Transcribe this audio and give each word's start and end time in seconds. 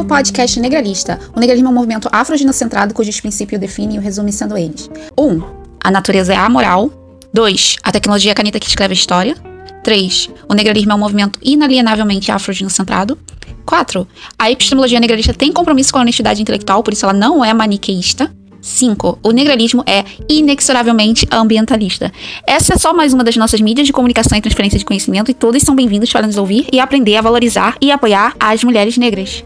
o 0.00 0.04
podcast 0.04 0.58
Negralista. 0.58 1.20
O 1.36 1.40
negralismo 1.40 1.68
é 1.68 1.70
um 1.70 1.74
movimento 1.74 2.08
afrogenocentrado 2.10 2.94
cujos 2.94 3.20
princípios 3.20 3.60
definem 3.60 3.96
e 3.96 3.98
o 3.98 4.02
resume 4.02 4.32
sendo 4.32 4.56
eles. 4.56 4.90
1. 5.16 5.22
Um, 5.22 5.42
a 5.78 5.90
natureza 5.90 6.32
é 6.32 6.36
amoral. 6.36 6.90
2. 7.34 7.76
A 7.82 7.92
tecnologia 7.92 8.30
é 8.30 8.32
a 8.32 8.34
caneta 8.34 8.58
que 8.58 8.66
escreve 8.66 8.92
a 8.92 8.96
história. 8.96 9.36
3. 9.84 10.30
O 10.48 10.54
negralismo 10.54 10.92
é 10.92 10.94
um 10.94 10.98
movimento 10.98 11.38
inalienavelmente 11.42 12.32
afrogenocentrado. 12.32 13.18
4. 13.66 14.08
A 14.38 14.50
epistemologia 14.50 14.98
negralista 14.98 15.34
tem 15.34 15.52
compromisso 15.52 15.92
com 15.92 15.98
a 15.98 16.02
honestidade 16.02 16.40
intelectual, 16.40 16.82
por 16.82 16.94
isso 16.94 17.04
ela 17.04 17.12
não 17.12 17.44
é 17.44 17.52
maniqueísta. 17.52 18.34
5. 18.62 19.18
O 19.22 19.32
negralismo 19.32 19.84
é 19.86 20.04
inexoravelmente 20.30 21.26
ambientalista. 21.30 22.10
Essa 22.46 22.74
é 22.74 22.78
só 22.78 22.94
mais 22.94 23.12
uma 23.12 23.22
das 23.22 23.36
nossas 23.36 23.60
mídias 23.60 23.86
de 23.86 23.92
comunicação 23.92 24.36
e 24.36 24.40
transferência 24.40 24.78
de 24.78 24.84
conhecimento 24.84 25.30
e 25.30 25.34
todos 25.34 25.62
são 25.62 25.74
bem-vindos 25.74 26.10
para 26.10 26.26
nos 26.26 26.38
ouvir 26.38 26.66
e 26.72 26.80
aprender 26.80 27.16
a 27.16 27.22
valorizar 27.22 27.76
e 27.82 27.90
apoiar 27.90 28.34
as 28.40 28.64
mulheres 28.64 28.96
negras. 28.96 29.44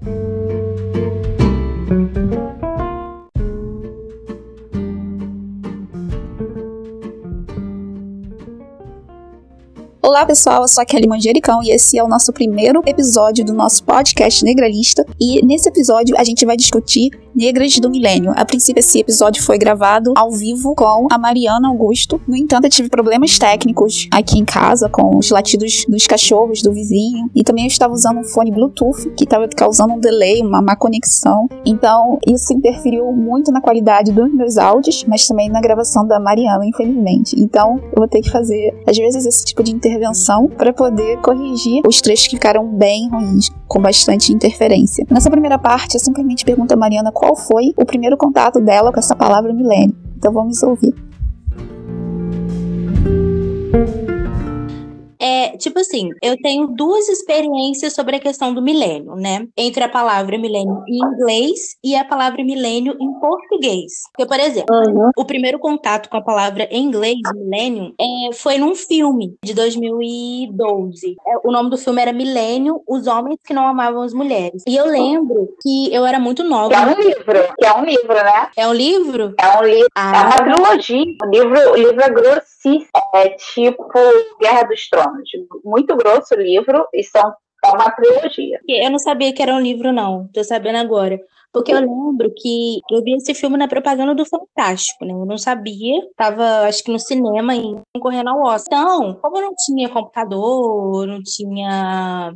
Olá 10.04 10.26
pessoal, 10.26 10.60
eu 10.60 10.68
sou 10.68 10.82
a 10.82 10.84
Kelly 10.84 11.08
Manjericão 11.08 11.62
e 11.62 11.70
esse 11.70 11.96
é 11.96 12.04
o 12.04 12.06
nosso 12.06 12.30
primeiro 12.30 12.82
episódio 12.84 13.42
do 13.42 13.54
nosso 13.54 13.82
podcast 13.84 14.44
Negralista. 14.44 15.02
E 15.18 15.42
nesse 15.42 15.70
episódio 15.70 16.14
a 16.18 16.22
gente 16.22 16.44
vai 16.44 16.58
discutir 16.58 17.10
Negras 17.34 17.78
do 17.80 17.90
Milênio. 17.90 18.32
A 18.36 18.44
princípio, 18.44 18.78
esse 18.78 19.00
episódio 19.00 19.42
foi 19.42 19.58
gravado 19.58 20.12
ao 20.16 20.30
vivo 20.30 20.72
com 20.76 21.08
a 21.10 21.18
Mariana 21.18 21.68
Augusto. 21.68 22.20
No 22.28 22.36
entanto, 22.36 22.66
eu 22.66 22.70
tive 22.70 22.88
problemas 22.88 23.36
técnicos 23.38 24.08
aqui 24.12 24.38
em 24.38 24.44
casa 24.44 24.88
com 24.88 25.18
os 25.18 25.30
latidos 25.30 25.84
dos 25.88 26.06
cachorros 26.06 26.62
do 26.62 26.72
vizinho. 26.72 27.28
E 27.34 27.42
também 27.42 27.64
eu 27.64 27.68
estava 27.68 27.92
usando 27.92 28.20
um 28.20 28.24
fone 28.24 28.52
Bluetooth 28.52 29.10
que 29.16 29.24
estava 29.24 29.48
causando 29.48 29.94
um 29.94 29.98
delay, 29.98 30.42
uma 30.42 30.62
má 30.62 30.76
conexão. 30.76 31.48
Então, 31.66 32.18
isso 32.24 32.52
interferiu 32.52 33.10
muito 33.12 33.50
na 33.50 33.60
qualidade 33.60 34.12
dos 34.12 34.32
meus 34.32 34.56
áudios, 34.56 35.04
mas 35.08 35.26
também 35.26 35.48
na 35.48 35.60
gravação 35.60 36.06
da 36.06 36.20
Mariana, 36.20 36.64
infelizmente. 36.64 37.34
Então, 37.36 37.80
eu 37.86 37.96
vou 37.96 38.08
ter 38.08 38.20
que 38.20 38.30
fazer, 38.30 38.72
às 38.86 38.96
vezes, 38.96 39.26
esse 39.26 39.44
tipo 39.44 39.62
de 39.64 39.72
intervenção 39.72 40.46
para 40.46 40.72
poder 40.72 41.20
corrigir 41.20 41.82
os 41.84 42.00
trechos 42.00 42.28
que 42.28 42.36
ficaram 42.36 42.64
bem 42.66 43.08
ruins, 43.10 43.50
com 43.66 43.80
bastante 43.80 44.32
interferência. 44.32 45.04
Nessa 45.10 45.30
primeira 45.30 45.58
parte, 45.58 45.94
eu 45.94 46.00
simplesmente 46.00 46.44
pergunto 46.44 46.74
a 46.74 46.76
Mariana 46.76 47.10
qual 47.24 47.34
foi 47.34 47.72
o 47.78 47.86
primeiro 47.86 48.18
contato 48.18 48.60
dela 48.60 48.92
com 48.92 48.98
essa 48.98 49.16
palavra 49.16 49.50
milênio. 49.50 49.96
Então 50.14 50.30
vamos 50.30 50.62
ouvir. 50.62 50.94
É, 55.24 55.56
tipo 55.56 55.78
assim, 55.78 56.10
eu 56.22 56.36
tenho 56.36 56.66
duas 56.66 57.08
experiências 57.08 57.94
sobre 57.94 58.16
a 58.16 58.20
questão 58.20 58.52
do 58.52 58.60
milênio, 58.60 59.16
né? 59.16 59.46
Entre 59.56 59.82
a 59.82 59.88
palavra 59.88 60.36
milênio 60.36 60.82
em 60.86 60.98
inglês 60.98 61.76
e 61.82 61.96
a 61.96 62.04
palavra 62.04 62.44
milênio 62.44 62.94
em 63.00 63.12
português. 63.18 64.02
Porque, 64.12 64.26
por 64.26 64.38
exemplo, 64.38 64.76
uhum. 64.76 65.10
o 65.16 65.24
primeiro 65.24 65.58
contato 65.58 66.10
com 66.10 66.18
a 66.18 66.22
palavra 66.22 66.68
em 66.70 66.84
inglês, 66.84 67.20
milênio, 67.34 67.94
é, 67.98 68.34
foi 68.34 68.58
num 68.58 68.74
filme 68.74 69.34
de 69.42 69.54
2012. 69.54 71.16
É, 71.26 71.38
o 71.42 71.50
nome 71.50 71.70
do 71.70 71.78
filme 71.78 72.02
era 72.02 72.12
Milênio, 72.12 72.82
Os 72.86 73.06
Homens 73.06 73.38
que 73.42 73.54
Não 73.54 73.66
Amavam 73.66 74.02
as 74.02 74.12
Mulheres. 74.12 74.62
E 74.68 74.76
eu 74.76 74.84
lembro 74.84 75.48
que 75.62 75.90
eu 75.90 76.04
era 76.04 76.18
muito 76.18 76.44
nova. 76.44 76.74
é 76.74 76.80
um 76.80 77.00
livro, 77.00 77.54
que 77.58 77.64
é 77.64 77.74
um 77.74 77.84
livro, 77.84 78.14
né? 78.14 78.48
É 78.58 78.68
um 78.68 78.74
livro? 78.74 79.34
É 79.40 79.58
um 79.58 79.62
livro. 79.62 79.88
Ah. 79.94 80.12
É 80.14 80.20
uma 80.20 80.60
trilogia. 80.60 81.04
O 81.22 81.30
livro, 81.30 81.72
o 81.72 81.76
livro 81.76 82.02
é 82.02 82.10
grossíssimo. 82.10 82.88
É 83.14 83.28
tipo 83.30 83.88
Guerra 84.40 84.64
dos 84.64 84.88
Tronos 84.88 85.13
muito 85.64 85.96
grosso 85.96 86.34
o 86.34 86.40
livro 86.40 86.86
e 86.92 87.02
são 87.02 87.34
é 87.64 87.70
uma 87.70 87.90
trilogia. 87.90 88.60
Eu 88.68 88.90
não 88.90 88.98
sabia 88.98 89.32
que 89.32 89.42
era 89.42 89.54
um 89.54 89.60
livro, 89.60 89.92
não. 89.92 90.28
Tô 90.32 90.44
sabendo 90.44 90.76
agora. 90.76 91.18
Porque 91.50 91.72
eu 91.72 91.78
lembro 91.78 92.32
que 92.36 92.80
eu 92.90 93.02
vi 93.02 93.14
esse 93.14 93.32
filme 93.32 93.56
na 93.56 93.68
propaganda 93.68 94.12
do 94.12 94.26
Fantástico, 94.26 95.04
né? 95.04 95.12
Eu 95.12 95.24
não 95.24 95.38
sabia. 95.38 96.00
Tava, 96.16 96.66
acho 96.66 96.82
que 96.82 96.90
no 96.90 96.98
cinema 96.98 97.54
e 97.54 97.76
concorrendo 97.94 98.30
ao 98.30 98.42
Oscar. 98.42 98.80
Então, 98.80 99.14
como 99.22 99.40
não 99.40 99.54
tinha 99.64 99.88
computador, 99.88 101.06
não 101.06 101.22
tinha 101.22 102.34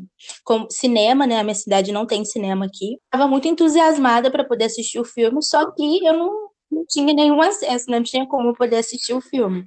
cinema, 0.71 1.27
né? 1.27 1.41
A 1.41 1.43
minha 1.43 1.55
cidade 1.55 1.91
não 1.91 2.07
tem 2.07 2.25
cinema 2.25 2.67
aqui. 2.67 2.97
Tava 3.11 3.27
muito 3.27 3.49
entusiasmada 3.49 4.31
para 4.31 4.45
poder 4.45 4.67
assistir 4.67 5.01
o 5.01 5.05
filme, 5.05 5.43
só 5.43 5.69
que 5.73 6.07
eu 6.07 6.13
não, 6.13 6.31
não 6.71 6.85
tinha 6.89 7.13
nenhum 7.13 7.43
acesso, 7.43 7.91
não 7.91 8.03
tinha 8.05 8.25
como 8.25 8.55
poder 8.55 8.77
assistir 8.77 9.15
o 9.15 9.21
filme. 9.21 9.65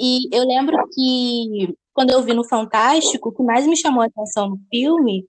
E 0.00 0.34
eu 0.34 0.46
lembro 0.46 0.82
que 0.94 1.74
quando 1.94 2.10
eu 2.10 2.22
vi 2.22 2.34
no 2.34 2.44
Fantástico, 2.44 3.28
o 3.28 3.32
que 3.32 3.42
mais 3.42 3.66
me 3.66 3.76
chamou 3.76 4.02
a 4.02 4.06
atenção 4.06 4.50
no 4.50 4.58
filme 4.70 5.26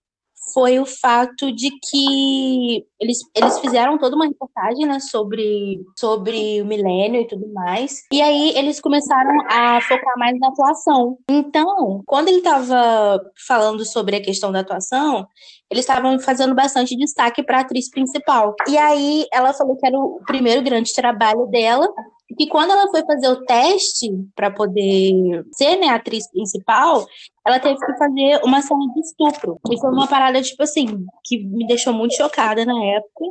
foi 0.51 0.79
o 0.79 0.85
fato 0.85 1.51
de 1.51 1.69
que 1.69 2.85
eles, 2.99 3.19
eles 3.35 3.59
fizeram 3.59 3.97
toda 3.97 4.15
uma 4.15 4.25
reportagem 4.25 4.85
né, 4.85 4.99
sobre, 4.99 5.79
sobre 5.97 6.61
o 6.61 6.65
milênio 6.65 7.21
e 7.21 7.27
tudo 7.27 7.47
mais. 7.53 8.01
E 8.11 8.21
aí 8.21 8.51
eles 8.57 8.81
começaram 8.81 9.31
a 9.49 9.79
focar 9.81 10.17
mais 10.17 10.37
na 10.39 10.49
atuação. 10.49 11.17
Então, 11.29 12.01
quando 12.05 12.27
ele 12.27 12.39
estava 12.39 13.21
falando 13.47 13.85
sobre 13.85 14.15
a 14.15 14.21
questão 14.21 14.51
da 14.51 14.59
atuação, 14.59 15.25
eles 15.71 15.83
estavam 15.83 16.19
fazendo 16.19 16.53
bastante 16.53 16.95
destaque 16.95 17.41
para 17.43 17.59
a 17.59 17.61
atriz 17.61 17.89
principal. 17.89 18.53
E 18.67 18.77
aí 18.77 19.25
ela 19.31 19.53
falou 19.53 19.77
que 19.77 19.87
era 19.87 19.97
o 19.97 20.19
primeiro 20.25 20.61
grande 20.61 20.93
trabalho 20.93 21.45
dela 21.47 21.87
que 22.37 22.47
quando 22.47 22.71
ela 22.71 22.89
foi 22.89 23.05
fazer 23.05 23.27
o 23.27 23.43
teste 23.45 24.09
para 24.35 24.49
poder 24.51 25.45
ser 25.53 25.77
né, 25.77 25.87
a 25.87 25.95
atriz 25.95 26.29
principal, 26.31 27.05
ela 27.45 27.59
teve 27.59 27.77
que 27.77 27.97
fazer 27.97 28.41
uma 28.43 28.61
cena 28.61 28.85
de 28.93 28.99
estupro. 29.01 29.59
E 29.69 29.79
foi 29.79 29.91
uma 29.91 30.07
parada, 30.07 30.41
tipo 30.41 30.63
assim, 30.63 31.05
que 31.23 31.43
me 31.43 31.67
deixou 31.67 31.93
muito 31.93 32.15
chocada 32.15 32.65
na 32.65 32.83
época. 32.85 33.25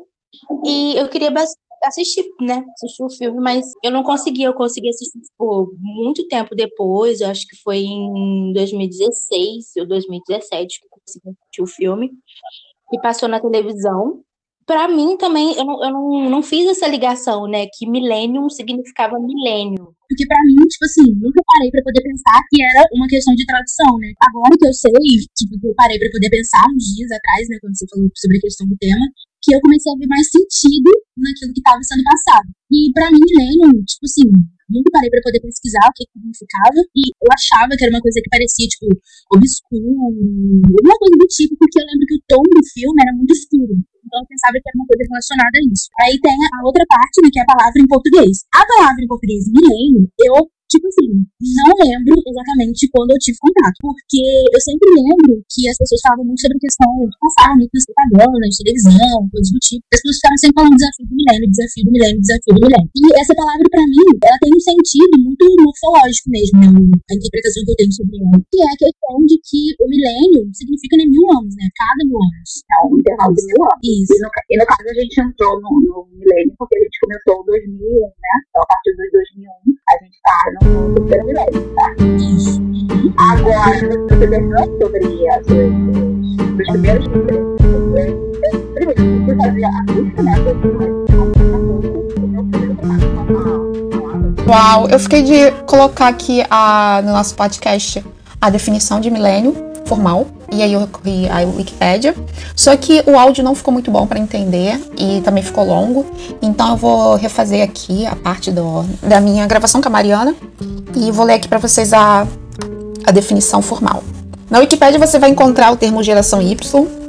E 0.64 0.96
eu 0.96 1.08
queria 1.08 1.32
assistir, 1.84 2.24
né? 2.40 2.64
Assistir 2.74 3.02
o 3.02 3.10
filme, 3.10 3.40
mas 3.40 3.64
eu 3.82 3.90
não 3.90 4.02
consegui. 4.02 4.42
Eu 4.42 4.54
consegui 4.54 4.88
assistir, 4.88 5.20
tipo, 5.20 5.74
muito 5.78 6.26
tempo 6.28 6.54
depois. 6.54 7.20
Eu 7.20 7.28
acho 7.28 7.46
que 7.46 7.56
foi 7.62 7.78
em 7.78 8.52
2016 8.52 9.72
ou 9.78 9.86
2017 9.86 10.80
que 10.80 10.86
eu 10.86 10.90
consegui 10.90 11.28
assistir 11.30 11.62
o 11.62 11.66
filme. 11.66 12.10
E 12.92 13.00
passou 13.00 13.28
na 13.28 13.40
televisão 13.40 14.22
para 14.66 14.88
mim 14.88 15.16
também, 15.16 15.56
eu, 15.56 15.64
não, 15.64 15.84
eu 15.84 15.90
não, 15.90 16.30
não 16.30 16.42
fiz 16.42 16.68
essa 16.68 16.86
ligação, 16.86 17.46
né? 17.46 17.66
Que 17.72 17.88
millennium 17.88 18.48
significava 18.48 19.18
milênio. 19.18 19.94
Porque 20.08 20.26
para 20.26 20.42
mim, 20.44 20.56
tipo 20.68 20.84
assim, 20.84 21.08
nunca 21.16 21.40
parei 21.46 21.70
para 21.70 21.82
poder 21.82 22.02
pensar 22.02 22.38
que 22.50 22.62
era 22.62 22.84
uma 22.92 23.08
questão 23.08 23.34
de 23.34 23.46
tradução, 23.46 23.98
né? 23.98 24.12
Agora 24.28 24.54
que 24.58 24.66
eu 24.66 24.72
sei, 24.72 24.92
tipo, 25.36 25.56
eu 25.66 25.74
parei 25.74 25.98
para 25.98 26.10
poder 26.12 26.30
pensar 26.30 26.64
uns 26.68 26.84
dias 26.94 27.10
atrás, 27.10 27.48
né? 27.48 27.56
Quando 27.60 27.76
você 27.76 27.86
falou 27.88 28.08
sobre 28.14 28.36
a 28.36 28.40
questão 28.40 28.66
do 28.68 28.76
tema, 28.76 29.06
que 29.42 29.54
eu 29.54 29.60
comecei 29.60 29.90
a 29.90 29.98
ver 29.98 30.06
mais 30.06 30.26
sentido 30.30 30.90
naquilo 31.18 31.52
que 31.52 31.60
estava 31.60 31.82
sendo 31.82 32.06
passado. 32.06 32.46
E 32.70 32.88
para 32.94 33.10
mim, 33.10 33.20
milênio, 33.20 33.82
tipo 33.84 34.06
assim, 34.06 34.30
nunca 34.70 34.88
parei 34.94 35.10
para 35.10 35.26
poder 35.26 35.42
pesquisar 35.42 35.84
o 35.84 35.92
que 35.92 36.06
significava. 36.08 36.78
E 36.94 37.02
eu 37.10 37.28
achava 37.34 37.74
que 37.76 37.84
era 37.84 37.92
uma 37.92 38.00
coisa 38.00 38.22
que 38.22 38.32
parecia, 38.32 38.70
tipo, 38.70 38.88
obscuro, 39.34 39.92
alguma 40.08 40.96
coisa 40.96 41.16
do 41.18 41.28
tipo, 41.28 41.52
porque 41.58 41.76
eu 41.82 41.86
lembro 41.90 42.06
que 42.06 42.16
o 42.16 42.24
tom 42.30 42.44
do 42.46 42.62
filme 42.70 42.98
era 43.02 43.12
muito 43.12 43.34
escuro. 43.34 43.74
Então 43.76 44.18
eu 44.22 44.28
pensava 44.30 44.56
que 44.56 44.66
era 44.66 44.78
uma 44.78 44.88
coisa 44.88 45.02
relacionada 45.10 45.56
a 45.58 45.64
isso. 45.68 45.86
Aí 46.06 46.14
tem 46.22 46.38
a 46.38 46.58
outra 46.64 46.84
parte, 46.88 47.16
né, 47.20 47.28
que 47.28 47.38
é 47.38 47.42
a 47.42 47.52
palavra 47.52 47.78
em 47.82 47.88
português. 47.90 48.46
A 48.54 48.62
palavra 48.64 49.00
em 49.02 49.10
português 49.10 49.42
milênio, 49.50 50.06
eu 50.22 50.48
Tipo 50.72 50.88
assim, 50.88 51.04
não 51.60 51.72
lembro 51.84 52.16
exatamente 52.16 52.88
quando 52.88 53.12
eu 53.12 53.20
tive 53.20 53.36
contato, 53.44 53.76
porque 53.84 54.24
eu 54.24 54.60
sempre 54.64 54.88
lembro 54.88 55.36
que 55.52 55.68
as 55.68 55.76
pessoas 55.76 56.00
falavam 56.00 56.24
muito 56.24 56.40
sobre 56.40 56.56
a 56.56 56.64
questão 56.64 56.88
de 57.04 57.16
passar 57.20 57.52
muito 57.60 57.76
nas 57.76 57.84
propagandas, 57.84 58.56
televisão, 58.56 59.16
coisas 59.28 59.52
do 59.52 59.60
tipo. 59.60 59.84
As 59.92 60.00
pessoas 60.00 60.16
ficavam 60.16 60.38
sempre 60.40 60.56
falando 60.56 60.80
desafio 60.80 61.04
do 61.04 61.12
milênio, 61.12 61.52
desafio 61.52 61.84
do 61.84 61.92
milênio, 61.92 62.24
desafio 62.24 62.52
do 62.56 62.60
milênio. 62.64 62.88
E 62.88 63.04
essa 63.20 63.34
palavra, 63.36 63.66
pra 63.68 63.84
mim, 63.84 64.08
ela 64.24 64.38
tem 64.40 64.48
um 64.48 64.64
sentido 64.64 65.14
muito 65.20 65.44
morfológico 65.60 66.26
mesmo, 66.32 66.56
né? 66.56 66.68
A 66.72 67.14
interpretação 67.20 67.60
que 67.68 67.72
eu 67.72 67.76
tenho 67.76 67.92
sobre 67.92 68.16
ela. 68.16 68.36
Que 68.48 68.58
é 68.64 68.68
a 68.72 68.80
questão 68.80 69.16
de 69.28 69.36
que 69.44 69.60
o 69.76 69.86
milênio 69.92 70.40
significa 70.56 70.96
né, 70.96 71.04
mil 71.04 71.26
anos, 71.36 71.52
né? 71.52 71.68
Cada 71.76 72.00
mil 72.08 72.16
anos. 72.16 72.50
É 72.64 72.76
um 72.88 72.96
intervalo 72.96 73.36
de 73.36 73.44
mil 73.44 73.60
anos. 73.60 73.84
Isso. 73.84 74.16
E 74.16 74.18
no, 74.24 74.28
e 74.32 74.54
no 74.56 74.64
caso 74.64 74.88
a 74.88 74.96
gente 74.96 75.16
entrou 75.20 75.52
no, 75.60 75.68
no 75.84 76.08
milênio 76.16 76.56
porque 76.56 76.80
a 76.80 76.82
gente 76.88 76.96
começou 76.96 77.44
em 77.44 77.76
2001, 77.76 78.08
né? 78.08 78.34
Então 78.48 78.64
a 78.64 78.68
partir 78.72 78.96
dos 78.96 79.12
2001 79.12 79.52
a 79.52 79.94
gente 80.00 80.16
tá 80.24 80.38
no 80.56 80.61
Agora, 83.18 83.80
você 84.08 84.26
perguntou 84.26 84.78
sobre 84.80 85.28
as, 85.28 85.46
os 85.46 86.66
primeiros 86.66 87.08
primeiro, 87.08 87.56
você? 87.56 88.32
Uau, 94.46 94.88
eu 94.88 94.98
fiquei 94.98 95.22
de 95.22 95.50
colocar 95.66 96.08
aqui 96.08 96.44
a, 96.50 97.00
no 97.04 97.12
nosso 97.12 97.34
podcast 97.34 98.04
a 98.40 98.50
definição 98.50 99.00
de 99.00 99.10
milênio 99.10 99.71
formal 99.92 100.26
e 100.50 100.62
aí 100.62 100.72
eu 100.72 100.80
recorri 100.80 101.28
à 101.28 101.40
Wikipédia. 101.40 102.14
Só 102.56 102.74
que 102.76 103.02
o 103.06 103.18
áudio 103.18 103.44
não 103.44 103.54
ficou 103.54 103.72
muito 103.72 103.90
bom 103.90 104.06
para 104.06 104.18
entender 104.18 104.80
e 104.96 105.20
também 105.20 105.42
ficou 105.42 105.64
longo. 105.64 106.06
Então 106.40 106.70
eu 106.70 106.76
vou 106.76 107.14
refazer 107.16 107.62
aqui 107.62 108.06
a 108.06 108.16
parte 108.16 108.50
do, 108.50 108.82
da 109.02 109.20
minha 109.20 109.46
gravação 109.46 109.82
com 109.82 109.88
a 109.88 109.90
Mariana 109.90 110.34
e 110.96 111.10
vou 111.10 111.26
ler 111.26 111.34
aqui 111.34 111.48
para 111.48 111.58
vocês 111.58 111.92
a, 111.92 112.26
a 113.04 113.12
definição 113.12 113.60
formal. 113.60 114.02
Na 114.48 114.60
Wikipédia 114.60 114.98
você 114.98 115.18
vai 115.18 115.30
encontrar 115.30 115.70
o 115.72 115.76
termo 115.76 116.02
geração 116.02 116.40
Y 116.40 117.01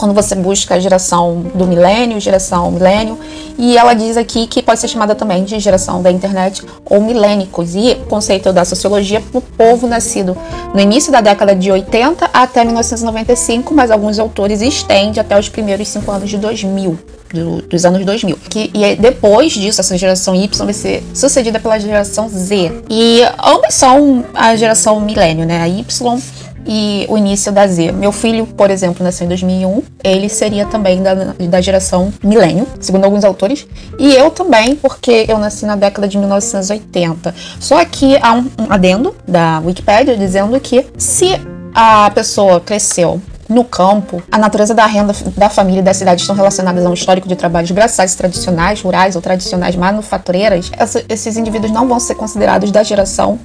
quando 0.00 0.14
você 0.14 0.34
busca 0.34 0.76
a 0.76 0.80
geração 0.80 1.42
do 1.54 1.66
milênio, 1.66 2.18
geração 2.18 2.70
milênio, 2.70 3.18
e 3.58 3.76
ela 3.76 3.92
diz 3.92 4.16
aqui 4.16 4.46
que 4.46 4.62
pode 4.62 4.80
ser 4.80 4.88
chamada 4.88 5.14
também 5.14 5.44
de 5.44 5.60
geração 5.60 6.00
da 6.00 6.10
internet 6.10 6.64
ou 6.86 7.02
milênicos, 7.02 7.74
e 7.74 7.92
o 7.92 8.06
conceito 8.06 8.50
da 8.50 8.64
sociologia 8.64 9.20
para 9.20 9.38
o 9.38 9.42
povo 9.42 9.86
nascido 9.86 10.34
no 10.72 10.80
início 10.80 11.12
da 11.12 11.20
década 11.20 11.54
de 11.54 11.70
80 11.70 12.30
até 12.32 12.64
1995, 12.64 13.74
mas 13.74 13.90
alguns 13.90 14.18
autores 14.18 14.62
estendem 14.62 15.20
até 15.20 15.38
os 15.38 15.50
primeiros 15.50 15.86
cinco 15.88 16.10
anos 16.10 16.30
de 16.30 16.38
2000. 16.38 17.19
Do, 17.32 17.62
dos 17.62 17.84
anos 17.84 18.04
2000. 18.04 18.36
Que, 18.48 18.70
e 18.74 18.96
depois 18.96 19.52
disso, 19.52 19.80
essa 19.80 19.96
geração 19.96 20.34
Y 20.34 20.64
vai 20.64 20.74
ser 20.74 21.02
sucedida 21.14 21.60
pela 21.60 21.78
geração 21.78 22.28
Z. 22.28 22.82
E 22.90 23.22
ambas 23.42 23.74
são 23.74 24.24
a 24.34 24.56
geração 24.56 25.00
milênio, 25.00 25.46
né? 25.46 25.62
A 25.62 25.68
Y 25.68 26.20
e 26.66 27.06
o 27.08 27.16
início 27.16 27.50
da 27.52 27.66
Z. 27.66 27.92
Meu 27.92 28.12
filho, 28.12 28.46
por 28.46 28.70
exemplo, 28.70 29.02
nasceu 29.02 29.24
em 29.24 29.28
2001, 29.28 29.82
ele 30.04 30.28
seria 30.28 30.66
também 30.66 31.02
da, 31.02 31.14
da 31.14 31.60
geração 31.60 32.12
milênio, 32.22 32.66
segundo 32.78 33.04
alguns 33.04 33.24
autores, 33.24 33.66
e 33.98 34.14
eu 34.14 34.30
também, 34.30 34.76
porque 34.76 35.26
eu 35.28 35.38
nasci 35.38 35.66
na 35.66 35.76
década 35.76 36.06
de 36.06 36.18
1980. 36.18 37.34
Só 37.58 37.84
que 37.84 38.16
há 38.18 38.34
um, 38.34 38.50
um 38.58 38.66
adendo 38.72 39.14
da 39.26 39.60
Wikipedia 39.64 40.16
dizendo 40.16 40.58
que 40.60 40.86
se 40.96 41.40
a 41.74 42.10
pessoa 42.10 42.60
cresceu 42.60 43.20
no 43.50 43.64
campo, 43.64 44.22
a 44.30 44.38
natureza 44.38 44.72
da 44.72 44.86
renda 44.86 45.12
da 45.36 45.50
família 45.50 45.80
e 45.80 45.82
da 45.82 45.92
cidade 45.92 46.20
estão 46.20 46.36
relacionadas 46.36 46.86
a 46.86 46.88
um 46.88 46.94
histórico 46.94 47.28
de 47.28 47.34
trabalhos 47.34 47.72
braçais 47.72 48.14
tradicionais, 48.14 48.80
rurais 48.80 49.16
ou 49.16 49.20
tradicionais 49.22 49.74
manufatureiras, 49.74 50.70
esses 51.08 51.36
indivíduos 51.36 51.72
não 51.72 51.88
vão 51.88 51.98
ser 51.98 52.14
considerados 52.14 52.70
da 52.70 52.82
geração 52.84 53.38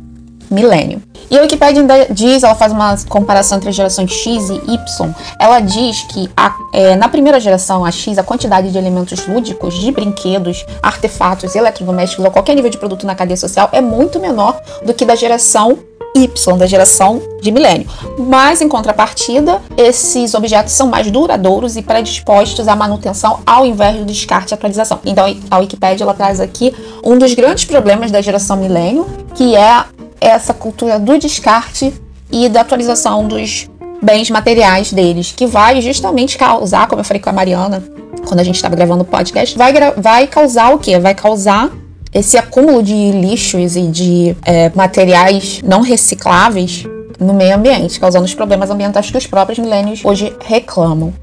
milênio. 0.50 1.02
E 1.30 1.38
a 1.38 1.42
Wikipedia 1.42 1.82
ainda 1.82 2.06
diz, 2.12 2.44
ela 2.44 2.54
faz 2.54 2.72
uma 2.72 2.96
comparação 3.10 3.58
entre 3.58 3.70
as 3.70 3.76
gerações 3.76 4.12
X 4.12 4.50
e 4.50 4.74
Y. 4.74 5.14
Ela 5.40 5.60
diz 5.60 6.04
que 6.04 6.30
a, 6.38 6.56
é, 6.72 6.96
na 6.96 7.10
primeira 7.10 7.40
geração, 7.40 7.84
a 7.84 7.92
X, 7.92 8.18
a 8.20 8.24
quantidade 8.24 8.72
de 8.72 8.78
elementos 8.78 9.26
lúdicos, 9.28 9.74
de 9.74 9.92
brinquedos, 9.92 10.64
artefatos, 10.84 11.56
eletrodomésticos 11.56 12.24
ou 12.24 12.32
qualquer 12.32 12.56
nível 12.56 12.70
de 12.70 12.78
produto 12.78 13.08
na 13.08 13.16
cadeia 13.16 13.38
social 13.38 13.70
é 13.72 13.82
muito 13.82 14.20
menor 14.20 14.62
do 14.86 14.94
que 14.94 15.04
da 15.04 15.16
geração 15.16 15.80
Y, 16.16 16.58
da 16.58 16.66
geração 16.66 17.22
de 17.42 17.52
milênio. 17.52 17.88
Mas, 18.18 18.62
em 18.62 18.70
contrapartida, 18.70 19.62
esses 19.78 20.34
objetos 20.34 20.74
são 20.74 20.88
mais 20.88 21.12
duradouros 21.12 21.76
e 21.76 21.82
predispostos 21.82 22.68
à 22.68 22.76
manutenção 22.76 23.42
ao 23.46 23.66
invés 23.66 23.98
do 23.98 24.06
descarte 24.06 24.54
e 24.54 24.56
atualização. 24.56 25.00
Então, 25.06 25.26
a 25.52 25.58
Wikipedia 25.58 26.04
ela 26.04 26.14
traz 26.14 26.40
aqui 26.40 26.74
um 27.04 27.18
dos 27.18 27.34
grandes 27.34 27.66
problemas 27.66 28.12
da 28.12 28.22
geração 28.22 28.56
milênio, 28.58 29.06
que 29.36 29.56
é 29.56 29.84
essa 30.22 30.54
cultura 30.54 30.98
do 30.98 31.20
descarte 31.20 31.94
e 32.32 32.48
da 32.48 32.62
atualização 32.62 33.28
dos 33.28 33.70
bens 34.02 34.30
materiais 34.30 34.94
deles, 34.94 35.34
que 35.36 35.46
vai 35.46 35.82
justamente 35.82 36.38
causar, 36.38 36.88
como 36.88 37.02
eu 37.02 37.06
falei 37.06 37.22
com 37.22 37.30
a 37.30 37.34
Mariana, 37.34 37.84
quando 38.26 38.40
a 38.40 38.44
gente 38.44 38.56
estava 38.56 38.76
gravando 38.76 39.04
o 39.04 39.06
podcast, 39.06 39.58
vai, 39.58 39.74
vai 39.98 40.28
causar 40.28 40.74
o 40.74 40.80
quê? 40.80 40.98
Vai 41.00 41.14
causar 41.14 41.70
esse 42.16 42.38
acúmulo 42.38 42.82
de 42.82 43.12
lixos 43.12 43.76
e 43.76 43.88
de 43.88 44.38
é, 44.46 44.72
materiais 44.74 45.62
não 45.62 45.82
recicláveis 45.82 46.86
no 47.20 47.34
meio 47.34 47.56
ambiente, 47.56 48.00
causando 48.00 48.24
os 48.24 48.34
problemas 48.34 48.70
ambientais 48.70 49.12
que 49.12 49.18
os 49.18 49.28
próprios 49.28 49.60
milênios 49.60 50.00
hoje 50.04 50.34
reclamam. 50.46 51.14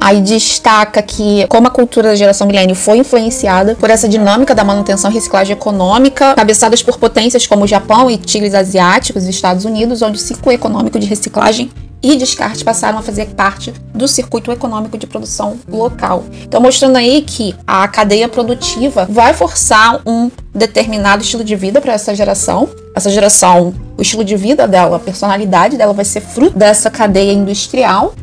Aí 0.00 0.20
destaca 0.20 1.02
que 1.02 1.46
como 1.48 1.66
a 1.66 1.70
cultura 1.70 2.10
da 2.10 2.14
geração 2.14 2.46
milênio 2.46 2.76
foi 2.76 2.98
influenciada 2.98 3.74
por 3.74 3.90
essa 3.90 4.08
dinâmica 4.08 4.54
da 4.54 4.64
manutenção 4.64 5.10
e 5.10 5.14
reciclagem 5.14 5.54
econômica, 5.54 6.34
cabeçadas 6.34 6.82
por 6.82 6.98
potências 6.98 7.46
como 7.46 7.64
o 7.64 7.66
Japão 7.66 8.10
e 8.10 8.16
tigres 8.16 8.54
asiáticos 8.54 9.24
e 9.24 9.30
Estados 9.30 9.64
Unidos, 9.64 10.02
onde 10.02 10.16
o 10.16 10.20
ciclo 10.20 10.52
econômico 10.52 10.98
de 10.98 11.06
reciclagem 11.06 11.70
e 12.02 12.14
descarte 12.16 12.64
passaram 12.64 12.98
a 12.98 13.02
fazer 13.02 13.26
parte 13.30 13.72
do 13.94 14.06
circuito 14.06 14.52
econômico 14.52 14.96
de 14.96 15.06
produção 15.06 15.56
local. 15.66 16.24
Então, 16.42 16.60
mostrando 16.60 16.96
aí 16.96 17.22
que 17.22 17.54
a 17.66 17.88
cadeia 17.88 18.28
produtiva 18.28 19.06
vai 19.10 19.34
forçar 19.34 20.00
um 20.06 20.30
determinado 20.54 21.22
estilo 21.22 21.42
de 21.42 21.56
vida 21.56 21.80
para 21.80 21.94
essa 21.94 22.14
geração. 22.14 22.68
Essa 22.94 23.10
geração, 23.10 23.74
o 23.98 24.02
estilo 24.02 24.24
de 24.24 24.36
vida 24.36 24.68
dela, 24.68 24.96
a 24.96 25.00
personalidade 25.00 25.76
dela 25.76 25.92
vai 25.92 26.04
ser 26.04 26.20
fruto 26.20 26.56
dessa 26.56 26.90
cadeia 26.90 27.32
industrial 27.32 28.14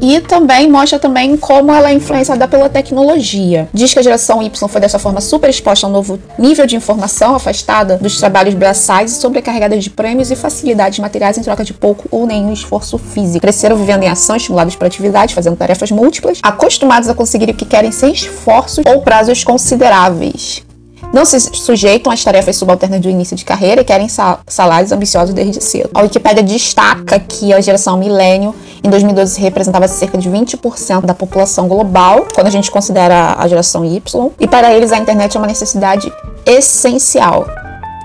e 0.00 0.20
também 0.20 0.70
mostra 0.70 0.98
também 0.98 1.36
como 1.36 1.72
ela 1.72 1.90
é 1.90 1.94
influenciada 1.94 2.46
pela 2.46 2.68
tecnologia. 2.68 3.68
Diz 3.72 3.92
que 3.92 3.98
a 3.98 4.02
geração 4.02 4.42
Y 4.42 4.68
foi 4.68 4.80
dessa 4.80 4.98
forma 4.98 5.20
super 5.20 5.50
exposta 5.50 5.86
a 5.86 5.90
um 5.90 5.92
novo 5.92 6.18
nível 6.38 6.66
de 6.66 6.76
informação, 6.76 7.34
afastada 7.34 7.96
dos 7.96 8.18
trabalhos 8.18 8.54
braçais 8.54 9.12
e 9.12 9.14
sobrecarregada 9.16 9.78
de 9.78 9.90
prêmios 9.90 10.30
e 10.30 10.36
facilidades 10.36 10.98
materiais 10.98 11.38
em 11.38 11.42
troca 11.42 11.64
de 11.64 11.74
pouco 11.74 12.08
ou 12.10 12.26
nenhum 12.26 12.52
esforço 12.52 12.98
físico. 12.98 13.40
Cresceram 13.40 13.76
vivendo 13.76 14.02
em 14.02 14.08
ação, 14.08 14.36
estimulados 14.36 14.76
por 14.76 14.86
atividade, 14.86 15.34
fazendo 15.34 15.56
tarefas 15.56 15.90
múltiplas, 15.90 16.38
acostumados 16.42 17.08
a 17.08 17.14
conseguir 17.14 17.50
o 17.50 17.54
que 17.54 17.64
querem 17.64 17.92
sem 17.92 18.12
esforços 18.12 18.84
ou 18.86 19.02
prazos 19.02 19.44
consideráveis 19.44 20.67
não 21.12 21.24
se 21.24 21.38
sujeitam 21.40 22.12
às 22.12 22.22
tarefas 22.22 22.56
subalternas 22.56 23.00
do 23.00 23.08
início 23.08 23.36
de 23.36 23.44
carreira 23.44 23.80
e 23.80 23.84
querem 23.84 24.08
salários 24.46 24.92
ambiciosos 24.92 25.34
desde 25.34 25.62
cedo. 25.62 25.90
A 25.94 26.02
Wikipédia 26.02 26.42
destaca 26.42 27.18
que 27.18 27.52
a 27.52 27.60
geração 27.60 27.96
milênio 27.96 28.54
em 28.82 28.90
2012 28.90 29.40
representava 29.40 29.88
cerca 29.88 30.18
de 30.18 30.30
20% 30.30 31.04
da 31.04 31.14
população 31.14 31.66
global, 31.66 32.26
quando 32.34 32.46
a 32.46 32.50
gente 32.50 32.70
considera 32.70 33.34
a 33.38 33.48
geração 33.48 33.84
Y, 33.84 34.30
e 34.38 34.46
para 34.46 34.72
eles 34.72 34.92
a 34.92 34.98
internet 34.98 35.36
é 35.36 35.40
uma 35.40 35.46
necessidade 35.46 36.12
essencial. 36.46 37.46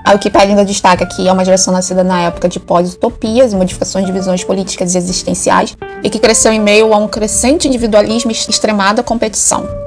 A 0.04 0.12
Wikipédia 0.12 0.50
ainda 0.50 0.64
destaca 0.64 1.06
que 1.06 1.26
é 1.26 1.32
uma 1.32 1.44
geração 1.44 1.72
nascida 1.72 2.04
na 2.04 2.20
época 2.22 2.46
de 2.46 2.60
pós-utopias 2.60 3.52
e 3.52 3.56
modificações 3.56 4.04
de 4.04 4.12
visões 4.12 4.44
políticas 4.44 4.94
e 4.94 4.98
existenciais 4.98 5.74
e 6.02 6.10
que 6.10 6.18
cresceu 6.18 6.52
em 6.52 6.60
meio 6.60 6.92
a 6.92 6.98
um 6.98 7.08
crescente 7.08 7.66
individualismo 7.66 8.30
e 8.30 8.34
extremada 8.34 9.02
competição. 9.02 9.83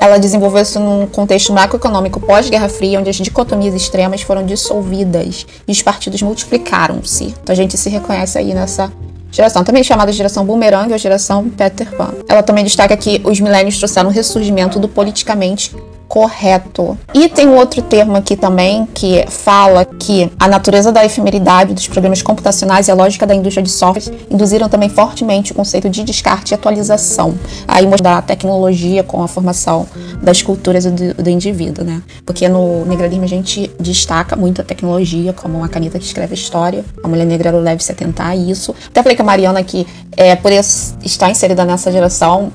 Ela 0.00 0.18
desenvolveu-se 0.18 0.78
num 0.78 1.06
contexto 1.06 1.52
macroeconômico 1.52 2.18
pós-Guerra 2.20 2.70
Fria, 2.70 2.98
onde 2.98 3.10
as 3.10 3.16
dicotomias 3.16 3.74
extremas 3.74 4.22
foram 4.22 4.44
dissolvidas 4.46 5.46
e 5.68 5.72
os 5.72 5.82
partidos 5.82 6.22
multiplicaram-se. 6.22 7.34
Então 7.42 7.52
a 7.52 7.54
gente 7.54 7.76
se 7.76 7.90
reconhece 7.90 8.38
aí 8.38 8.54
nessa 8.54 8.90
geração, 9.30 9.62
também 9.62 9.84
chamada 9.84 10.10
geração 10.10 10.44
boomerang 10.44 10.90
ou 10.90 10.98
geração 10.98 11.48
Peter 11.50 11.94
Pan. 11.94 12.14
Ela 12.28 12.42
também 12.42 12.64
destaca 12.64 12.96
que 12.96 13.20
os 13.24 13.38
milênios 13.40 13.76
trouxeram 13.76 14.08
um 14.08 14.12
ressurgimento 14.12 14.78
do 14.80 14.88
politicamente 14.88 15.70
correto. 16.10 16.98
E 17.14 17.28
tem 17.28 17.46
um 17.46 17.54
outro 17.54 17.80
termo 17.80 18.16
aqui 18.16 18.34
também 18.34 18.84
que 18.92 19.24
fala 19.28 19.84
que 19.84 20.28
a 20.40 20.48
natureza 20.48 20.90
da 20.90 21.04
efemeridade 21.04 21.72
dos 21.72 21.86
programas 21.86 22.20
computacionais 22.20 22.88
e 22.88 22.90
a 22.90 22.94
lógica 22.94 23.24
da 23.24 23.32
indústria 23.32 23.62
de 23.62 23.70
software 23.70 24.12
induziram 24.28 24.68
também 24.68 24.88
fortemente 24.88 25.52
o 25.52 25.54
conceito 25.54 25.88
de 25.88 26.02
descarte 26.02 26.52
e 26.52 26.54
atualização. 26.56 27.38
Aí 27.68 27.86
mostrar 27.86 28.18
a 28.18 28.22
tecnologia 28.22 29.04
com 29.04 29.22
a 29.22 29.28
formação 29.28 29.86
das 30.20 30.42
culturas 30.42 30.84
do, 30.84 31.14
do 31.14 31.30
indivíduo, 31.30 31.84
né? 31.84 32.02
Porque 32.26 32.48
no 32.48 32.84
negralismo 32.86 33.22
a 33.22 33.28
gente 33.28 33.70
destaca 33.78 34.34
muito 34.34 34.60
a 34.60 34.64
tecnologia 34.64 35.32
como 35.32 35.58
uma 35.58 35.68
caneta 35.68 35.96
que 35.96 36.04
escreve 36.04 36.34
história. 36.34 36.84
A 37.04 37.06
mulher 37.06 37.24
negra 37.24 37.52
deve 37.52 37.84
se 37.84 37.92
atentar 37.92 38.30
a 38.30 38.36
isso. 38.36 38.74
Até 38.88 39.00
falei 39.00 39.16
com 39.16 39.22
a 39.22 39.26
Mariana 39.26 39.62
que 39.62 39.86
é, 40.16 40.34
por 40.34 40.50
estar 40.50 41.30
inserida 41.30 41.64
nessa 41.64 41.92
geração, 41.92 42.52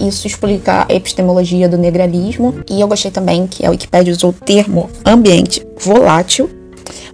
isso 0.00 0.26
explica 0.26 0.86
a 0.88 0.94
epistemologia 0.94 1.68
do 1.68 1.76
negralismo. 1.76 2.62
E 2.68 2.80
eu 2.80 2.88
gostei 2.88 3.10
também 3.10 3.46
que 3.46 3.64
a 3.64 3.70
Wikipédia 3.70 4.12
usou 4.12 4.30
o 4.30 4.32
termo 4.32 4.88
ambiente 5.04 5.66
volátil, 5.80 6.50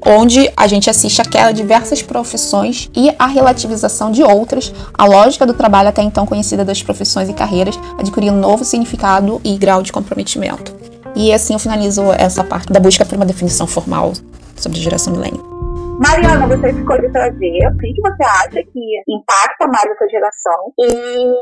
onde 0.05 0.51
a 0.57 0.67
gente 0.67 0.91
assiste 0.91 1.21
a 1.21 1.25
queda 1.25 1.53
de 1.53 1.63
diversas 1.63 2.03
profissões 2.03 2.91
e 2.95 3.13
a 3.19 3.27
relativização 3.27 4.13
de 4.13 4.23
outras, 4.23 4.73
a 4.93 5.07
lógica 5.07 5.47
do 5.47 5.55
trabalho 5.55 5.89
até 5.89 6.03
então 6.03 6.27
conhecida 6.27 6.65
das 6.65 6.83
profissões 6.83 7.29
e 7.29 7.33
carreiras 7.33 7.79
adquirindo 7.99 8.37
um 8.37 8.41
novo 8.41 8.65
significado 8.65 9.41
e 9.43 9.57
grau 9.57 9.83
de 9.83 9.93
comprometimento. 9.93 10.75
E 11.17 11.33
assim 11.33 11.55
eu 11.55 11.59
finalizo 11.59 12.03
essa 12.13 12.45
parte 12.45 12.73
da 12.73 12.81
busca 12.81 13.05
por 13.05 13.17
uma 13.17 13.27
definição 13.27 13.67
formal 13.67 14.13
sobre 14.57 14.79
a 14.79 14.83
geração 14.83 15.13
milênio. 15.13 15.54
Mariana, 15.99 16.47
você 16.47 16.71
escolheu 16.71 17.13
trazer. 17.13 17.59
O 17.69 17.79
que 17.79 18.01
você 18.01 18.25
acha 18.25 18.63
que 18.65 19.03
impacta 19.09 19.67
mais 19.67 19.85
essa 19.85 20.09
geração? 20.09 20.73
E 20.79 20.87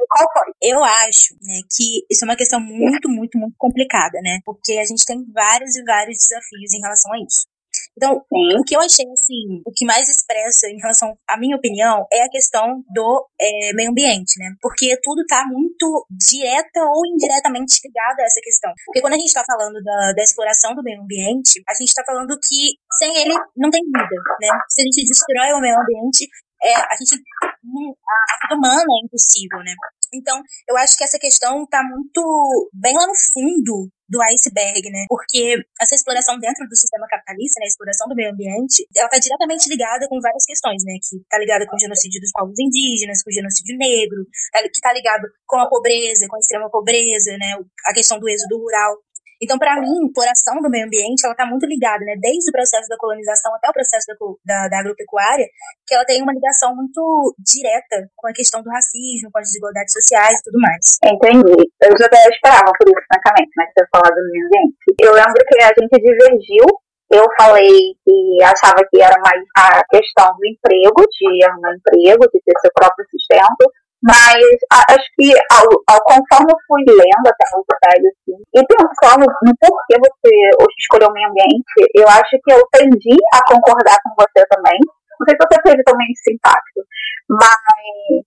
qual 0.09 0.29
foi? 0.33 0.53
Eu 0.63 0.83
acho 0.85 1.35
né, 1.43 1.61
que 1.71 2.05
isso 2.11 2.25
é 2.25 2.29
uma 2.29 2.37
questão 2.37 2.61
muito, 2.61 3.09
muito, 3.09 3.39
muito 3.39 3.55
complicada, 3.59 4.19
né? 4.23 4.39
Porque 4.45 4.79
a 4.79 4.85
gente 4.85 5.05
tem 5.05 5.25
vários 5.33 5.77
e 5.77 5.85
vários 5.85 6.19
desafios 6.19 6.73
em 6.75 6.81
relação 6.81 7.13
a 7.13 7.19
isso. 7.19 7.52
Então, 7.97 8.25
Sim. 8.29 8.57
o 8.59 8.65
que 8.65 8.75
eu 8.75 8.81
achei, 8.81 9.05
assim, 9.13 9.61
o 9.67 9.73
que 9.73 9.85
mais 9.85 10.09
expressa 10.09 10.67
em 10.69 10.79
relação 10.79 11.17
à 11.29 11.39
minha 11.39 11.57
opinião 11.57 12.07
é 12.13 12.25
a 12.25 12.31
questão 12.31 12.83
do 12.89 13.29
é, 13.41 13.73
meio 13.75 13.91
ambiente, 13.91 14.39
né? 14.39 14.55
Porque 14.61 14.99
tudo 15.03 15.21
está 15.23 15.45
muito 15.47 16.07
direta 16.11 16.81
ou 16.81 17.05
indiretamente 17.07 17.81
ligado 17.85 18.21
a 18.21 18.25
essa 18.25 18.41
questão. 18.43 18.73
Porque 18.87 19.01
quando 19.01 19.15
a 19.15 19.19
gente 19.19 19.29
está 19.29 19.45
falando 19.45 19.83
da, 19.83 20.13
da 20.13 20.23
exploração 20.23 20.75
do 20.75 20.83
meio 20.83 21.03
ambiente, 21.03 21.63
a 21.69 21.75
gente 21.75 21.89
está 21.89 22.03
falando 22.05 22.33
que 22.43 22.77
sem 22.99 23.17
ele 23.17 23.35
não 23.57 23.71
tem 23.71 23.83
vida, 23.85 24.17
né? 24.41 24.49
Se 24.69 24.83
a 24.83 24.85
gente 24.85 25.05
destrói 25.05 25.53
o 25.53 25.61
meio 25.61 25.77
ambiente, 25.79 26.29
é, 26.65 26.75
a 26.75 26.97
gente 26.97 27.21
a 27.43 28.47
vida 28.47 28.57
humana 28.57 28.83
é 28.83 29.05
impossível, 29.05 29.59
né? 29.59 29.75
Então, 30.13 30.43
eu 30.69 30.77
acho 30.77 30.97
que 30.97 31.05
essa 31.05 31.19
questão 31.19 31.65
está 31.65 31.83
muito 31.83 32.71
bem 32.73 32.95
lá 32.95 33.07
no 33.07 33.15
fundo 33.33 33.91
do 34.09 34.21
iceberg, 34.23 34.91
né? 34.91 35.07
Porque 35.09 35.57
essa 35.81 35.95
exploração 35.95 36.39
dentro 36.39 36.69
do 36.69 36.77
sistema 36.77 37.07
capitalista, 37.09 37.59
né, 37.61 37.65
a 37.65 37.73
exploração 37.73 38.07
do 38.09 38.15
meio 38.15 38.31
ambiente, 38.31 38.87
ela 38.95 39.07
está 39.07 39.19
diretamente 39.19 39.69
ligada 39.71 40.07
com 40.07 40.21
várias 40.21 40.45
questões, 40.45 40.85
né? 40.85 40.93
Que 41.01 41.17
está 41.17 41.39
ligada 41.39 41.67
com 41.67 41.75
o 41.75 41.81
genocídio 41.81 42.21
dos 42.21 42.31
povos 42.33 42.59
indígenas, 42.61 43.23
com 43.23 43.31
o 43.31 43.33
genocídio 43.33 43.77
negro, 43.79 44.27
que 44.29 44.69
está 44.69 44.93
ligado 44.93 45.25
com 45.47 45.59
a 45.59 45.69
pobreza, 45.69 46.29
com 46.29 46.37
a 46.37 46.39
extrema 46.39 46.71
pobreza, 46.71 47.33
né? 47.39 47.57
A 47.87 47.95
questão 47.95 48.21
do 48.21 48.29
êxodo 48.29 48.59
rural. 48.59 48.99
Então, 49.43 49.59
para 49.59 49.75
mim, 49.81 50.07
exploração 50.07 50.63
do 50.63 50.71
meio 50.71 50.87
ambiente, 50.87 51.27
ela 51.27 51.35
está 51.35 51.45
muito 51.45 51.67
ligada, 51.67 52.05
né? 52.05 52.15
Desde 52.21 52.49
o 52.49 52.55
processo 52.55 52.89
da 52.89 52.97
colonização 52.97 53.53
até 53.55 53.69
o 53.69 53.73
processo 53.73 54.07
da, 54.07 54.15
da, 54.47 54.69
da, 54.69 54.79
agropecuária, 54.79 55.47
que 55.85 55.95
ela 55.95 56.05
tem 56.05 56.23
uma 56.23 56.33
ligação 56.33 56.77
muito 56.77 57.35
direta 57.43 58.07
com 58.15 58.29
a 58.29 58.33
questão 58.33 58.63
do 58.63 58.71
racismo, 58.71 59.31
com 59.33 59.39
as 59.39 59.49
desigualdades 59.51 59.93
sociais 59.93 60.39
e 60.39 60.45
tudo 60.45 60.63
mais. 60.63 61.03
Entendi. 61.03 61.59
Eu 61.83 61.91
já 61.99 62.07
até 62.07 62.23
esperava 62.31 62.71
por 62.71 62.87
isso, 62.87 63.03
francamente, 63.11 63.51
né? 63.59 63.67
Ter 63.75 63.87
falado 63.91 64.15
do 64.15 64.31
meio 64.31 64.47
ambiente. 64.47 64.79
Eu 65.03 65.13
lembro 65.13 65.43
que 65.43 65.59
a 65.59 65.75
gente 65.75 65.97
divergiu 65.99 66.67
eu 67.13 67.29
falei 67.39 67.93
que 68.03 68.43
achava 68.43 68.81
que 68.89 68.97
era 68.97 69.15
mais 69.21 69.45
a 69.59 69.85
questão 69.85 70.33
do 70.33 70.47
emprego, 70.47 71.05
de 71.13 71.45
arrumar 71.45 71.77
emprego, 71.77 72.25
de 72.33 72.41
ter 72.41 72.57
seu 72.59 72.71
próprio 72.73 73.05
sustento, 73.11 73.69
mas 74.03 74.43
acho 74.91 75.07
que 75.15 75.31
ao, 75.55 75.67
ao, 75.87 76.01
conforme 76.03 76.51
eu 76.51 76.59
fui 76.67 76.83
lendo 76.91 77.23
o 77.23 77.59
Wikipedia 77.63 78.11
assim, 78.11 78.39
e 78.51 78.61
pensando 78.67 79.27
no 79.47 79.53
porquê 79.63 79.95
você 79.95 80.33
escolheu 80.79 81.09
o 81.09 81.13
meio 81.13 81.31
ambiente, 81.31 81.79
eu 81.95 82.09
acho 82.09 82.35
que 82.43 82.53
eu 82.53 82.61
tendi 82.75 83.15
a 83.33 83.39
concordar 83.47 83.97
com 84.03 84.11
você 84.19 84.43
também. 84.51 84.79
Não 84.83 85.25
sei 85.29 85.39
se 85.39 85.47
você 85.47 85.63
teve 85.63 85.83
também 85.85 86.09
esse 86.11 86.35
impacto, 86.35 86.83
mas 87.31 87.63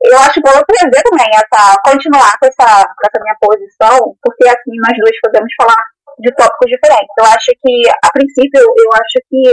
eu 0.07 0.17
acho 0.23 0.39
que 0.39 0.47
eu 0.47 0.53
vou 0.55 0.63
trazer 0.63 1.03
também 1.03 1.27
essa, 1.35 1.75
continuar 1.83 2.31
com 2.39 2.47
essa, 2.47 2.87
com 2.87 3.03
essa 3.03 3.19
minha 3.19 3.35
posição, 3.41 4.15
porque 4.23 4.47
assim 4.47 4.79
nós 4.79 4.95
dois 4.95 5.19
podemos 5.19 5.51
falar 5.59 5.81
de 6.19 6.31
tópicos 6.39 6.71
diferentes. 6.71 7.11
Eu 7.19 7.25
acho 7.25 7.51
que, 7.59 7.75
a 7.91 8.09
princípio, 8.15 8.63
eu 8.63 8.89
acho 8.95 9.19
que 9.27 9.43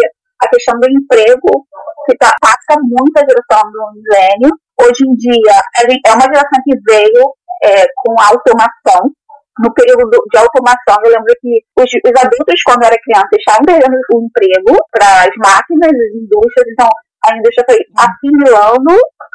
a 0.42 0.48
questão 0.48 0.78
do 0.78 0.86
emprego, 0.86 1.66
que 2.06 2.16
tá, 2.18 2.30
passa 2.40 2.78
muito 2.78 3.16
a 3.18 3.26
geração 3.26 3.70
do 3.70 3.82
milênio, 3.94 4.50
Hoje 4.82 5.06
em 5.06 5.14
dia, 5.14 5.54
é 5.78 6.10
uma 6.10 6.26
geração 6.26 6.58
que 6.66 6.74
veio 6.82 7.22
é, 7.62 7.86
com 8.02 8.18
a 8.18 8.34
automação. 8.34 9.14
No 9.62 9.70
período 9.74 10.10
de 10.10 10.38
automação, 10.38 10.98
eu 11.04 11.12
lembro 11.12 11.30
que 11.38 11.62
os, 11.78 11.86
os 11.86 12.16
adultos, 12.18 12.62
quando 12.66 12.82
era 12.82 12.98
criança, 12.98 13.30
estavam 13.38 13.62
perdendo 13.62 13.94
o 14.10 14.26
emprego 14.26 14.74
para 14.90 15.28
as 15.28 15.34
máquinas, 15.38 15.92
as 15.92 16.12
indústrias. 16.18 16.66
Então, 16.72 16.88
a 17.22 17.36
indústria 17.36 17.62
foi 17.68 17.78
assimilando, 17.94 18.90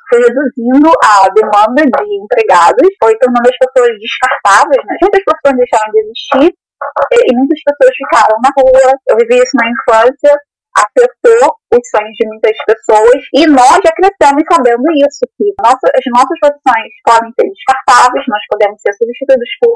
foi 0.09 0.19
reduzindo 0.19 0.89
a 0.99 1.31
demanda 1.31 1.79
de 1.79 2.15
empregados, 2.19 2.87
foi 2.99 3.15
tornando 3.15 3.47
as 3.47 3.55
pessoas 3.55 3.93
descartáveis. 4.03 4.83
Né? 4.83 4.99
Muitas 4.99 5.23
pessoas 5.23 5.53
deixaram 5.55 5.91
de 5.93 5.99
existir 6.03 6.47
e 6.51 7.31
muitas 7.37 7.61
pessoas 7.63 7.93
ficaram 7.95 8.35
na 8.43 8.51
rua. 8.51 8.91
Eu 9.07 9.15
vivi 9.15 9.37
isso 9.39 9.55
na 9.55 9.69
infância 9.71 10.33
afetou 10.77 11.57
os 11.73 11.83
sonhos 11.89 12.15
de 12.15 12.27
muitas 12.29 12.57
pessoas 12.69 13.21
e 13.33 13.47
nós 13.49 13.81
já 13.81 13.91
crescemos 13.97 14.43
sabendo 14.45 14.85
isso, 15.01 15.25
que 15.37 15.49
nossa, 15.61 15.85
as 15.89 16.05
nossas 16.13 16.37
profissões 16.37 16.91
podem 17.01 17.31
ser 17.33 17.49
descartáveis, 17.49 18.25
nós 18.29 18.43
podemos 18.49 18.77
ser 18.81 18.93
substituídos 18.93 19.51
por 19.59 19.73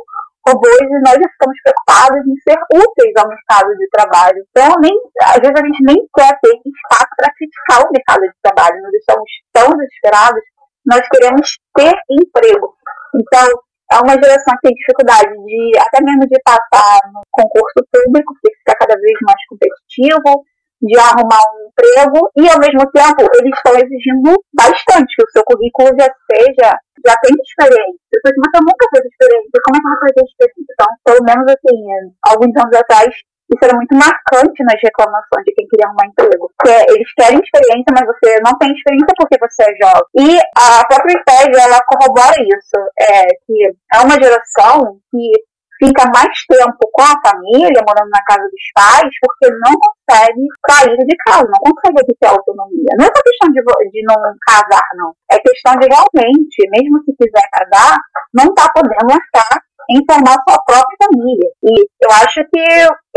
robôs 0.48 0.86
e 0.86 1.02
nós 1.02 1.18
já 1.18 1.28
ficamos 1.34 1.58
preocupados 1.66 2.22
em 2.26 2.38
ser 2.46 2.58
úteis 2.74 3.14
ao 3.18 3.30
mercado 3.30 3.70
de 3.78 3.88
trabalho. 3.90 4.40
Então, 4.50 4.70
nem, 4.82 4.96
às 5.22 5.42
vezes 5.42 5.58
a 5.58 5.66
gente 5.66 5.82
nem 5.84 6.00
quer 6.14 6.34
ter 6.42 6.54
espaço 6.54 7.14
para 7.18 7.34
criticar 7.34 7.78
o 7.86 7.92
mercado 7.92 8.22
de 8.22 8.38
trabalho, 8.42 8.82
nós 8.82 8.94
estamos 8.94 9.30
tão 9.54 9.68
desesperados, 9.78 10.44
nós 10.86 11.02
queremos 11.10 11.58
ter 11.78 11.94
emprego. 12.10 12.74
Então, 13.16 13.48
é 13.92 14.00
uma 14.00 14.16
geração 14.16 14.56
que 14.56 14.72
tem 14.72 14.74
dificuldade 14.74 15.30
de, 15.36 15.78
até 15.78 16.00
mesmo 16.02 16.24
de 16.24 16.40
passar 16.48 17.00
no 17.12 17.22
concurso 17.30 17.84
público, 17.92 18.34
porque 18.40 18.56
fica 18.64 18.74
cada 18.80 18.96
vez 18.96 19.18
mais 19.22 19.42
competitivo, 19.52 20.46
de 20.82 20.98
arrumar 20.98 21.42
um 21.54 21.70
emprego 21.70 22.20
e, 22.36 22.50
ao 22.50 22.60
mesmo 22.60 22.84
tempo, 22.90 23.22
eles 23.38 23.54
estão 23.54 23.74
exigindo 23.78 24.34
bastante 24.54 25.14
que 25.16 25.24
o 25.24 25.32
seu 25.32 25.44
currículo 25.46 25.94
já 25.94 26.10
seja, 26.26 26.70
já 27.06 27.16
tenha 27.22 27.38
experiência. 27.38 28.02
Depois, 28.12 28.34
eu 28.34 28.66
nunca 28.66 28.86
fez 28.90 29.06
experiência, 29.06 29.62
como 29.62 29.76
é 29.76 29.80
que 29.80 29.86
eu 29.86 29.94
vou 29.94 30.02
fazer 30.02 30.24
experiência? 30.26 30.74
Então, 30.74 30.90
pelo 31.06 31.24
menos 31.24 31.46
assim, 31.54 31.78
alguns 32.26 32.54
anos 32.58 32.76
atrás, 32.76 33.14
isso 33.52 33.64
era 33.68 33.76
muito 33.76 33.94
marcante 33.94 34.64
nas 34.64 34.80
reclamações 34.80 35.44
de 35.44 35.54
quem 35.54 35.68
queria 35.68 35.86
arrumar 35.86 36.08
emprego. 36.08 36.50
Porque 36.56 36.72
eles 36.96 37.10
querem 37.14 37.38
experiência, 37.38 37.92
mas 37.92 38.08
você 38.08 38.40
não 38.40 38.58
tem 38.58 38.72
experiência 38.72 39.14
porque 39.20 39.38
você 39.38 39.62
é 39.68 39.76
jovem. 39.76 40.08
E 40.18 40.40
a 40.56 40.88
própria 40.88 41.20
Wikipedia, 41.20 41.68
ela 41.68 41.84
corrobora 41.84 42.36
isso. 42.40 42.80
É, 42.98 43.28
que 43.46 43.56
é 43.94 44.00
uma 44.00 44.16
geração 44.16 44.98
que 45.12 45.32
fica 45.82 46.06
mais 46.14 46.38
tempo 46.46 46.78
com 46.94 47.02
a 47.02 47.18
família, 47.26 47.82
morando 47.82 48.10
na 48.14 48.24
casa 48.30 48.46
dos 48.46 48.66
pais, 48.76 49.10
porque 49.18 49.50
não 49.66 49.74
consegue 49.82 50.46
sair 50.70 50.98
de 50.98 51.16
casa, 51.26 51.50
não 51.50 51.74
consegue 51.74 52.14
ter 52.20 52.28
autonomia. 52.28 52.94
Não 52.98 53.06
é 53.06 53.10
só 53.10 53.22
questão 53.26 53.50
de, 53.50 53.90
de 53.90 54.02
não 54.06 54.16
casar, 54.46 54.86
não. 54.96 55.12
É 55.32 55.40
questão 55.40 55.74
de 55.82 55.88
realmente, 55.90 56.70
mesmo 56.70 57.02
se 57.04 57.16
quiser 57.18 57.48
casar, 57.52 57.98
não 58.34 58.46
está 58.46 58.70
podendo 58.70 59.10
estar 59.10 59.58
em 59.90 60.00
formar 60.06 60.38
sua 60.48 60.58
própria 60.64 60.98
família. 61.04 61.50
E 61.64 61.74
eu 62.06 62.10
acho 62.22 62.40
que 62.46 62.62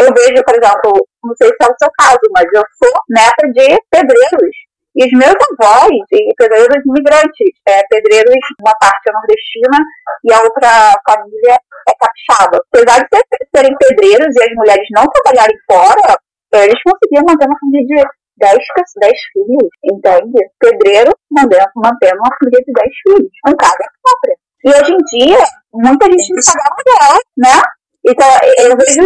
eu 0.01 0.09
vejo, 0.15 0.43
por 0.43 0.57
exemplo, 0.57 1.07
não 1.23 1.35
sei 1.37 1.49
se 1.49 1.61
é 1.61 1.67
o 1.69 1.77
seu 1.79 1.91
caso, 1.99 2.25
mas 2.33 2.47
eu 2.55 2.63
sou 2.81 2.93
neta 3.11 3.45
de 3.53 3.77
pedreiros. 3.91 4.57
E 4.95 5.05
os 5.05 5.13
meus 5.19 5.35
avós, 5.35 5.91
pedreiros 6.39 6.83
imigrantes, 6.87 7.51
é, 7.67 7.83
pedreiros, 7.91 8.39
uma 8.63 8.75
parte 8.79 9.09
é 9.09 9.13
nordestina 9.13 9.79
e 10.23 10.33
a 10.33 10.39
outra 10.43 10.95
família 11.03 11.59
é 11.89 11.93
capixaba. 11.99 12.63
Apesar 12.71 13.03
de 13.03 13.49
serem 13.55 13.75
pedreiros 13.77 14.35
e 14.37 14.43
as 14.43 14.55
mulheres 14.55 14.87
não 14.95 15.05
trabalharem 15.11 15.57
fora, 15.67 16.15
eles 16.63 16.79
conseguiam 16.87 17.27
manter 17.27 17.47
uma 17.47 17.59
família 17.59 17.87
de 17.87 18.25
10, 18.39 18.59
10 19.01 19.13
filhos, 19.33 19.69
entende? 19.83 20.39
Pedreiro 20.61 21.11
mantendo, 21.31 21.71
mantendo 21.75 22.19
uma 22.19 22.37
família 22.39 22.63
de 22.63 22.73
10 22.73 22.89
filhos, 23.03 23.33
com 23.45 23.57
casa 23.57 23.87
própria. 24.03 24.37
E 24.65 24.69
hoje 24.71 24.93
em 24.95 25.19
dia, 25.19 25.45
muita 25.75 26.07
gente 26.07 26.33
não 26.33 26.43
paga 26.43 26.65
aluguel, 26.71 27.21
né? 27.37 27.63
Então, 28.07 28.29
eu 28.59 28.77
vejo 28.77 29.03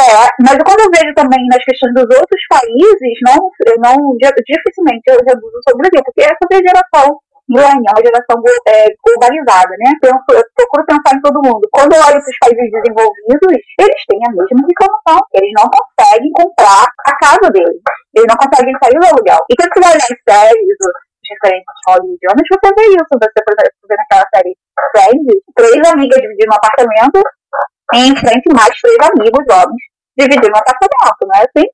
é, 0.00 0.28
mas 0.40 0.56
quando 0.64 0.80
eu 0.80 0.90
vejo 0.92 1.12
também 1.14 1.40
nas 1.50 1.64
questões 1.64 1.92
dos 1.94 2.08
outros 2.08 2.42
países, 2.48 3.14
não, 3.26 3.50
eu 3.66 3.76
não 3.80 3.96
dificilmente 4.16 5.04
eu 5.08 5.20
reduzo 5.20 5.58
sobre 5.66 5.76
o 5.76 5.82
Brasil, 5.84 6.02
porque 6.04 6.22
essa 6.22 6.42
é 6.50 6.56
a 6.56 6.68
geração 6.68 7.18
millennial, 7.50 7.98
uma 7.98 8.06
geração 8.06 8.38
é, 8.70 8.86
globalizada, 9.02 9.74
né? 9.82 9.90
Penso, 9.98 10.22
eu 10.30 10.44
procuro 10.54 10.86
pensar 10.86 11.18
em 11.18 11.20
todo 11.20 11.42
mundo. 11.42 11.66
Quando 11.74 11.92
eu 11.92 12.02
olho 12.06 12.22
para 12.22 12.30
os 12.30 12.38
países 12.38 12.70
desenvolvidos, 12.70 13.50
eles 13.50 14.00
têm 14.06 14.22
a 14.22 14.30
mesma 14.30 14.62
reclamação. 14.62 15.18
Eles 15.34 15.52
não 15.58 15.66
conseguem 15.66 16.30
comprar 16.30 16.86
a 16.86 17.12
casa 17.18 17.50
deles. 17.50 17.82
Eles 18.14 18.30
não 18.30 18.38
conseguem 18.38 18.74
sair 18.78 18.94
do 18.94 19.06
aluguel. 19.10 19.42
E 19.50 19.52
quando 19.58 19.74
você 19.74 19.80
vai 19.82 19.92
olhar 19.98 20.10
em 20.14 20.18
séries, 20.22 20.78
referentes 21.30 21.74
hollywoodianas, 21.90 22.46
você 22.46 22.68
vê 22.70 22.84
isso. 22.94 23.12
Você, 23.18 23.40
vê 23.42 23.94
naquela 23.98 24.26
série 24.30 24.54
Friends, 24.94 25.38
três 25.58 25.80
amigas 25.90 26.18
dividindo 26.22 26.54
um 26.54 26.56
apartamento 26.56 27.18
em 27.94 28.14
frente 28.14 28.46
mais 28.54 28.70
três 28.78 28.98
amigos 29.02 29.44
homens 29.50 29.89
dividir 30.16 30.50
um 30.50 30.58
apartamento, 30.58 31.22
não 31.22 31.36
é 31.36 31.44
assim? 31.44 31.66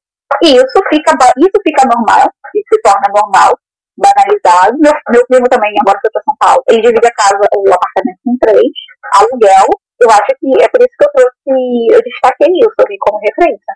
E 0.42 0.56
isso 0.56 0.78
fica, 0.90 1.12
isso 1.38 1.58
fica 1.62 1.82
normal, 1.86 2.28
isso 2.54 2.68
se 2.72 2.82
torna 2.82 3.08
normal, 3.14 3.56
banalizado. 3.96 4.76
Meu, 4.78 4.92
meu 5.10 5.26
primo 5.26 5.48
também, 5.48 5.72
agora 5.80 6.00
foi 6.00 6.10
para 6.10 6.22
São 6.26 6.36
Paulo, 6.38 6.62
ele 6.68 6.82
divide 6.82 7.06
a 7.06 7.14
casa, 7.14 7.40
o 7.54 7.62
apartamento 7.72 8.20
com 8.24 8.36
três, 8.40 8.72
aluguel. 9.14 9.66
Eu 10.00 10.10
acho 10.10 10.28
que 10.36 10.62
é 10.62 10.68
por 10.68 10.80
isso 10.82 10.92
que 10.92 11.04
eu 11.04 11.12
trouxe, 11.14 11.96
eu 11.96 12.02
destaquei 12.02 12.52
isso 12.52 12.78
ali 12.84 12.96
como 13.00 13.18
referência. 13.18 13.72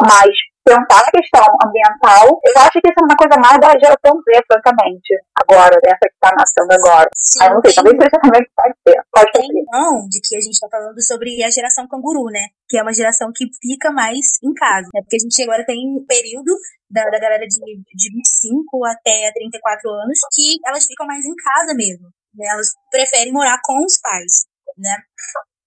Mas 0.00 0.32
pensar 0.64 1.02
a 1.06 1.10
questão 1.10 1.46
ambiental, 1.62 2.26
eu 2.42 2.54
acho 2.62 2.80
que 2.80 2.88
isso 2.88 2.98
é 2.98 3.04
uma 3.04 3.16
coisa 3.16 3.36
mais 3.38 3.58
da 3.60 3.78
geração 3.78 4.14
Z, 4.22 4.42
francamente, 4.46 5.12
agora, 5.38 5.78
dessa 5.82 6.06
que 6.06 6.14
está 6.14 6.30
nascendo 6.34 6.72
agora. 6.72 7.08
Sim, 7.14 7.48
não 7.50 7.60
sei, 7.62 7.74
talvez 7.74 7.96
seja 7.98 8.18
também 8.22 8.42
que 8.42 8.50
pode 8.56 8.74
ser. 8.86 9.01
Pode 9.12 9.30
tem 9.32 9.46
não 9.70 10.08
de 10.08 10.20
que 10.22 10.34
a 10.34 10.40
gente 10.40 10.54
está 10.54 10.68
falando 10.70 11.00
sobre 11.02 11.44
a 11.44 11.50
geração 11.50 11.86
canguru, 11.86 12.24
né? 12.32 12.48
Que 12.66 12.78
é 12.78 12.82
uma 12.82 12.94
geração 12.94 13.30
que 13.30 13.44
fica 13.60 13.92
mais 13.92 14.40
em 14.42 14.54
casa, 14.54 14.88
né? 14.94 15.02
Porque 15.02 15.16
a 15.16 15.18
gente 15.18 15.42
agora 15.42 15.66
tem 15.66 15.76
um 15.86 16.04
período 16.06 16.56
da, 16.88 17.04
da 17.04 17.20
galera 17.20 17.46
de, 17.46 17.58
de 17.58 18.10
25 18.10 18.84
até 18.86 19.30
34 19.34 19.90
anos 19.90 20.18
que 20.32 20.58
elas 20.64 20.86
ficam 20.86 21.06
mais 21.06 21.26
em 21.26 21.34
casa 21.34 21.74
mesmo. 21.74 22.08
Né? 22.34 22.46
Elas 22.48 22.68
preferem 22.90 23.32
morar 23.32 23.60
com 23.62 23.84
os 23.84 24.00
pais, 24.00 24.46
né? 24.78 24.96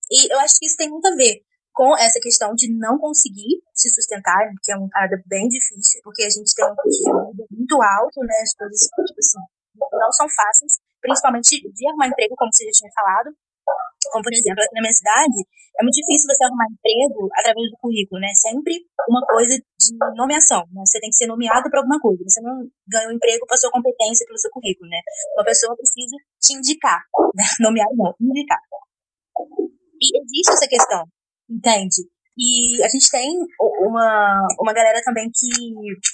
E 0.10 0.34
eu 0.34 0.40
acho 0.40 0.56
que 0.58 0.66
isso 0.66 0.78
tem 0.78 0.90
muito 0.90 1.06
a 1.08 1.16
ver 1.16 1.42
com 1.72 1.96
essa 1.98 2.20
questão 2.20 2.56
de 2.56 2.72
não 2.74 2.98
conseguir 2.98 3.62
se 3.74 3.90
sustentar, 3.92 4.50
que 4.64 4.72
é 4.72 4.78
uma 4.78 4.90
parada 4.90 5.22
bem 5.28 5.48
difícil, 5.50 6.02
porque 6.04 6.24
a 6.24 6.30
gente 6.30 6.56
tem 6.56 6.66
um 6.66 6.76
custo 6.76 7.46
muito 7.52 7.82
alto, 7.82 8.22
né? 8.22 8.36
As 8.42 8.56
coisas, 8.56 8.80
tipo 8.80 9.20
assim, 9.20 9.40
não 9.92 10.12
são 10.14 10.26
fáceis, 10.30 10.80
principalmente 11.06 11.62
de 11.62 11.88
arrumar 11.88 12.10
emprego, 12.10 12.34
como 12.36 12.52
você 12.52 12.66
já 12.66 12.74
tinha 12.74 12.92
falado. 12.98 13.30
Como, 14.12 14.24
por 14.24 14.34
exemplo, 14.34 14.62
aqui 14.62 14.74
na 14.74 14.82
minha 14.82 14.94
cidade, 14.94 15.40
é 15.78 15.84
muito 15.84 15.96
difícil 15.96 16.30
você 16.30 16.46
arrumar 16.46 16.66
emprego 16.70 17.30
através 17.36 17.70
do 17.70 17.78
currículo, 17.78 18.22
né? 18.22 18.30
Sempre 18.34 18.74
uma 19.10 19.22
coisa 19.26 19.54
de 19.58 19.90
nomeação, 20.16 20.64
né? 20.72 20.82
Você 20.86 21.00
tem 21.00 21.10
que 21.10 21.18
ser 21.18 21.28
nomeado 21.28 21.70
para 21.70 21.80
alguma 21.80 22.00
coisa. 22.00 22.24
Você 22.24 22.42
não 22.42 22.66
ganha 22.88 23.10
um 23.10 23.14
emprego 23.14 23.46
pela 23.46 23.58
sua 23.58 23.72
competência, 23.72 24.26
pelo 24.26 24.40
seu 24.40 24.52
currículo, 24.52 24.90
né? 24.90 25.02
Uma 25.36 25.46
pessoa 25.46 25.76
precisa 25.76 26.16
te 26.40 26.54
indicar, 26.54 27.02
né? 27.34 27.44
Nomear 27.60 27.88
não, 27.94 28.14
indicar. 28.22 28.60
E 30.02 30.06
existe 30.22 30.54
essa 30.54 30.68
questão, 30.68 31.04
entende? 31.50 32.08
E 32.38 32.84
a 32.84 32.90
gente 32.90 33.10
tem 33.10 33.30
uma, 33.82 34.48
uma 34.60 34.74
galera 34.74 35.02
também 35.04 35.32
que 35.34 35.50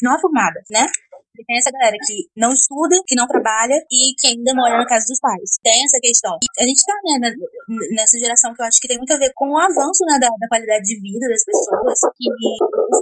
não 0.02 0.16
é 0.16 0.22
formada, 0.22 0.62
né? 0.70 0.86
Tem 1.46 1.58
essa 1.58 1.72
galera 1.72 1.96
que 2.06 2.28
não 2.36 2.52
estuda, 2.52 2.96
que 3.08 3.16
não 3.16 3.28
trabalha 3.28 3.76
e 3.92 4.14
que 4.20 4.28
ainda 4.28 4.54
mora 4.54 4.78
na 4.78 4.86
casa 4.86 5.06
dos 5.08 5.20
pais. 5.20 5.58
Tem 5.64 5.84
essa 5.86 6.00
questão. 6.02 6.38
A 6.60 6.64
gente 6.64 6.84
tá 6.84 6.94
né, 7.20 7.32
nessa 7.96 8.20
geração 8.20 8.54
que 8.54 8.62
eu 8.62 8.66
acho 8.66 8.80
que 8.80 8.88
tem 8.88 8.98
muito 8.98 9.14
a 9.14 9.18
ver 9.18 9.32
com 9.36 9.50
o 9.50 9.58
avanço 9.58 10.06
né, 10.06 10.20
da, 10.20 10.28
da 10.28 10.48
qualidade 10.48 10.84
de 10.84 11.00
vida 11.00 11.28
das 11.28 11.44
pessoas. 11.44 12.00
Que 12.16 12.28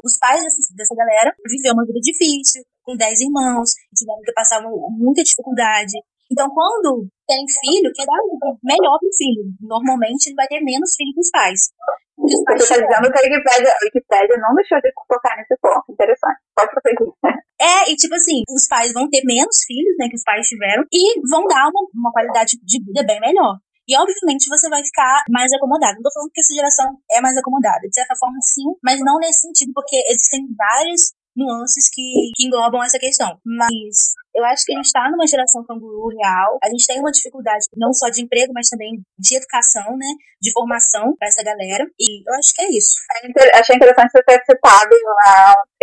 os 0.04 0.18
pais 0.20 0.44
dessa, 0.44 0.74
dessa 0.76 0.96
galera 0.96 1.34
viveram 1.48 1.76
uma 1.76 1.86
vida 1.86 2.00
difícil, 2.00 2.64
com 2.84 2.96
10 2.96 3.20
irmãos, 3.22 3.70
tiveram 3.96 4.22
que 4.24 4.34
passar 4.34 4.62
muita 4.62 5.24
dificuldade. 5.24 5.94
Então, 6.32 6.48
quando 6.54 7.10
tem 7.28 7.44
filho, 7.62 7.92
quer 7.94 8.06
dar 8.06 8.22
melhor 8.64 9.00
pro 9.00 9.10
filho. 9.18 9.50
Normalmente, 9.62 10.28
ele 10.28 10.36
vai 10.36 10.48
ter 10.48 10.62
menos 10.62 10.94
filho 10.96 11.14
que 11.14 11.22
os 11.22 11.32
pais. 11.32 11.60
Você 12.20 12.36
está 12.36 12.76
dizendo 12.76 13.12
que 13.12 13.20
a 13.20 13.24
Wikipédia, 13.24 13.72
a 13.72 13.86
Wikipédia 13.86 14.38
não 14.38 14.54
deixou 14.56 14.80
de 14.82 14.92
tocar 15.08 15.38
nesse 15.38 15.56
ponto. 15.62 15.86
Interessante. 15.90 16.40
Pode 16.56 16.72
prosseguir. 16.72 17.08
É, 17.60 17.92
e 17.92 17.96
tipo 17.96 18.16
assim, 18.16 18.44
os 18.50 18.68
pais 18.68 18.94
vão 18.94 19.10
ter 19.10 19.22
menos 19.26 19.64
filhos, 19.68 19.96
né, 20.00 20.08
que 20.08 20.16
os 20.16 20.24
pais 20.24 20.48
tiveram, 20.48 20.84
e 20.92 21.20
vão 21.28 21.46
dar 21.46 21.68
uma, 21.68 21.82
uma 21.94 22.12
qualidade 22.12 22.58
de 22.62 22.84
vida 22.84 23.04
bem 23.04 23.20
melhor. 23.20 23.60
E 23.88 23.98
obviamente 23.98 24.48
você 24.48 24.70
vai 24.70 24.84
ficar 24.84 25.24
mais 25.30 25.52
acomodado. 25.52 25.96
Não 25.96 26.04
tô 26.04 26.14
falando 26.14 26.32
que 26.32 26.40
essa 26.40 26.54
geração 26.54 26.86
é 27.12 27.20
mais 27.20 27.36
acomodada. 27.36 27.82
De 27.88 27.96
certa 27.96 28.16
forma, 28.16 28.38
sim, 28.42 28.64
mas 28.84 29.00
não 29.02 29.18
nesse 29.18 29.42
sentido, 29.42 29.72
porque 29.74 29.98
existem 30.08 30.46
vários 30.56 31.12
nuances 31.36 31.90
que, 31.92 32.32
que 32.36 32.46
englobam 32.46 32.84
essa 32.84 33.00
questão. 33.00 33.40
Mas 33.44 34.14
eu 34.40 34.46
acho 34.46 34.64
que 34.66 34.72
a 34.72 34.78
gente 34.78 34.86
está 34.86 35.04
numa 35.12 35.28
geração 35.28 35.64
canguru 35.68 36.08
real. 36.08 36.58
A 36.64 36.70
gente 36.70 36.88
tem 36.88 37.00
uma 37.00 37.12
dificuldade 37.12 37.68
não 37.76 37.94
só 37.94 38.10
de 38.10 38.24
emprego, 38.24 38.54
mas 38.56 38.70
também 38.70 39.04
de 39.20 39.36
educação, 39.36 39.98
né? 39.98 40.08
De 40.42 40.52
formação 40.54 41.14
para 41.20 41.28
essa 41.28 41.44
galera. 41.44 41.84
E 42.00 42.24
eu 42.24 42.34
acho 42.40 42.56
que 42.56 42.62
é 42.64 42.70
isso. 42.72 42.96
Achei 43.54 43.76
interessante 43.76 44.12
você 44.12 44.24
ter 44.24 44.40
citado 44.48 44.96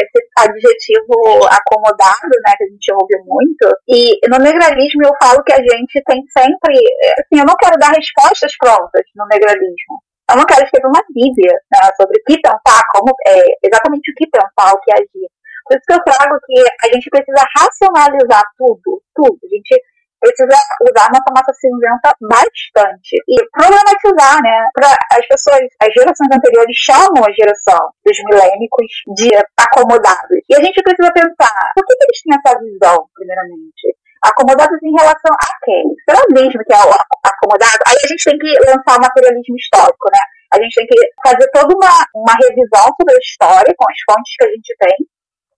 esse 0.01 0.19
adjetivo 0.39 1.15
acomodado, 1.53 2.35
né? 2.41 2.53
Que 2.57 2.65
a 2.65 2.71
gente 2.73 2.93
ouve 2.93 3.17
muito. 3.29 3.69
E 3.89 4.17
no 4.29 4.39
negralismo 4.39 5.05
eu 5.05 5.13
falo 5.21 5.45
que 5.45 5.53
a 5.53 5.61
gente 5.61 6.03
tem 6.09 6.25
sempre. 6.33 6.75
Assim, 7.21 7.39
eu 7.41 7.47
não 7.47 7.57
quero 7.61 7.79
dar 7.79 7.93
respostas 7.93 8.57
prontas 8.57 9.05
no 9.15 9.27
negralismo. 9.27 10.01
Eu 10.29 10.37
não 10.37 10.45
quero 10.45 10.65
escrever 10.65 10.89
uma 10.89 11.05
bíblia 11.15 11.55
né, 11.71 11.79
sobre 11.97 12.19
o 12.19 12.25
que 12.27 12.41
pensar, 12.41 12.83
como 12.93 13.15
é, 13.29 13.47
exatamente 13.63 14.11
o 14.11 14.15
que 14.17 14.27
pensar, 14.27 14.75
o 14.75 14.81
que 14.81 14.93
agir. 14.93 15.31
Por 15.67 15.75
isso 15.77 15.87
que 15.87 15.95
eu 15.95 16.05
trago 16.05 16.39
que 16.47 16.63
a 16.63 16.87
gente 16.95 17.11
precisa 17.11 17.43
racionalizar 17.59 18.43
tudo, 18.57 19.03
tudo. 19.15 19.39
A 19.43 19.51
gente 19.51 19.75
precisa 20.21 20.57
usar 20.87 21.11
nossa 21.11 21.31
massa 21.35 21.53
cinzenta 21.59 22.15
bastante 22.23 23.19
e 23.27 23.37
problematizar, 23.51 24.43
né? 24.43 24.59
Pra 24.75 24.95
as 25.13 25.27
pessoas, 25.27 25.67
as 25.83 25.91
gerações 25.93 26.31
anteriores 26.33 26.77
chamam 26.79 27.23
a 27.27 27.33
geração 27.35 27.83
dos 28.05 28.17
milênicos 28.31 28.91
de 29.19 29.31
acomodados. 29.59 30.39
E 30.49 30.55
a 30.55 30.63
gente 30.63 30.83
precisa 30.83 31.13
pensar, 31.13 31.59
por 31.75 31.85
que, 31.85 31.95
que 31.99 32.05
eles 32.05 32.23
têm 32.23 32.39
essa 32.39 32.59
visão, 32.59 33.09
primeiramente? 33.15 33.99
Acomodados 34.23 34.79
em 34.83 34.95
relação 34.95 35.35
a 35.35 35.51
quem? 35.67 35.83
Será 36.09 36.23
mesmo 36.31 36.63
que 36.63 36.73
é 36.73 36.79
o 36.79 36.91
acomodado? 37.27 37.83
Aí 37.87 37.99
a 38.03 38.09
gente 38.09 38.25
tem 38.25 38.39
que 38.39 38.51
lançar 38.65 38.99
o 38.99 39.03
materialismo 39.03 39.57
histórico, 39.59 40.07
né? 40.11 40.23
A 40.55 40.63
gente 40.63 40.75
tem 40.75 40.87
que 40.87 40.99
fazer 41.27 41.47
toda 41.53 41.75
uma, 41.75 41.91
uma 42.15 42.35
revisão 42.39 42.87
sobre 42.95 43.15
a 43.15 43.19
história 43.19 43.75
com 43.77 43.85
as 43.91 43.99
fontes 44.07 44.37
que 44.39 44.45
a 44.47 44.49
gente 44.49 44.77
tem 44.79 44.97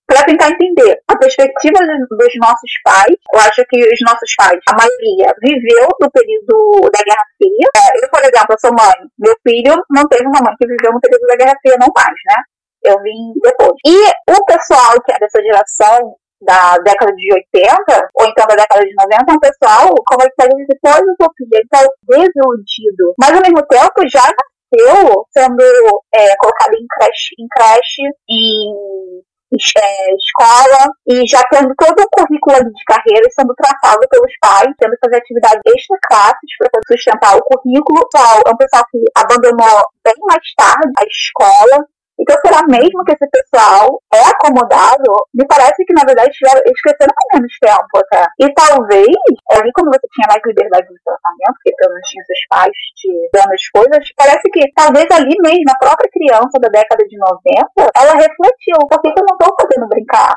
para 0.08 0.24
tentar 0.24 0.48
entender 0.48 0.98
a 1.06 1.14
perspectiva 1.18 1.78
dos 1.84 2.32
nossos 2.40 2.72
pais. 2.82 3.12
Eu 3.28 3.40
acho 3.40 3.62
que 3.68 3.76
os 3.76 4.00
nossos 4.00 4.34
pais, 4.34 4.58
a 4.66 4.72
maioria, 4.72 5.36
viveu 5.44 5.86
no 6.00 6.10
período 6.10 6.88
da 6.88 7.04
Guerra 7.04 7.28
Fria. 7.36 7.68
É, 7.76 8.04
eu, 8.04 8.08
por 8.08 8.20
exemplo, 8.24 8.56
eu 8.56 8.58
sou 8.58 8.72
mãe. 8.72 8.96
Meu 9.18 9.36
filho 9.46 9.76
não 9.90 10.08
teve 10.08 10.24
uma 10.24 10.40
mãe 10.40 10.56
que 10.58 10.66
viveu 10.66 10.92
no 10.92 11.00
período 11.00 11.26
da 11.28 11.36
Guerra 11.36 11.58
Fria, 11.60 11.76
não 11.78 11.92
mais, 11.94 12.16
né? 12.24 12.36
Eu 12.84 12.96
vim 13.02 13.36
depois. 13.42 13.76
E 13.84 14.32
o 14.32 14.44
pessoal 14.46 14.96
que 15.04 15.12
é 15.12 15.18
dessa 15.18 15.42
geração 15.42 16.16
da 16.40 16.78
década 16.78 17.12
de 17.12 17.34
80, 17.52 18.08
ou 18.14 18.26
então 18.28 18.46
da 18.46 18.54
década 18.54 18.86
de 18.86 18.94
90, 18.94 19.12
é 19.12 19.34
um 19.34 19.40
pessoal, 19.40 19.94
como 20.06 20.22
é 20.22 20.30
que 20.30 20.40
a 20.40 20.48
gente 20.56 20.78
pode 20.80 21.04
o 21.04 21.30
filho, 21.36 21.50
ele 21.52 21.64
está 21.64 21.84
desiludido. 22.08 23.12
Mas 23.20 23.32
ao 23.36 23.42
mesmo 23.42 23.60
tempo 23.66 24.08
já 24.08 24.24
nasceu 24.24 25.26
sendo 25.36 26.02
é, 26.14 26.34
colocado 26.36 26.72
em 26.72 26.86
creche, 26.96 27.34
em 27.38 27.48
creche, 27.48 28.02
em 28.30 29.27
é, 29.52 30.14
escola 30.14 30.92
e 31.06 31.26
já 31.26 31.42
tendo 31.50 31.74
todo 31.76 32.00
o 32.00 32.10
currículo 32.10 32.58
de 32.72 32.84
carreira 32.84 33.28
sendo 33.32 33.54
traçado 33.54 34.00
pelos 34.10 34.32
pais, 34.40 34.74
tendo 34.78 34.92
que 34.92 35.04
fazer 35.04 35.16
atividades 35.16 35.62
extra-classes 35.66 36.50
para 36.58 36.70
poder 36.70 36.86
sustentar 36.88 37.36
o 37.36 37.42
currículo. 37.42 38.00
É 38.46 38.50
um 38.50 38.56
pessoal 38.56 38.84
que 38.90 38.98
abandonou 39.16 39.82
bem 40.04 40.14
mais 40.26 40.54
tarde 40.56 40.92
a 40.98 41.04
escola, 41.04 41.86
então, 42.18 42.34
será 42.44 42.66
mesmo 42.66 43.04
que 43.06 43.14
esse 43.14 43.26
pessoal 43.30 44.02
é 44.12 44.22
acomodado? 44.26 45.12
Me 45.32 45.46
parece 45.46 45.84
que, 45.86 45.94
na 45.94 46.02
verdade, 46.02 46.34
eles 46.66 46.80
cresceram 46.82 47.14
com 47.14 47.38
menos 47.38 47.54
tempo 47.62 47.94
até. 47.94 48.26
E 48.42 48.52
talvez, 48.54 49.14
ali 49.54 49.70
como 49.72 49.90
você 49.94 50.06
tinha 50.10 50.26
mais 50.26 50.42
liberdade 50.42 50.88
de 50.90 50.98
tratamento, 51.06 51.54
porque 51.54 51.72
pelo 51.78 51.94
menos 51.94 52.08
tinha 52.10 52.24
seus 52.26 52.42
pais 52.50 52.76
te 52.98 53.08
dando 53.32 53.54
as 53.54 53.64
coisas, 53.70 54.02
parece 54.18 54.46
que 54.50 54.62
talvez 54.74 55.06
ali 55.14 55.36
mesmo, 55.38 55.70
a 55.70 55.78
própria 55.78 56.10
criança 56.10 56.58
da 56.58 56.68
década 56.68 57.06
de 57.06 57.16
90, 57.16 57.86
ela 57.94 58.14
refletiu, 58.18 58.78
por 58.90 58.98
que, 58.98 59.14
eu 59.14 59.22
não 59.22 59.38
estou 59.38 59.54
podendo 59.54 59.86
brincar? 59.86 60.34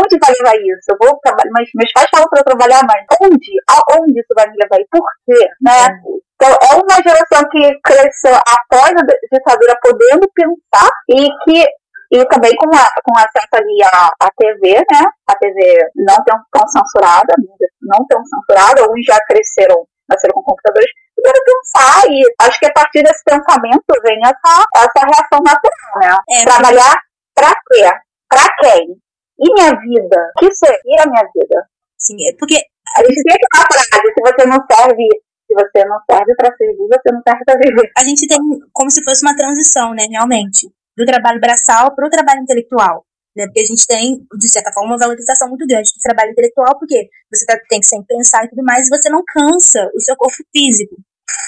Onde 0.00 0.16
vai 0.16 0.32
levar 0.32 0.56
isso? 0.56 0.88
Eu 0.88 0.96
vou 0.96 1.12
trabalhar, 1.20 1.52
mas 1.52 1.68
meus 1.76 1.92
pais 1.92 2.08
falam 2.08 2.28
para 2.32 2.42
trabalhar, 2.42 2.80
mas 2.88 3.04
onde? 3.20 3.52
Aonde 3.68 4.16
isso 4.16 4.32
vai 4.32 4.48
me 4.48 4.56
levar? 4.56 4.80
E 4.80 4.88
por 4.88 5.04
quê? 5.28 5.40
Né? 5.60 6.18
Então, 6.40 6.54
é 6.54 6.74
uma 6.76 7.02
geração 7.02 7.42
que 7.50 7.80
cresceu 7.82 8.32
após 8.46 8.92
a 8.94 9.02
ditadura 9.02 9.76
podendo 9.82 10.30
pensar 10.32 10.88
e 11.10 11.28
que 11.44 11.66
e 12.10 12.24
também 12.26 12.54
com, 12.56 12.74
a, 12.74 12.88
com 13.04 13.18
acesso 13.18 13.52
ali 13.52 13.82
à, 13.82 14.10
à 14.20 14.30
TV, 14.38 14.78
né? 14.90 15.04
A 15.28 15.36
TV 15.36 15.90
não 15.96 16.16
tão, 16.24 16.38
tão 16.50 16.66
censurada, 16.68 17.34
não 17.82 18.06
tão 18.06 18.22
censurada, 18.24 18.90
uns 18.90 19.04
já 19.04 19.18
cresceram, 19.26 19.84
nasceram 20.08 20.32
com 20.34 20.42
computadores, 20.42 20.88
puderam 21.14 21.44
pensar 21.44 22.08
e 22.08 22.22
acho 22.40 22.58
que 22.60 22.66
a 22.66 22.72
partir 22.72 23.02
desse 23.02 23.22
pensamento 23.24 23.84
vem 24.02 24.18
essa, 24.24 24.64
essa 24.76 25.06
reação 25.06 25.40
natural, 25.44 26.00
né? 26.00 26.16
É, 26.30 26.44
Trabalhar 26.44 26.96
pra 27.34 27.52
quê? 27.66 27.90
Pra 28.28 28.46
quem? 28.60 28.96
E 29.40 29.54
minha 29.54 29.70
vida? 29.78 30.32
O 30.36 30.40
que 30.40 30.54
seria 30.54 31.02
a 31.02 31.06
minha 31.06 31.24
vida? 31.34 31.68
Sim, 31.98 32.16
é 32.26 32.32
porque 32.38 32.56
a 32.96 33.00
gente 33.04 33.22
tem 33.22 33.36
aquela 33.36 33.66
frase, 33.66 34.14
se 34.14 34.20
você 34.20 34.46
não 34.46 34.58
serve 34.70 35.08
se 35.48 35.54
você 35.56 35.84
não 35.88 35.98
serve 36.04 36.34
para 36.36 36.54
servir, 36.54 36.86
você 36.86 37.10
não 37.10 37.22
serve 37.26 37.44
para 37.44 37.56
viver. 37.56 37.90
A 37.96 38.04
gente 38.04 38.28
tem 38.28 38.38
como 38.72 38.90
se 38.90 39.02
fosse 39.02 39.24
uma 39.24 39.34
transição, 39.34 39.94
né, 39.94 40.04
realmente, 40.10 40.68
do 40.94 41.06
trabalho 41.06 41.40
braçal 41.40 41.94
para 41.96 42.06
o 42.06 42.10
trabalho 42.10 42.42
intelectual. 42.42 43.04
Né, 43.34 43.46
porque 43.46 43.60
a 43.60 43.64
gente 43.64 43.86
tem, 43.86 44.18
de 44.18 44.48
certa 44.52 44.72
forma, 44.72 44.90
uma 44.90 44.98
valorização 44.98 45.48
muito 45.48 45.66
grande 45.66 45.90
do 45.90 46.02
trabalho 46.02 46.32
intelectual, 46.32 46.78
porque 46.78 47.08
você 47.32 47.46
tá, 47.46 47.56
tem 47.68 47.80
que 47.80 47.86
sempre 47.86 48.06
pensar 48.06 48.44
e 48.44 48.50
tudo 48.50 48.62
mais, 48.62 48.86
e 48.86 48.90
você 48.90 49.08
não 49.08 49.22
cansa 49.24 49.88
o 49.94 50.00
seu 50.00 50.16
corpo 50.16 50.36
físico. 50.52 50.96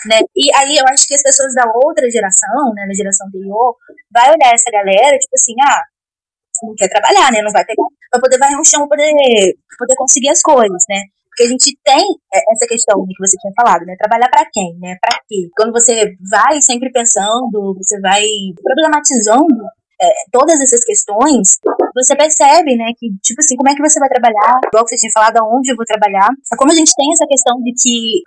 Né? 0.07 0.21
E 0.37 0.55
aí 0.57 0.77
eu 0.77 0.85
acho 0.89 1.07
que 1.07 1.15
as 1.15 1.23
pessoas 1.23 1.55
da 1.55 1.65
outra 1.67 2.09
geração, 2.11 2.73
né, 2.75 2.87
da 2.87 2.95
geração 2.95 3.27
anterior, 3.27 3.77
vai 4.11 4.31
olhar 4.33 4.55
essa 4.55 4.71
galera, 4.71 5.19
tipo 5.19 5.35
assim, 5.35 5.55
ah, 5.61 5.83
não 6.63 6.75
quer 6.75 6.89
trabalhar, 6.89 7.33
né? 7.33 7.41
Não 7.43 7.51
vai 7.51 7.65
pegar, 7.65 7.83
vai 8.13 8.21
poder 8.21 8.39
varrer 8.39 8.59
um 8.59 8.65
chão, 8.65 8.89
poder, 8.89 9.13
poder 9.79 9.95
conseguir 9.97 10.29
as 10.29 10.43
coisas, 10.43 10.85
né? 10.89 11.05
Porque 11.41 11.49
a 11.49 11.57
gente 11.57 11.73
tem 11.83 12.05
é, 12.37 12.53
essa 12.53 12.69
questão 12.69 13.01
que 13.01 13.17
você 13.17 13.35
tinha 13.41 13.53
falado, 13.57 13.81
né? 13.87 13.97
Trabalhar 13.97 14.29
para 14.29 14.45
quem, 14.53 14.77
né? 14.77 14.99
Para 15.01 15.17
quê? 15.27 15.49
Quando 15.57 15.73
você 15.73 16.13
vai 16.29 16.61
sempre 16.61 16.93
pensando, 16.93 17.73
você 17.81 17.99
vai 17.99 18.29
problematizando 18.63 19.49
é, 20.03 20.07
todas 20.31 20.61
essas 20.61 20.85
questões, 20.85 21.57
você 21.97 22.15
percebe, 22.15 22.77
né, 22.77 22.93
que, 22.97 23.09
tipo 23.25 23.41
assim, 23.41 23.57
como 23.57 23.69
é 23.69 23.75
que 23.75 23.81
você 23.81 23.99
vai 24.01 24.09
trabalhar, 24.09 24.61
igual 24.69 24.85
que 24.85 24.91
você 24.91 24.97
tinha 24.97 25.13
falado, 25.13 25.39
aonde 25.39 25.73
eu 25.73 25.77
vou 25.77 25.85
trabalhar. 25.85 26.29
Como 26.59 26.73
a 26.73 26.75
gente 26.75 26.93
tem 26.95 27.09
essa 27.13 27.27
questão 27.27 27.57
de 27.63 27.73
que 27.73 28.21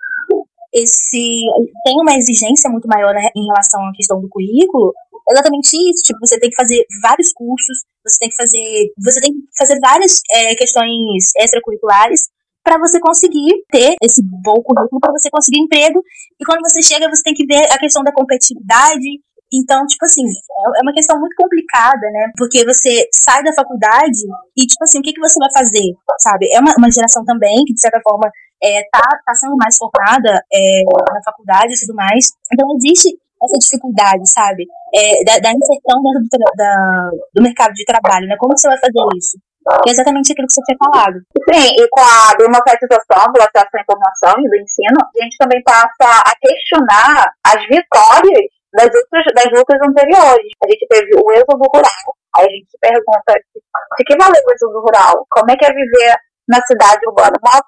esse 0.74 1.46
tem 1.86 1.94
uma 2.02 2.18
exigência 2.18 2.68
muito 2.68 2.88
maior 2.88 3.14
né, 3.14 3.30
em 3.36 3.46
relação 3.46 3.78
à 3.86 3.92
questão 3.94 4.20
do 4.20 4.28
currículo, 4.28 4.92
exatamente 5.30 5.70
isso. 5.70 6.02
Tipo, 6.02 6.18
você 6.18 6.38
tem 6.38 6.50
que 6.50 6.56
fazer 6.56 6.82
vários 7.00 7.32
cursos, 7.32 7.78
você 8.04 8.18
tem 8.18 8.28
que 8.28 8.36
fazer, 8.36 8.90
você 8.98 9.20
tem 9.20 9.32
que 9.32 9.38
fazer 9.56 9.78
várias 9.78 10.20
é, 10.32 10.54
questões 10.56 11.30
extracurriculares 11.38 12.33
para 12.64 12.78
você 12.78 12.98
conseguir 12.98 13.52
ter 13.70 13.94
esse 14.02 14.22
bom 14.24 14.56
currículo, 14.64 14.98
para 14.98 15.12
você 15.12 15.28
conseguir 15.30 15.60
emprego. 15.60 16.00
E 16.40 16.44
quando 16.44 16.60
você 16.64 16.80
chega, 16.80 17.08
você 17.08 17.22
tem 17.22 17.34
que 17.34 17.44
ver 17.44 17.62
a 17.70 17.78
questão 17.78 18.02
da 18.02 18.12
competitividade. 18.12 19.20
Então, 19.52 19.86
tipo 19.86 20.04
assim, 20.04 20.24
é, 20.24 20.82
uma 20.82 20.92
questão 20.92 21.20
muito 21.20 21.36
complicada, 21.36 22.10
né? 22.10 22.32
Porque 22.36 22.64
você 22.64 23.06
sai 23.22 23.44
da 23.44 23.52
faculdade 23.52 24.18
e, 24.56 24.66
tipo 24.66 24.82
assim, 24.82 24.98
o 24.98 25.02
que, 25.02 25.12
que 25.12 25.20
você 25.20 25.38
vai 25.38 25.52
fazer, 25.52 25.92
sabe? 26.18 26.50
É 26.50 26.58
uma, 26.58 26.74
uma 26.76 26.90
geração 26.90 27.24
também 27.24 27.62
que, 27.66 27.74
de 27.74 27.80
certa 27.80 28.00
forma, 28.02 28.28
é, 28.62 28.82
tá, 28.90 29.06
tá 29.24 29.34
sendo 29.34 29.54
mais 29.56 29.76
formada 29.76 30.42
é, 30.50 30.82
na 31.12 31.22
faculdade 31.22 31.74
e 31.74 31.80
tudo 31.80 31.94
mais. 31.94 32.32
Então 32.50 32.66
existe 32.76 33.14
essa 33.44 33.58
dificuldade, 33.58 34.28
sabe? 34.30 34.66
É, 34.94 35.24
da, 35.24 35.38
da, 35.38 35.52
inserção 35.52 36.02
dentro 36.02 36.22
do, 36.30 36.56
da, 36.56 37.10
do 37.34 37.42
mercado 37.42 37.72
de 37.74 37.84
trabalho, 37.84 38.26
né? 38.26 38.36
Como 38.38 38.56
você 38.56 38.66
vai 38.66 38.78
fazer 38.78 38.98
isso? 39.16 39.38
É 39.64 39.90
exatamente 39.90 40.32
aquilo 40.32 40.46
que 40.46 40.54
você 40.54 40.62
tinha 40.64 40.78
falado. 40.78 41.16
Sim, 41.48 41.66
e 41.80 41.88
com 41.88 42.00
a 42.00 42.34
democratização 42.36 43.32
do 43.32 43.40
acesso 43.40 43.72
à 43.72 43.80
informação 43.80 44.34
e 44.38 44.48
do 44.48 44.56
ensino, 44.56 44.98
a 45.00 45.24
gente 45.24 45.36
também 45.38 45.62
passa 45.64 46.08
a 46.20 46.32
questionar 46.36 47.32
as 47.46 47.60
vitórias 47.64 48.44
das, 48.72 48.92
outras, 48.92 49.24
das 49.32 49.50
lutas 49.52 49.80
anteriores. 49.80 50.52
A 50.62 50.68
gente 50.68 50.86
teve 50.88 51.10
o 51.16 51.32
êxodo 51.32 51.64
rural, 51.72 52.04
aí 52.36 52.46
a 52.46 52.50
gente 52.50 52.70
se 52.70 52.78
pergunta 52.78 53.32
de 53.32 54.04
que 54.04 54.16
valeu 54.16 54.42
o 54.44 54.52
êxodo 54.52 54.80
rural? 54.80 55.26
Como 55.30 55.50
é 55.50 55.56
que 55.56 55.64
é 55.64 55.72
viver 55.72 56.14
na 56.48 56.60
cidade 56.66 57.00
urbana? 57.08 57.32
Boa, 57.40 57.62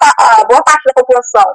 boa 0.48 0.62
parte 0.62 0.84
da 0.84 1.00
população 1.00 1.54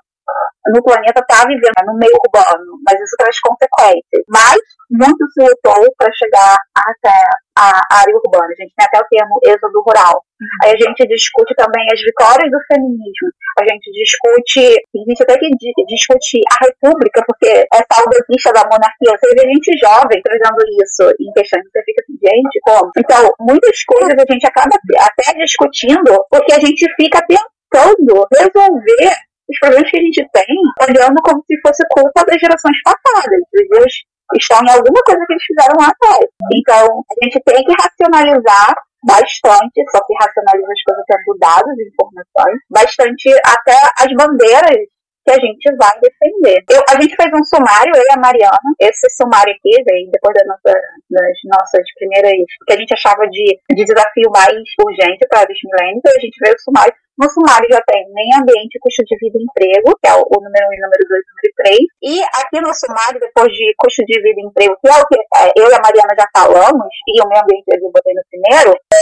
no 0.74 0.84
planeta 0.84 1.20
está 1.20 1.48
vivendo 1.48 1.82
no 1.86 1.98
meio 1.98 2.14
urbano, 2.26 2.78
mas 2.86 3.00
isso 3.02 3.16
traz 3.18 3.36
consequências. 3.42 4.24
Mas 4.30 4.60
muito 4.92 5.24
se 5.32 5.42
lutou 5.42 5.88
para 5.98 6.12
chegar 6.14 6.56
até 6.76 7.16
a 7.58 7.82
área 7.92 8.16
urbana. 8.16 8.52
A 8.52 8.62
gente 8.62 8.74
tem 8.76 8.86
até 8.86 9.00
o 9.00 9.08
termo 9.10 9.40
êxodo 9.46 9.82
rural. 9.88 10.24
Aí 10.64 10.72
a 10.74 10.78
gente 10.78 11.08
discute 11.08 11.54
também 11.56 11.86
as 11.92 12.00
vitórias 12.02 12.52
do 12.52 12.60
feminismo. 12.68 13.30
A 13.60 13.64
gente 13.68 13.88
discute, 13.92 14.64
a 14.76 15.04
gente 15.08 15.24
até 15.24 15.38
que 15.38 15.50
discute 15.88 16.42
a 16.52 16.66
república, 16.66 17.24
porque 17.28 17.48
é 17.48 17.80
saudosista 17.88 18.52
da 18.54 18.68
monarquia. 18.68 19.16
Você 19.16 19.34
vê 19.36 19.48
gente 19.48 19.80
jovem 19.80 20.22
trazendo 20.22 20.60
isso 20.84 21.04
em 21.20 21.32
questão. 21.34 21.62
Você 21.62 21.82
fica 21.84 22.02
assim, 22.04 22.18
gente, 22.20 22.56
como? 22.64 22.92
Então, 22.98 23.32
muitas 23.40 23.84
coisas 23.84 24.16
a 24.18 24.26
gente 24.28 24.46
acaba 24.46 24.76
até 25.00 25.34
discutindo, 25.40 26.26
porque 26.30 26.54
a 26.54 26.60
gente 26.60 26.86
fica 26.96 27.20
tentando 27.28 28.28
resolver 28.36 29.31
os 29.52 29.60
problemas 29.60 29.90
que 29.92 29.98
a 30.00 30.02
gente 30.02 30.24
tem 30.32 30.56
olhando 30.88 31.20
como 31.24 31.44
se 31.46 31.60
fosse 31.62 31.84
culpa 31.92 32.24
das 32.26 32.40
gerações 32.40 32.78
passadas. 32.84 33.44
Eles 33.54 33.94
estão 34.40 34.64
em 34.64 34.72
alguma 34.72 35.02
coisa 35.04 35.26
que 35.28 35.34
eles 35.34 35.44
fizeram 35.44 35.76
lá 35.76 35.92
atrás. 35.92 36.26
Então, 36.56 36.86
a 36.88 37.26
gente 37.26 37.38
tem 37.44 37.64
que 37.64 37.76
racionalizar 37.76 38.74
bastante, 39.04 39.78
só 39.92 40.00
que 40.06 40.14
racionaliza 40.14 40.72
as 40.72 40.84
coisas 40.86 41.06
tendo 41.10 41.38
dados 41.40 41.76
informações, 41.80 42.58
bastante 42.70 43.30
até 43.44 43.78
as 43.98 44.12
bandeiras 44.14 44.78
que 45.26 45.32
a 45.32 45.40
gente 45.40 45.76
vai 45.78 45.94
defender. 46.02 46.64
Eu, 46.70 46.82
a 46.90 47.00
gente 47.00 47.16
fez 47.16 47.30
um 47.34 47.44
sumário, 47.46 47.94
eu 47.94 48.02
e 48.02 48.14
a 48.14 48.20
Mariana. 48.20 48.70
Esse 48.80 49.08
sumário 49.16 49.54
aqui 49.54 49.84
veio 49.86 50.10
depois 50.10 50.34
da 50.34 50.46
nossa, 50.46 50.74
das 51.10 51.38
nossas 51.46 51.86
primeiras, 51.98 52.34
que 52.66 52.74
a 52.74 52.78
gente 52.78 52.94
achava 52.94 53.22
de, 53.30 53.60
de 53.70 53.86
desafio 53.86 54.30
mais 54.34 54.58
urgente 54.82 55.28
para 55.30 55.46
os 55.46 55.60
milênios. 55.62 56.02
A 56.06 56.20
gente 56.20 56.38
veio 56.42 56.56
o 56.56 56.62
sumário 56.62 56.94
no 57.18 57.28
sumário 57.30 57.68
já 57.70 57.82
tem 57.86 58.02
meio 58.14 58.42
ambiente, 58.42 58.80
custo 58.80 59.04
de 59.04 59.16
vida 59.20 59.38
e 59.38 59.44
emprego, 59.44 59.94
que 60.00 60.08
é 60.08 60.16
o, 60.16 60.24
número 60.24 60.66
1 60.68 60.74
e 60.74 60.82
número 60.82 61.04
2 61.08 61.22
número 61.28 61.52
3. 61.62 61.80
E 62.02 62.14
aqui 62.40 62.58
no 62.62 62.72
sumário, 62.74 63.20
depois 63.20 63.52
de 63.52 63.74
custo 63.78 64.02
de 64.06 64.16
vida 64.22 64.40
e 64.40 64.48
emprego, 64.48 64.78
que 64.80 64.90
é 64.90 64.96
o 64.96 65.06
que 65.06 65.18
é, 65.20 65.52
eu 65.60 65.68
e 65.70 65.76
a 65.76 65.84
Mariana 65.84 66.16
já 66.16 66.28
falamos, 66.32 66.92
e 67.08 67.22
o 67.22 67.28
meio 67.28 67.44
ambiente 67.44 67.68
eu 67.68 67.92
botei 67.92 68.14
no 68.16 68.24
primeiro, 68.32 68.72
é, 68.72 68.98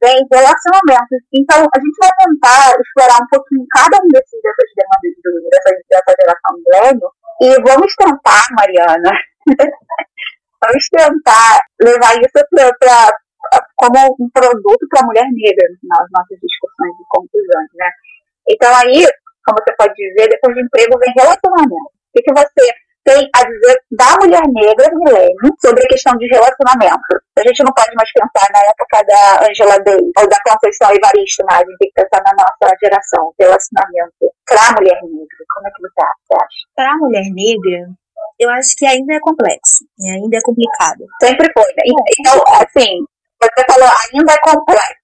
vem 0.00 0.18
relacionamentos. 0.32 1.20
Então, 1.36 1.60
a 1.62 1.78
gente 1.78 1.98
vai 2.00 2.12
tentar 2.16 2.60
explorar 2.80 3.18
um 3.22 3.28
pouquinho 3.28 3.64
cada 3.70 3.96
um 4.00 4.08
desses, 4.08 4.40
dessas 4.40 4.70
demandas 4.74 5.14
do, 5.20 5.30
dessa, 5.52 5.70
dessa 5.84 6.12
geração 6.16 6.52
milênio. 6.58 7.08
E 7.40 7.48
vamos 7.60 7.92
tentar, 7.96 8.44
Mariana, 8.56 9.12
vamos 10.64 10.84
tentar 10.90 11.60
levar 11.80 12.14
isso 12.18 12.40
para 12.50 13.14
como 13.76 14.16
um 14.20 14.30
produto 14.30 14.86
para 14.88 15.00
a 15.02 15.06
mulher 15.06 15.26
negra 15.32 15.66
nas 15.84 16.06
nossas 16.12 16.38
discussões 16.40 16.94
e 17.00 17.04
conclusões, 17.08 17.70
né? 17.74 17.90
Então 18.48 18.70
aí, 18.76 19.04
como 19.44 19.58
você 19.58 19.74
pode 19.76 19.94
dizer, 19.94 20.28
depois 20.28 20.54
de 20.54 20.62
emprego 20.62 20.98
vem 20.98 21.14
relacionamento. 21.16 21.74
O 21.74 22.12
que, 22.12 22.22
que 22.22 22.34
você 22.34 22.64
tem 23.04 23.28
a 23.34 23.42
dizer 23.44 23.76
da 23.92 24.16
mulher 24.20 24.42
negra, 24.52 24.90
milênio, 24.94 25.54
sobre 25.60 25.84
a 25.84 25.88
questão 25.88 26.16
de 26.18 26.26
relacionamento? 26.26 27.10
A 27.38 27.42
gente 27.48 27.64
não 27.64 27.72
pode 27.72 27.94
mais 27.96 28.10
pensar 28.12 28.46
na 28.52 28.60
época 28.60 29.04
da 29.06 29.48
Angela 29.48 29.78
Day 29.80 30.12
ou 30.18 30.28
da 30.28 30.38
Conceição 30.44 30.90
Evaristo, 30.92 31.44
mas 31.48 31.62
a 31.62 31.64
gente 31.64 31.78
tem 31.78 31.88
que 31.88 32.02
pensar 32.02 32.22
na 32.22 32.32
nossa 32.36 32.76
geração, 32.82 33.32
relacionamento 33.38 34.28
para 34.44 34.60
a 34.68 34.72
mulher 34.76 35.00
negra. 35.02 35.40
Como 35.54 35.66
é 35.66 35.70
que 35.70 35.82
você 35.82 36.00
acha? 36.04 36.60
Para 36.76 36.92
a 36.92 36.96
mulher 36.96 37.24
negra, 37.32 37.88
eu 38.38 38.50
acho 38.50 38.76
que 38.76 38.86
ainda 38.86 39.14
é 39.14 39.20
complexo, 39.20 39.84
né? 39.98 40.12
ainda 40.12 40.36
é 40.36 40.42
complicado. 40.42 41.06
Sempre 41.22 41.50
foi. 41.52 41.70
Né? 41.76 41.82
Então, 42.18 42.42
assim, 42.60 43.04
você 43.48 43.64
falou, 43.66 43.88
ainda 43.88 44.32
é 44.32 44.38
complexo. 44.38 45.00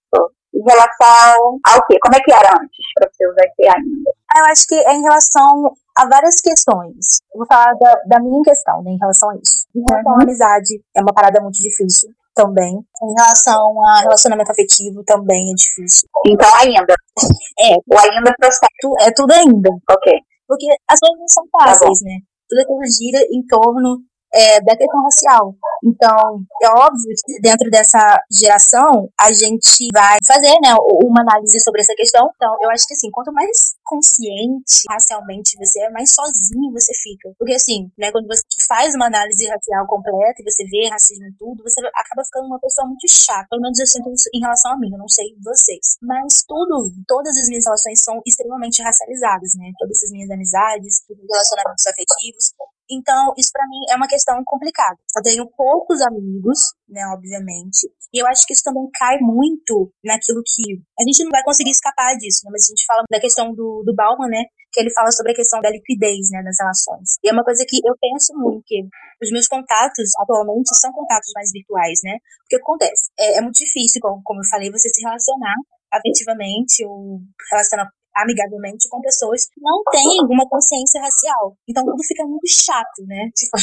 Em 0.55 0.63
relação 0.65 1.61
ao 1.69 1.87
quê? 1.87 1.99
Como 2.01 2.17
é 2.17 2.21
que 2.21 2.33
era 2.33 2.49
antes, 2.49 2.87
para 2.95 3.11
você 3.13 3.29
usar 3.29 3.43
aqui 3.45 3.69
ainda? 3.69 4.11
Eu 4.37 4.45
acho 4.47 4.67
que 4.67 4.75
é 4.75 4.95
em 4.95 5.03
relação 5.03 5.75
a 5.99 6.09
várias 6.09 6.41
questões. 6.41 7.21
Eu 7.33 7.39
vou 7.39 7.47
falar 7.47 7.75
da, 7.75 7.95
da 8.07 8.21
minha 8.21 8.43
questão, 8.43 8.83
né, 8.83 8.93
em 8.93 8.99
relação 8.99 9.29
a 9.31 9.37
isso. 9.37 9.67
Em 9.75 9.85
relação 9.87 10.13
uhum. 10.13 10.21
à 10.21 10.23
amizade, 10.23 10.81
é 10.97 11.03
uma 11.03 11.13
parada 11.13 11.43
muito 11.43 11.57
difícil 11.57 12.09
também. 12.37 12.73
Em 12.73 13.15
relação 13.19 13.83
a 13.83 14.01
relacionamento 14.01 14.53
afetivo, 14.53 15.03
também 15.05 15.51
é 15.51 15.55
difícil. 15.55 16.09
Então, 16.27 16.55
ainda. 16.55 16.95
É. 17.59 17.73
O 17.73 17.99
ainda 17.99 18.35
processo. 18.39 18.89
É 19.01 19.11
tudo 19.11 19.33
ainda. 19.33 19.71
Ok. 19.91 20.13
Porque 20.47 20.67
as 20.89 21.01
coisas 21.01 21.19
não 21.19 21.29
são 21.29 21.45
tá 21.49 21.65
fáceis, 21.65 22.01
tá 22.01 22.05
né? 22.05 22.19
Tudo 22.49 22.61
aquilo 22.61 22.81
gira 22.85 23.19
em 23.33 23.47
torno 23.47 24.05
é, 24.33 24.61
da 24.61 24.77
questão 24.77 25.03
racial. 25.03 25.55
Então, 25.85 26.43
é 26.63 26.69
óbvio 26.69 27.15
que 27.25 27.41
dentro 27.41 27.71
dessa 27.71 28.21
geração, 28.31 29.09
a 29.19 29.33
gente 29.33 29.89
vai 29.93 30.19
fazer 30.27 30.55
né, 30.63 30.75
uma 31.05 31.23
análise 31.23 31.61
sobre 31.61 31.81
essa 31.81 31.95
questão. 31.95 32.31
Então, 32.35 32.57
eu 32.63 32.71
acho 32.71 32.87
que 32.87 32.95
assim, 32.95 33.11
quanto 33.11 33.33
mais 33.33 33.77
consciente 33.85 34.83
racialmente 34.91 35.57
você 35.57 35.81
é, 35.81 35.91
mais 35.91 36.11
sozinho 36.11 36.73
você 36.73 36.93
fica. 36.95 37.33
Porque 37.39 37.55
assim, 37.55 37.91
né, 37.99 38.11
quando 38.11 38.27
você 38.27 38.43
faz 38.67 38.95
uma 38.95 39.07
análise 39.07 39.47
racial 39.47 39.87
completa 39.87 40.41
e 40.41 40.45
você 40.45 40.65
vê 40.65 40.89
racismo 40.89 41.27
em 41.27 41.35
tudo, 41.39 41.63
você 41.63 41.81
acaba 41.95 42.25
ficando 42.25 42.47
uma 42.47 42.61
pessoa 42.61 42.87
muito 42.87 43.07
chata. 43.09 43.47
Pelo 43.51 43.63
menos 43.63 43.79
eu 43.79 43.87
sinto 43.87 44.11
isso 44.13 44.29
em 44.35 44.41
relação 44.41 44.73
a 44.73 44.79
mim, 44.79 44.91
eu 44.93 44.99
não 44.99 45.09
sei 45.09 45.27
vocês. 45.43 45.97
Mas 46.03 46.43
tudo, 46.47 46.91
todas 47.07 47.37
as 47.37 47.49
minhas 47.49 47.65
relações 47.65 48.03
são 48.03 48.21
extremamente 48.27 48.83
racializadas, 48.83 49.55
né? 49.57 49.71
Todas 49.79 50.03
as 50.03 50.11
minhas 50.11 50.31
amizades, 50.31 51.03
relacionamentos 51.09 51.87
afetivos, 51.87 52.53
então, 52.91 53.35
isso 53.37 53.51
para 53.53 53.67
mim 53.69 53.81
é 53.91 53.97
uma 53.97 54.07
questão 54.07 54.37
complicada. 54.45 54.97
Eu 55.17 55.23
tenho 55.23 55.51
poucos 55.57 56.01
amigos, 56.03 56.59
né, 56.89 57.03
obviamente, 57.15 57.91
e 58.15 58.23
eu 58.23 58.27
acho 58.27 58.47
que 58.47 58.53
isso 58.53 58.63
também 58.63 58.89
cai 58.95 59.19
muito 59.21 59.93
naquilo 60.05 60.43
que 60.47 60.79
a 60.99 61.03
gente 61.03 61.25
não 61.25 61.31
vai 61.31 61.43
conseguir 61.43 61.71
escapar 61.71 62.17
disso, 62.17 62.43
né, 62.45 62.51
mas 62.53 62.63
a 62.65 62.71
gente 62.71 62.87
fala 62.87 63.03
da 63.11 63.21
questão 63.21 63.55
do, 63.55 63.83
do 63.85 63.95
Bauman, 63.95 64.29
né, 64.29 64.45
que 64.73 64.81
ele 64.81 64.93
fala 64.93 65.11
sobre 65.11 65.33
a 65.33 65.35
questão 65.35 65.61
da 65.61 65.71
liquidez, 65.71 66.31
né, 66.31 66.43
das 66.43 66.57
relações. 66.61 67.19
E 67.25 67.29
é 67.29 67.33
uma 67.33 67.45
coisa 67.45 67.65
que 67.67 67.81
eu 67.83 67.95
penso 68.01 68.33
muito, 68.39 68.63
que 68.67 68.83
os 69.23 69.31
meus 69.33 69.49
contatos 69.49 70.11
atualmente 70.21 70.71
são 70.79 70.93
contatos 70.93 71.33
mais 71.35 71.51
virtuais, 71.53 71.99
né, 72.05 72.19
porque 72.45 72.57
acontece? 72.57 73.11
É, 73.19 73.39
é 73.39 73.41
muito 73.41 73.57
difícil, 73.57 74.01
como, 74.01 74.23
como 74.23 74.41
eu 74.41 74.49
falei, 74.49 74.71
você 74.71 74.89
se 74.89 75.03
relacionar 75.03 75.57
afetivamente 75.93 76.85
ou 76.85 77.21
relacionar 77.51 77.91
amigavelmente 78.17 78.89
com 78.89 79.01
pessoas 79.01 79.47
que 79.47 79.61
não 79.61 79.83
têm 79.91 80.25
uma 80.29 80.49
consciência 80.49 81.01
racial. 81.01 81.57
Então 81.69 81.85
tudo 81.85 82.03
fica 82.03 82.25
muito 82.25 82.49
chato, 82.49 83.05
né? 83.07 83.31
Tipo, 83.37 83.57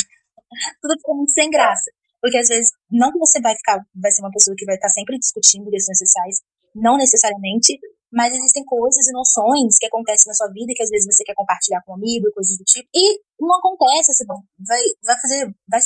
tudo 0.82 0.94
fica 1.00 1.14
muito 1.14 1.32
sem 1.32 1.50
graça. 1.50 1.92
Porque 2.22 2.38
às 2.38 2.48
vezes, 2.48 2.72
não 2.90 3.12
que 3.12 3.20
você 3.20 3.42
vai 3.42 3.56
ficar, 3.56 3.84
vai 3.94 4.12
ser 4.12 4.22
uma 4.22 4.32
pessoa 4.32 4.56
que 4.58 4.66
vai 4.66 4.76
estar 4.76 4.88
sempre 4.90 5.20
discutindo 5.20 5.70
questões 5.70 5.98
sociais, 5.98 6.40
não 6.74 6.96
necessariamente, 6.96 7.78
mas 8.14 8.32
existem 8.34 8.64
coisas 8.64 9.06
e 9.08 9.12
noções 9.12 9.78
que 9.78 9.88
acontecem 9.88 10.30
na 10.30 10.34
sua 10.34 10.48
vida 10.48 10.72
que 10.74 10.84
às 10.84 10.90
vezes 10.90 11.06
você 11.06 11.24
quer 11.24 11.34
compartilhar 11.34 11.82
com 11.84 11.92
um 11.92 11.96
amigo 11.96 12.30
e 12.30 12.32
coisas 12.32 12.56
do 12.58 12.64
tipo, 12.64 12.88
e 12.94 13.20
não 13.42 13.58
acontece, 13.58 14.14
você 14.14 14.24
vai, 14.26 14.82
vai 15.04 15.20
fazer, 15.20 15.52
vai, 15.68 15.82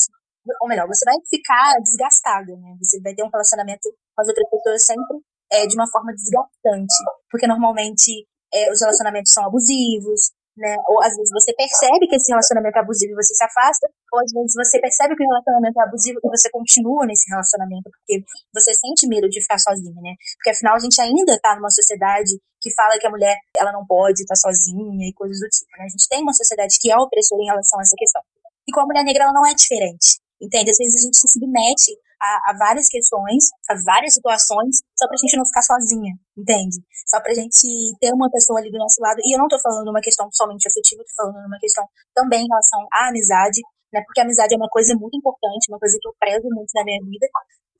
ou 0.61 0.67
melhor, 0.67 0.85
você 0.87 1.05
vai 1.05 1.15
ficar 1.29 1.73
desgastada, 1.81 2.55
né? 2.57 2.75
Você 2.83 3.01
vai 3.01 3.15
ter 3.15 3.23
um 3.23 3.29
relacionamento 3.29 3.89
com 4.13 4.21
as 4.21 4.27
outras 4.27 4.49
pessoas 4.49 4.85
sempre 4.85 5.17
é, 5.51 5.65
de 5.65 5.75
uma 5.75 5.89
forma 5.89 6.13
desgastante, 6.13 6.93
porque 7.31 7.47
normalmente 7.47 8.27
é, 8.57 8.71
os 8.71 8.81
relacionamentos 8.81 9.31
são 9.31 9.45
abusivos, 9.45 10.31
né? 10.57 10.75
Ou 10.89 10.97
às 11.03 11.15
vezes 11.15 11.29
você 11.31 11.53
percebe 11.53 12.07
que 12.07 12.15
esse 12.15 12.31
relacionamento 12.31 12.77
é 12.77 12.81
abusivo 12.81 13.13
e 13.13 13.21
você 13.21 13.33
se 13.35 13.43
afasta, 13.45 13.85
ou 14.11 14.19
às 14.19 14.31
vezes 14.33 14.53
você 14.57 14.81
percebe 14.81 15.15
que 15.15 15.23
o 15.23 15.29
relacionamento 15.29 15.79
é 15.79 15.83
abusivo 15.83 16.17
e 16.17 16.29
você 16.29 16.49
continua 16.49 17.05
nesse 17.05 17.29
relacionamento 17.29 17.89
porque 17.93 18.25
você 18.53 18.73
sente 18.73 19.07
medo 19.07 19.29
de 19.29 19.39
ficar 19.41 19.59
sozinha, 19.59 20.01
né? 20.01 20.17
Porque 20.37 20.49
afinal 20.49 20.75
a 20.75 20.79
gente 20.79 20.99
ainda 20.99 21.37
tá 21.39 21.55
numa 21.55 21.69
sociedade 21.69 22.33
que 22.59 22.73
fala 22.73 22.97
que 22.97 23.05
a 23.05 23.11
mulher 23.11 23.37
ela 23.55 23.71
não 23.71 23.85
pode 23.85 24.25
estar 24.25 24.33
tá 24.33 24.41
sozinha 24.49 25.07
e 25.07 25.13
coisas 25.13 25.37
do 25.37 25.47
tipo, 25.47 25.69
né? 25.77 25.85
A 25.85 25.89
gente 25.93 26.09
tem 26.09 26.21
uma 26.25 26.33
sociedade 26.33 26.77
que 26.81 26.89
é 26.91 26.97
opressora 26.97 27.41
em 27.41 27.45
relação 27.53 27.77
a 27.79 27.83
essa 27.83 27.95
questão. 27.95 28.21
E 28.67 28.71
com 28.73 28.81
a 28.81 28.85
mulher 28.85 29.03
negra 29.05 29.23
ela 29.23 29.33
não 29.33 29.45
é 29.45 29.53
diferente. 29.53 30.17
Entende? 30.41 30.69
Às 30.69 30.77
vezes 30.77 31.01
a 31.01 31.05
gente 31.05 31.17
se 31.17 31.27
submete 31.27 31.93
a, 32.21 32.51
a, 32.51 32.57
várias 32.57 32.87
questões, 32.87 33.49
a 33.69 33.75
várias 33.85 34.13
situações, 34.13 34.81
só 34.97 35.07
pra 35.07 35.17
gente 35.17 35.37
não 35.37 35.45
ficar 35.45 35.61
sozinha, 35.61 36.13
entende? 36.37 36.77
Só 37.05 37.21
pra 37.21 37.33
gente 37.33 37.67
ter 37.99 38.13
uma 38.13 38.29
pessoa 38.29 38.59
ali 38.59 38.71
do 38.71 38.77
nosso 38.77 39.01
lado. 39.01 39.19
E 39.23 39.35
eu 39.35 39.39
não 39.39 39.47
tô 39.47 39.59
falando 39.59 39.89
uma 39.89 40.01
questão 40.01 40.27
somente 40.31 40.67
afetiva, 40.67 41.03
tô 41.03 41.23
falando 41.23 41.45
uma 41.45 41.59
questão 41.59 41.85
também 42.13 42.43
em 42.43 42.47
relação 42.47 42.85
à 42.93 43.09
amizade, 43.09 43.61
né? 43.93 44.01
Porque 44.05 44.19
a 44.19 44.23
amizade 44.23 44.53
é 44.53 44.57
uma 44.57 44.69
coisa 44.69 44.95
muito 44.95 45.17
importante, 45.17 45.69
uma 45.69 45.79
coisa 45.79 45.97
que 46.01 46.07
eu 46.07 46.13
prezo 46.19 46.47
muito 46.49 46.71
na 46.75 46.83
minha 46.83 46.99
vida. 47.03 47.27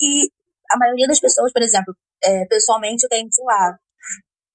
E 0.02 0.30
a 0.72 0.78
maioria 0.78 1.08
das 1.08 1.20
pessoas, 1.20 1.52
por 1.52 1.62
exemplo, 1.62 1.96
é, 2.24 2.46
pessoalmente 2.46 3.04
eu 3.04 3.10
tenho, 3.10 3.28
sei 3.32 3.46
lá, 3.46 3.78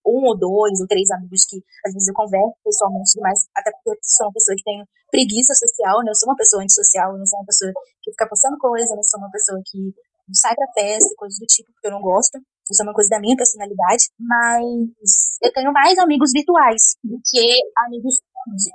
um 0.07 0.27
ou 0.27 0.39
dois 0.39 0.81
ou 0.81 0.87
três 0.87 1.11
amigos 1.11 1.45
que 1.45 1.63
às 1.87 1.93
vezes 1.93 2.09
eu 2.09 2.15
converso 2.15 2.55
pessoalmente 2.65 3.13
demais, 3.15 3.47
até 3.55 3.71
porque 3.71 3.91
eu 3.91 3.97
sou 4.03 4.27
uma 4.27 4.33
pessoa 4.33 4.57
que 4.57 4.65
tem 4.65 4.85
preguiça 5.11 5.55
social, 5.55 6.03
né? 6.03 6.11
Eu 6.11 6.15
sou 6.15 6.29
uma 6.29 6.37
pessoa 6.37 6.63
antissocial, 6.63 7.13
eu 7.13 7.19
não 7.19 7.27
sou 7.27 7.39
uma 7.39 7.47
pessoa 7.47 7.73
que 8.03 8.11
fica 8.11 8.29
postando 8.29 8.59
coisa, 8.59 8.93
eu 8.93 8.97
não 8.97 9.03
sou 9.03 9.21
uma 9.21 9.31
pessoa 9.31 9.61
que 9.65 9.95
sai 10.33 10.55
pra 10.55 10.73
festa 10.73 11.15
coisas 11.17 11.39
do 11.39 11.47
tipo, 11.47 11.73
porque 11.73 11.89
eu 11.89 11.93
não 11.93 12.01
gosto. 12.01 12.39
Isso 12.71 12.81
é 12.81 12.85
uma 12.87 12.95
coisa 12.95 13.11
da 13.11 13.21
minha 13.21 13.37
personalidade, 13.37 14.09
mas 14.19 15.37
eu 15.43 15.53
tenho 15.53 15.73
mais 15.73 15.99
amigos 15.99 16.31
virtuais 16.33 16.81
do 17.05 17.21
que 17.27 17.59
amigos 17.85 18.21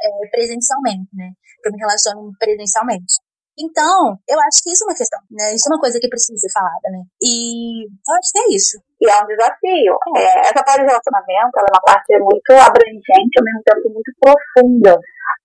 é, 0.03 0.29
presencialmente, 0.29 1.09
né? 1.13 1.31
Que 1.61 1.69
eu 1.69 1.73
me 1.73 1.79
relaciono 1.79 2.31
presencialmente. 2.37 3.13
Então, 3.57 4.13
eu 4.29 4.37
acho 4.45 4.61
que 4.61 4.69
isso 4.69 4.85
é 4.85 4.87
uma 4.87 4.95
questão, 4.95 5.19
né? 5.33 5.49
Isso 5.57 5.65
é 5.65 5.73
uma 5.73 5.81
coisa 5.81 5.97
que 5.99 6.07
precisa 6.07 6.37
ser 6.37 6.53
falada, 6.53 6.93
né? 6.93 7.01
E 7.17 7.89
eu 7.89 8.13
acho 8.13 8.29
que 8.31 8.39
é 8.39 8.47
isso. 8.53 8.77
E 9.01 9.09
é 9.09 9.17
um 9.17 9.25
desafio. 9.25 9.97
É. 10.15 10.39
Essa 10.45 10.61
parte 10.61 10.85
de 10.85 10.85
relacionamento, 10.85 11.57
ela 11.57 11.65
é 11.65 11.73
uma 11.73 11.81
parte 11.81 12.11
muito 12.21 12.51
abrangente, 12.53 13.33
ao 13.33 13.45
mesmo 13.45 13.61
tempo 13.65 13.89
muito 13.89 14.11
profunda. 14.21 14.93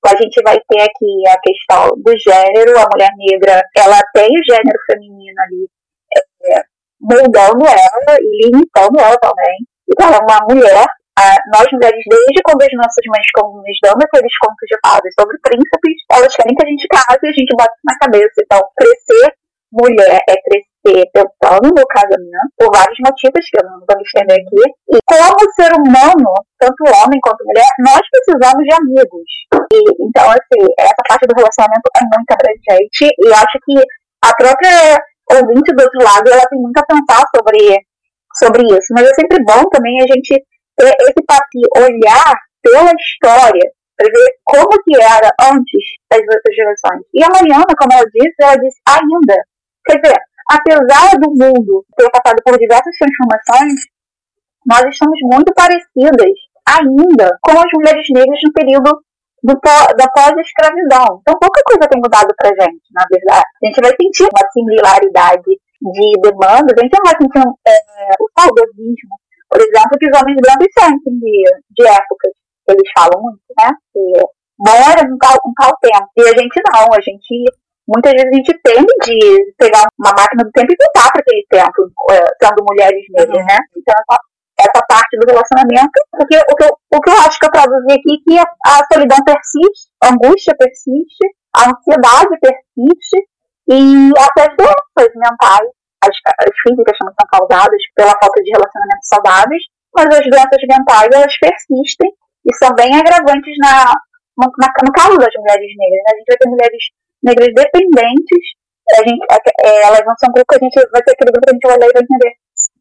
A 0.05 0.17
gente 0.21 0.43
vai 0.45 0.61
ter 0.69 0.83
aqui 0.83 1.13
a 1.27 1.41
questão 1.41 1.89
do 1.97 2.13
gênero, 2.19 2.77
a 2.77 2.89
mulher 2.93 3.13
negra, 3.17 3.63
ela 3.77 4.01
tem 4.13 4.29
o 4.29 4.45
gênero 4.45 4.79
feminino 4.85 5.41
ali, 5.47 5.71
é, 6.53 6.63
moldando 7.01 7.65
ela 7.65 8.19
e 8.21 8.51
limitando 8.51 9.01
ela 9.01 9.17
também. 9.17 9.57
Então, 9.89 10.09
ela 10.09 10.19
é 10.19 10.21
uma 10.21 10.41
mulher 10.53 10.87
ah, 11.19 11.37
nós 11.53 11.69
mulheres, 11.73 12.01
desde 12.09 12.41
quando 12.41 12.63
as 12.63 12.73
nossas 12.73 13.05
mães 13.05 13.29
nos 13.37 13.79
dão 13.85 13.97
aqueles 14.01 14.37
contos 14.41 14.65
de 14.65 14.77
fadas 14.81 15.13
sobre 15.13 15.37
príncipes, 15.45 15.97
elas 16.09 16.33
querem 16.33 16.57
que 16.57 16.65
a 16.65 16.69
gente 16.69 16.89
case 16.89 17.21
e 17.21 17.29
a 17.29 17.37
gente 17.37 17.53
bota 17.53 17.77
na 17.85 17.99
cabeça. 18.01 18.37
Então, 18.41 18.61
crescer 18.77 19.29
mulher 19.73 20.21
é 20.29 20.37
crescer 20.41 21.05
pensando 21.13 21.69
no 21.69 21.85
casamento, 21.89 22.53
por 22.57 22.69
vários 22.73 22.99
motivos 23.01 23.45
que 23.45 23.57
eu 23.61 23.65
não 23.69 23.81
vou 23.85 24.01
estender 24.01 24.41
aqui. 24.41 24.63
E 24.89 24.97
como 25.05 25.53
ser 25.57 25.73
humano, 25.77 26.33
tanto 26.61 26.81
homem 26.97 27.21
quanto 27.21 27.45
mulher, 27.45 27.69
nós 27.81 28.01
precisamos 28.09 28.65
de 28.65 28.73
amigos. 28.73 29.29
E, 29.73 29.79
então, 30.09 30.29
assim, 30.33 30.61
essa 30.81 31.03
parte 31.09 31.29
do 31.29 31.37
relacionamento 31.37 31.89
é 31.97 32.03
muito 32.09 32.31
abrangente 32.33 33.05
e 33.05 33.27
acho 33.33 33.57
que 33.65 33.77
a 34.25 34.33
própria 34.33 34.97
ouvinte 35.41 35.73
do 35.77 35.83
outro 35.83 36.01
lado, 36.05 36.29
ela 36.29 36.49
tem 36.49 36.61
muito 36.61 36.79
a 36.79 36.89
pensar 36.89 37.25
sobre, 37.37 37.61
sobre 38.37 38.63
isso. 38.77 38.89
Mas 38.93 39.09
é 39.09 39.15
sempre 39.15 39.45
bom 39.45 39.65
também 39.73 40.01
a 40.01 40.07
gente 40.09 40.41
esse 40.81 41.23
papel, 41.27 41.69
olhar 41.77 42.35
pela 42.63 42.93
história, 42.95 43.67
para 43.97 44.09
ver 44.09 44.29
como 44.45 44.83
que 44.83 44.97
era 44.97 45.29
antes 45.53 45.85
das 46.11 46.21
outras 46.21 46.55
gerações. 46.55 47.03
E 47.15 47.23
a 47.23 47.29
Mariana, 47.29 47.75
como 47.79 47.93
ela 47.93 48.07
disse, 48.15 48.35
ela 48.41 48.57
disse 48.57 48.81
ainda. 48.89 49.37
Quer 49.85 50.01
dizer, 50.01 50.17
apesar 50.49 51.19
do 51.19 51.29
mundo 51.31 51.85
ter 51.97 52.09
passado 52.11 52.41
por 52.45 52.59
diversas 52.59 52.95
transformações, 52.97 53.81
nós 54.67 54.85
estamos 54.87 55.19
muito 55.23 55.53
parecidas 55.55 56.35
ainda 56.67 57.37
com 57.43 57.59
as 57.59 57.71
mulheres 57.75 58.07
negras 58.15 58.39
no 58.45 58.53
período 58.53 59.03
do, 59.43 59.55
da 59.59 60.07
pós-escravidão. 60.15 61.19
Então, 61.21 61.35
pouca 61.39 61.61
coisa 61.67 61.91
tem 61.91 62.01
mudado 62.01 62.33
pra 62.39 62.55
gente, 62.55 62.87
na 62.95 63.05
verdade. 63.11 63.47
A 63.63 63.67
gente 63.67 63.81
vai 63.83 63.91
sentir 63.91 64.23
uma 64.23 64.47
similaridade 64.55 65.51
de 65.83 66.13
demandas, 66.23 66.79
a 66.79 66.83
gente 66.83 66.99
vai 67.03 67.15
sentir 67.19 67.43
é, 67.67 68.15
o 68.21 68.31
saudosismo 68.39 69.22
por 69.53 69.61
exemplo, 69.61 69.99
que 70.01 70.09
os 70.09 70.17
homens 70.17 70.39
brancos 70.41 70.73
sentem 70.73 71.13
de, 71.21 71.37
de 71.77 71.85
épocas. 71.85 72.33
Eles 72.73 72.89
falam 72.97 73.21
muito, 73.21 73.45
né? 73.53 73.69
Que 73.93 74.01
bom 74.57 74.81
era 74.81 75.05
um 75.05 75.19
tal, 75.21 75.37
um 75.45 75.53
tal 75.53 75.77
tempo. 75.77 76.09
E 76.17 76.23
a 76.25 76.33
gente 76.33 76.57
não, 76.73 76.89
a 76.89 77.01
gente 77.05 77.45
muitas 77.85 78.13
vezes 78.13 78.33
a 78.33 78.37
gente 78.37 78.53
tende 78.65 78.93
de 79.05 79.53
pegar 79.59 79.85
uma 80.01 80.15
máquina 80.17 80.45
do 80.45 80.53
tempo 80.53 80.73
e 80.73 80.81
voltar 80.81 81.13
para 81.13 81.21
aquele 81.21 81.45
tempo, 81.51 81.93
eh, 82.17 82.33
sendo 82.41 82.65
mulheres 82.65 83.05
negras, 83.11 83.45
né? 83.45 83.59
Então, 83.77 83.93
essa, 83.93 84.17
essa 84.65 84.81
parte 84.89 85.19
do 85.21 85.29
relacionamento, 85.29 85.99
porque 86.17 86.39
o 86.49 86.57
que, 86.57 86.65
eu, 86.65 86.73
o 86.95 87.01
que 87.01 87.11
eu 87.11 87.19
acho 87.21 87.39
que 87.39 87.47
eu 87.47 87.51
traduzi 87.51 87.93
aqui 87.93 88.15
é 88.17 88.23
que 88.25 88.39
a, 88.39 88.47
a 88.65 88.87
solidão 88.89 89.19
persiste, 89.21 89.93
a 90.01 90.09
angústia 90.15 90.55
persiste, 90.57 91.25
a 91.53 91.69
ansiedade 91.69 92.33
persiste 92.41 93.19
e 93.69 94.11
até 94.17 94.49
as 94.49 94.57
doenças 94.57 95.13
mentais 95.13 95.69
as, 96.03 96.15
as 96.43 96.55
físicas 96.67 96.99
também 96.99 97.15
são 97.15 97.27
causadas 97.31 97.83
pela 97.95 98.19
falta 98.19 98.43
de 98.43 98.51
relacionamentos 98.51 99.09
saudáveis, 99.09 99.63
mas 99.95 100.07
as 100.07 100.27
doenças 100.27 100.63
mentais 100.67 101.11
elas 101.13 101.35
persistem 101.39 102.11
e 102.43 102.51
são 102.57 102.75
bem 102.75 102.91
agravantes 102.91 103.55
na, 103.63 103.95
na, 104.39 104.69
no 104.83 104.93
caso 104.93 105.17
das 105.17 105.35
mulheres 105.39 105.71
negras. 105.79 106.03
Né? 106.03 106.11
A 106.11 106.17
gente 106.19 106.29
vai 106.29 106.39
ter 106.39 106.49
mulheres 106.49 106.83
negras 107.23 107.51
dependentes, 107.55 108.45
a 108.99 109.03
gente, 109.07 109.23
é, 109.31 109.39
é, 109.39 109.87
elas 109.87 110.05
não 110.05 110.17
são 110.19 110.33
grupo 110.35 110.51
que 110.51 110.59
a 110.59 110.65
gente 110.65 110.77
vai 110.91 111.03
ter 111.03 111.13
aquele 111.15 111.31
grupo 111.31 111.47
que 111.47 111.51
a 111.51 111.55
gente 111.55 111.69
vai 111.71 111.79
ler 111.79 111.91
e 111.91 111.97
vai 111.97 112.03
entender. 112.03 112.33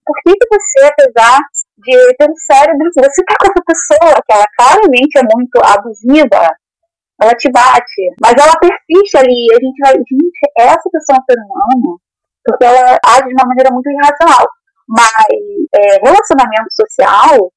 Por 0.02 0.18
que, 0.26 0.34
que 0.34 0.48
você, 0.50 0.80
apesar 0.90 1.38
de 1.78 1.94
ter 2.18 2.26
um 2.26 2.36
cérebro, 2.36 2.90
você 2.90 3.22
tá 3.24 3.36
com 3.38 3.48
essa 3.48 3.64
pessoa 3.64 4.18
que 4.26 4.34
ela 4.34 4.46
claramente 4.58 5.18
é 5.18 5.24
muito 5.24 5.58
abusiva, 5.62 6.42
ela 7.22 7.34
te 7.38 7.52
bate, 7.52 8.02
mas 8.20 8.34
ela 8.34 8.58
persiste 8.58 9.18
ali, 9.18 9.46
a 9.54 9.60
gente 9.62 9.78
vai, 9.80 9.94
gente, 9.94 10.42
essa 10.58 10.90
pessoa 10.90 11.18
é 11.18 11.22
um 11.22 11.26
ser 11.30 11.38
humano, 11.38 12.02
porque 12.52 12.66
ela 12.66 12.98
age 13.06 13.28
de 13.28 13.34
uma 13.34 13.48
maneira 13.48 13.72
muito 13.72 13.90
irracional. 13.90 14.46
Mas 14.88 15.32
é, 15.74 16.04
relacionamento 16.04 16.70
social 16.76 17.52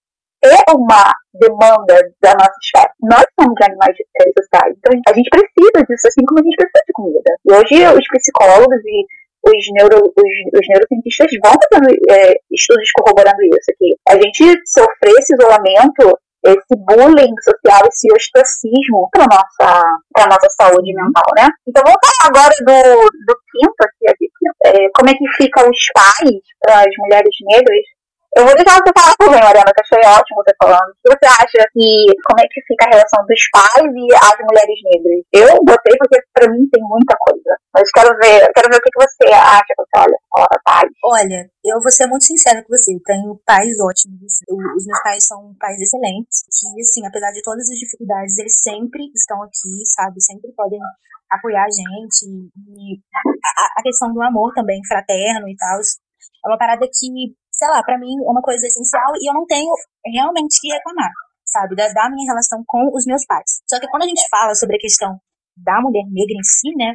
é 0.44 0.60
uma 0.70 1.10
demanda 1.34 1.96
da 2.20 2.32
nossa 2.36 2.56
esfera. 2.62 2.92
Nós 3.02 3.24
somos 3.34 3.58
animais 3.64 3.96
sociais, 4.38 4.76
então 4.76 4.92
a 4.92 5.14
gente 5.16 5.30
precisa 5.30 5.78
disso, 5.88 6.06
assim 6.06 6.24
como 6.26 6.38
a 6.38 6.44
gente 6.44 6.56
precisa 6.56 6.84
de 6.86 6.92
comida. 6.92 7.30
E 7.42 7.50
hoje 7.50 7.76
os 7.98 8.06
psicólogos 8.06 8.82
e 8.84 8.96
os, 9.44 9.64
neuro, 9.72 9.98
os, 10.04 10.34
os 10.54 10.66
neurocientistas 10.68 11.32
vão 11.42 11.56
fazendo 11.58 11.90
é, 12.12 12.34
estudos 12.52 12.90
corroborando 12.92 13.40
isso, 13.42 13.72
que 13.78 13.96
a 14.08 14.14
gente 14.14 14.44
sofrer 14.68 15.16
esse 15.18 15.34
isolamento 15.34 16.12
esse 16.44 16.76
bullying 16.76 17.32
social, 17.40 17.80
esse 17.88 18.12
ostracismo 18.12 19.08
para 19.10 19.24
nossa 19.24 19.80
nossa 20.28 20.48
saúde 20.60 20.92
mental, 20.92 21.24
né? 21.36 21.48
Então 21.66 21.82
vamos 21.82 22.00
falar 22.04 22.28
agora 22.28 22.54
do, 22.60 23.08
do 23.08 23.34
quinto 23.48 23.80
aqui 23.80 24.23
é, 24.66 24.88
como 24.94 25.10
é 25.10 25.14
que 25.14 25.42
ficam 25.42 25.68
os 25.68 25.86
pais 25.92 26.40
para 26.60 26.80
as 26.80 26.94
mulheres 26.98 27.34
negras 27.50 27.84
eu 28.34 28.42
vou 28.42 28.54
deixar 28.58 28.82
você 28.82 28.90
falar 28.90 29.14
também, 29.14 29.38
Mariana, 29.38 29.70
que 29.70 29.78
achei 29.78 30.02
ótimo 30.10 30.42
você 30.42 30.50
falando. 30.58 30.90
O 30.90 30.98
que 30.98 31.14
você 31.14 31.26
acha 31.38 31.62
que 31.70 31.86
como 32.26 32.42
é 32.42 32.46
que 32.50 32.66
fica 32.66 32.82
a 32.82 32.90
relação 32.90 33.22
dos 33.30 33.42
pais 33.54 33.86
e 33.94 34.06
as 34.10 34.38
mulheres 34.42 34.78
negras? 34.90 35.22
Eu 35.30 35.54
botei 35.62 35.94
porque 35.94 36.18
pra 36.34 36.50
mim 36.50 36.66
tem 36.66 36.82
muita 36.82 37.14
coisa. 37.14 37.54
Mas 37.70 37.86
quero 37.94 38.10
ver, 38.18 38.42
quero 38.50 38.66
ver 38.74 38.78
o 38.78 38.82
que 38.82 38.98
você 38.98 39.30
acha, 39.30 39.70
você 39.78 39.94
olha, 40.02 40.18
fora 40.34 40.58
pais. 40.66 40.90
Olha, 41.06 41.46
eu 41.62 41.78
vou 41.78 41.92
ser 41.94 42.10
muito 42.10 42.26
sincera 42.26 42.58
com 42.58 42.74
você. 42.74 42.98
Eu 42.98 43.02
tenho 43.06 43.38
pais 43.46 43.70
ótimos. 43.78 44.42
Eu, 44.50 44.58
os 44.58 44.82
meus 44.82 45.02
pais 45.06 45.22
são 45.22 45.54
pais 45.54 45.78
excelentes. 45.78 46.42
Que, 46.50 46.66
assim, 46.82 47.06
apesar 47.06 47.30
de 47.30 47.42
todas 47.42 47.70
as 47.70 47.78
dificuldades, 47.78 48.34
eles 48.38 48.58
sempre 48.58 49.14
estão 49.14 49.46
aqui, 49.46 49.78
sabe? 49.94 50.18
Sempre 50.18 50.50
podem 50.58 50.82
apoiar 51.34 51.64
a 51.64 51.70
gente. 51.70 52.26
E 52.26 53.00
a, 53.14 53.80
a 53.80 53.82
questão 53.82 54.12
do 54.12 54.22
amor 54.22 54.52
também, 54.54 54.80
fraterno 54.86 55.48
e 55.48 55.56
tal. 55.56 55.78
É 55.78 56.48
uma 56.48 56.58
parada 56.58 56.86
que 56.86 57.34
sei 57.54 57.68
lá, 57.68 57.82
para 57.82 57.98
mim 57.98 58.10
é 58.18 58.30
uma 58.30 58.42
coisa 58.42 58.66
essencial 58.66 59.14
e 59.16 59.30
eu 59.30 59.34
não 59.34 59.46
tenho 59.46 59.72
realmente 60.04 60.58
que 60.60 60.72
reclamar, 60.72 61.10
sabe, 61.46 61.76
da, 61.76 61.86
da 61.92 62.10
minha 62.10 62.26
relação 62.26 62.62
com 62.66 62.90
os 62.92 63.06
meus 63.06 63.24
pais. 63.26 63.62
Só 63.70 63.78
que 63.78 63.88
quando 63.88 64.02
a 64.02 64.08
gente 64.08 64.26
fala 64.28 64.54
sobre 64.54 64.76
a 64.76 64.78
questão 64.78 65.16
da 65.56 65.80
mulher 65.80 66.02
negra 66.10 66.34
em 66.34 66.42
si, 66.42 66.74
né, 66.74 66.90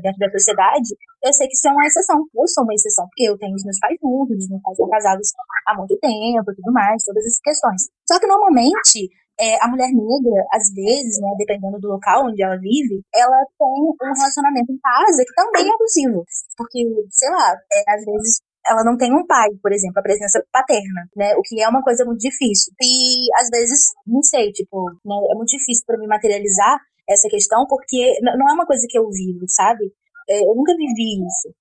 dentro 0.00 0.18
da 0.18 0.30
sociedade, 0.30 0.94
eu 1.24 1.32
sei 1.34 1.48
que 1.48 1.54
isso 1.54 1.66
é 1.66 1.72
uma 1.72 1.84
exceção. 1.84 2.22
Eu 2.32 2.46
sou 2.46 2.62
uma 2.62 2.74
exceção, 2.74 3.04
porque 3.10 3.26
eu 3.28 3.36
tenho 3.36 3.54
os 3.54 3.64
meus 3.64 3.78
pais 3.80 3.98
juntos, 3.98 4.38
os 4.38 4.48
meus 4.48 4.62
pais 4.62 4.76
são 4.76 4.88
casados 4.88 5.28
há 5.66 5.74
muito 5.76 5.98
tempo 5.98 6.52
e 6.52 6.54
tudo 6.54 6.72
mais, 6.72 7.02
todas 7.02 7.24
essas 7.24 7.40
questões. 7.42 7.82
Só 8.06 8.20
que 8.20 8.28
normalmente, 8.28 9.10
é, 9.40 9.62
a 9.62 9.68
mulher 9.68 9.90
negra, 9.90 10.46
às 10.52 10.72
vezes, 10.72 11.20
né, 11.20 11.28
dependendo 11.38 11.78
do 11.80 11.88
local 11.88 12.26
onde 12.26 12.42
ela 12.42 12.56
vive, 12.56 13.02
ela 13.14 13.38
tem 13.58 13.82
um 13.82 14.14
relacionamento 14.14 14.72
em 14.72 14.78
casa 14.78 15.24
que 15.26 15.34
também 15.34 15.68
é 15.68 15.74
abusivo. 15.74 16.24
Porque, 16.56 16.84
sei 17.10 17.30
lá, 17.30 17.54
é, 17.72 17.94
às 17.94 18.04
vezes 18.04 18.40
ela 18.66 18.82
não 18.84 18.96
tem 18.96 19.12
um 19.12 19.26
pai, 19.26 19.50
por 19.62 19.72
exemplo, 19.72 19.98
a 19.98 20.02
presença 20.02 20.42
paterna, 20.50 21.04
né? 21.16 21.34
O 21.36 21.42
que 21.42 21.60
é 21.60 21.68
uma 21.68 21.82
coisa 21.82 22.04
muito 22.04 22.20
difícil. 22.20 22.72
E 22.80 23.28
às 23.40 23.50
vezes, 23.50 23.92
não 24.06 24.22
sei, 24.22 24.52
tipo, 24.52 24.90
né, 25.04 25.16
é 25.30 25.34
muito 25.34 25.50
difícil 25.50 25.84
para 25.86 25.98
mim 25.98 26.06
materializar 26.06 26.78
essa 27.08 27.28
questão, 27.28 27.66
porque 27.68 28.18
não 28.22 28.48
é 28.48 28.52
uma 28.54 28.66
coisa 28.66 28.86
que 28.88 28.98
eu 28.98 29.08
vivo, 29.10 29.44
sabe? 29.48 29.92
É, 30.28 30.40
eu 30.40 30.54
nunca 30.54 30.72
vivi 30.76 31.20
isso. 31.26 31.54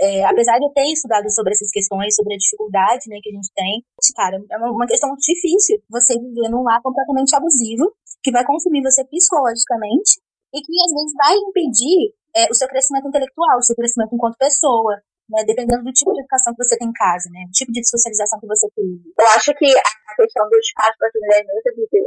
É, 0.00 0.24
apesar 0.24 0.58
de 0.58 0.66
eu 0.66 0.72
ter 0.76 0.92
estudado 0.92 1.24
sobre 1.32 1.52
essas 1.52 1.70
questões, 1.70 2.14
sobre 2.14 2.34
a 2.34 2.36
dificuldade 2.36 3.08
né, 3.08 3.16
que 3.22 3.30
a 3.30 3.32
gente 3.32 3.48
tem, 3.56 3.80
cara, 4.14 4.36
é 4.36 4.56
uma, 4.58 4.70
uma 4.70 4.86
questão 4.86 5.08
muito 5.08 5.24
difícil 5.24 5.80
você 5.88 6.14
viver 6.20 6.48
num 6.50 6.62
lar 6.62 6.82
completamente 6.82 7.34
abusivo, 7.34 7.96
que 8.22 8.30
vai 8.30 8.44
consumir 8.44 8.82
você 8.82 9.04
psicologicamente 9.08 10.20
e 10.52 10.60
que 10.60 10.72
às 10.84 10.92
vezes 10.92 11.12
vai 11.16 11.34
impedir 11.36 12.12
é, 12.36 12.44
o 12.50 12.54
seu 12.54 12.68
crescimento 12.68 13.08
intelectual, 13.08 13.56
o 13.56 13.62
seu 13.62 13.74
crescimento 13.74 14.14
enquanto 14.14 14.36
pessoa, 14.36 15.00
né, 15.32 15.42
dependendo 15.48 15.82
do 15.82 15.92
tipo 15.92 16.12
de 16.12 16.20
educação 16.20 16.52
que 16.52 16.62
você 16.62 16.76
tem 16.76 16.88
em 16.88 16.92
casa, 16.92 17.30
né, 17.32 17.48
o 17.48 17.52
tipo 17.52 17.72
de 17.72 17.80
socialização 17.88 18.38
que 18.38 18.46
você 18.46 18.68
tem. 18.76 19.00
Eu 19.18 19.26
acho 19.32 19.52
que 19.56 19.66
a 19.66 20.12
questão 20.12 20.44
do 20.44 20.56
espaço 20.60 20.92
para 20.98 21.08
as 21.08 21.14
mulheres 21.16 21.46
negras, 21.48 21.64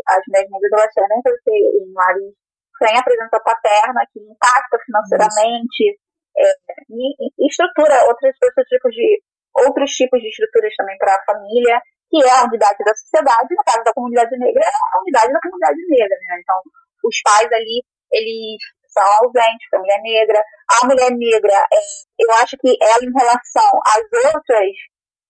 as 0.07 0.23
mulheres 0.29 0.49
negras 0.53 0.71
elas 0.77 0.93
tendem 0.93 1.17
a 1.17 1.37
ser 1.41 1.61
em 1.73 1.89
lares 1.93 2.33
sem 2.79 2.95
a 2.95 3.03
presença 3.03 3.39
paterna, 3.43 4.07
que 4.13 4.19
impacta 4.23 4.77
financeiramente, 4.85 5.99
é, 6.39 6.51
e, 6.89 7.47
estrutura 7.47 8.05
outros, 8.07 8.35
outros 8.41 8.67
tipos 8.67 8.93
de 8.93 9.21
outros 9.67 9.91
tipos 9.91 10.21
de 10.21 10.29
estruturas 10.29 10.73
também 10.75 10.97
para 10.97 11.15
a 11.15 11.23
família. 11.25 11.81
que 12.09 12.23
é 12.23 12.31
a 12.31 12.45
unidade 12.45 12.79
da 12.83 12.95
sociedade, 12.95 13.53
no 13.53 13.63
caso 13.63 13.83
da 13.83 13.93
comunidade 13.93 14.35
negra, 14.37 14.63
é 14.63 14.67
a 14.67 15.01
unidade 15.01 15.31
da 15.31 15.39
comunidade 15.41 15.77
negra, 15.89 16.15
né? 16.25 16.41
Então, 16.41 16.57
os 17.05 17.21
pais 17.21 17.51
ali, 17.53 17.83
eles 18.11 18.57
são 18.87 19.05
ausentes 19.21 19.67
a 19.73 19.77
mulher 19.77 20.01
negra. 20.01 20.43
A 20.81 20.87
mulher 20.87 21.11
negra, 21.11 21.53
é, 21.53 21.79
eu 22.17 22.31
acho 22.41 22.57
que 22.57 22.75
ela, 22.81 23.03
em 23.03 23.13
relação 23.13 23.69
às 23.85 24.33
outras, 24.33 24.73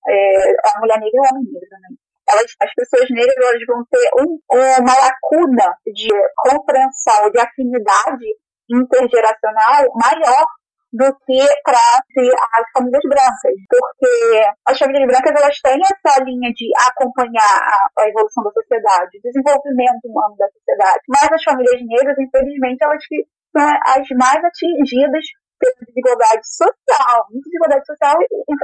é, 0.07 0.51
a 0.51 0.79
mulher 0.79 0.99
negra 0.99 1.11
e 1.13 1.19
o 1.19 1.27
homem 1.27 1.51
negro 1.51 1.69
também, 1.69 1.97
elas, 2.29 2.55
as 2.61 2.73
pessoas 2.73 3.09
negras 3.09 3.35
elas 3.35 3.65
vão 3.67 3.83
ter 3.91 4.09
um, 4.21 4.39
uma 4.79 4.95
lacuna 4.95 5.75
de 5.85 6.07
compreensão, 6.37 7.31
de 7.31 7.39
afinidade 7.39 8.25
intergeracional 8.69 9.89
maior 9.95 10.45
do 10.91 11.05
que 11.25 11.41
para 11.63 11.77
as 11.77 12.65
famílias 12.73 13.03
brancas, 13.05 13.53
porque 13.69 14.41
as 14.65 14.77
famílias 14.77 15.05
brancas 15.05 15.33
elas 15.37 15.61
têm 15.61 15.79
essa 15.85 16.23
linha 16.23 16.49
de 16.53 16.65
acompanhar 16.89 17.55
a, 17.97 18.09
evolução 18.09 18.43
da 18.43 18.51
sociedade, 18.51 19.17
o 19.17 19.21
desenvolvimento 19.21 20.05
humano 20.05 20.35
da 20.37 20.49
sociedade, 20.49 21.01
mas 21.07 21.29
as 21.31 21.43
famílias 21.43 21.81
negras, 21.85 22.17
infelizmente, 22.17 22.83
elas 22.83 23.05
que 23.05 23.21
são 23.53 23.69
as 23.85 24.07
mais 24.17 24.41
atingidas 24.43 25.25
pela 25.59 25.85
desigualdade 25.85 26.45
social. 26.47 27.27
Desigualdade 27.29 27.85
social 27.85 28.15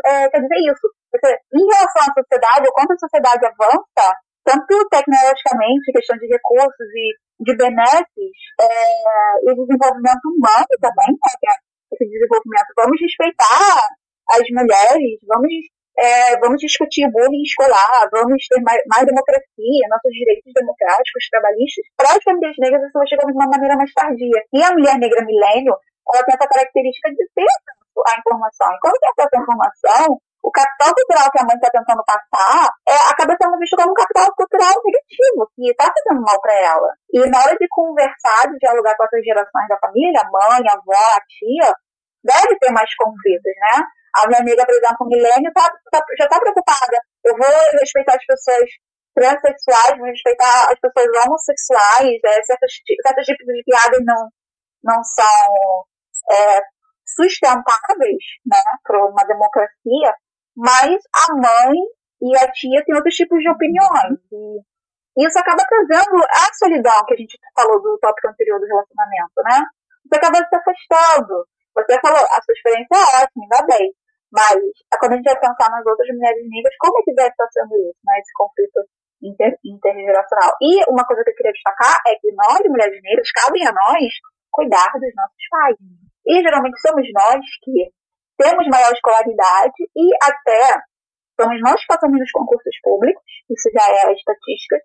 é, 0.06 0.30
quer 0.30 0.42
dizer 0.42 0.60
isso. 0.72 0.88
Porque, 1.12 1.28
em 1.28 1.66
relação 1.66 2.02
à 2.02 2.14
sociedade, 2.16 2.66
ou 2.66 2.74
quando 2.74 2.92
a 2.92 2.98
sociedade 2.98 3.46
avança, 3.46 4.06
tanto 4.46 4.88
tecnologicamente, 4.90 5.92
questão 5.92 6.18
de 6.18 6.28
recursos 6.28 6.90
e 6.96 7.44
de 7.44 7.58
benesses, 7.58 8.36
é, 8.62 9.52
e 9.52 9.56
desenvolvimento 9.56 10.26
humano 10.32 10.74
também, 10.80 11.12
né, 11.12 11.54
esse 11.96 12.06
desenvolvimento. 12.06 12.70
Vamos 12.76 13.00
respeitar 13.00 13.80
as 14.36 14.46
mulheres, 14.52 15.16
vamos, 15.24 15.54
é, 15.98 16.38
vamos 16.40 16.60
discutir 16.60 17.08
bullying 17.12 17.44
escolar, 17.44 18.10
vamos 18.12 18.44
ter 18.48 18.62
mais, 18.62 18.82
mais 18.92 19.06
democracia, 19.06 19.90
nossos 19.90 20.12
direitos 20.12 20.52
democráticos, 20.54 21.30
trabalhistas. 21.32 21.86
Para 21.96 22.12
as 22.14 22.24
famílias 22.24 22.56
negras, 22.60 22.84
isso 22.84 23.00
vai 23.00 23.08
chegar 23.08 23.26
de 23.26 23.34
uma 23.34 23.48
maneira 23.48 23.76
mais 23.78 23.92
tardia. 23.94 24.40
E 24.54 24.64
a 24.64 24.72
mulher 24.74 24.98
negra 25.00 25.24
milênio, 25.24 25.74
ela 26.14 26.24
tem 26.24 26.36
essa 26.36 26.48
característica 26.48 27.10
de 27.10 27.24
ter 27.34 27.48
a 27.48 28.20
informação. 28.20 28.70
E 28.70 28.80
quando 28.82 29.00
tem 29.00 29.10
essa 29.18 29.42
informação, 29.42 30.20
o 30.46 30.52
capital 30.52 30.94
cultural 30.94 31.32
que 31.32 31.42
a 31.42 31.46
mãe 31.46 31.56
está 31.58 31.70
tentando 31.74 32.04
passar 32.06 32.70
é, 32.88 32.94
acaba 33.10 33.34
sendo 33.34 33.58
visto 33.58 33.76
como 33.76 33.90
um 33.90 33.98
capital 33.98 34.30
cultural 34.38 34.74
negativo, 34.86 35.50
que 35.58 35.72
está 35.74 35.90
fazendo 35.90 36.22
mal 36.22 36.40
para 36.40 36.54
ela. 36.54 36.90
E 37.10 37.18
na 37.30 37.42
hora 37.42 37.58
de 37.58 37.66
conversar, 37.68 38.46
de 38.52 38.58
dialogar 38.60 38.96
com 38.96 39.04
outras 39.04 39.26
gerações 39.26 39.68
da 39.68 39.78
família, 39.82 40.22
a 40.22 40.30
mãe, 40.30 40.62
a 40.70 40.78
avó, 40.78 40.94
a 40.94 41.22
tia, 41.26 41.74
deve 42.26 42.58
ter 42.60 42.72
mais 42.72 42.90
conflitos, 42.96 43.54
né? 43.62 43.86
A 44.16 44.28
minha 44.28 44.40
amiga, 44.40 44.66
por 44.66 44.74
exemplo, 44.74 45.08
Milênio, 45.08 45.52
tá, 45.54 45.70
tá, 45.92 46.02
já 46.18 46.26
está 46.26 46.40
preocupada. 46.40 46.98
Eu 47.24 47.38
vou 47.38 47.80
respeitar 47.80 48.16
as 48.16 48.26
pessoas 48.26 48.70
transexuais, 49.14 49.98
vou 49.98 50.08
respeitar 50.08 50.72
as 50.72 50.80
pessoas 50.80 51.08
homossexuais, 51.26 52.20
é, 52.26 52.44
certos, 52.44 52.74
certos 53.06 53.26
tipos 53.26 53.46
de 53.46 53.64
piadas 53.64 54.00
não, 54.04 54.30
não 54.84 55.04
são 55.04 55.86
é, 56.32 56.62
sustentáveis 57.06 58.24
né, 58.46 58.60
para 58.84 59.06
uma 59.06 59.24
democracia, 59.26 60.16
mas 60.56 60.98
a 61.30 61.36
mãe 61.36 61.76
e 62.22 62.38
a 62.38 62.52
tia 62.52 62.84
têm 62.86 62.96
outros 62.96 63.16
tipos 63.16 63.40
de 63.40 63.50
opiniões. 63.50 64.20
E 64.32 65.28
isso 65.28 65.40
acaba 65.40 65.64
trazendo 65.64 66.24
a 66.24 66.54
solidão 66.54 67.06
que 67.06 67.14
a 67.14 67.18
gente 67.18 67.38
falou 67.56 67.82
do 67.82 67.98
tópico 68.00 68.28
anterior 68.30 68.60
do 68.60 68.66
relacionamento, 68.66 69.42
né? 69.44 69.64
Você 70.08 70.16
acaba 70.18 70.38
se 70.38 70.56
afastando. 70.56 71.48
Você 71.76 72.00
falou, 72.00 72.24
a 72.24 72.40
sua 72.42 72.54
experiência 72.56 72.96
é 72.96 73.24
ótima, 73.24 73.44
ainda 73.44 73.62
bem. 73.68 73.92
Mas 74.32 74.58
quando 75.00 75.14
a 75.14 75.16
gente 75.16 75.26
vai 75.32 75.40
pensar 75.40 75.70
nas 75.72 75.86
outras 75.86 76.10
mulheres 76.10 76.44
negras, 76.50 76.76
como 76.80 77.00
é 77.00 77.04
que 77.04 77.14
deve 77.14 77.30
estar 77.30 77.48
sendo 77.52 77.76
isso, 77.76 78.00
né? 78.04 78.14
Esse 78.20 78.34
conflito 78.34 78.80
inter, 79.24 79.54
intergeracional. 79.64 80.52
E 80.62 80.84
uma 80.92 81.06
coisa 81.06 81.24
que 81.24 81.32
eu 81.32 81.36
queria 81.36 81.54
destacar 81.54 82.00
é 82.08 82.16
que 82.16 82.32
nós, 82.34 82.60
mulheres 82.68 83.00
negras, 83.02 83.32
cabem 83.32 83.68
a 83.68 83.72
nós 83.72 84.12
cuidar 84.52 84.92
dos 84.94 85.14
nossos 85.16 85.46
pais. 85.50 85.78
E 86.26 86.42
geralmente 86.42 86.80
somos 86.82 87.06
nós 87.14 87.44
que 87.64 87.92
temos 88.38 88.68
maior 88.68 88.92
escolaridade 88.92 89.80
e 89.96 90.10
até 90.24 90.82
somos 91.40 91.60
nós 91.62 91.80
que 91.80 91.88
passamos 91.88 92.20
nos 92.20 92.32
concursos 92.32 92.76
públicos, 92.82 93.24
isso 93.50 93.70
já 93.72 93.86
é 93.88 94.08
a 94.08 94.14
estatística. 94.14 94.80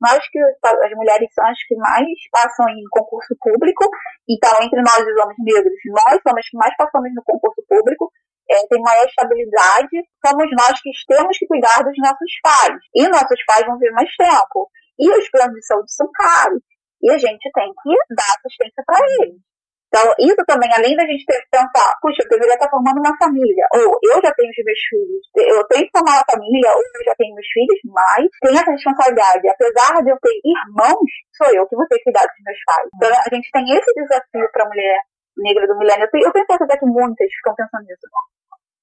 Nós 0.00 0.18
que 0.28 0.38
as 0.38 0.92
mulheres 0.92 1.28
são 1.32 1.46
as 1.46 1.58
que 1.66 1.74
mais 1.76 2.06
passam 2.30 2.68
em 2.68 2.82
concurso 2.90 3.34
público, 3.40 3.88
então 4.28 4.52
entre 4.62 4.80
nós 4.82 5.00
os 5.00 5.16
homens 5.22 5.38
negros, 5.40 5.72
nós 5.86 6.20
somos 6.22 6.40
os 6.40 6.50
que 6.50 6.56
mais 6.58 6.76
passamos 6.76 7.10
no 7.14 7.22
concurso 7.24 7.64
público, 7.68 8.12
é, 8.48 8.66
tem 8.68 8.80
maior 8.80 9.04
estabilidade, 9.06 9.96
somos 10.24 10.46
nós 10.52 10.80
que 10.80 10.90
temos 11.08 11.36
que 11.38 11.46
cuidar 11.46 11.82
dos 11.82 11.96
nossos 11.98 12.32
pais. 12.42 12.78
E 12.94 13.08
nossos 13.08 13.44
pais 13.44 13.66
vão 13.66 13.78
vir 13.78 13.90
mais 13.92 14.08
tempo. 14.16 14.70
E 14.98 15.10
os 15.10 15.28
planos 15.30 15.54
de 15.54 15.66
saúde 15.66 15.92
são 15.92 16.08
caros. 16.12 16.62
E 17.02 17.10
a 17.10 17.18
gente 17.18 17.50
tem 17.52 17.72
que 17.72 18.14
dar 18.14 18.34
assistência 18.38 18.84
para 18.86 18.98
eles. 19.20 19.40
Então, 19.88 20.02
isso 20.18 20.42
também, 20.46 20.68
além 20.74 20.96
da 20.96 21.06
gente 21.06 21.24
ter 21.24 21.40
que 21.40 21.48
pensar, 21.50 21.94
puxa, 22.02 22.22
eu 22.22 22.28
deveria 22.28 22.54
estar 22.54 22.68
formando 22.68 22.98
uma 22.98 23.16
família, 23.16 23.64
ou 23.72 23.96
eu 24.02 24.18
já 24.20 24.32
tenho 24.34 24.50
os 24.50 24.64
meus 24.64 24.82
filhos, 24.90 25.22
eu 25.36 25.64
tenho 25.68 25.84
que 25.86 25.94
formar 25.96 26.20
uma 26.20 26.28
família, 26.28 26.70
ou 26.74 26.82
eu 26.82 27.04
já 27.06 27.14
tenho 27.14 27.34
meus 27.34 27.46
filhos, 27.46 27.78
mas 27.86 28.26
tem 28.42 28.54
essa 28.58 28.70
responsabilidade. 28.70 29.48
Apesar 29.48 30.02
de 30.02 30.10
eu 30.10 30.18
ter 30.20 30.34
irmãos, 30.44 31.10
sou 31.38 31.48
eu 31.54 31.66
que 31.68 31.76
vou 31.76 31.86
ter 31.86 31.98
que 31.98 32.04
cuidar 32.10 32.26
dos 32.26 32.40
meus 32.44 32.60
pais. 32.66 32.88
Então, 32.92 33.10
a 33.14 33.28
gente 33.30 33.48
tem 33.50 33.64
esse 33.72 33.90
desafio 33.94 34.48
para 34.52 34.64
a 34.64 34.68
mulher 34.68 34.98
negra 35.38 35.66
do 35.66 35.78
milênio. 35.78 36.04
Eu 36.04 36.32
tenho 36.32 36.46
certeza 36.46 36.78
que 36.78 36.86
muitas 36.86 37.28
ficam 37.40 37.54
pensando 37.54 37.86
nisso 37.86 38.06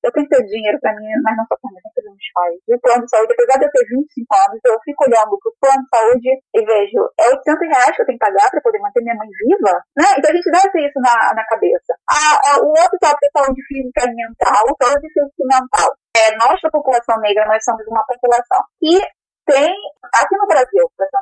eu 0.03 0.11
tenho 0.11 0.27
que 0.27 0.35
ter 0.35 0.43
dinheiro 0.43 0.77
para 0.83 0.91
mim, 0.99 1.07
mas 1.23 1.37
não 1.37 1.45
só 1.47 1.55
para 1.55 1.71
mim, 1.71 1.79
ter 1.79 2.03
meus 2.03 2.27
pais. 2.35 2.59
E 2.67 2.75
o 2.75 2.79
plano 2.79 3.03
de 3.03 3.09
saúde, 3.09 3.33
apesar 3.33 3.57
de 3.59 3.65
eu 3.65 3.71
ter 3.71 3.85
25 3.87 4.35
anos, 4.35 4.59
eu 4.67 4.77
fico 4.83 5.03
olhando 5.07 5.39
pro 5.39 5.55
plano 5.63 5.81
de 5.83 5.89
saúde 5.89 6.29
e 6.53 6.59
vejo, 6.59 6.99
é 7.19 7.25
800 7.39 7.67
reais 7.71 7.95
que 7.95 8.01
eu 8.01 8.07
tenho 8.07 8.19
que 8.19 8.25
pagar 8.25 8.47
para 8.51 8.61
poder 8.61 8.79
manter 8.79 9.01
minha 9.01 9.15
mãe 9.15 9.29
viva, 9.31 9.73
né? 9.95 10.07
Então 10.19 10.27
a 10.27 10.35
gente 10.35 10.51
deve 10.51 10.69
ter 10.75 10.83
isso 10.83 10.99
na, 10.99 11.15
na 11.33 11.43
cabeça. 11.47 11.91
Ah, 12.11 12.59
o 12.59 12.67
outro 12.67 12.99
tópico 12.99 13.25
é 13.25 13.31
saúde 13.31 13.61
física 13.63 14.03
e 14.03 14.13
mental, 14.13 14.63
saúde 14.75 15.07
física 15.07 15.39
e 15.39 15.47
mental. 15.47 15.89
É, 16.13 16.35
nós, 16.37 16.59
da 16.61 16.69
população 16.69 17.17
negra, 17.23 17.47
nós 17.47 17.63
somos 17.63 17.87
uma 17.87 18.03
população 18.05 18.61
que 18.77 18.99
tem, 19.47 19.73
aqui 20.13 20.35
no 20.37 20.47
Brasil, 20.47 20.83
para 20.95 21.07
ser 21.07 21.17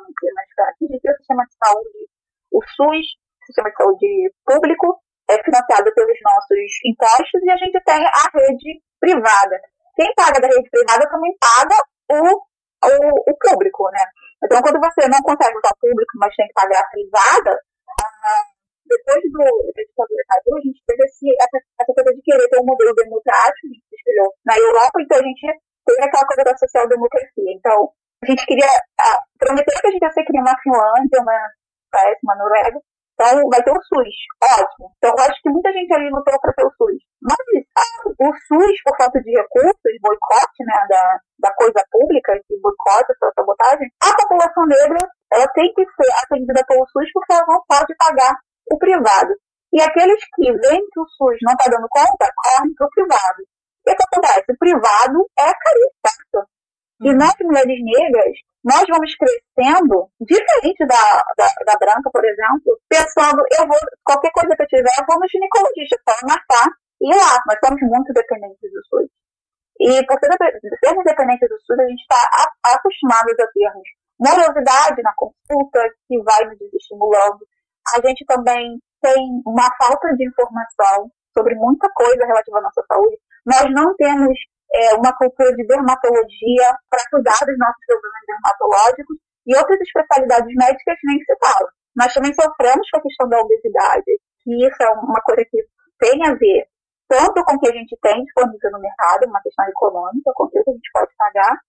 claro, 0.56 0.74
a 0.74 0.76
gente 0.82 1.02
tem 1.02 1.12
o 1.12 1.18
sistema 1.18 1.44
de 1.46 1.56
saúde, 1.58 2.00
o 2.52 2.60
SUS, 2.62 3.08
sistema 3.46 3.70
de 3.70 3.78
saúde 3.78 4.34
público, 4.46 5.02
é 5.32 5.44
financiada 5.44 5.92
pelos 5.94 6.20
nossos 6.22 6.72
impostos 6.86 7.42
e 7.44 7.50
a 7.50 7.58
gente 7.58 7.80
tem 7.84 8.04
a 8.06 8.26
rede 8.34 8.82
privada. 9.00 9.56
Quem 9.96 10.14
paga 10.16 10.40
da 10.40 10.48
rede 10.48 10.70
privada 10.70 11.10
também 11.10 11.36
paga 11.40 11.76
o, 12.12 12.36
o, 12.36 13.32
o 13.32 13.38
público, 13.38 13.90
né? 13.92 14.04
Então, 14.44 14.62
quando 14.62 14.80
você 14.80 15.08
não 15.08 15.22
consegue 15.22 15.58
usar 15.58 15.72
o 15.72 15.80
público, 15.80 16.14
mas 16.16 16.36
tem 16.36 16.48
que 16.48 16.54
pagar 16.54 16.80
a 16.80 16.90
privada, 16.90 17.54
ah, 18.02 18.44
depois 18.86 19.22
do, 19.32 19.44
a 19.44 20.62
gente 20.66 20.82
teve 20.86 21.04
esse, 21.06 21.28
essa, 21.40 21.58
essa 21.80 21.94
coisa 21.94 22.12
de 22.12 22.22
querer 22.22 22.48
ter 22.50 22.60
um 22.60 22.66
modelo 22.66 22.94
democrático, 22.96 23.68
a 23.68 23.70
gente 23.70 23.86
se 23.88 23.96
espelhou 23.96 24.34
na 24.46 24.58
Europa, 24.58 25.02
então 25.02 25.20
a 25.20 25.24
gente 25.24 25.48
teve 25.86 26.04
aquela 26.04 26.26
coisa 26.26 26.44
da 26.44 26.58
social-democracia. 26.58 27.52
Então, 27.54 27.94
a 28.24 28.26
gente 28.26 28.46
queria, 28.46 28.68
ah, 29.00 29.20
que 29.40 29.52
a 29.52 29.92
gente 29.92 30.04
ia 30.04 30.12
ser 30.12 30.24
que 30.24 30.34
uma 30.34 30.58
Finlândia, 30.64 31.22
uma 31.22 31.38
uma 32.24 32.36
Noruega, 32.36 32.80
então, 33.14 33.50
vai 33.50 33.62
ter 33.62 33.72
o 33.72 33.82
SUS. 33.82 34.16
Ótimo. 34.42 34.92
Então, 34.98 35.14
eu 35.14 35.24
acho 35.24 35.42
que 35.42 35.50
muita 35.50 35.72
gente 35.72 35.94
ali 35.94 36.10
lutou 36.10 36.40
para 36.40 36.54
ter 36.54 36.66
o 36.66 36.74
SUS. 36.74 36.98
Mas 37.22 37.38
o 38.18 38.30
SUS, 38.34 38.76
por 38.84 38.98
falta 38.98 39.22
de 39.22 39.32
recursos, 39.32 39.94
boicote 40.02 40.62
né, 40.66 40.88
da, 40.90 41.20
da 41.40 41.54
coisa 41.54 41.86
pública, 41.92 42.34
que 42.48 42.58
boicote 42.60 43.12
essa 43.12 43.32
sabotagem, 43.36 43.88
a 44.02 44.16
população 44.16 44.66
negra 44.66 45.00
ela 45.34 45.48
tem 45.54 45.72
que 45.74 45.86
ser 45.86 46.12
atendida 46.24 46.66
pelo 46.68 46.86
SUS 46.88 47.10
porque 47.14 47.34
ela 47.34 47.46
não 47.48 47.64
pode 47.68 47.96
pagar 47.96 48.34
o 48.72 48.78
privado. 48.78 49.34
E 49.74 49.82
aqueles 49.82 50.20
que 50.36 50.52
veem 50.52 50.82
que 50.92 51.00
o 51.00 51.08
SUS 51.08 51.38
não 51.44 51.54
está 51.54 51.70
dando 51.70 51.88
conta, 51.90 52.28
correm 52.36 52.74
para 52.76 52.88
o 52.88 52.90
privado. 52.90 53.42
O 53.82 53.84
que, 53.84 54.04
acontece? 54.04 54.52
O 54.52 54.58
privado 54.58 55.26
é 55.40 55.52
caríssimo. 55.54 56.46
E 57.02 57.10
uhum. 57.10 57.18
nós, 57.18 57.34
mulheres 57.42 57.80
negras, 57.82 58.36
nós 58.64 58.86
vamos 58.88 59.10
crescendo, 59.18 60.06
diferente 60.22 60.86
da, 60.86 61.24
da, 61.36 61.50
da, 61.66 61.76
branca, 61.82 62.10
por 62.14 62.24
exemplo, 62.24 62.78
pensando, 62.88 63.42
eu 63.58 63.68
vou, 63.68 63.78
qualquer 64.06 64.32
coisa 64.32 64.56
que 64.56 64.62
eu 64.62 64.68
tiver, 64.68 64.94
eu 65.00 65.06
vou 65.10 65.20
no 65.20 65.28
ginecologista, 65.28 65.98
só 66.08 66.14
marcar 66.28 66.70
e 67.02 67.10
ir 67.10 67.18
lá. 67.18 67.42
Nós 67.48 67.58
somos 67.58 67.82
muito 67.82 68.14
dependentes 68.14 68.70
do 68.70 68.82
SUS. 68.86 69.10
E 69.82 70.06
por 70.06 70.20
ser, 70.22 70.30
sermos 70.86 71.04
dependentes 71.04 71.50
do 71.50 71.58
SUS, 71.66 71.80
a 71.80 71.88
gente 71.90 72.02
está 72.02 72.22
acostumados 72.70 73.34
a 73.34 73.48
termos 73.50 73.88
morosidade 74.22 75.02
na 75.02 75.14
consulta, 75.18 75.82
que 76.08 76.22
vai 76.22 76.46
nos 76.46 76.60
desestimulando. 76.60 77.42
A 77.98 78.08
gente 78.08 78.24
também 78.26 78.78
tem 79.02 79.42
uma 79.44 79.68
falta 79.82 80.14
de 80.16 80.28
informação 80.28 81.10
sobre 81.34 81.56
muita 81.56 81.90
coisa 81.96 82.26
relativa 82.26 82.60
à 82.60 82.62
nossa 82.62 82.86
saúde. 82.88 83.18
Nós 83.44 83.66
não 83.74 83.96
temos 83.96 84.38
é, 84.74 84.96
uma 84.96 85.16
cultura 85.16 85.54
de 85.56 85.66
dermatologia 85.68 86.68
para 86.90 87.04
cuidar 87.10 87.40
dos 87.46 87.58
nossos 87.58 87.86
problemas 87.86 88.24
dermatológicos 88.28 89.18
e 89.46 89.58
outras 89.58 89.80
especialidades 89.82 90.56
médicas 90.56 90.98
nem 91.04 91.18
se 91.20 91.36
fala. 91.40 91.70
Nós 91.96 92.14
também 92.14 92.34
sofremos 92.34 92.90
com 92.90 92.98
a 92.98 93.02
questão 93.02 93.30
da 93.30 93.40
obesidade, 93.40 94.12
que 94.44 94.66
isso 94.66 94.84
é 94.84 94.90
uma 94.92 95.22
coisa 95.22 95.44
que 95.50 95.60
tem 96.00 96.26
a 96.26 96.34
ver 96.36 96.68
tanto 97.12 97.44
com 97.44 97.56
o 97.56 97.60
que 97.60 97.68
a 97.68 97.74
gente 97.74 97.98
tem 98.02 98.24
disponível 98.24 98.72
no 98.72 98.80
mercado, 98.80 99.28
uma 99.28 99.42
questão 99.42 99.68
econômica, 99.68 100.32
com 100.34 100.46
o 100.46 100.50
que 100.50 100.60
a 100.60 100.64
gente 100.64 100.90
pode 100.94 101.12
pagar, 101.18 101.60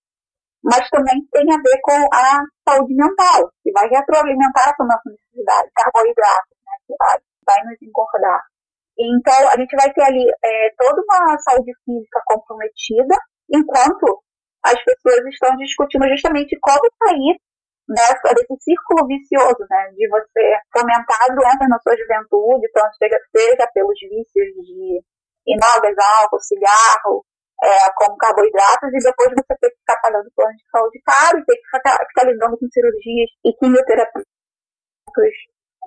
mas 0.62 0.88
também 0.88 1.18
tem 1.32 1.42
a 1.52 1.58
ver 1.58 1.80
com 1.82 1.98
a 2.14 2.38
saúde 2.68 2.94
mental, 2.94 3.50
que 3.60 3.72
vai 3.72 3.88
retroalimentar 3.88 4.70
essa 4.70 4.84
nossa 4.84 5.10
necessidade, 5.10 5.68
carboidratos, 5.74 6.56
né, 6.64 6.72
que 6.86 6.94
vai, 6.96 7.18
vai 7.44 7.64
nos 7.66 7.82
engordar. 7.82 8.51
Então, 9.02 9.48
a 9.48 9.58
gente 9.58 9.74
vai 9.74 9.92
ter 9.92 10.02
ali 10.02 10.24
é, 10.30 10.70
toda 10.78 11.02
uma 11.02 11.36
saúde 11.38 11.72
física 11.84 12.22
comprometida, 12.26 13.16
enquanto 13.50 14.22
as 14.62 14.78
pessoas 14.84 15.26
estão 15.26 15.56
discutindo 15.56 16.06
justamente 16.08 16.56
como 16.60 16.86
sair 17.02 17.36
desse 17.88 18.56
círculo 18.62 19.08
vicioso, 19.08 19.66
né, 19.68 19.90
de 19.96 20.08
você 20.08 20.56
fomentar 20.72 21.34
doenças 21.34 21.68
na 21.68 21.78
sua 21.82 21.96
juventude, 21.96 22.66
então 22.70 22.86
seja, 22.94 23.18
seja 23.34 23.66
pelos 23.74 23.98
vícios 23.98 24.48
de 24.64 25.02
drogas, 25.58 25.96
álcool, 25.98 26.38
cigarro, 26.38 27.26
é, 27.62 27.90
como 27.96 28.16
carboidratos, 28.16 28.88
e 28.94 29.02
depois 29.02 29.30
você 29.30 29.54
ter 29.60 29.70
que 29.70 29.78
ficar 29.78 30.00
pagando 30.00 30.30
plano 30.34 30.54
de 30.54 30.64
saúde 30.70 31.02
caro 31.04 31.38
e 31.38 31.44
ter 31.44 31.56
que 31.56 31.76
ficar, 31.76 32.06
ficar 32.06 32.24
lidando 32.24 32.56
com 32.56 32.70
cirurgias 32.70 33.30
e 33.44 33.52
quimioterapias 33.58 34.24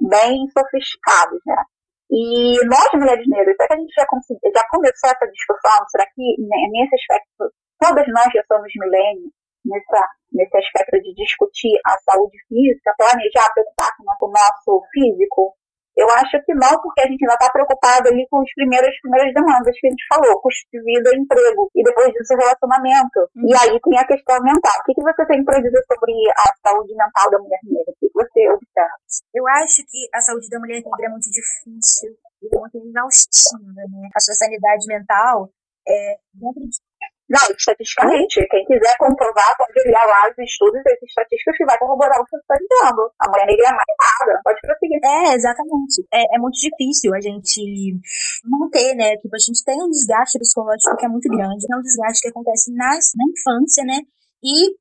bem 0.01 0.45
sofisticados, 0.51 1.39
né? 1.45 1.63
E 2.12 2.66
nós, 2.68 2.89
mulheres 2.93 3.28
negras, 3.28 3.56
será 3.58 3.68
que 3.68 3.74
a 3.74 3.78
gente 3.78 3.93
já, 3.93 4.06
já 4.06 4.64
começou 4.70 5.10
essa 5.10 5.28
discussão? 5.32 5.86
Será 5.89 6.06
que 6.14 6.36
nesse 6.39 6.95
aspecto, 6.95 7.51
todas 7.80 8.06
nós 8.08 8.30
já 8.34 8.43
somos 8.47 8.72
milênios, 8.78 9.32
nessa, 9.66 10.01
nesse 10.32 10.58
aspecto 10.58 11.01
de 11.01 11.14
discutir 11.16 11.74
a 11.86 11.97
saúde 12.12 12.38
física, 12.47 12.93
planejar, 12.97 13.51
preocupar 13.53 13.89
com 13.97 14.28
o 14.28 14.32
nosso 14.32 14.86
físico, 14.93 15.56
eu 15.96 16.10
acho 16.12 16.36
que 16.43 16.54
não, 16.54 16.76
porque 16.82 17.02
a 17.02 17.08
gente 17.08 17.24
ainda 17.24 17.36
está 17.39 17.50
preocupado 17.50 18.10
ali 18.10 18.28
com 18.30 18.41
as 18.41 18.54
primeiras, 18.54 18.91
primeiras 19.02 19.34
demandas 19.34 19.76
que 19.80 19.88
a 19.88 19.89
gente 19.89 20.06
falou, 20.12 20.41
custo 20.41 20.68
de 20.72 20.84
vida, 20.84 21.10
emprego, 21.16 21.72
e 21.74 21.84
depois 21.84 22.12
disso 22.12 22.36
relacionamento. 22.36 23.20
Uhum. 23.36 23.48
E 23.48 23.56
aí 23.56 23.80
tem 23.80 23.98
a 23.98 24.08
questão 24.08 24.39
mental. 24.43 24.76
O 24.80 24.84
que, 24.84 24.93
que 24.93 25.02
você 25.02 25.26
tem 25.26 25.43
para 25.43 25.62
dizer 25.62 25.84
sobre 25.88 26.14
a 26.36 26.70
saúde 26.70 26.93
mental 26.96 27.32
da 27.32 27.39
mulher 27.39 27.60
negra? 27.64 27.91
O 27.91 27.96
que, 28.00 28.08
que 28.08 28.14
você 28.14 28.50
observa? 28.52 29.00
Eu 29.34 29.48
acho 29.64 29.82
que 29.88 30.10
a 30.14 30.22
saúde 30.22 30.50
da 30.50 30.60
mulher 30.60 30.84
negra 30.84 31.06
é 31.06 31.10
muito 31.10 31.32
difícil 31.32 32.12
e 32.43 32.60
muito 32.60 32.78
exaustiva, 32.78 33.82
né? 33.88 34.10
A 34.14 34.20
sua 34.20 34.36
sanidade 34.36 34.86
mental 34.88 35.50
é 35.88 36.18
dentro 36.34 36.62
de 36.68 36.78
não, 37.26 37.42
estatisticamente, 37.58 38.38
quem 38.54 38.66
quiser 38.66 38.96
comprovar 39.02 39.58
pode 39.58 39.74
olhar 39.82 40.06
lá 40.06 40.30
os 40.30 40.38
estudos 40.38 40.78
das 40.86 41.02
estatísticas 41.02 41.58
que 41.58 41.66
vai 41.66 41.78
corroborar 41.80 42.22
o 42.22 42.26
que 42.26 42.38
você 42.38 42.38
está 42.38 42.54
dizendo. 42.54 43.02
A 43.18 43.30
mulher 43.30 43.48
negra 43.50 43.66
é 43.66 43.74
mais 43.74 43.94
nada, 43.98 44.42
pode 44.46 44.62
prosseguir. 44.62 45.02
É, 45.02 45.34
exatamente. 45.34 46.06
É, 46.14 46.22
é 46.22 46.38
muito 46.38 46.54
difícil 46.54 47.10
a 47.16 47.22
gente 47.22 47.98
manter, 48.46 48.94
né? 48.94 49.18
Tipo, 49.18 49.36
a 49.36 49.42
gente 49.42 49.64
tem 49.66 49.82
um 49.82 49.90
desgaste 49.90 50.38
psicológico 50.38 50.98
que 50.98 51.06
é 51.06 51.10
muito 51.10 51.26
grande, 51.30 51.66
é 51.66 51.76
um 51.76 51.82
desgaste 51.82 52.22
que 52.22 52.30
acontece 52.30 52.70
nas, 52.78 53.10
na 53.18 53.26
infância, 53.26 53.84
né? 53.86 54.06
E 54.46 54.78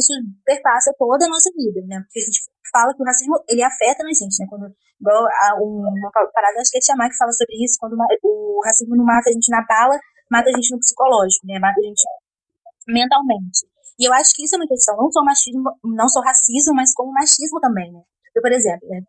isso 0.00 0.12
perpassa 0.48 0.96
toda 0.96 1.26
a 1.26 1.28
nossa 1.28 1.52
vida, 1.52 1.84
né? 1.84 2.00
Porque 2.08 2.20
a 2.20 2.24
gente 2.24 2.40
fala 2.72 2.96
que 2.96 3.02
o 3.02 3.04
racismo, 3.04 3.36
ele 3.48 3.62
afeta 3.62 4.00
na 4.02 4.16
gente, 4.16 4.40
né? 4.40 4.46
Quando, 4.48 4.72
igual 4.96 5.28
a, 5.28 5.60
uma 5.60 6.08
parada, 6.32 6.56
acho 6.56 6.72
que 6.72 6.78
é 6.78 6.80
Tiamar 6.80 7.10
que 7.12 7.20
fala 7.20 7.32
sobre 7.32 7.60
isso, 7.60 7.76
quando 7.78 8.00
o 8.00 8.60
racismo 8.64 8.96
não 8.96 9.04
mata 9.04 9.28
a 9.28 9.32
gente 9.32 9.52
na 9.52 9.60
bala, 9.68 10.00
mata 10.32 10.48
a 10.48 10.52
gente 10.56 10.72
no 10.72 10.80
psicológico, 10.80 11.46
né? 11.46 11.58
Mata 11.60 11.78
a 11.78 11.84
gente 11.84 12.02
mentalmente. 12.88 13.68
E 14.00 14.08
eu 14.08 14.12
acho 14.14 14.32
que 14.34 14.44
isso 14.44 14.56
é 14.56 14.58
uma 14.58 14.66
questão, 14.66 14.96
não 14.96 15.12
só 15.12 15.22
machismo, 15.22 15.62
não 15.84 16.08
só 16.08 16.20
racismo, 16.20 16.74
mas 16.74 16.94
como 16.94 17.12
machismo 17.12 17.60
também, 17.60 17.92
né? 17.92 18.00
Então, 18.30 18.40
por 18.40 18.50
exemplo, 18.50 18.88
né, 18.88 19.02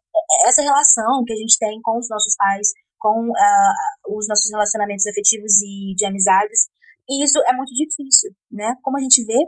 essa 0.45 0.61
relação 0.61 1.23
que 1.25 1.31
a 1.31 1.35
gente 1.37 1.57
tem 1.57 1.79
com 1.81 1.97
os 1.97 2.09
nossos 2.09 2.35
pais, 2.35 2.67
com 2.99 3.31
uh, 3.31 4.17
os 4.17 4.27
nossos 4.27 4.51
relacionamentos 4.51 5.07
afetivos 5.07 5.61
e 5.63 5.95
de 5.95 6.05
amizades, 6.05 6.67
e 7.09 7.23
isso 7.23 7.39
é 7.47 7.53
muito 7.53 7.73
difícil, 7.73 8.35
né? 8.51 8.75
Como 8.83 8.97
a 8.97 9.01
gente 9.01 9.23
vê 9.23 9.39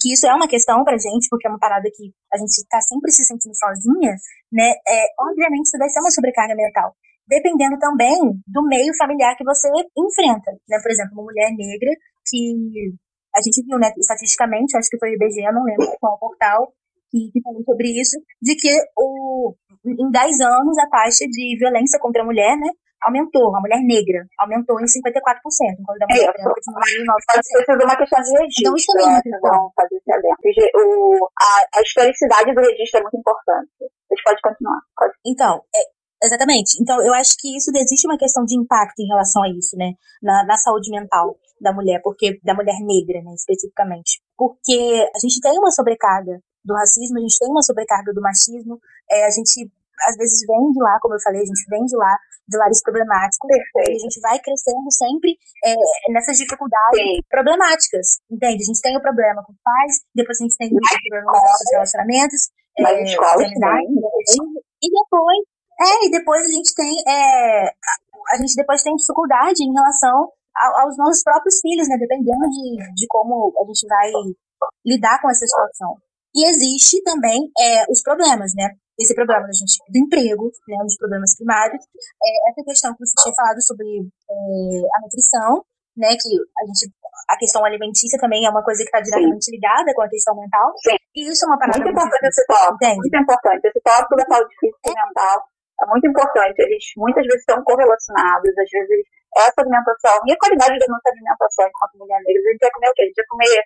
que 0.00 0.12
isso 0.12 0.26
é 0.26 0.34
uma 0.34 0.48
questão 0.48 0.82
pra 0.82 0.96
gente, 0.96 1.28
porque 1.28 1.46
é 1.46 1.50
uma 1.50 1.58
parada 1.58 1.88
que 1.94 2.12
a 2.32 2.38
gente 2.38 2.64
tá 2.68 2.80
sempre 2.80 3.12
se 3.12 3.24
sentindo 3.24 3.54
sozinha, 3.54 4.16
né? 4.50 4.72
É, 4.88 5.06
obviamente 5.20 5.66
isso 5.66 5.78
vai 5.78 5.88
ser 5.88 6.00
uma 6.00 6.10
sobrecarga 6.10 6.54
mental 6.54 6.96
dependendo 7.26 7.78
também 7.78 8.18
do 8.46 8.62
meio 8.66 8.92
familiar 8.96 9.36
que 9.36 9.44
você 9.44 9.68
enfrenta. 9.96 10.52
Né? 10.68 10.78
Por 10.82 10.90
exemplo, 10.90 11.12
uma 11.14 11.24
mulher 11.24 11.50
negra 11.56 11.90
que 12.26 12.94
a 13.34 13.42
gente 13.42 13.66
viu, 13.66 13.78
né, 13.78 13.90
estatisticamente, 13.98 14.76
acho 14.76 14.88
que 14.88 14.98
foi 14.98 15.10
o 15.10 15.14
IBGE, 15.14 15.42
não 15.52 15.64
lembro 15.64 15.90
qual 15.98 16.18
portal, 16.18 16.72
que, 17.10 17.30
que 17.32 17.42
falou 17.42 17.62
sobre 17.64 17.88
isso, 18.00 18.16
de 18.40 18.54
que 18.54 18.70
o, 18.96 19.54
em 19.84 20.10
10 20.10 20.40
anos 20.40 20.78
a 20.78 20.88
taxa 20.88 21.26
de 21.26 21.56
violência 21.58 21.98
contra 21.98 22.22
a 22.22 22.24
mulher, 22.24 22.56
né, 22.56 22.70
aumentou, 23.04 23.54
a 23.54 23.60
mulher 23.60 23.80
negra 23.84 24.24
aumentou 24.40 24.80
em 24.80 24.84
54%, 24.84 24.96
enquanto 25.78 26.02
a 26.02 26.06
mulher 26.08 26.32
branca 26.32 26.60
diminuiu 26.62 27.02
em 27.02 27.06
9%. 27.06 27.20
Pode 27.28 27.46
ser 27.46 27.84
uma 27.84 27.96
questão 27.96 28.22
de 28.22 28.30
registro. 28.38 28.62
Então 28.64 28.76
isso 28.76 28.86
também 28.86 29.06
é 29.06 29.12
muito 29.12 29.28
importante. 29.28 29.72
Fazer 29.76 29.96
esse 30.48 30.70
o, 30.74 31.28
a, 31.38 31.78
a 31.78 31.82
historicidade 31.82 32.54
do 32.54 32.60
registro 32.60 32.98
é 32.98 33.02
muito 33.02 33.18
importante. 33.18 33.70
Vocês 33.78 34.22
podem 34.24 34.40
continuar. 34.42 34.80
Pode. 34.96 35.14
Então, 35.26 35.62
é, 35.74 35.80
Exatamente. 36.24 36.80
Então, 36.80 37.04
eu 37.04 37.12
acho 37.12 37.36
que 37.38 37.54
isso 37.54 37.70
existe 37.76 38.06
uma 38.06 38.16
questão 38.16 38.44
de 38.44 38.56
impacto 38.56 38.98
em 39.00 39.08
relação 39.08 39.42
a 39.42 39.48
isso, 39.50 39.76
né? 39.76 39.92
Na, 40.22 40.44
na 40.44 40.56
saúde 40.56 40.90
mental 40.90 41.36
da 41.60 41.72
mulher, 41.72 42.00
porque 42.02 42.40
da 42.42 42.54
mulher 42.54 42.76
negra, 42.80 43.22
né, 43.22 43.34
especificamente. 43.34 44.20
Porque 44.36 45.08
a 45.14 45.18
gente 45.20 45.40
tem 45.40 45.58
uma 45.58 45.70
sobrecarga 45.70 46.40
do 46.64 46.74
racismo, 46.74 47.18
a 47.18 47.20
gente 47.20 47.38
tem 47.38 47.48
uma 47.48 47.62
sobrecarga 47.62 48.12
do 48.12 48.20
machismo, 48.20 48.80
é, 49.10 49.26
a 49.26 49.30
gente 49.30 49.70
às 50.08 50.16
vezes 50.16 50.42
vem 50.46 50.72
de 50.72 50.80
lá, 50.82 50.98
como 51.00 51.14
eu 51.14 51.22
falei, 51.22 51.40
a 51.40 51.46
gente 51.46 51.64
vem 51.70 51.84
de 51.84 51.96
lá, 51.96 52.18
de 52.48 52.58
lares 52.58 52.82
problemáticos, 52.82 53.46
Perfeito. 53.46 53.92
e 53.92 53.94
a 53.94 54.02
gente 54.02 54.20
vai 54.20 54.36
crescendo 54.40 54.90
sempre 54.90 55.38
é, 55.64 55.74
nessas 56.12 56.36
dificuldades 56.36 56.98
Sim. 56.98 57.22
problemáticas, 57.30 58.18
entende? 58.28 58.64
A 58.64 58.66
gente 58.66 58.82
tem 58.82 58.96
o 58.96 59.00
problema 59.00 59.42
com 59.44 59.52
os 59.52 59.58
pais, 59.62 60.02
depois 60.14 60.40
a 60.40 60.44
gente 60.44 60.56
tem 60.56 60.68
o 60.68 60.80
problema 60.80 61.30
com 61.30 61.38
os 61.38 61.46
nossos 61.46 61.70
relacionamentos, 61.70 62.40
é, 62.76 63.02
escola, 63.04 63.44
e 64.82 64.88
depois 64.90 65.53
é, 65.80 66.06
e 66.06 66.10
depois 66.10 66.44
a 66.44 66.50
gente 66.50 66.74
tem. 66.74 66.94
É, 67.06 67.66
a 68.32 68.36
gente 68.38 68.54
depois 68.56 68.82
tem 68.82 68.94
dificuldade 68.94 69.62
em 69.62 69.72
relação 69.72 70.30
aos 70.54 70.96
nossos 70.96 71.22
próprios 71.22 71.60
filhos, 71.60 71.88
né? 71.88 71.96
Dependendo 71.98 72.48
de, 72.48 72.94
de 72.94 73.06
como 73.08 73.52
a 73.60 73.64
gente 73.66 73.86
vai 73.86 74.10
lidar 74.86 75.20
com 75.20 75.30
essa 75.30 75.46
situação. 75.46 75.96
E 76.34 76.48
existe 76.48 77.02
também 77.02 77.50
é, 77.58 77.84
os 77.90 78.02
problemas, 78.02 78.52
né? 78.54 78.70
Esse 78.98 79.14
problema 79.14 79.42
da 79.42 79.52
gente, 79.52 79.78
do 79.90 79.98
emprego, 79.98 80.50
né? 80.68 80.76
Um 80.80 80.86
dos 80.86 80.96
problemas 80.96 81.34
primários. 81.36 81.82
É, 82.22 82.50
essa 82.50 82.62
questão 82.64 82.94
que 82.94 83.04
você 83.04 83.14
tinha 83.22 83.34
falado 83.34 83.60
sobre 83.62 83.86
é, 83.86 84.34
a 84.94 85.00
nutrição, 85.02 85.64
né? 85.96 86.08
Que 86.14 86.30
a 86.62 86.66
gente. 86.66 86.92
A 87.30 87.38
questão 87.38 87.64
alimentícia 87.64 88.18
também 88.18 88.44
é 88.44 88.50
uma 88.50 88.62
coisa 88.62 88.82
que 88.82 88.88
está 88.88 89.00
diretamente 89.00 89.50
ligada 89.50 89.94
com 89.94 90.02
a 90.02 90.08
questão 90.08 90.36
mental. 90.36 90.72
Sim. 90.84 90.96
E 91.16 91.32
isso 91.32 91.44
é 91.44 91.48
uma 91.48 91.58
parada. 91.58 91.78
Muito 91.78 91.90
importante 91.90 92.26
esse 92.26 92.46
tópico. 92.46 92.96
Muito 92.96 93.16
importante. 93.16 93.64
Esse 93.64 93.80
tópico 93.80 94.16
da 94.16 94.24
saúde 94.26 94.54
física 94.60 94.90
e 94.90 94.94
mental 94.94 95.53
é 95.82 95.86
muito 95.86 96.06
importante. 96.06 96.58
Eles 96.60 96.84
muitas 96.96 97.24
vezes 97.24 97.40
estão 97.40 97.62
correlacionados, 97.64 98.50
às 98.58 98.70
vezes 98.70 99.06
essa 99.36 99.60
alimentação 99.60 100.14
e 100.26 100.32
a 100.32 100.38
qualidade 100.38 100.78
da 100.78 100.86
nossa 100.88 101.10
alimentação 101.10 101.66
enquanto 101.66 101.98
mulher 101.98 102.20
negra. 102.22 102.40
A 102.40 102.52
gente 102.52 102.62
vai 102.62 102.70
comer 102.70 102.88
o 102.88 102.94
quê? 102.94 103.02
A 103.02 103.06
gente 103.06 103.20
vai 103.20 103.26
comer 103.26 103.56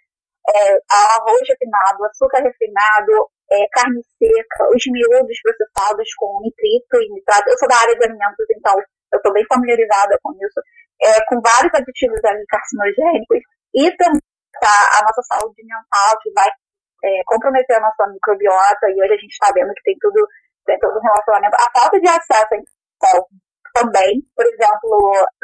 é, 0.48 0.80
arroz 0.88 1.42
refinado, 1.44 2.04
açúcar 2.04 2.40
refinado, 2.40 3.12
é, 3.52 3.68
carne 3.72 4.00
seca, 4.16 4.64
os 4.72 4.84
miúdos 4.88 5.36
processados 5.44 6.08
com 6.16 6.40
nitrito 6.40 6.96
e 6.96 7.12
nitrato. 7.12 7.50
Eu 7.50 7.58
sou 7.58 7.68
da 7.68 7.76
área 7.76 7.96
de 7.96 8.04
alimentos, 8.04 8.46
então 8.48 8.74
eu 9.12 9.16
estou 9.16 9.32
bem 9.32 9.44
familiarizada 9.44 10.18
com 10.22 10.32
isso. 10.32 10.60
É, 11.00 11.24
com 11.26 11.40
vários 11.40 11.72
aditivos 11.74 12.18
ali 12.24 12.44
carcinogênicos 12.48 13.38
e 13.74 13.90
também 13.96 14.20
tá, 14.60 14.98
a 14.98 15.02
nossa 15.06 15.22
saúde 15.22 15.62
mental, 15.62 16.18
que 16.20 16.30
vai 16.32 16.48
é, 17.04 17.22
comprometer 17.24 17.76
a 17.76 17.80
nossa 17.80 18.06
microbiota, 18.10 18.90
e 18.90 19.00
hoje 19.00 19.14
a 19.14 19.16
gente 19.16 19.32
está 19.32 19.52
vendo 19.54 19.72
que 19.74 19.82
tem 19.82 19.96
tudo 20.00 20.26
dentro 20.68 20.92
do 20.92 21.00
relacionamento. 21.00 21.56
A 21.56 21.72
falta 21.72 21.96
de 21.98 22.08
acesso 22.08 22.60
também. 23.74 24.20
Por 24.36 24.44
exemplo, 24.44 24.92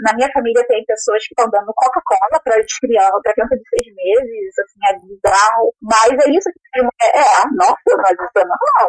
na 0.05 0.13
minha 0.15 0.31
família 0.33 0.67
tem 0.67 0.85
pessoas 0.85 1.23
que 1.25 1.33
estão 1.33 1.49
dando 1.51 1.73
Coca-Cola 1.75 2.41
para 2.43 2.61
crianças, 2.61 3.21
para 3.23 3.33
criança 3.33 3.57
de 3.57 3.67
seis 3.73 3.89
meses, 3.95 4.53
assim, 4.61 4.81
é 4.85 4.93
bizarro. 5.01 5.75
Mas 5.81 6.13
é 6.13 6.29
isso 6.31 6.49
que 6.51 6.81
é, 6.81 7.19
é 7.19 7.47
nossa, 7.57 7.91
mas 8.03 8.13
isso 8.13 8.37
é 8.37 8.45
normal. 8.45 8.89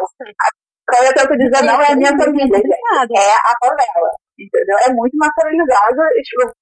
Quando 0.86 1.06
eu 1.06 1.14
tento 1.14 1.34
dizer 1.38 1.62
não, 1.64 1.80
é 1.80 1.92
a 1.92 1.96
minha 1.96 2.14
família, 2.14 2.58
gente. 2.58 3.18
É 3.18 3.34
a 3.34 3.54
favela, 3.58 4.10
entendeu? 4.38 4.78
É 4.86 4.90
muito 4.92 5.16
naturalizado, 5.18 5.98
tipo, 6.22 6.52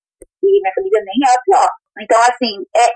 e 0.45 0.61
minha 0.61 0.75
família 0.75 1.01
nem 1.05 1.18
é 1.25 1.33
a 1.33 1.43
pior. 1.45 1.70
Então, 2.01 2.20
assim, 2.20 2.53
é 2.75 2.87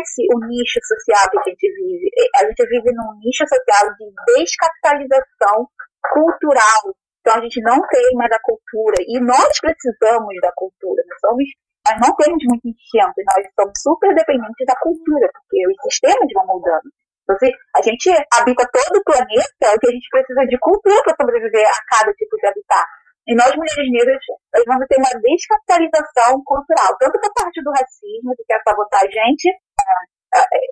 esse 0.00 0.26
o 0.34 0.38
nicho 0.46 0.80
social 0.82 1.30
que 1.30 1.38
a 1.38 1.42
gente 1.46 1.66
vive. 1.72 2.10
A 2.36 2.44
gente 2.44 2.66
vive 2.68 2.90
num 2.92 3.16
nicho 3.22 3.44
social 3.46 3.84
de 3.94 4.10
descapitalização 4.34 5.68
cultural. 6.12 6.82
Então 7.20 7.34
a 7.36 7.40
gente 7.42 7.60
não 7.62 7.80
tem 7.88 8.14
mais 8.14 8.32
a 8.32 8.40
cultura. 8.40 8.96
E 9.06 9.20
nós 9.20 9.60
precisamos 9.60 10.34
da 10.40 10.52
cultura. 10.54 11.02
Nós, 11.08 11.20
somos, 11.20 11.44
nós 11.86 11.96
não 12.00 12.16
temos 12.16 12.42
muito 12.44 12.68
enchente, 12.68 13.20
nós 13.26 13.44
somos 13.58 13.74
super 13.82 14.14
dependentes 14.14 14.66
da 14.66 14.76
cultura, 14.80 15.28
porque 15.32 15.58
os 15.68 15.76
sistemas 15.90 16.28
vão 16.34 16.46
mudando. 16.46 16.88
Então, 17.28 17.36
se 17.36 17.52
a 17.76 17.82
gente 17.82 18.08
habita 18.32 18.64
todo 18.72 18.96
o 18.96 19.04
planeta, 19.04 19.76
o 19.76 19.78
que 19.78 19.88
a 19.88 19.92
gente 19.92 20.08
precisa 20.08 20.46
de 20.48 20.58
cultura 20.58 21.02
para 21.04 21.16
sobreviver 21.20 21.66
a 21.68 21.80
cada 21.92 22.12
tipo 22.14 22.36
de 22.40 22.46
habitat. 22.46 22.88
E 23.28 23.34
nós, 23.36 23.52
mulheres 23.52 23.92
negras, 23.92 24.24
nós 24.54 24.64
vamos 24.64 24.86
ter 24.88 24.96
uma 24.96 25.12
descapitalização 25.20 26.40
cultural, 26.48 26.96
tanto 26.96 27.20
da 27.20 27.28
parte 27.36 27.60
do 27.60 27.70
racismo, 27.76 28.32
que 28.34 28.44
quer 28.48 28.62
sabotar 28.64 29.04
a 29.04 29.10
gente, 29.12 29.52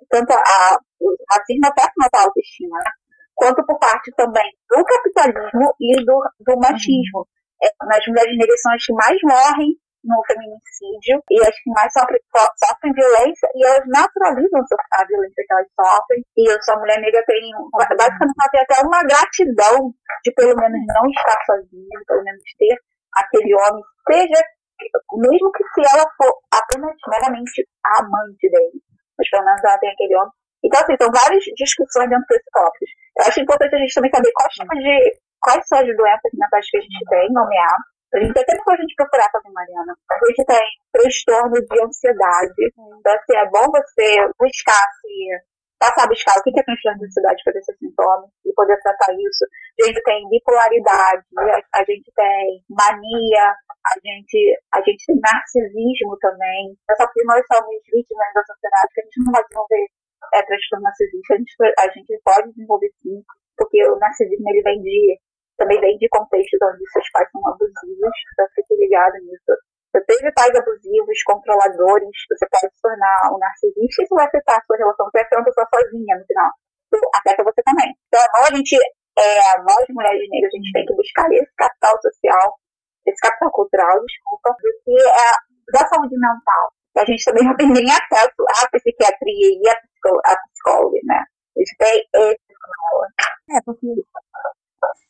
tanto 0.09 0.33
a, 0.33 0.79
o 0.99 1.15
racismo 1.29 1.67
afeta 1.67 1.93
nossa 1.97 2.25
autoestima, 2.25 2.77
né? 2.79 2.91
Quanto 3.37 3.63
por 3.65 3.77
parte 3.77 4.11
também 4.17 4.49
do 4.67 4.83
capitalismo 4.83 5.73
e 5.79 6.03
do, 6.03 6.17
do 6.41 6.59
machismo. 6.59 7.29
É, 7.61 7.69
as 7.69 8.05
mulheres 8.07 8.37
negras 8.37 8.61
são 8.61 8.73
as 8.73 8.83
que 8.83 8.93
mais 8.93 9.17
morrem 9.23 9.77
no 10.03 10.17
feminicídio 10.25 11.21
e 11.29 11.41
as 11.41 11.55
que 11.61 11.69
mais 11.71 11.91
sofrem, 11.93 12.19
sofrem 12.33 12.93
violência 12.93 13.49
e 13.53 13.65
elas 13.65 13.85
naturalizam 13.87 14.61
a 14.93 15.05
violência 15.05 15.43
que 15.45 15.53
elas 15.53 15.67
sofrem. 15.73 16.21
E 16.37 16.51
eu 16.51 16.57
sou 16.63 16.79
mulher 16.79 16.99
negra, 16.99 17.23
tem 17.25 17.51
basicamente 17.73 18.35
ela 18.41 18.51
tem 18.51 18.61
até 18.61 18.81
uma 18.81 19.03
gratidão 19.03 19.93
de 20.23 20.31
pelo 20.33 20.55
menos 20.55 20.81
não 20.87 21.05
estar 21.09 21.39
sozinha, 21.45 21.97
pelo 22.07 22.23
menos 22.23 22.43
ter 22.57 22.75
aquele 23.13 23.53
homem, 23.55 23.83
seja 24.09 24.41
mesmo 25.17 25.51
que 25.51 25.63
se 25.73 25.81
ela 25.93 26.05
for 26.17 26.31
apenas 26.53 26.93
meramente 27.09 27.67
a 27.85 27.99
amante 27.99 28.49
dele, 28.49 28.77
mas 29.17 29.29
pelo 29.29 29.45
menos 29.45 29.61
ela 29.63 29.77
tem 29.79 29.89
aquele 29.89 30.15
homem. 30.15 30.33
Então, 30.63 30.81
assim, 30.81 30.95
são 30.99 31.09
várias 31.11 31.43
discussões 31.55 32.09
dentro 32.09 32.25
desse 32.29 32.49
tópico. 32.51 32.85
Eu 33.19 33.25
acho 33.25 33.41
importante 33.41 33.75
a 33.75 33.79
gente 33.79 33.93
também 33.93 34.11
saber 34.11 34.31
quais, 34.33 34.53
de, 34.53 35.19
quais 35.41 35.67
são 35.67 35.79
as 35.79 35.85
doenças 35.85 36.31
mentais 36.33 36.69
que 36.69 36.77
a 36.77 36.81
gente 36.81 37.05
tem, 37.09 37.33
nomear, 37.33 37.77
a 38.13 38.19
gente 38.19 38.39
até 38.39 38.55
depois 38.55 38.79
a 38.79 38.81
gente 38.81 38.95
procurar 38.95 39.29
também, 39.29 39.51
Mariana. 39.51 39.93
A 40.09 40.25
gente 40.27 40.45
tem 40.45 40.65
transtorno 40.93 41.59
de 41.59 41.83
ansiedade. 41.83 42.63
Então, 42.77 43.13
assim, 43.13 43.35
é 43.35 43.45
bom 43.49 43.67
você 43.67 44.31
buscar 44.39 44.83
se 45.01 45.43
passar 45.77 46.05
a 46.05 46.07
buscar 46.07 46.33
o 46.39 46.41
que 46.41 46.59
é 46.59 46.63
transtorno 46.63 46.99
de 46.99 47.05
ansiedade 47.05 47.43
para 47.43 47.59
esses 47.59 47.77
sintomas 47.77 48.29
e 48.45 48.53
poder 48.53 48.79
tratar 48.79 49.13
isso. 49.13 49.45
A 49.81 49.85
gente 49.85 50.01
tem 50.03 50.29
bipolaridade, 50.29 51.23
a, 51.73 51.83
gente 51.83 52.11
tem 52.15 52.63
mania, 52.69 53.45
a 53.51 53.93
gente, 54.01 54.39
a 54.73 54.81
gente 54.81 55.05
tem 55.05 55.19
narcisismo 55.19 56.17
também. 56.19 56.75
Só 56.95 57.05
que 57.11 57.23
nós 57.25 57.43
somos 57.51 57.75
vítimas 57.91 58.33
da 58.33 58.41
sociedade, 58.41 58.93
que 58.93 59.01
a 59.01 59.03
gente 59.03 59.19
não 59.19 59.31
vai 59.33 59.43
desenvolver 59.43 59.87
é, 60.33 60.41
transtorno 60.43 60.83
narcisista, 60.83 61.33
a 61.33 61.37
gente, 61.37 61.53
a 61.79 61.87
gente 61.91 62.21
pode 62.23 62.49
desenvolver 62.49 62.91
sim, 63.01 63.23
porque 63.57 63.83
o 63.87 63.97
narcisismo 63.97 64.49
ele 64.49 64.61
vem 64.61 64.81
de 64.81 65.19
também 65.57 65.81
vem 65.81 65.97
de 65.97 66.07
contextos 66.09 66.59
onde 66.61 66.85
seus 66.91 67.09
pais 67.11 67.27
são 67.31 67.41
abusivos, 67.49 68.17
então 68.31 68.45
fique 68.53 68.75
ligado 68.77 69.17
nisso. 69.25 69.57
Você 69.89 70.05
teve 70.05 70.31
pais 70.33 70.53
abusivos, 70.53 71.23
controladores, 71.25 72.13
você 72.29 72.45
pode 72.45 72.69
se 72.69 72.81
tornar 72.81 73.33
um 73.33 73.39
narcisista 73.39 74.01
e 74.01 74.05
isso 74.05 74.13
vai 74.13 74.25
afetar 74.27 74.59
a 74.59 74.63
sua 74.69 74.77
relação. 74.77 75.09
Você 75.09 75.17
vai 75.17 75.27
ser 75.27 75.35
uma 75.37 75.45
pessoa 75.45 75.67
sozinha 75.73 76.13
no 76.13 76.25
final. 76.25 76.51
Isso 76.93 77.05
afeta 77.17 77.43
você 77.43 77.61
também. 77.65 77.89
Então, 78.05 78.21
a 78.21 78.53
gente, 78.53 78.77
é, 79.17 79.57
nós 79.65 79.85
mulheres 79.89 80.29
negras, 80.29 80.53
a 80.53 80.57
gente 80.57 80.71
tem 80.71 80.85
que 80.85 80.93
buscar 80.93 81.25
esse 81.33 81.53
capital 81.57 81.95
social, 82.01 82.45
esse 83.07 83.17
capital 83.17 83.51
cultural, 83.51 83.97
desculpa, 84.05 84.53
do 84.53 84.71
que 84.85 84.93
é 84.93 85.29
da 85.73 85.83
saúde 85.89 86.13
mental. 86.13 86.76
A 86.97 87.05
gente 87.05 87.23
também 87.23 87.43
não 87.45 87.55
tem 87.55 87.69
nem 87.71 87.85
acesso 87.91 88.41
à 88.61 88.67
psiquiatria 88.69 89.49
e 89.61 89.69
à 89.69 90.35
psicóloga, 90.35 90.99
né? 91.03 91.23
A 91.55 91.59
gente 91.59 91.75
tem 91.77 92.03
esse 92.13 92.37
É, 93.49 93.61
porque 93.65 93.87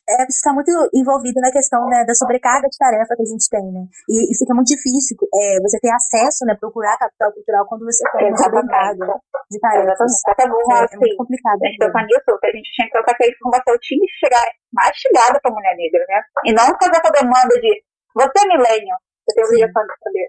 é, 0.08 0.24
você 0.24 0.40
está 0.40 0.52
muito 0.56 0.72
envolvido 0.94 1.36
na 1.40 1.52
questão 1.52 1.84
né, 1.86 2.02
da 2.08 2.14
sobrecarga 2.14 2.64
de 2.64 2.78
tarefa 2.78 3.14
que 3.14 3.22
a 3.22 3.28
gente 3.28 3.44
tem, 3.50 3.60
né? 3.72 3.84
E, 4.08 4.32
e 4.32 4.38
fica 4.40 4.54
muito 4.56 4.72
difícil 4.72 5.12
é, 5.20 5.60
você 5.60 5.76
ter 5.80 5.92
acesso, 5.92 6.46
né, 6.48 6.56
procurar 6.56 6.96
capital 6.96 7.32
cultural 7.32 7.66
quando 7.68 7.84
você 7.84 8.00
tem 8.16 8.28
uma 8.28 8.38
sobrecarga 8.38 9.04
de 9.50 9.60
tarefas. 9.60 10.08
Exatamente. 10.08 10.48
bom, 10.48 10.72
é, 10.72 10.84
assim, 10.84 10.96
é 10.96 10.98
muito 10.98 11.16
complicado. 11.16 11.58
A 11.60 11.66
gente 11.68 11.78
pensar 11.78 12.02
nisso, 12.08 12.38
que 12.40 12.46
a 12.48 12.52
gente 12.56 12.70
tinha 12.72 12.86
que 12.88 12.92
colocar 12.92 13.12
essa 13.12 13.28
informação, 13.28 13.74
tinha 13.84 14.00
que 14.00 14.16
chegar 14.16 14.44
mais 14.72 14.96
chegada 14.96 15.36
para 15.44 15.50
a 15.50 15.54
mulher 15.54 15.76
negra, 15.76 16.04
né? 16.08 16.18
E 16.48 16.52
não 16.56 16.66
fazer 16.72 16.96
essa 16.96 17.12
demanda 17.12 17.54
de 17.60 17.70
você 18.16 18.38
é 18.40 18.48
milênio, 18.48 18.96
você 19.28 19.34
tem 19.36 19.44
obrigação 19.44 19.82
de 19.84 19.94
saber. 20.00 20.28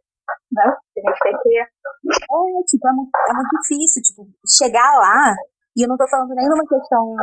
Não, 0.52 0.72
a 0.72 1.10
gente 1.10 1.20
tem 1.24 1.34
que. 1.42 1.58
É, 1.60 1.66
tipo, 2.68 2.88
é 2.88 2.94
muito, 2.94 3.10
é 3.14 3.34
muito 3.34 3.50
difícil, 3.62 4.02
tipo, 4.02 4.28
chegar 4.48 4.98
lá, 4.98 5.36
e 5.76 5.84
eu 5.84 5.88
não 5.88 5.98
tô 5.98 6.08
falando 6.10 6.34
nem 6.36 6.48
numa 6.50 6.66
questão, 6.68 7.16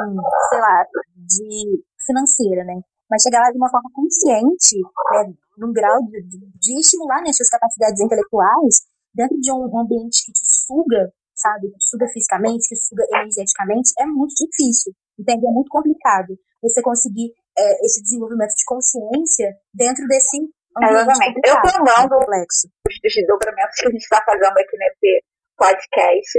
sei 0.48 0.60
lá, 0.60 0.84
de 1.16 1.82
financeira, 2.06 2.64
né? 2.64 2.80
Mas 3.10 3.22
chegar 3.22 3.40
lá 3.40 3.50
de 3.50 3.58
uma 3.58 3.70
forma 3.70 3.90
consciente, 3.94 4.80
né, 5.12 5.34
num 5.58 5.72
grau 5.72 6.02
de, 6.02 6.22
de, 6.22 6.80
estimular 6.80 7.22
né, 7.22 7.32
suas 7.32 7.48
capacidades 7.48 8.00
intelectuais 8.00 8.82
dentro 9.14 9.38
de 9.40 9.52
um 9.52 9.78
ambiente 9.78 10.26
que 10.26 10.32
te 10.32 10.44
suga, 10.44 11.12
sabe, 11.34 11.70
que 11.70 11.84
suga 11.84 12.06
fisicamente, 12.08 12.68
que 12.68 12.76
suga 12.76 13.04
energeticamente, 13.14 13.92
é 13.98 14.06
muito 14.06 14.34
difícil, 14.34 14.92
entende? 15.18 15.46
É 15.46 15.50
muito 15.50 15.68
complicado 15.70 16.36
você 16.62 16.82
conseguir 16.82 17.32
é, 17.56 17.86
esse 17.86 18.02
desenvolvimento 18.02 18.54
de 18.54 18.64
consciência 18.66 19.54
dentro 19.72 20.06
desse 20.08 20.38
Exatamente. 20.82 21.40
Eu 21.44 21.56
tô 21.62 21.68
amando 21.76 22.18
complexo. 22.18 22.68
os 22.86 22.98
desdobramentos 23.02 23.76
que 23.80 23.88
a 23.88 23.90
gente 23.90 24.02
está 24.02 24.22
fazendo 24.24 24.58
aqui 24.58 24.76
nesse 24.76 25.24
podcast, 25.56 26.38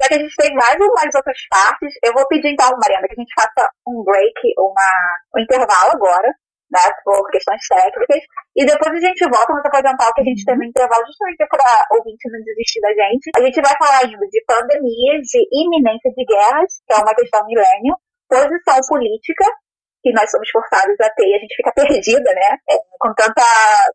já 0.00 0.08
que 0.08 0.14
a 0.14 0.18
gente 0.18 0.36
tem 0.36 0.54
mais 0.54 0.76
umas 0.76 1.14
outras 1.14 1.38
partes, 1.50 1.94
eu 2.02 2.12
vou 2.12 2.26
pedir 2.28 2.52
então, 2.52 2.70
Mariana, 2.78 3.06
que 3.06 3.14
a 3.14 3.22
gente 3.22 3.34
faça 3.34 3.70
um 3.86 4.02
break, 4.04 4.34
uma, 4.58 4.90
um 5.34 5.40
intervalo 5.40 5.92
agora, 5.92 6.28
né, 6.70 6.82
por 7.04 7.30
questões 7.30 7.62
técnicas, 7.68 8.22
e 8.56 8.66
depois 8.66 8.90
a 8.90 9.00
gente 9.00 9.22
volta 9.30 9.52
no 9.52 9.60
apresentar 9.60 10.10
o 10.10 10.14
que 10.14 10.22
a 10.22 10.24
gente 10.24 10.44
tem 10.44 10.56
no 10.56 10.64
intervalo, 10.64 11.06
justamente 11.06 11.46
para 11.46 11.86
ouvinte 11.92 12.30
não 12.30 12.42
desistir 12.42 12.80
da 12.80 12.90
gente. 12.90 13.30
A 13.36 13.42
gente 13.42 13.60
vai 13.62 13.74
falar 13.78 14.02
ainda 14.02 14.26
de 14.26 14.44
pandemias, 14.46 15.22
de 15.30 15.40
iminência 15.52 16.10
de 16.10 16.24
guerras, 16.24 16.82
que 16.86 16.92
é 16.94 16.98
uma 16.98 17.14
questão 17.14 17.46
milênio, 17.46 17.94
posição 18.28 18.80
política, 18.88 19.46
que 20.06 20.14
nós 20.14 20.30
somos 20.30 20.48
forçados 20.50 20.94
a 21.02 21.10
ter, 21.10 21.26
e 21.26 21.34
a 21.34 21.38
gente 21.42 21.56
fica 21.56 21.72
perdida, 21.74 22.30
né, 22.30 22.54
é, 22.70 22.78
com 23.02 23.10
tanta, 23.18 23.42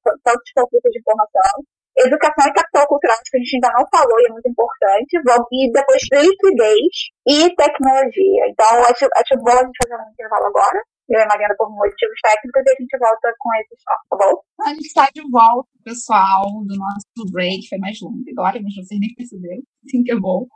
tantos 0.03 0.51
conflitos 0.51 0.91
de 0.91 0.99
informação, 0.99 1.63
Educação 1.97 2.47
e 2.47 2.53
capital 2.53 2.87
cultural, 2.87 3.17
que 3.19 3.35
a 3.35 3.39
gente 3.39 3.55
ainda 3.55 3.77
não 3.77 3.85
falou 3.91 4.17
e 4.21 4.25
é 4.25 4.31
muito 4.31 4.47
importante. 4.47 5.11
E 5.11 5.71
depois 5.71 6.01
liquidez 6.07 6.95
e 7.27 7.55
tecnologia. 7.55 8.47
Então, 8.47 8.79
acho, 8.87 9.05
acho 9.11 9.35
bom 9.43 9.51
a 9.51 9.65
gente 9.65 9.77
fazer 9.83 9.99
um 9.99 10.11
intervalo 10.11 10.45
agora. 10.45 10.79
Eu 11.09 11.19
e 11.19 11.23
a 11.23 11.27
Mariana 11.27 11.53
por 11.57 11.69
motivos 11.69 12.19
técnicos 12.23 12.63
e 12.65 12.71
a 12.71 12.75
gente 12.79 12.97
volta 12.97 13.27
com 13.37 13.49
esse 13.59 13.75
só, 13.83 13.91
tá 14.09 14.15
bom? 14.23 14.39
A 14.63 14.69
gente 14.69 14.87
está 14.87 15.07
de 15.13 15.21
volta, 15.29 15.67
pessoal, 15.83 16.47
do 16.63 16.75
nosso 16.79 17.31
break. 17.33 17.67
Foi 17.67 17.77
mais 17.79 17.99
longo 18.01 18.23
agora, 18.31 18.61
mas 18.63 18.73
vocês 18.73 18.99
nem 18.99 19.13
perceberam. 19.13 19.61
Sim, 19.91 20.03
que 20.03 20.13
é 20.13 20.15
bom. 20.15 20.47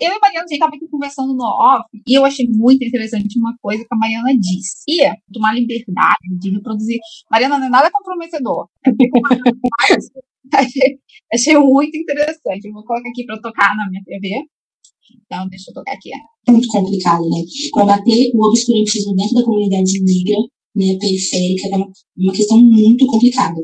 Eu 0.00 0.10
e 0.10 0.14
a 0.14 0.18
Mariana, 0.20 0.46
gente 0.48 0.54
estava 0.54 0.74
aqui 0.76 0.86
conversando 0.88 1.34
no 1.34 1.44
off 1.44 1.84
e 2.06 2.14
eu 2.14 2.24
achei 2.24 2.46
muito 2.48 2.84
interessante 2.84 3.38
uma 3.38 3.56
coisa 3.60 3.82
que 3.82 3.94
a 3.94 3.96
Mariana 3.96 4.32
disse. 4.38 4.84
E 4.88 5.02
tomar 5.32 5.52
liberdade 5.52 6.38
de 6.38 6.50
reproduzir. 6.50 6.98
Mariana 7.30 7.58
não 7.58 7.66
é 7.66 7.70
nada 7.70 7.90
comprometedor. 7.90 8.68
achei, 10.54 10.98
achei 11.32 11.58
muito 11.58 11.96
interessante. 11.96 12.66
Eu 12.66 12.72
vou 12.72 12.84
colocar 12.84 13.08
aqui 13.08 13.24
para 13.24 13.40
tocar 13.40 13.76
na 13.76 13.88
minha 13.90 14.02
TV. 14.04 14.46
Então, 15.26 15.48
deixa 15.48 15.70
eu 15.70 15.74
tocar 15.74 15.92
aqui. 15.92 16.10
É 16.48 16.52
muito 16.52 16.68
complicado, 16.68 17.22
né? 17.28 17.42
Combater 17.72 18.30
o 18.34 18.46
obscurantismo 18.46 19.14
dentro 19.14 19.34
da 19.34 19.44
comunidade 19.44 19.92
negra, 20.02 20.40
né, 20.76 20.98
periférica, 20.98 21.68
é 21.68 21.76
uma 21.76 22.32
questão 22.32 22.58
muito 22.58 23.06
complicada. 23.06 23.60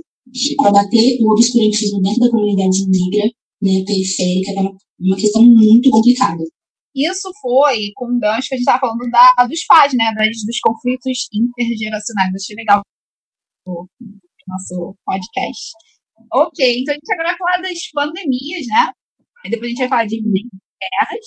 Combater 0.56 1.18
o 1.20 1.32
obscurantismo 1.32 2.00
dentro 2.02 2.20
da 2.20 2.30
comunidade 2.30 2.84
negra, 2.86 3.30
né, 3.62 3.84
periférica, 3.86 4.52
é 4.52 4.60
uma, 4.60 5.16
questão 5.16 5.42
muito 5.42 5.90
complicada. 5.90 6.42
Isso 6.94 7.30
foi 7.40 7.92
com 7.94 8.06
o 8.06 8.18
gancho 8.18 8.48
que 8.48 8.54
a 8.54 8.58
gente 8.58 8.66
estava 8.66 8.80
falando 8.80 9.08
da, 9.10 9.46
dos 9.46 9.64
pais, 9.66 9.92
né? 9.94 10.12
Das, 10.16 10.44
dos 10.44 10.58
conflitos 10.60 11.28
intergeracionais. 11.32 12.34
Achei 12.34 12.56
legal 12.56 12.82
o 13.66 13.86
nosso 14.48 14.96
podcast. 15.04 15.72
Ok, 16.32 16.80
então 16.80 16.92
a 16.92 16.96
gente 16.96 17.12
agora 17.12 17.28
vai 17.28 17.38
falar 17.38 17.62
das 17.62 17.90
pandemias, 17.92 18.66
né? 18.66 18.90
Aí 19.44 19.50
depois 19.50 19.66
a 19.66 19.70
gente 19.70 19.78
vai 19.78 19.88
falar 19.88 20.06
de 20.06 20.20
guerras. 20.20 21.26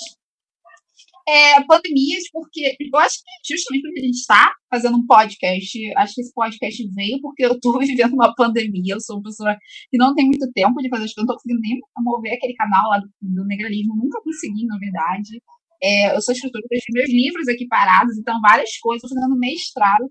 É, 1.28 1.64
pandemias, 1.64 2.24
porque 2.34 2.76
eu 2.80 3.00
acho 3.00 3.20
que 3.20 3.54
justamente 3.56 3.84
porque 3.84 4.00
a 4.02 4.04
gente 4.04 4.20
está 4.20 4.52
fazendo 4.70 4.98
um 4.98 5.06
podcast, 5.06 5.94
acho 5.96 6.16
que 6.16 6.22
esse 6.22 6.34
podcast 6.34 6.90
veio 6.94 7.22
porque 7.22 7.46
eu 7.46 7.54
estou 7.54 7.80
vivendo 7.80 8.14
uma 8.14 8.34
pandemia. 8.36 8.96
Eu 8.96 9.02
sou 9.02 9.18
uma 9.18 9.24
pessoa 9.24 9.56
que 9.90 9.98
não 9.98 10.14
tem 10.14 10.26
muito 10.26 10.52
tempo 10.52 10.82
de 10.82 10.90
fazer 10.90 11.06
as 11.06 11.14
coisas, 11.14 11.16
não 11.18 11.24
estou 11.24 11.36
conseguindo 11.38 11.62
nem 11.62 11.80
mover 12.00 12.34
aquele 12.34 12.54
canal 12.56 12.90
lá 12.90 12.98
do, 12.98 13.08
do 13.22 13.46
negralismo, 13.46 13.96
nunca 13.96 14.22
consegui, 14.22 14.66
na 14.66 14.78
verdade. 14.78 15.42
É, 15.82 16.16
eu 16.16 16.22
sou 16.22 16.34
escritora, 16.34 16.64
tenho 16.70 16.82
meus 16.92 17.10
livros 17.10 17.48
aqui 17.48 17.68
parados, 17.68 18.18
então 18.18 18.40
várias 18.42 18.78
coisas, 18.78 19.04
estou 19.04 19.20
fazendo 19.20 19.38
mestrado, 19.38 20.10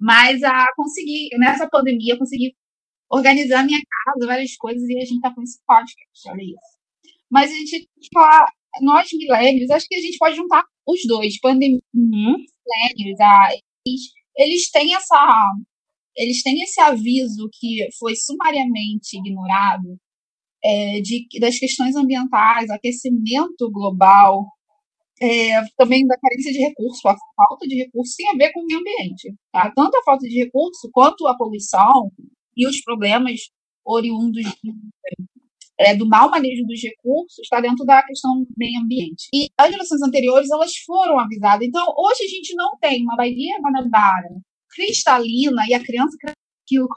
mas 0.00 0.42
a 0.42 0.66
conseguir, 0.76 1.28
nessa 1.38 1.68
pandemia, 1.68 2.18
consegui 2.18 2.52
organizar 3.10 3.64
minha 3.64 3.80
casa, 3.80 4.26
várias 4.26 4.56
coisas, 4.56 4.82
e 4.88 4.98
a 4.98 5.04
gente 5.04 5.20
tá 5.20 5.32
com 5.32 5.42
esse 5.42 5.60
podcast, 5.66 6.30
olha 6.30 6.42
isso. 6.42 6.74
Mas 7.30 7.50
a 7.50 7.54
gente 7.54 7.88
falar, 8.12 8.46
nós 8.80 9.08
milênios, 9.12 9.70
acho 9.70 9.86
que 9.88 9.94
a 9.96 10.00
gente 10.00 10.18
pode 10.18 10.36
juntar 10.36 10.64
os 10.86 11.00
dois, 11.06 11.38
pandemia, 11.40 11.80
uhum. 11.94 12.36
milênios, 12.36 13.18
eles, 13.86 14.00
eles 14.36 14.70
têm 14.70 14.94
essa 14.94 15.52
eles 16.16 16.42
têm 16.42 16.62
esse 16.62 16.80
aviso 16.80 17.48
que 17.52 17.88
foi 17.98 18.14
sumariamente 18.14 19.18
ignorado 19.18 19.98
é, 20.64 21.00
de, 21.00 21.26
das 21.40 21.58
questões 21.58 21.96
ambientais, 21.96 22.70
aquecimento 22.70 23.68
global, 23.72 24.46
é, 25.20 25.60
também 25.76 26.06
da 26.06 26.16
carência 26.16 26.52
de 26.52 26.58
recursos, 26.58 27.04
a 27.04 27.16
falta 27.36 27.66
de 27.66 27.76
recursos 27.82 28.14
tem 28.14 28.28
a 28.30 28.36
ver 28.36 28.52
com 28.52 28.60
o 28.60 28.64
meio 28.64 28.78
ambiente. 28.78 29.34
Tá? 29.52 29.72
Tanto 29.74 29.96
a 29.96 30.04
falta 30.04 30.24
de 30.28 30.38
recurso 30.38 30.88
quanto 30.92 31.26
a 31.26 31.36
poluição, 31.36 32.12
e 32.56 32.66
os 32.66 32.80
problemas 32.82 33.40
oriundos 33.84 34.44
é, 35.78 35.94
do 35.94 36.08
mau 36.08 36.30
manejo 36.30 36.64
dos 36.66 36.80
recursos 36.82 37.38
está 37.40 37.60
dentro 37.60 37.84
da 37.84 38.02
questão 38.02 38.40
do 38.40 38.48
meio 38.56 38.80
ambiente. 38.80 39.28
E 39.34 39.48
as 39.58 39.70
gerações 39.70 40.02
anteriores, 40.02 40.50
elas 40.50 40.76
foram 40.86 41.18
avisadas. 41.18 41.66
Então, 41.66 41.84
hoje 41.96 42.24
a 42.24 42.28
gente 42.28 42.54
não 42.54 42.76
tem 42.80 43.02
uma 43.02 43.16
Baía 43.16 43.58
Guanabara 43.60 44.28
cristalina 44.74 45.62
e 45.68 45.74
a 45.74 45.82
criança 45.82 46.16
aquilo 46.64 46.88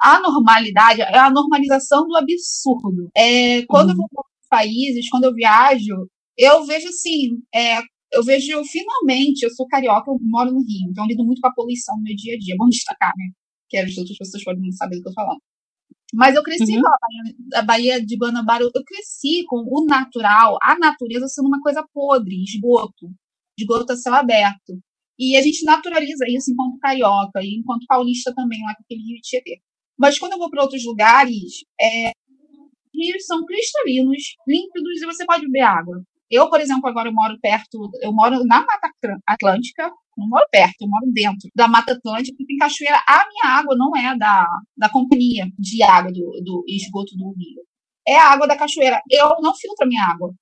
a 0.00 0.20
normalidade, 0.20 1.00
é 1.00 1.18
a 1.18 1.30
normalização 1.30 2.06
do 2.06 2.16
absurdo. 2.16 3.10
É, 3.16 3.64
quando 3.66 3.90
uhum. 3.90 3.92
eu 3.92 3.96
vou 3.96 4.08
para 4.48 4.58
países, 4.58 5.08
quando 5.10 5.24
eu 5.24 5.34
viajo, 5.34 6.08
eu 6.36 6.64
vejo 6.66 6.88
assim, 6.88 7.40
é, 7.54 7.78
eu 8.12 8.22
vejo 8.22 8.62
finalmente, 8.64 9.42
eu 9.42 9.50
sou 9.50 9.66
carioca, 9.66 10.10
eu 10.10 10.18
moro 10.20 10.52
no 10.52 10.60
Rio, 10.60 10.90
então 10.90 11.06
lido 11.06 11.24
muito 11.24 11.40
com 11.40 11.48
a 11.48 11.54
poluição 11.54 11.96
no 11.96 12.02
meu 12.02 12.14
dia 12.14 12.34
a 12.34 12.38
dia. 12.38 12.54
Bom 12.58 12.68
destacar, 12.68 13.12
né? 13.16 13.32
Que 13.68 13.78
as 13.78 13.96
outras 13.96 14.16
pessoas 14.16 14.44
podem 14.44 14.62
não 14.62 14.72
saber 14.72 14.96
do 14.96 15.02
que 15.02 15.08
eu 15.08 15.14
tô 15.14 15.20
falando. 15.20 15.40
Mas 16.14 16.34
eu 16.36 16.42
cresci 16.42 16.76
uhum. 16.76 16.82
com 16.82 16.88
a 16.88 16.96
Baía, 17.00 17.34
a 17.54 17.62
Baía 17.62 18.04
de 18.04 18.16
Guanabara, 18.16 18.62
eu 18.62 18.84
cresci 18.84 19.44
com 19.46 19.64
o 19.68 19.84
natural, 19.86 20.56
a 20.62 20.78
natureza 20.78 21.26
sendo 21.26 21.48
uma 21.48 21.60
coisa 21.60 21.84
podre, 21.92 22.42
esgoto, 22.42 23.10
esgoto 23.58 23.92
a 23.92 23.96
céu 23.96 24.14
aberto. 24.14 24.78
E 25.18 25.36
a 25.36 25.42
gente 25.42 25.64
naturaliza 25.64 26.24
isso 26.28 26.52
enquanto 26.52 26.78
carioca 26.78 27.40
e 27.42 27.58
enquanto 27.58 27.86
paulista 27.86 28.34
também, 28.34 28.60
lá 28.62 28.74
com 28.74 28.82
aquele 28.82 29.02
Rio 29.02 29.16
de 29.16 29.22
Tietê. 29.22 29.60
Mas 29.98 30.18
quando 30.18 30.32
eu 30.32 30.38
vou 30.38 30.50
para 30.50 30.62
outros 30.62 30.84
lugares, 30.84 31.64
é, 31.80 32.12
rios 32.94 33.24
são 33.26 33.44
cristalinos, 33.44 34.22
límpidos 34.46 35.02
e 35.02 35.06
você 35.06 35.24
pode 35.24 35.46
beber 35.46 35.62
água. 35.62 36.02
Eu, 36.30 36.50
por 36.50 36.60
exemplo, 36.60 36.88
agora 36.88 37.08
eu 37.08 37.14
moro 37.14 37.38
perto, 37.40 37.90
eu 38.02 38.12
moro 38.12 38.44
na 38.44 38.60
Mata 38.60 38.90
Atlântica, 39.26 39.90
não 40.16 40.28
moro 40.28 40.46
perto, 40.50 40.82
eu 40.82 40.88
moro 40.88 41.06
dentro 41.12 41.48
da 41.54 41.68
Mata 41.68 41.92
Atlântica, 41.92 42.36
tem 42.46 42.56
cachoeira. 42.56 42.98
A 43.06 43.24
minha 43.28 43.54
água 43.58 43.76
não 43.76 43.96
é 43.96 44.16
da, 44.16 44.46
da 44.76 44.88
companhia 44.88 45.46
de 45.58 45.82
água 45.82 46.10
do, 46.12 46.42
do 46.44 46.64
esgoto 46.66 47.16
do 47.16 47.28
rio. 47.30 47.62
É 48.08 48.16
a 48.16 48.32
água 48.32 48.46
da 48.46 48.56
cachoeira. 48.56 49.00
Eu 49.10 49.28
não 49.40 49.54
filtro 49.54 49.84
a 49.84 49.88
minha 49.88 50.02
água. 50.02 50.32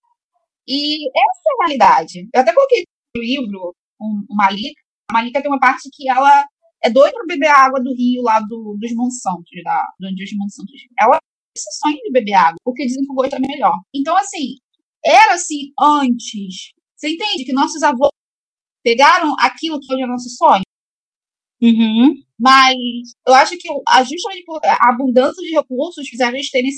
E 0.67 1.07
essa 1.09 1.41
é 1.47 1.53
a 1.53 1.67
realidade. 1.67 2.29
Eu 2.33 2.41
até 2.41 2.55
coloquei 2.55 2.85
no 3.17 3.23
livro 3.23 3.75
um, 4.01 4.25
uma 4.31 4.45
Malika. 4.47 4.81
A 5.11 5.15
Malika 5.15 5.43
tem 5.43 5.51
uma 5.51 5.61
parte 5.61 5.91
que 5.93 6.09
ela 6.09 6.47
é 6.83 6.91
doida 6.91 7.13
para 7.13 7.27
beber 7.27 7.49
a 7.49 7.65
água 7.65 7.81
do 7.83 7.95
rio 7.95 8.23
lá 8.23 8.41
do, 8.41 8.77
dos 8.81 8.95
Monsantos, 8.95 9.63
da, 9.65 9.87
do 9.99 10.09
onde 10.09 10.25
os 10.25 10.37
Monsantos. 10.37 10.81
Ela 10.99 11.19
sonha 11.57 11.97
de 11.97 12.11
beber 12.13 12.35
água, 12.35 12.57
porque 12.65 12.87
dizem 12.87 13.05
que 13.05 13.13
o 13.13 13.15
gosto 13.15 13.37
é 13.37 13.39
melhor. 13.39 13.79
Então, 13.95 14.17
assim, 14.17 14.57
era 15.05 15.35
assim 15.35 15.73
antes. 15.79 16.73
Você 16.97 17.11
entende 17.11 17.45
que 17.45 17.53
nossos 17.53 17.83
avós 17.83 18.11
pegaram 18.83 19.35
aquilo 19.39 19.81
que 19.81 19.93
hoje 19.93 20.03
é 20.03 20.07
nosso 20.07 20.29
sonho? 20.31 20.63
Uhum. 21.63 22.15
Mas 22.39 22.77
eu 23.27 23.35
acho 23.35 23.57
que 23.57 23.69
justamente 24.07 24.45
a 24.65 24.91
abundância 24.91 25.43
de 25.43 25.55
recursos 25.55 26.09
fizeram 26.09 26.35
eles 26.35 26.51
terem 26.51 26.71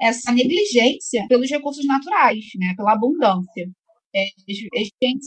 essa 0.00 0.32
negligência 0.32 1.26
pelos 1.28 1.50
recursos 1.50 1.84
naturais, 1.86 2.44
né? 2.58 2.74
Pela 2.76 2.92
abundância. 2.92 3.70
É, 4.14 4.28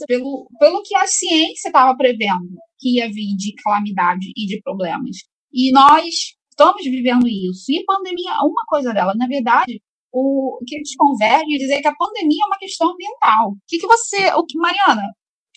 pelo, 0.08 0.48
pelo 0.58 0.82
que 0.82 0.96
a 0.96 1.06
ciência 1.06 1.68
estava 1.68 1.96
prevendo 1.96 2.56
que 2.78 2.96
ia 2.96 3.06
vir 3.06 3.36
de 3.36 3.54
calamidade 3.62 4.32
e 4.36 4.46
de 4.46 4.60
problemas. 4.62 5.18
E 5.52 5.70
nós 5.70 6.34
estamos 6.50 6.82
vivendo 6.82 7.28
isso. 7.28 7.70
E 7.70 7.78
a 7.78 7.84
pandemia, 7.86 8.32
uma 8.42 8.64
coisa 8.66 8.92
dela, 8.92 9.14
na 9.14 9.28
verdade, 9.28 9.80
o 10.12 10.58
que 10.66 10.76
eles 10.76 10.94
convergem 10.96 11.54
é 11.54 11.58
dizer 11.58 11.80
que 11.80 11.88
a 11.88 11.94
pandemia 11.94 12.44
é 12.44 12.46
uma 12.46 12.58
questão 12.58 12.92
ambiental. 12.92 13.50
O 13.52 13.56
que, 13.66 13.78
que 13.78 13.86
você. 13.86 14.32
O 14.34 14.44
que, 14.44 14.58
Mariana, 14.58 15.02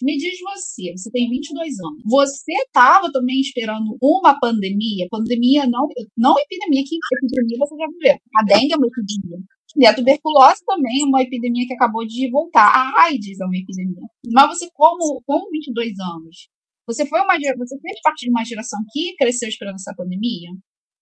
me 0.02 0.18
diz 0.18 0.38
você, 0.40 0.92
você 0.96 1.10
tem 1.12 1.30
22 1.30 1.80
anos. 1.80 2.04
Você 2.06 2.52
estava 2.66 3.12
também 3.12 3.40
esperando 3.40 3.98
uma 4.02 4.38
pandemia? 4.40 5.08
Pandemia 5.10 5.66
não, 5.68 5.88
não 6.18 6.36
epidemia, 6.38 6.84
que 6.86 6.98
epidemia 7.16 7.58
você 7.58 7.76
já 7.78 7.88
viveu. 7.88 8.18
A 8.38 8.44
dengue 8.44 8.74
é 8.74 8.78
uma 8.78 8.88
epidemia. 8.88 9.38
E 9.76 9.86
a 9.88 9.96
tuberculose 9.96 10.64
também 10.66 11.02
é 11.02 11.06
uma 11.06 11.22
epidemia 11.22 11.66
que 11.66 11.74
acabou 11.74 12.06
de 12.06 12.30
voltar. 12.30 12.68
A 12.68 13.06
AIDS 13.06 13.40
é 13.40 13.46
uma 13.46 13.58
epidemia. 13.58 14.04
Mas 14.32 14.58
você, 14.58 14.70
como, 14.74 15.22
com 15.26 15.50
22 15.50 15.94
anos, 16.00 16.50
você 16.86 17.06
foi 17.06 17.22
uma 17.22 17.38
você 17.58 17.80
fez 17.80 18.02
parte 18.02 18.26
de 18.26 18.30
uma 18.30 18.44
geração 18.44 18.80
que 18.92 19.16
cresceu 19.16 19.50
esperando 19.50 19.76
essa 19.76 19.94
pandemia? 19.96 20.52
O 20.52 20.58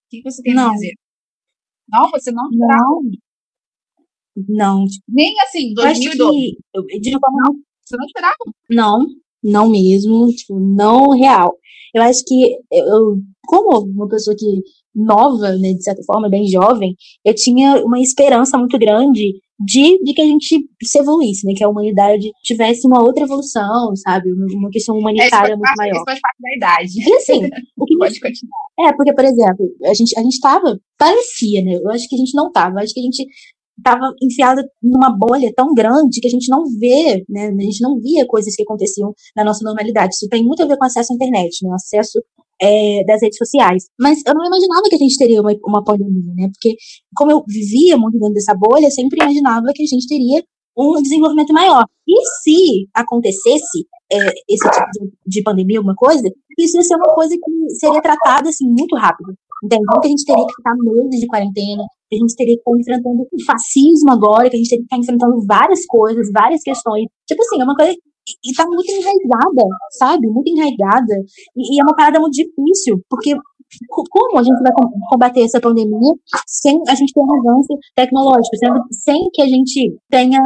que 0.10 0.22
você 0.22 0.42
quer 0.42 0.54
não. 0.54 0.74
dizer? 0.74 0.94
Não, 1.90 2.10
você 2.12 2.32
não. 2.32 2.48
Não. 2.52 3.02
Não. 4.48 4.86
Nem 5.08 5.34
assim, 5.42 5.74
2012. 5.74 6.32
Que, 6.32 6.58
eu, 6.74 6.84
de 7.00 7.12
não, 7.12 7.20
você 7.84 7.98
não 7.98 8.06
esperava? 8.06 8.36
Não, 8.70 9.06
não 9.44 9.70
mesmo, 9.70 10.28
tipo, 10.30 10.60
não 10.60 11.10
real. 11.10 11.56
Eu 11.94 12.02
acho 12.04 12.24
que 12.26 12.58
eu, 12.72 13.18
como 13.46 13.86
uma 13.86 14.08
pessoa 14.08 14.36
que 14.38 14.62
nova, 14.96 15.56
né, 15.58 15.74
de 15.74 15.84
certa 15.84 16.02
forma, 16.04 16.30
bem 16.30 16.48
jovem, 16.48 16.96
eu 17.26 17.34
tinha 17.34 17.84
uma 17.84 18.00
esperança 18.00 18.58
muito 18.58 18.78
grande 18.78 19.34
de, 19.64 20.04
de 20.04 20.14
que 20.14 20.22
a 20.22 20.26
gente 20.26 20.66
se 20.84 21.00
evoluísse, 21.00 21.46
né? 21.46 21.54
Que 21.56 21.64
a 21.64 21.70
humanidade 21.70 22.32
tivesse 22.44 22.88
uma 22.88 23.02
outra 23.02 23.24
evolução, 23.24 23.96
sabe? 23.96 24.32
Uma 24.34 24.70
questão 24.70 24.98
humanitária 24.98 25.56
muito 25.56 25.62
parte, 25.62 25.78
maior. 25.78 25.96
Isso 25.96 26.04
faz 26.06 26.20
parte 26.20 26.38
da 26.42 26.56
idade. 26.56 26.92
E 26.98 27.14
assim, 27.14 27.42
o 27.78 27.86
que 27.86 27.98
Pode 27.98 28.20
continuar. 28.20 28.90
É, 28.90 28.94
porque, 28.94 29.14
por 29.14 29.24
exemplo, 29.24 29.66
a 29.86 29.94
gente, 29.94 30.18
a 30.18 30.24
gente 30.24 30.40
tava, 30.40 30.80
parecia, 30.98 31.62
né? 31.64 31.76
Eu 31.76 31.90
acho 31.92 32.08
que 32.10 32.16
a 32.16 32.18
gente 32.18 32.34
não 32.34 32.52
tava, 32.52 32.80
eu 32.80 32.84
acho 32.84 32.94
que 32.94 33.00
a 33.00 33.04
gente 33.04 33.24
estava 33.82 34.14
enfiada 34.22 34.64
numa 34.82 35.10
bolha 35.10 35.52
tão 35.56 35.74
grande 35.74 36.22
que 36.22 36.28
a 36.28 36.32
gente 36.32 36.50
não 36.50 36.64
vê, 36.80 37.24
né? 37.28 37.48
A 37.48 37.62
gente 37.62 37.82
não 37.82 38.00
via 38.00 38.26
coisas 38.26 38.56
que 38.56 38.64
aconteciam 38.64 39.14
na 39.36 39.44
nossa 39.44 39.64
normalidade. 39.64 40.14
Isso 40.14 40.30
tem 40.30 40.44
muito 40.44 40.64
a 40.64 40.68
ver 40.68 40.78
com 40.78 40.86
acesso 40.86 41.12
à 41.12 41.16
internet, 41.16 41.64
né? 41.64 41.74
Acesso 41.74 42.20
é, 42.62 43.04
das 43.06 43.22
redes 43.22 43.38
sociais. 43.38 43.86
Mas 44.00 44.20
eu 44.26 44.34
não 44.36 44.46
imaginava 44.46 44.84
que 44.88 44.96
a 44.96 45.00
gente 45.00 45.18
teria 45.18 45.42
uma, 45.42 45.52
uma 45.66 45.84
pandemia, 45.84 46.34
né? 46.36 46.50
Porque 46.54 46.76
como 47.16 47.32
eu 47.32 47.44
vivia 47.48 47.98
muito 47.98 48.20
dentro 48.20 48.36
dessa 48.36 48.54
bolha, 48.54 48.86
eu 48.86 48.92
sempre 48.92 49.20
imaginava 49.20 49.68
que 49.74 49.84
a 49.84 49.88
gente 49.88 50.08
teria 50.08 50.44
um 50.78 51.02
desenvolvimento 51.02 51.54
maior. 51.54 51.86
E 52.08 52.26
se 52.42 52.88
acontecesse 52.94 53.86
é, 54.12 54.18
esse 54.50 54.70
tipo 54.70 54.92
de, 54.94 55.12
de, 55.26 55.44
pandemia, 55.44 55.80
alguma 55.80 55.96
coisa, 55.96 56.22
isso 56.58 56.78
ia 56.78 56.84
ser 56.84 56.96
uma 56.96 57.14
coisa 57.14 57.36
que 57.36 57.76
seria 57.76 58.02
tratada 58.02 58.50
assim 58.50 58.68
muito 58.68 58.96
rápido. 58.96 59.34
Entende? 59.64 59.84
Não 59.86 60.00
que 60.00 60.08
a 60.08 60.10
gente 60.10 60.26
teria 60.26 60.46
que 60.46 60.56
ficar 60.56 60.76
meses 60.76 61.20
de 61.20 61.28
quarentena, 61.28 61.84
a 62.16 62.20
gente 62.20 62.36
teria 62.36 62.56
que 62.56 62.62
estar 62.62 62.80
enfrentando 62.80 63.28
o 63.32 63.46
fascismo 63.46 64.12
agora, 64.12 64.50
que 64.50 64.56
a 64.56 64.60
gente 64.60 64.70
teria 64.70 64.84
que 64.84 64.96
estar 64.96 64.98
enfrentando 64.98 65.46
várias 65.46 65.86
coisas, 65.86 66.28
várias 66.34 66.62
questões. 66.62 67.06
Tipo 67.28 67.42
assim, 67.42 67.62
é 67.62 67.64
uma 67.64 67.76
coisa 67.76 67.96
e 68.46 68.54
tá 68.54 68.66
muito 68.66 68.90
enraizada, 68.92 69.68
sabe? 69.98 70.28
Muito 70.28 70.50
enraizada. 70.50 71.16
E, 71.56 71.76
e, 71.76 71.80
é 71.80 71.84
uma 71.84 71.96
parada 71.96 72.20
muito 72.20 72.34
difícil, 72.34 73.02
porque 73.10 73.36
como 73.90 74.38
a 74.38 74.44
gente 74.44 74.62
vai 74.62 74.72
combater 75.10 75.44
essa 75.44 75.60
pandemia 75.62 76.14
sem 76.46 76.78
a 76.88 76.96
gente 76.96 77.14
ter 77.14 77.22
um 77.22 77.40
avanço 77.40 77.74
tecnológico, 77.96 78.56
sem 78.92 79.30
que 79.34 79.42
a 79.42 79.48
gente 79.48 79.96
tenha 80.10 80.42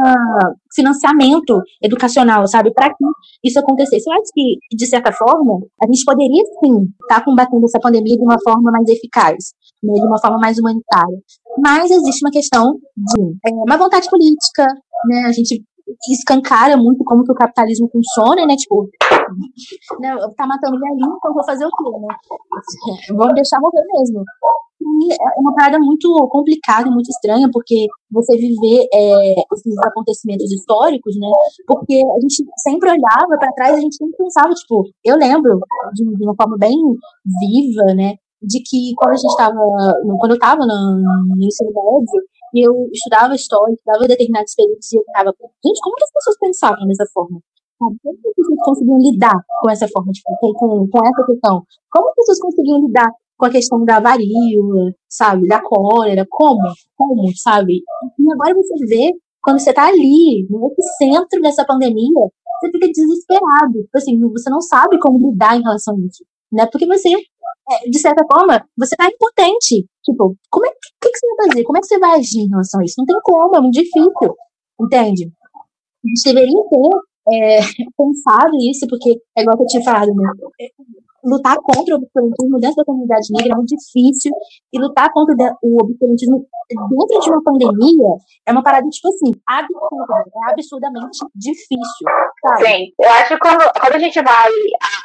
financiamento 0.74 1.60
educacional, 1.82 2.46
sabe, 2.46 2.72
para 2.72 2.90
que 2.90 3.04
isso 3.44 3.58
acontecesse? 3.58 4.08
Eu 4.08 4.14
acho 4.14 4.30
que, 4.32 4.76
de 4.76 4.86
certa 4.86 5.10
forma, 5.12 5.58
a 5.82 5.86
gente 5.86 6.04
poderia 6.04 6.44
sim 6.62 6.84
estar 7.02 7.20
tá 7.20 7.24
combatendo 7.24 7.64
essa 7.64 7.80
pandemia 7.80 8.16
de 8.16 8.22
uma 8.22 8.36
forma 8.44 8.70
mais 8.70 8.88
eficaz, 8.88 9.54
né, 9.82 9.92
de 9.94 10.06
uma 10.06 10.20
forma 10.20 10.38
mais 10.38 10.58
humanitária. 10.58 11.18
Mas 11.62 11.90
existe 11.90 12.24
uma 12.24 12.30
questão 12.30 12.72
de 12.96 13.22
é, 13.46 13.50
uma 13.50 13.76
vontade 13.76 14.08
política, 14.08 14.66
né? 15.08 15.24
A 15.26 15.32
gente 15.32 15.64
escancara 16.10 16.76
muito 16.76 17.04
como 17.04 17.24
que 17.24 17.32
o 17.32 17.34
capitalismo 17.34 17.88
funciona, 17.90 18.46
né? 18.46 18.56
Tipo, 18.56 18.88
né, 20.00 20.16
tá 20.36 20.46
matando 20.46 20.78
velhinho, 20.78 21.16
então 21.16 21.32
vou 21.32 21.44
fazer 21.44 21.64
o 21.64 21.70
quê, 21.70 21.98
né? 22.00 22.14
Vamos 23.16 23.34
deixar 23.34 23.60
morrer 23.60 23.84
mesmo. 23.94 24.24
E 24.78 25.12
é 25.12 25.40
uma 25.40 25.54
parada 25.54 25.78
muito 25.78 26.08
complicada 26.30 26.90
muito 26.90 27.08
estranha, 27.08 27.48
porque 27.52 27.86
você 28.10 28.36
viver 28.36 28.86
é, 28.92 29.34
esses 29.52 29.78
acontecimentos 29.84 30.50
históricos, 30.52 31.16
né? 31.18 31.28
Porque 31.66 31.94
a 31.94 32.20
gente 32.20 32.44
sempre 32.58 32.90
olhava 32.90 33.38
para 33.38 33.52
trás, 33.52 33.76
a 33.76 33.80
gente 33.80 33.96
sempre 33.96 34.16
pensava, 34.16 34.50
tipo, 34.50 34.84
eu 35.04 35.16
lembro 35.16 35.58
de 35.94 36.24
uma 36.24 36.34
forma 36.36 36.56
bem 36.58 36.76
viva, 37.24 37.94
né? 37.94 38.14
De 38.46 38.62
que 38.62 38.94
quando 38.96 39.10
a 39.10 39.16
gente 39.16 39.30
estava, 39.30 39.58
quando 40.20 40.30
eu 40.30 40.38
estava 40.38 40.62
no, 40.62 41.02
no 41.34 41.44
ensino 41.44 41.70
médio, 41.74 42.22
eu 42.54 42.88
estudava 42.92 43.34
história, 43.34 43.74
estudava 43.74 44.06
determinados 44.06 44.54
períodos 44.54 44.92
e 44.92 44.96
eu 44.96 45.02
ficava, 45.02 45.34
gente, 45.64 45.80
como 45.82 45.96
que 45.96 46.04
as 46.04 46.12
pessoas 46.12 46.38
pensavam 46.38 46.86
dessa 46.86 47.04
forma? 47.12 47.40
Como 47.78 47.96
que 48.00 48.08
as 48.08 48.34
pessoas 48.36 48.60
conseguiam 48.64 48.98
lidar 48.98 49.36
com 49.60 49.70
essa 49.70 49.88
forma, 49.88 50.12
tipo, 50.12 50.30
com, 50.38 50.88
com 50.88 50.98
essa 51.06 51.26
questão? 51.26 51.62
Como 51.90 52.08
as 52.08 52.14
pessoas 52.14 52.40
conseguiam 52.40 52.86
lidar 52.86 53.10
com 53.36 53.46
a 53.46 53.50
questão 53.50 53.84
da 53.84 54.00
varíola, 54.00 54.92
sabe, 55.08 55.46
da 55.46 55.60
cólera, 55.60 56.24
como, 56.30 56.62
como, 56.96 57.36
sabe? 57.36 57.74
E 58.18 58.32
agora 58.32 58.54
você 58.54 58.86
vê, 58.86 59.12
quando 59.42 59.58
você 59.58 59.72
tá 59.72 59.88
ali, 59.88 60.46
no 60.48 60.68
epicentro 60.72 61.40
dessa 61.42 61.64
pandemia, 61.66 62.30
você 62.60 62.70
fica 62.72 62.88
desesperado, 62.88 63.82
tipo 63.82 63.98
assim, 63.98 64.18
você 64.30 64.48
não 64.48 64.60
sabe 64.60 64.98
como 64.98 65.18
lidar 65.18 65.58
em 65.58 65.62
relação 65.62 65.94
a 65.94 65.98
isso, 65.98 66.24
né? 66.50 66.66
Porque 66.72 66.86
você 66.86 67.10
de 67.90 67.98
certa 67.98 68.24
forma, 68.30 68.64
você 68.76 68.96
tá 68.96 69.06
impotente. 69.06 69.86
Tipo, 70.04 70.36
como 70.50 70.66
é 70.66 70.70
que, 70.70 71.10
que, 71.10 71.18
você 71.18 71.26
vai 71.26 71.46
fazer? 71.48 71.64
Como 71.64 71.78
é 71.78 71.80
que 71.80 71.86
você 71.86 71.98
vai 71.98 72.18
agir 72.18 72.40
em 72.40 72.48
relação 72.48 72.80
a 72.80 72.84
isso? 72.84 72.94
Não 72.98 73.06
tem 73.06 73.16
como, 73.22 73.56
é 73.56 73.60
muito 73.60 73.74
difícil. 73.74 74.36
Entende? 74.80 75.32
A 76.04 76.08
gente 76.08 76.22
deveria 76.24 76.62
ter 76.70 76.90
é, 77.32 77.58
pensado 77.96 78.56
isso, 78.70 78.86
porque 78.88 79.18
é 79.36 79.42
igual 79.42 79.56
que 79.56 79.62
eu 79.64 79.66
tinha 79.66 79.84
falado, 79.84 80.14
né? 80.14 80.30
lutar 81.26 81.56
contra 81.56 81.94
o 81.94 81.98
obscurantismo 81.98 82.60
dentro 82.60 82.76
da 82.76 82.84
comunidade 82.84 83.26
negra 83.32 83.52
é 83.52 83.56
muito 83.56 83.74
difícil, 83.74 84.32
e 84.72 84.80
lutar 84.80 85.12
contra 85.12 85.34
o 85.62 85.82
obscurantismo 85.82 86.46
dentro 86.68 87.20
de 87.20 87.30
uma 87.30 87.42
pandemia 87.42 88.10
é 88.46 88.52
uma 88.52 88.62
parada, 88.62 88.88
tipo 88.88 89.08
assim, 89.08 89.32
absurda, 89.46 90.24
é 90.24 90.52
absurdamente 90.52 91.18
difícil. 91.34 92.06
Sabe? 92.40 92.64
Sim, 92.64 92.92
eu 93.00 93.10
acho 93.10 93.28
que 93.28 93.38
quando, 93.38 93.72
quando 93.80 93.94
a 93.94 93.98
gente 93.98 94.22
vai 94.22 94.48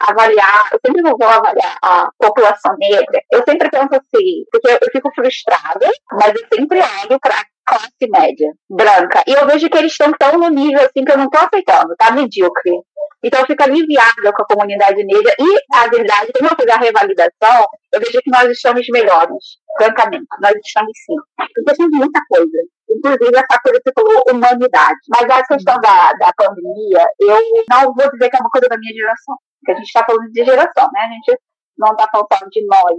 avaliar, 0.07 0.69
eu 0.71 0.79
sempre 0.85 1.01
vou 1.01 1.27
avaliar 1.27 1.77
a 1.81 2.09
população 2.19 2.75
negra, 2.77 3.21
eu 3.31 3.43
sempre 3.47 3.69
penso 3.69 3.89
assim, 3.93 4.45
porque 4.51 4.69
eu 4.69 4.91
fico 4.91 5.11
frustrada, 5.13 5.89
mas 6.11 6.33
eu 6.35 6.47
sempre 6.55 6.79
olho 6.79 7.19
para 7.19 7.35
classe 7.65 8.09
média, 8.09 8.51
branca. 8.69 9.23
E 9.27 9.33
eu 9.33 9.45
vejo 9.47 9.69
que 9.69 9.77
eles 9.77 9.91
estão 9.91 10.11
tão 10.13 10.37
no 10.37 10.49
nível 10.49 10.81
assim 10.81 11.05
que 11.05 11.11
eu 11.11 11.17
não 11.17 11.29
tô 11.29 11.37
aceitando, 11.37 11.95
tá 11.97 12.11
medíocre. 12.11 12.81
Então 13.23 13.41
eu 13.41 13.45
fico 13.45 13.63
aliviada 13.63 14.33
com 14.35 14.41
a 14.41 14.45
comunidade 14.47 15.03
negra. 15.03 15.35
E 15.39 15.77
a 15.77 15.87
verdade, 15.87 16.31
quando 16.33 16.51
eu 16.51 16.57
fizer 16.57 16.73
a 16.73 16.77
revalidação, 16.77 17.67
eu 17.93 17.99
vejo 17.99 18.19
que 18.23 18.31
nós 18.31 18.49
estamos 18.49 18.85
melhores, 18.89 19.59
francamente. 19.77 20.25
Nós 20.41 20.53
estamos 20.65 20.91
sim. 21.05 21.15
Porque 21.53 21.77
tem 21.77 21.89
muita 21.89 22.19
coisa. 22.27 22.57
Inclusive 22.89 23.37
essa 23.37 23.61
coisa 23.61 23.81
que 23.85 23.91
falou, 23.93 24.23
humanidade. 24.29 24.99
Mas 25.09 25.29
a 25.29 25.43
questão 25.45 25.79
da, 25.79 26.13
da 26.13 26.31
pandemia, 26.35 27.05
eu 27.19 27.39
não 27.69 27.93
vou 27.93 28.11
dizer 28.11 28.29
que 28.29 28.37
é 28.37 28.39
uma 28.39 28.49
coisa 28.49 28.67
da 28.67 28.77
minha 28.77 28.93
geração. 28.93 29.35
Porque 29.59 29.71
a 29.71 29.75
gente 29.75 29.87
está 29.87 30.03
falando 30.03 30.31
de 30.31 30.43
geração, 30.43 30.89
né? 30.91 31.01
A 31.01 31.13
gente 31.13 31.39
não 31.77 31.91
está 31.91 32.09
falando 32.11 32.49
de 32.49 32.65
nós. 32.65 32.97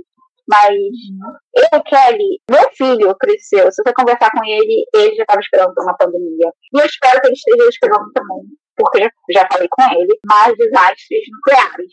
Mas 0.49 0.75
eu, 1.55 1.83
Kelly, 1.83 2.41
meu 2.51 2.71
filho 2.77 3.15
cresceu. 3.17 3.71
Se 3.71 3.83
você 3.83 3.93
conversar 3.95 4.31
com 4.31 4.45
ele, 4.45 4.85
ele 4.95 5.15
já 5.15 5.23
estava 5.23 5.41
esperando 5.41 5.75
por 5.75 5.85
uma 5.85 5.97
pandemia. 5.97 6.53
E 6.73 6.81
eu 6.81 6.85
espero 6.85 7.21
que 7.21 7.29
ele 7.29 7.35
esteja 7.35 7.69
esperando 7.69 8.13
também, 8.13 8.45
porque 8.77 9.09
já 9.31 9.47
falei 9.51 9.69
com 9.71 9.83
ele, 9.95 10.19
mais 10.27 10.57
desastres 10.57 11.25
nucleares. 11.31 11.93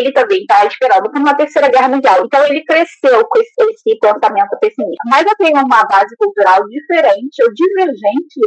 Ele 0.00 0.12
também 0.12 0.40
está 0.40 0.66
esperando 0.66 1.10
por 1.12 1.20
uma 1.20 1.36
terceira 1.36 1.68
guerra 1.68 1.88
mundial. 1.88 2.24
Então 2.24 2.44
ele 2.46 2.64
cresceu 2.64 3.24
com 3.28 3.38
esse, 3.38 3.52
esse 3.70 3.98
pensamento 4.00 4.58
pessimista. 4.58 5.04
Mas 5.08 5.26
eu 5.26 5.36
tenho 5.36 5.64
uma 5.64 5.84
base 5.84 6.16
cultural 6.16 6.66
diferente, 6.66 7.42
ou 7.42 7.52
divergente, 7.52 8.40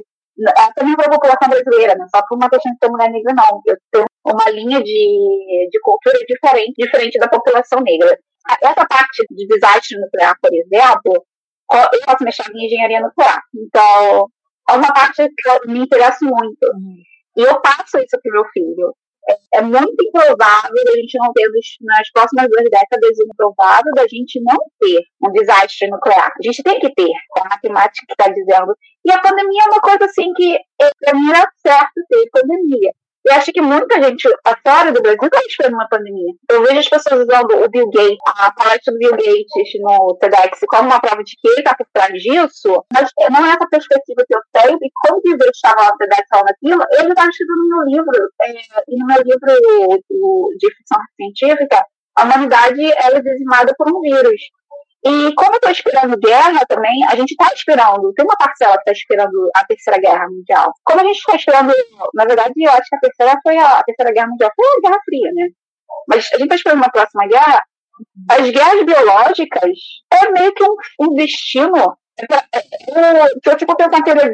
é, 0.47 0.73
também 0.73 0.95
para 0.95 1.05
a 1.05 1.11
população 1.11 1.49
brasileira, 1.49 1.95
não 1.95 2.07
só 2.09 2.21
por 2.27 2.35
uma 2.35 2.49
questão 2.49 2.71
de 2.71 2.77
ser 2.83 2.91
mulher 2.91 3.09
negra, 3.09 3.33
não. 3.35 3.61
Eu 3.65 3.77
tenho 3.91 4.05
uma 4.25 4.49
linha 4.51 4.83
de, 4.83 5.69
de 5.71 5.79
cultura 5.81 6.17
diferente, 6.27 6.73
diferente 6.77 7.17
da 7.19 7.29
população 7.29 7.79
negra 7.81 8.17
essa 8.61 8.85
parte 8.87 9.25
de 9.29 9.47
desastre 9.47 9.99
nuclear, 9.99 10.35
por 10.41 10.51
exemplo, 10.53 11.25
eu 11.71 12.01
faço 12.05 12.23
mestrado 12.23 12.55
em 12.55 12.65
engenharia 12.65 13.01
nuclear. 13.01 13.41
Então, 13.55 14.27
é 14.69 14.73
uma 14.73 14.93
parte 14.93 15.27
que 15.27 15.49
eu 15.49 15.59
me 15.67 15.79
interesso 15.79 16.25
muito. 16.25 16.65
Uhum. 16.73 16.97
E 17.37 17.41
eu 17.41 17.61
passo 17.61 17.97
isso 17.97 18.19
para 18.21 18.29
o 18.29 18.33
meu 18.33 18.45
filho. 18.51 18.95
É, 19.29 19.59
é, 19.59 19.61
muito 19.61 20.03
improvável 20.03 20.73
a 20.73 20.97
gente 20.97 21.17
não 21.19 21.31
ter, 21.33 21.47
nas 21.81 22.11
próximas 22.11 22.49
duas 22.49 22.63
décadas, 22.63 23.19
improvável 23.19 23.91
da 23.95 24.07
gente 24.07 24.41
não 24.41 24.57
ter 24.79 25.03
um 25.23 25.31
desastre 25.31 25.87
nuclear. 25.89 26.31
A 26.31 26.43
gente 26.43 26.63
tem 26.63 26.79
que 26.79 26.93
ter, 26.95 27.09
é 27.09 27.41
a 27.41 27.49
matemática 27.49 28.05
que 28.07 28.13
está 28.13 28.31
dizendo. 28.31 28.75
E 29.05 29.11
a 29.11 29.21
pandemia 29.21 29.61
é 29.63 29.69
uma 29.69 29.81
coisa 29.81 30.05
assim 30.05 30.33
que, 30.33 30.57
para 30.99 31.13
mim, 31.13 31.29
era 31.29 31.47
certo 31.57 31.93
ter 32.09 32.29
pandemia. 32.31 32.91
Eu 33.29 33.35
acho 33.35 33.51
que 33.51 33.61
muita 33.61 34.01
gente 34.01 34.27
fora 34.65 34.91
do 34.91 35.03
Brasil 35.03 35.19
está 35.21 35.39
esperando 35.47 35.75
uma 35.75 35.87
pandemia. 35.87 36.33
Eu 36.49 36.63
vejo 36.63 36.79
as 36.79 36.89
pessoas 36.89 37.21
usando 37.21 37.63
o 37.63 37.69
Bill 37.69 37.87
Gates, 37.91 38.17
a 38.25 38.51
palestra 38.51 38.91
do 38.91 38.97
Bill 38.97 39.11
Gates 39.11 39.81
no 39.81 40.17
TEDx 40.19 40.59
como 40.67 40.89
uma 40.89 40.99
prova 40.99 41.23
de 41.23 41.35
que 41.39 41.47
ele 41.47 41.59
está 41.59 41.75
por 41.75 41.85
trás 41.93 42.11
disso, 42.19 42.83
mas 42.91 43.07
não 43.29 43.45
é 43.45 43.49
essa 43.49 43.69
perspectiva 43.69 44.25
que 44.27 44.33
eu 44.33 44.41
tenho. 44.51 44.79
E 44.81 44.89
como 45.03 45.21
que 45.21 45.29
eu 45.29 45.49
estava 45.51 45.79
lá 45.79 45.91
no 45.91 45.97
TEDx 45.97 46.23
falando 46.27 46.49
aquilo, 46.49 46.83
ele 46.97 47.09
estava 47.09 47.29
escrito 47.29 47.53
no 47.55 47.69
meu 47.69 47.85
livro, 47.85 48.29
é, 48.41 48.51
e 48.87 48.99
no 48.99 49.05
meu 49.05 49.21
livro 49.21 50.57
de 50.57 50.75
ficção 50.75 50.99
científica, 51.15 51.85
a 52.15 52.23
humanidade 52.23 52.81
é 52.83 53.21
dizimada 53.21 53.75
por 53.77 53.87
um 53.93 54.01
vírus. 54.01 54.41
E 55.05 55.33
como 55.33 55.51
eu 55.53 55.55
estou 55.55 55.71
esperando 55.71 56.19
guerra 56.19 56.65
também, 56.67 57.05
a 57.07 57.15
gente 57.15 57.31
está 57.31 57.53
esperando, 57.53 58.13
tem 58.13 58.25
uma 58.25 58.35
parcela 58.35 58.73
que 58.73 58.81
está 58.81 58.91
esperando 58.91 59.49
a 59.55 59.65
Terceira 59.65 59.99
Guerra 59.99 60.27
Mundial. 60.27 60.73
Como 60.83 60.99
a 60.99 61.03
gente 61.05 61.17
está 61.17 61.35
esperando, 61.35 61.73
na 62.13 62.25
verdade, 62.25 62.53
eu 62.57 62.71
acho 62.71 62.89
que 62.89 62.95
a 62.95 62.99
Terceira, 62.99 63.39
foi 63.41 63.57
a, 63.57 63.79
a 63.79 63.83
Terceira 63.83 64.11
Guerra 64.11 64.27
Mundial 64.27 64.51
foi 64.55 64.67
a 64.67 64.81
Guerra 64.81 65.01
Fria, 65.05 65.31
né? 65.33 65.47
Mas 66.07 66.27
a 66.33 66.37
gente 66.37 66.43
está 66.43 66.55
esperando 66.55 66.79
uma 66.79 66.91
próxima 66.91 67.27
guerra. 67.27 67.63
As 68.29 68.49
guerras 68.49 68.85
biológicas 68.85 69.71
é 70.11 70.31
meio 70.31 70.53
que 70.53 70.63
um, 70.63 70.75
um 71.01 71.13
destino 71.15 71.97
se 72.19 73.63
eu 73.63 73.67
for 73.67 73.75
pensar 73.75 74.03
teoria 74.03 74.31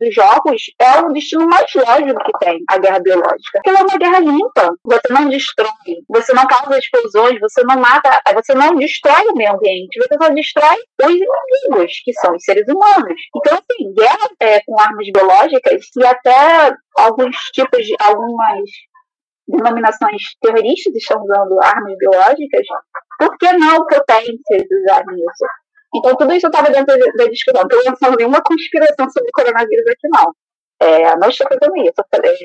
dos 0.00 0.14
jogos, 0.14 0.62
é 0.80 1.00
o 1.00 1.12
destino 1.12 1.46
mais 1.46 1.72
lógico 1.74 2.24
que 2.24 2.38
tem 2.44 2.58
a 2.68 2.78
guerra 2.78 3.00
biológica. 3.00 3.52
Porque 3.52 3.70
ela 3.70 3.80
é 3.80 3.82
uma 3.82 3.98
guerra 3.98 4.20
limpa. 4.20 4.74
Você 4.84 5.12
não 5.12 5.28
destrói, 5.28 5.68
você 6.08 6.32
não 6.32 6.46
causa 6.46 6.78
explosões, 6.78 7.40
você 7.40 7.62
não 7.64 7.76
mata, 7.76 8.20
você 8.34 8.54
não 8.54 8.76
destrói 8.76 9.26
o 9.28 9.34
meio 9.34 9.52
ambiente, 9.52 9.98
você 9.98 10.16
só 10.20 10.28
destrói 10.30 10.76
os 11.02 11.10
inimigos, 11.10 11.92
que 12.04 12.12
são 12.14 12.34
os 12.34 12.44
seres 12.44 12.66
humanos. 12.68 13.20
Então, 13.36 13.58
assim, 13.58 13.92
guerra 13.94 14.30
é, 14.40 14.60
com 14.64 14.80
armas 14.80 15.06
biológicas 15.12 15.86
e 15.96 16.06
até 16.06 16.74
alguns 16.96 17.36
tipos 17.52 17.84
de. 17.84 17.96
algumas 18.00 18.70
denominações 19.48 20.22
terroristas 20.40 20.94
estão 20.96 21.22
usando 21.22 21.62
armas 21.62 21.96
biológicas, 21.98 22.66
por 23.18 23.36
que 23.38 23.52
não 23.52 23.86
potências 23.86 24.66
usar 24.82 25.04
isso? 25.14 25.46
Então, 25.94 26.16
tudo 26.16 26.32
isso 26.34 26.46
estava 26.46 26.70
dentro 26.70 26.96
da 27.16 27.24
discussão. 27.26 27.62
Não 27.62 27.78
estou 27.78 27.92
lançando 27.92 28.16
nenhuma 28.16 28.42
conspiração 28.42 29.08
sobre 29.10 29.28
o 29.28 29.32
coronavírus 29.32 29.86
aqui, 29.86 30.08
não. 30.08 30.32
É, 30.78 31.16
não 31.16 31.28
estou 31.28 31.46
fazendo 31.48 31.76
isso. 31.76 31.94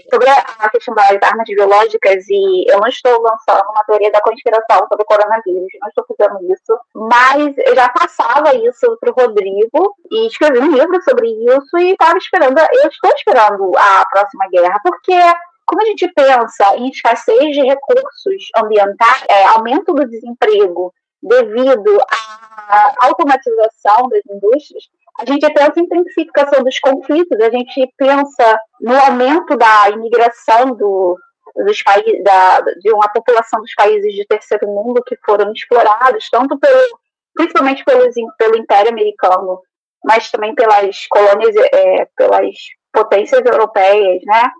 Sobre 0.09 0.29
a 0.29 0.69
questão 0.69 0.95
das 0.95 1.17
armas 1.21 1.45
biológicas, 1.47 2.25
e 2.29 2.71
eu 2.71 2.79
não 2.79 2.87
estou 2.87 3.21
lançando 3.21 3.69
uma 3.69 3.83
teoria 3.85 4.11
da 4.11 4.21
conspiração 4.21 4.87
sobre 4.87 5.03
o 5.03 5.05
coronavírus, 5.05 5.67
não 5.81 5.89
estou 5.89 6.05
fazendo 6.07 6.53
isso. 6.53 6.79
Mas 6.95 7.55
eu 7.57 7.75
já 7.75 7.89
passava 7.89 8.55
isso 8.55 8.97
para 8.99 9.11
o 9.11 9.13
Rodrigo 9.13 9.95
e 10.09 10.27
escrevi 10.27 10.59
um 10.59 10.71
livro 10.71 11.01
sobre 11.03 11.27
isso 11.29 11.77
e 11.77 11.91
estava 11.91 12.17
esperando, 12.17 12.57
eu 12.59 12.89
estou 12.89 13.11
esperando 13.11 13.71
a 13.77 14.05
próxima 14.09 14.47
guerra, 14.49 14.79
porque 14.81 15.19
quando 15.65 15.81
a 15.81 15.85
gente 15.85 16.07
pensa 16.13 16.75
em 16.77 16.89
escassez 16.89 17.55
de 17.55 17.61
recursos 17.61 18.49
ambientais, 18.57 19.23
é, 19.29 19.45
aumento 19.47 19.93
do 19.93 20.07
desemprego 20.07 20.93
devido 21.21 21.99
à 22.09 22.95
automatização 23.07 24.09
das 24.09 24.21
indústrias, 24.29 24.83
a 25.19 25.25
gente 25.25 25.53
pensa 25.53 25.79
em 25.79 25.83
intensificação 25.83 26.63
dos 26.63 26.79
conflitos, 26.79 27.39
a 27.39 27.49
gente 27.49 27.93
pensa 27.97 28.59
no 28.79 28.97
aumento 28.97 29.55
da 29.55 29.89
imigração 29.89 30.73
do, 30.75 31.17
dos 31.55 31.83
países, 31.83 32.23
da, 32.23 32.61
de 32.61 32.91
uma 32.91 33.09
população 33.11 33.61
dos 33.61 33.73
países 33.75 34.13
de 34.13 34.25
terceiro 34.25 34.67
mundo 34.67 35.03
que 35.05 35.15
foram 35.25 35.51
explorados, 35.51 36.29
tanto 36.29 36.57
pelo, 36.57 36.99
principalmente 37.35 37.83
pelos, 37.83 38.15
pelo 38.37 38.57
Império 38.57 38.91
Americano, 38.91 39.59
mas 40.03 40.31
também 40.31 40.55
pelas 40.55 41.05
colônias, 41.07 41.55
é, 41.55 42.07
pelas 42.15 42.55
potências 42.91 43.45
europeias, 43.45 44.21
né? 44.25 44.51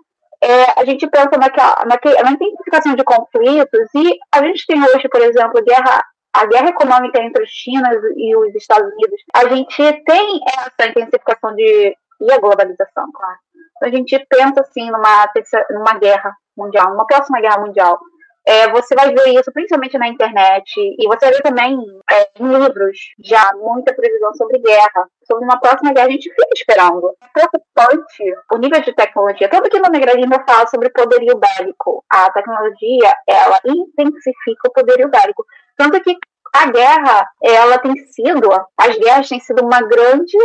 É, 0.44 0.80
a 0.80 0.84
gente 0.84 1.06
pensa 1.08 1.30
naquela, 1.38 1.84
naquela, 1.86 2.22
na 2.24 2.32
intensificação 2.32 2.96
de 2.96 3.04
conflitos 3.04 3.88
e 3.94 4.18
a 4.34 4.42
gente 4.44 4.66
tem 4.66 4.82
hoje, 4.82 5.08
por 5.08 5.20
exemplo, 5.20 5.62
guerra 5.64 6.04
a 6.32 6.46
guerra 6.46 6.70
econômica 6.70 7.20
entre 7.20 7.46
China 7.46 7.90
e 8.16 8.34
os 8.34 8.54
Estados 8.54 8.90
Unidos, 8.92 9.20
a 9.34 9.48
gente 9.48 10.04
tem 10.04 10.40
essa 10.46 10.88
intensificação 10.88 11.54
de. 11.54 11.96
e 12.20 12.32
a 12.32 12.38
globalização, 12.38 13.10
claro. 13.12 13.38
A 13.82 13.88
gente 13.88 14.18
pensa 14.28 14.60
assim 14.60 14.90
numa, 14.90 15.28
numa 15.70 15.98
guerra 15.98 16.34
mundial, 16.56 16.90
numa 16.90 17.06
próxima 17.06 17.40
guerra 17.40 17.58
mundial. 17.58 17.98
É, 18.46 18.68
você 18.70 18.94
vai 18.94 19.14
ver 19.14 19.28
isso 19.38 19.52
principalmente 19.52 19.96
na 19.96 20.08
internet 20.08 20.72
e 20.76 21.06
você 21.06 21.30
vê 21.30 21.40
também 21.42 21.76
é, 22.10 22.28
em 22.40 22.46
livros 22.46 22.98
já 23.24 23.52
muita 23.54 23.94
previsão 23.94 24.34
sobre 24.34 24.58
guerra, 24.58 25.06
sobre 25.24 25.44
uma 25.44 25.60
próxima 25.60 25.92
guerra. 25.92 26.08
A 26.08 26.10
gente 26.10 26.28
fica 26.28 26.48
esperando. 26.54 27.14
É 27.22 27.28
preocupante 27.32 28.34
o 28.52 28.58
nível 28.58 28.80
de 28.80 28.94
tecnologia. 28.94 29.48
Tanto 29.48 29.70
que 29.70 29.78
no 29.78 29.90
Negralismo 29.90 30.34
eu 30.34 30.44
falo 30.44 30.68
sobre 30.68 30.90
poderio 30.90 31.38
bélico. 31.38 32.04
A 32.10 32.30
tecnologia 32.32 33.14
ela 33.28 33.60
intensifica 33.64 34.68
o 34.68 34.72
poderio 34.72 35.08
bélico. 35.08 35.44
Tanto 35.76 36.00
que 36.00 36.16
a 36.54 36.70
guerra, 36.70 37.26
ela 37.42 37.78
tem 37.78 37.96
sido, 38.08 38.48
as 38.76 38.96
guerras 38.98 39.28
têm 39.28 39.40
sido 39.40 39.64
uma 39.64 39.80
grande, 39.80 40.36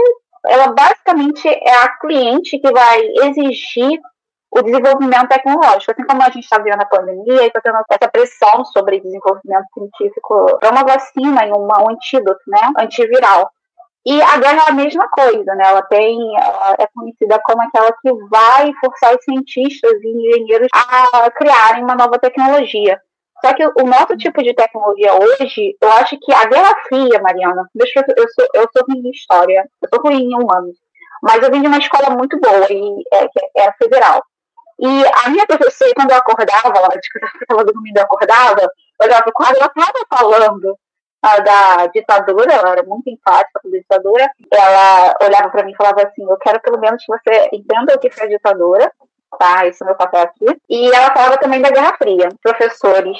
ela 0.45 0.67
basicamente 0.67 1.47
é 1.47 1.75
a 1.75 1.97
cliente 1.99 2.57
que 2.59 2.71
vai 2.71 3.01
exigir 3.23 3.99
o 4.51 4.61
desenvolvimento 4.61 5.27
tecnológico. 5.27 5.91
Assim 5.91 6.05
como 6.05 6.21
a 6.21 6.29
gente 6.29 6.43
está 6.43 6.57
vendo 6.59 6.81
a 6.81 6.85
pandemia 6.85 7.43
e 7.43 7.47
está 7.47 7.61
tendo 7.61 7.77
essa 7.89 8.09
pressão 8.09 8.65
sobre 8.65 8.99
desenvolvimento 8.99 9.65
científico 9.73 10.57
para 10.59 10.71
uma 10.71 10.83
vacina 10.83 11.45
e 11.45 11.51
uma, 11.51 11.81
um 11.83 11.91
antídoto, 11.91 12.41
né, 12.47 12.59
antiviral. 12.79 13.51
E 14.05 14.21
a 14.21 14.37
guerra 14.37 14.63
é 14.67 14.69
a 14.69 14.73
mesma 14.73 15.09
coisa, 15.09 15.53
né? 15.53 15.67
Ela 15.67 15.81
tem, 15.81 16.17
é 16.79 16.87
conhecida 16.95 17.41
como 17.43 17.61
aquela 17.61 17.91
que 17.91 18.13
vai 18.29 18.71
forçar 18.79 19.13
os 19.13 19.23
cientistas 19.23 19.91
e 20.01 20.07
engenheiros 20.07 20.69
a 20.73 21.29
criarem 21.31 21.83
uma 21.83 21.93
nova 21.93 22.17
tecnologia. 22.17 23.01
Só 23.43 23.53
que 23.53 23.65
o 23.65 23.83
nosso 23.85 24.15
tipo 24.17 24.41
de 24.41 24.53
tecnologia 24.53 25.13
hoje, 25.13 25.75
eu 25.81 25.91
acho 25.91 26.17
que 26.21 26.33
a 26.33 26.45
Guerra 26.45 26.73
Fria, 26.87 27.21
Mariana, 27.21 27.67
deixa 27.75 27.99
eu, 27.99 28.15
eu 28.15 28.29
sou, 28.29 28.47
eu 28.53 28.67
sou 28.71 28.85
ruim 28.87 29.07
em 29.07 29.11
história, 29.11 29.69
eu 29.81 29.89
sou 29.93 30.01
ruim 30.01 30.23
em 30.23 30.35
humanos, 30.35 30.77
mas 31.21 31.43
eu 31.43 31.51
vim 31.51 31.61
de 31.61 31.67
uma 31.67 31.77
escola 31.77 32.09
muito 32.15 32.39
boa, 32.39 32.65
e 32.71 33.03
é, 33.13 33.67
é 33.67 33.71
federal. 33.73 34.23
E 34.79 35.05
a 35.25 35.29
minha 35.29 35.45
professora, 35.47 35.91
quando 35.95 36.11
eu 36.11 36.17
acordava, 36.17 36.77
ela 36.77 36.89
estava 37.41 37.65
dormindo, 37.65 37.97
eu 37.97 38.03
acordava, 38.03 38.71
olhava 39.01 39.23
o 39.27 39.33
quadro, 39.33 39.57
ela 39.57 39.71
estava 39.75 40.05
falando 40.09 40.77
ah, 41.21 41.39
da 41.39 41.87
ditadura, 41.87 42.53
ela 42.53 42.71
era 42.71 42.83
muito 42.83 43.09
enfática 43.09 43.59
da 43.63 43.69
ditadura, 43.77 44.29
ela 44.51 45.15
olhava 45.21 45.49
para 45.49 45.63
mim 45.63 45.71
e 45.71 45.75
falava 45.75 46.03
assim, 46.03 46.23
eu 46.23 46.37
quero 46.37 46.61
pelo 46.61 46.79
menos 46.79 47.03
que 47.03 47.11
você 47.11 47.49
entenda 47.53 47.95
o 47.95 47.99
que 47.99 48.11
foi 48.11 48.25
a 48.25 48.29
ditadura, 48.29 48.91
tá? 49.39 49.65
Esse 49.65 49.81
é 49.81 49.85
o 49.85 49.87
meu 49.87 49.97
papel 49.97 50.21
aqui. 50.21 50.45
E 50.69 50.87
ela 50.93 51.13
falava 51.13 51.37
também 51.37 51.61
da 51.61 51.71
Guerra 51.71 51.97
Fria. 51.97 52.29
Professores, 52.41 53.17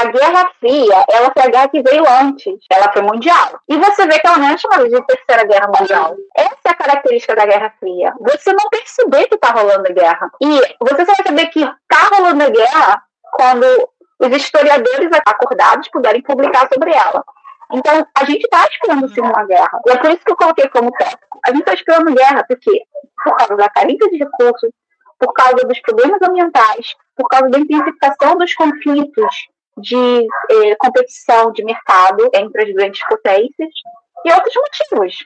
a 0.00 0.04
Guerra 0.06 0.50
Fria, 0.60 1.04
ela 1.08 1.32
foi 1.32 1.42
a 1.42 1.50
guerra 1.50 1.68
que 1.68 1.82
veio 1.82 2.04
antes, 2.08 2.58
ela 2.70 2.92
foi 2.92 3.02
mundial. 3.02 3.60
E 3.68 3.76
você 3.76 4.06
vê 4.06 4.18
que 4.18 4.26
ela 4.26 4.38
não 4.38 4.48
é 4.48 4.58
chamada 4.58 4.88
de 4.88 5.06
Terceira 5.06 5.44
Guerra 5.44 5.68
Mundial. 5.68 6.16
Essa 6.36 6.56
é 6.66 6.70
a 6.70 6.74
característica 6.74 7.34
da 7.34 7.46
Guerra 7.46 7.72
Fria. 7.78 8.12
Você 8.20 8.52
não 8.52 8.68
perceber 8.68 9.26
que 9.26 9.38
tá 9.38 9.50
rolando 9.52 9.88
a 9.88 9.92
guerra. 9.92 10.30
E 10.42 10.60
você 10.80 11.06
só 11.06 11.14
vai 11.14 11.26
saber 11.26 11.46
que 11.46 11.64
tá 11.88 12.08
rolando 12.14 12.44
a 12.44 12.50
guerra 12.50 13.02
quando 13.32 13.88
os 14.18 14.36
historiadores 14.36 15.10
acordados 15.26 15.88
puderem 15.88 16.22
publicar 16.22 16.68
sobre 16.72 16.92
ela. 16.92 17.24
Então, 17.72 18.06
a 18.16 18.24
gente 18.24 18.42
está 18.44 18.64
esperando 18.66 19.08
sim 19.08 19.20
uma 19.20 19.44
guerra. 19.44 19.80
E 19.86 19.90
é 19.90 19.96
por 19.96 20.10
isso 20.10 20.24
que 20.24 20.32
eu 20.32 20.36
coloquei 20.36 20.68
como 20.68 20.92
tópico. 20.92 21.40
A 21.44 21.50
gente 21.50 21.60
está 21.60 21.74
esperando 21.74 22.14
guerra, 22.14 22.44
porque 22.46 22.82
por 23.24 23.36
causa 23.36 23.56
da 23.56 23.68
carência 23.70 24.08
de 24.10 24.18
recursos, 24.18 24.70
por 25.18 25.32
causa 25.32 25.66
dos 25.66 25.80
problemas 25.80 26.20
ambientais, 26.22 26.94
por 27.16 27.26
causa 27.28 27.48
da 27.48 27.58
intensificação 27.58 28.36
dos 28.36 28.54
conflitos 28.54 29.48
de 29.78 30.26
eh, 30.50 30.76
competição 30.78 31.52
de 31.52 31.64
mercado 31.64 32.28
entre 32.34 32.62
as 32.62 32.72
grandes 32.72 33.00
potências 33.06 33.70
e 34.24 34.32
outros 34.32 34.54
motivos. 34.54 35.16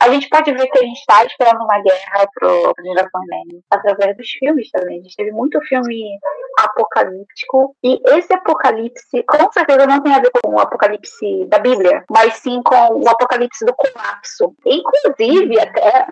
A 0.00 0.10
gente 0.10 0.28
pode 0.28 0.52
ver 0.52 0.66
que 0.68 0.78
a 0.78 0.82
gente 0.82 0.98
está 0.98 1.24
esperando 1.24 1.64
uma 1.64 1.82
guerra 1.82 2.28
para 2.34 2.48
a 2.48 2.82
geração 2.82 3.20
Millennium 3.22 3.60
através 3.68 4.16
dos 4.16 4.30
filmes 4.30 4.70
também. 4.70 5.00
A 5.00 5.02
gente 5.02 5.16
teve 5.16 5.32
muito 5.32 5.60
filme 5.62 6.18
apocalíptico 6.60 7.74
e 7.82 8.00
esse 8.16 8.32
apocalipse 8.32 9.24
com 9.24 9.52
certeza 9.52 9.86
não 9.86 10.00
tem 10.00 10.14
a 10.14 10.20
ver 10.20 10.30
com 10.30 10.54
o 10.54 10.60
apocalipse 10.60 11.44
da 11.46 11.58
Bíblia, 11.58 12.04
mas 12.08 12.34
sim 12.34 12.62
com 12.62 13.02
o 13.02 13.08
apocalipse 13.08 13.64
do 13.64 13.74
colapso. 13.74 14.54
Inclusive, 14.64 15.60
até 15.60 16.06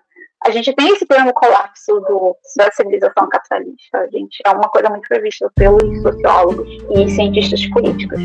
a 0.44 0.50
gente 0.50 0.72
tem 0.74 0.88
esse 0.88 1.06
termo 1.06 1.32
colapso 1.32 2.00
do, 2.00 2.36
da 2.56 2.70
civilização 2.70 3.28
capitalista. 3.28 4.08
Gente 4.12 4.40
é 4.44 4.50
uma 4.50 4.68
coisa 4.68 4.88
muito 4.90 5.08
prevista 5.08 5.50
pelos 5.54 6.02
sociólogos 6.02 6.68
e 6.90 7.08
cientistas 7.08 7.66
políticos. 7.70 8.20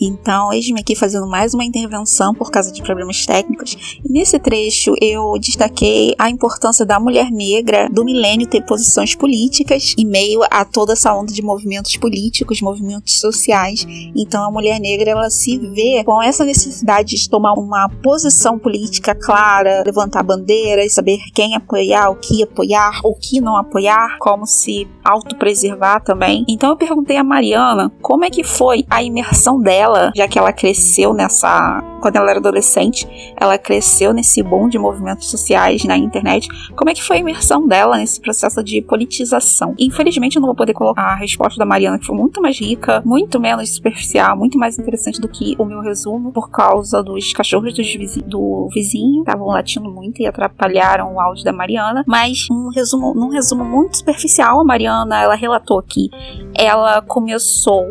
Então, 0.00 0.52
eis-me 0.52 0.80
aqui 0.80 0.94
fazendo 0.94 1.26
mais 1.26 1.54
uma 1.54 1.64
intervenção 1.64 2.34
por 2.34 2.50
causa 2.50 2.70
de 2.70 2.82
problemas 2.82 3.24
técnicos. 3.24 3.98
E 4.04 4.12
nesse 4.12 4.38
trecho 4.38 4.94
eu 5.00 5.38
destaquei 5.38 6.14
a 6.18 6.28
importância 6.28 6.84
da 6.84 7.00
mulher 7.00 7.30
negra 7.30 7.88
do 7.90 8.04
milênio 8.04 8.46
ter 8.46 8.62
posições 8.62 9.14
políticas 9.14 9.94
em 9.96 10.06
meio 10.06 10.40
a 10.50 10.64
toda 10.64 10.92
essa 10.92 11.14
onda 11.14 11.32
de 11.32 11.42
movimentos 11.42 11.96
políticos, 11.96 12.60
movimentos 12.60 13.18
sociais. 13.18 13.86
Então, 14.14 14.44
a 14.44 14.50
mulher 14.50 14.78
negra 14.78 15.10
ela 15.10 15.30
se 15.30 15.58
vê 15.58 16.04
com 16.04 16.22
essa 16.22 16.44
necessidade 16.44 17.16
de 17.16 17.30
tomar 17.30 17.54
uma 17.54 17.88
posição 18.02 18.58
política 18.58 19.14
clara, 19.14 19.82
levantar 19.84 20.22
bandeiras, 20.22 20.92
saber 20.92 21.18
quem 21.34 21.54
apoiar, 21.54 22.10
o 22.10 22.16
que 22.16 22.42
apoiar, 22.42 23.00
o 23.02 23.14
que 23.14 23.40
não 23.40 23.56
apoiar, 23.56 24.18
como 24.18 24.46
se 24.46 24.86
autopreservar 25.02 26.02
também. 26.04 26.44
Então, 26.46 26.70
eu 26.70 26.76
perguntei 26.76 27.16
a 27.16 27.24
Mariana 27.24 27.90
como 28.02 28.24
é 28.24 28.30
que 28.30 28.44
foi 28.44 28.84
a 28.90 29.02
imersão 29.02 29.58
dela 29.58 29.85
já 30.14 30.28
que 30.28 30.38
ela 30.38 30.52
cresceu 30.52 31.12
nessa. 31.12 31.82
Quando 32.00 32.16
ela 32.16 32.30
era 32.30 32.38
adolescente, 32.38 33.08
ela 33.36 33.58
cresceu 33.58 34.12
nesse 34.12 34.42
boom 34.42 34.68
de 34.68 34.78
movimentos 34.78 35.28
sociais 35.28 35.84
na 35.84 35.96
internet. 35.96 36.48
Como 36.76 36.90
é 36.90 36.94
que 36.94 37.02
foi 37.02 37.16
a 37.16 37.20
imersão 37.20 37.66
dela 37.66 37.96
nesse 37.96 38.20
processo 38.20 38.62
de 38.62 38.80
politização? 38.82 39.74
Infelizmente, 39.78 40.36
eu 40.36 40.40
não 40.40 40.46
vou 40.46 40.54
poder 40.54 40.72
colocar 40.72 41.02
a 41.02 41.14
resposta 41.16 41.58
da 41.58 41.64
Mariana, 41.64 41.98
que 41.98 42.06
foi 42.06 42.14
muito 42.14 42.40
mais 42.40 42.58
rica, 42.58 43.02
muito 43.04 43.40
menos 43.40 43.74
superficial, 43.74 44.36
muito 44.36 44.58
mais 44.58 44.78
interessante 44.78 45.20
do 45.20 45.28
que 45.28 45.56
o 45.58 45.64
meu 45.64 45.80
resumo, 45.80 46.30
por 46.32 46.50
causa 46.50 47.02
dos 47.02 47.32
cachorros 47.32 47.74
do 47.74 47.82
vizinho, 47.82 48.26
do 48.26 48.68
vizinho 48.72 49.20
estavam 49.20 49.46
latindo 49.46 49.90
muito 49.90 50.20
e 50.22 50.26
atrapalharam 50.26 51.14
o 51.14 51.20
áudio 51.20 51.44
da 51.44 51.52
Mariana. 51.52 52.04
Mas 52.06 52.46
um 52.50 52.68
resumo, 52.68 53.14
num 53.14 53.28
resumo 53.28 53.64
muito 53.64 53.96
superficial, 53.98 54.60
a 54.60 54.64
Mariana 54.64 55.22
ela 55.22 55.34
relatou 55.34 55.82
que 55.82 56.08
ela 56.54 57.02
começou 57.02 57.84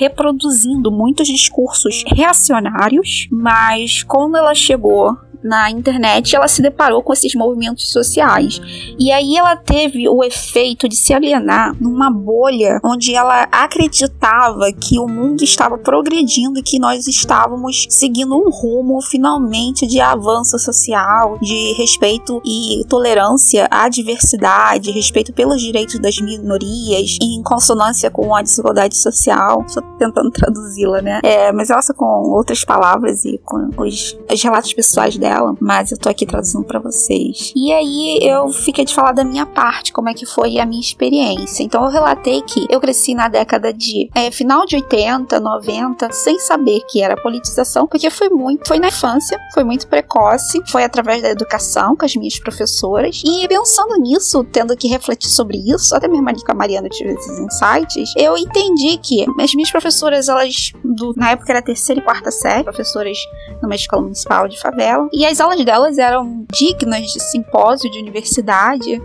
reproduzindo 0.00 0.90
muitos 0.90 1.28
discursos 1.28 2.02
reacionários, 2.06 3.28
mas 3.30 4.02
quando 4.02 4.38
ela 4.38 4.54
chegou 4.54 5.14
na 5.42 5.70
internet, 5.70 6.36
ela 6.36 6.48
se 6.48 6.62
deparou 6.62 7.02
com 7.02 7.12
esses 7.12 7.34
movimentos 7.34 7.90
sociais. 7.90 8.60
E 8.98 9.10
aí 9.10 9.36
ela 9.36 9.56
teve 9.56 10.08
o 10.08 10.22
efeito 10.22 10.88
de 10.88 10.96
se 10.96 11.12
alienar 11.12 11.74
numa 11.80 12.10
bolha 12.10 12.80
onde 12.84 13.14
ela 13.14 13.48
acreditava 13.50 14.72
que 14.72 14.98
o 14.98 15.08
mundo 15.08 15.42
estava 15.42 15.78
progredindo 15.78 16.58
e 16.58 16.62
que 16.62 16.78
nós 16.78 17.06
estávamos 17.06 17.86
seguindo 17.88 18.36
um 18.36 18.50
rumo 18.50 19.00
finalmente 19.02 19.86
de 19.86 20.00
avanço 20.00 20.58
social, 20.58 21.38
de 21.40 21.72
respeito 21.78 22.40
e 22.44 22.84
tolerância 22.88 23.66
à 23.70 23.88
diversidade, 23.88 24.90
respeito 24.90 25.32
pelos 25.32 25.60
direitos 25.60 25.98
das 25.98 26.18
minorias, 26.18 27.16
em 27.20 27.42
consonância 27.42 28.10
com 28.10 28.34
a 28.34 28.42
desigualdade 28.42 28.96
social. 28.96 29.64
Estou 29.66 29.82
tentando 29.98 30.30
traduzi-la, 30.32 31.00
né? 31.02 31.20
É, 31.22 31.50
mas 31.52 31.70
ela 31.70 31.80
com 31.96 32.04
outras 32.04 32.62
palavras 32.62 33.24
e 33.24 33.38
com 33.38 33.70
os, 33.78 34.16
os 34.30 34.42
relatos 34.42 34.72
pessoais 34.74 35.16
dela 35.16 35.29
dela, 35.30 35.54
mas 35.60 35.92
eu 35.92 35.98
tô 35.98 36.08
aqui 36.08 36.26
traduzindo 36.26 36.64
para 36.64 36.80
vocês. 36.80 37.52
E 37.54 37.72
aí 37.72 38.18
eu 38.22 38.48
fiquei 38.48 38.84
de 38.84 38.94
falar 38.94 39.12
da 39.12 39.24
minha 39.24 39.46
parte, 39.46 39.92
como 39.92 40.08
é 40.08 40.14
que 40.14 40.26
foi 40.26 40.58
a 40.58 40.66
minha 40.66 40.80
experiência. 40.80 41.62
Então 41.62 41.84
eu 41.84 41.90
relatei 41.90 42.42
que 42.42 42.66
eu 42.68 42.80
cresci 42.80 43.14
na 43.14 43.28
década 43.28 43.72
de 43.72 44.10
é, 44.14 44.30
final 44.30 44.66
de 44.66 44.76
80, 44.76 45.38
90, 45.38 46.12
sem 46.12 46.38
saber 46.40 46.80
que 46.88 47.02
era 47.02 47.16
politização, 47.16 47.86
porque 47.86 48.10
foi 48.10 48.28
muito, 48.28 48.66
foi 48.66 48.78
na 48.78 48.88
infância, 48.88 49.38
foi 49.54 49.62
muito 49.62 49.86
precoce, 49.86 50.60
foi 50.68 50.82
através 50.82 51.22
da 51.22 51.30
educação 51.30 51.94
com 51.94 52.04
as 52.04 52.16
minhas 52.16 52.38
professoras. 52.38 53.22
E 53.24 53.46
pensando 53.46 53.96
nisso, 54.00 54.42
tendo 54.44 54.76
que 54.76 54.88
refletir 54.88 55.30
sobre 55.30 55.58
isso, 55.58 55.94
até 55.94 56.08
mesmo 56.08 56.28
ali 56.28 56.42
com 56.44 56.52
a 56.52 56.54
Mariana 56.54 56.88
tive 56.88 57.12
esses 57.12 57.38
insights, 57.38 58.12
eu 58.16 58.36
entendi 58.36 58.98
que 58.98 59.24
as 59.40 59.54
minhas 59.54 59.70
professoras, 59.70 60.28
elas, 60.28 60.72
do, 60.84 61.12
na 61.16 61.30
época 61.32 61.52
era 61.52 61.62
terceira 61.62 62.00
e 62.00 62.04
quarta 62.04 62.30
série, 62.30 62.64
professoras 62.64 63.16
numa 63.62 63.74
escola 63.74 64.02
municipal 64.02 64.48
de 64.48 64.58
favela, 64.60 65.08
e 65.12 65.19
as 65.24 65.40
aulas 65.40 65.64
delas 65.64 65.98
eram 65.98 66.44
dignas 66.52 67.06
de 67.06 67.20
simpósio 67.22 67.90
de 67.90 67.98
universidade 67.98 69.00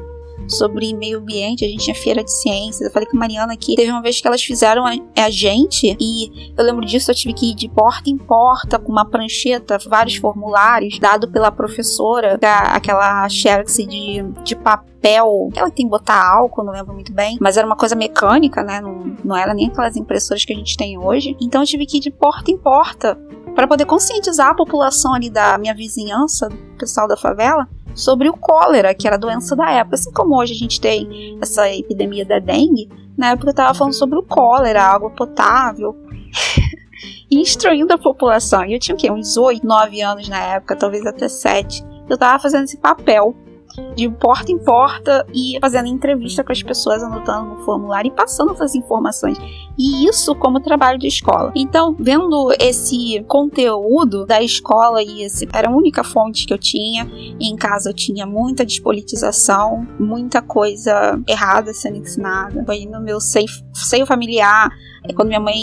sobre 0.48 0.94
meio 0.94 1.20
ambiente, 1.20 1.66
a 1.66 1.68
gente 1.68 1.84
tinha 1.84 1.96
feira 1.96 2.24
de 2.24 2.32
ciências. 2.32 2.82
Eu 2.82 2.92
falei 2.92 3.08
com 3.08 3.18
a 3.18 3.20
Mariana 3.20 3.56
que 3.58 3.76
teve 3.76 3.92
uma 3.92 4.02
vez 4.02 4.22
que 4.22 4.28
elas 4.28 4.44
fizeram 4.44 4.86
a, 4.86 4.94
a, 5.18 5.30
gente, 5.30 5.96
e 6.00 6.54
eu 6.56 6.64
lembro 6.64 6.86
disso, 6.86 7.12
eu 7.12 7.16
tive 7.16 7.34
que 7.34 7.52
ir 7.52 7.56
de 7.56 7.68
porta 7.68 8.10
em 8.10 8.18
porta 8.18 8.80
com 8.80 8.92
uma 8.92 9.06
prancheta, 9.06 9.78
vários 9.88 10.16
formulários, 10.16 11.00
dado 11.00 11.30
pela 11.32 11.52
professora, 11.52 12.40
aquela 12.72 13.28
xerox 13.30 13.78
de, 13.78 14.24
de 14.44 14.56
papel. 14.56 15.50
Ela 15.56 15.70
tem 15.70 15.86
que 15.86 15.92
botar 15.92 16.36
álcool, 16.36 16.64
não 16.64 16.74
lembro 16.74 16.94
muito 16.94 17.14
bem, 17.14 17.38
mas 17.40 17.58
era 17.58 17.66
uma 17.66 17.76
coisa 17.76 17.96
mecânica, 17.96 18.64
né? 18.64 18.82
Não, 18.82 19.16
não 19.24 19.36
era 19.36 19.54
nem 19.54 19.68
aquelas 19.68 19.96
impressoras 19.96 20.44
que 20.46 20.54
a 20.54 20.56
gente 20.56 20.78
tem 20.78 20.98
hoje. 20.98 21.36
Então 21.40 21.62
eu 21.62 21.68
tive 21.68 21.86
que 21.86 21.98
ir 21.98 22.02
de 22.02 22.12
porta 22.12 22.52
em 22.52 22.58
porta 22.58 23.18
para 23.56 23.68
poder 23.68 23.86
conscientizar 23.86 24.50
a 24.50 24.56
população 24.56 25.14
ali 25.14 25.30
da 25.30 25.58
minha 25.58 25.74
vizinhança, 25.74 26.50
o 26.50 26.78
pessoal 26.78 27.08
da 27.08 27.16
favela, 27.16 27.68
sobre 27.94 28.30
o 28.30 28.34
cólera, 28.34 28.94
que 28.94 29.08
era 29.08 29.16
a 29.16 29.20
doença 29.20 29.56
da 29.56 29.72
época. 29.72 29.96
Assim 29.96 30.12
como 30.12 30.38
hoje 30.38 30.54
a 30.54 30.58
gente 30.58 30.80
tem 30.82 31.40
essa 31.42 31.70
epidemia 31.70 32.26
da 32.26 32.40
dengue, 32.40 32.90
na 33.18 33.32
época 33.32 33.48
eu 33.48 33.52
estava 33.52 33.74
falando 33.74 33.94
sobre 33.94 34.20
o 34.20 34.24
cólera, 34.24 34.84
água 34.84 35.10
potável. 35.10 35.96
instruindo 37.32 37.94
a 37.94 37.98
população. 37.98 38.66
E 38.66 38.74
eu 38.74 38.80
tinha 38.80 38.96
o 38.96 38.98
quê? 38.98 39.12
Uns 39.12 39.38
8, 39.38 39.66
9 39.66 40.02
anos 40.02 40.30
na 40.30 40.40
época, 40.40 40.76
talvez 40.76 41.06
até 41.06 41.28
7. 41.28 41.84
Eu 42.10 42.16
estava 42.16 42.40
fazendo 42.40 42.66
esse 42.66 42.78
papel 42.78 43.36
de 43.96 44.10
porta 44.10 44.52
em 44.52 44.58
porta 44.58 45.26
e 45.34 45.58
fazendo 45.60 45.88
entrevista 45.88 46.44
com 46.44 46.52
as 46.52 46.62
pessoas, 46.62 47.04
anotando 47.04 47.56
no 47.56 47.66
formulário 47.66 48.10
e 48.10 48.16
passando 48.16 48.52
essas 48.52 48.76
informações. 48.76 49.38
E 49.78 50.08
isso 50.08 50.36
como 50.36 50.60
trabalho 50.60 50.98
de 50.98 51.08
escola. 51.08 51.52
Então, 51.56 51.96
vendo 52.00 52.54
esse 52.60 53.24
conteúdo 53.28 54.26
da 54.26 54.42
escola 54.42 55.02
e 55.02 55.24
esse 55.24 55.48
era 55.54 55.70
a 55.70 55.76
única 55.76 56.04
fonte 56.04 56.46
que 56.46 56.54
eu 56.54 56.58
tinha, 56.58 57.10
em 57.40 57.56
casa 57.56 57.90
eu 57.90 57.94
tinha 57.94 58.26
muita 58.26 58.66
despolitização, 58.66 59.88
muita 60.00 60.42
coisa 60.42 61.20
errada 61.28 61.74
sendo 61.74 61.98
ensinada. 61.98 62.64
Foi 62.66 62.86
no 62.86 63.02
meu 63.02 63.20
seio, 63.20 64.06
familiar 64.06 64.70
quando 65.14 65.28
minha 65.28 65.40
mãe, 65.40 65.56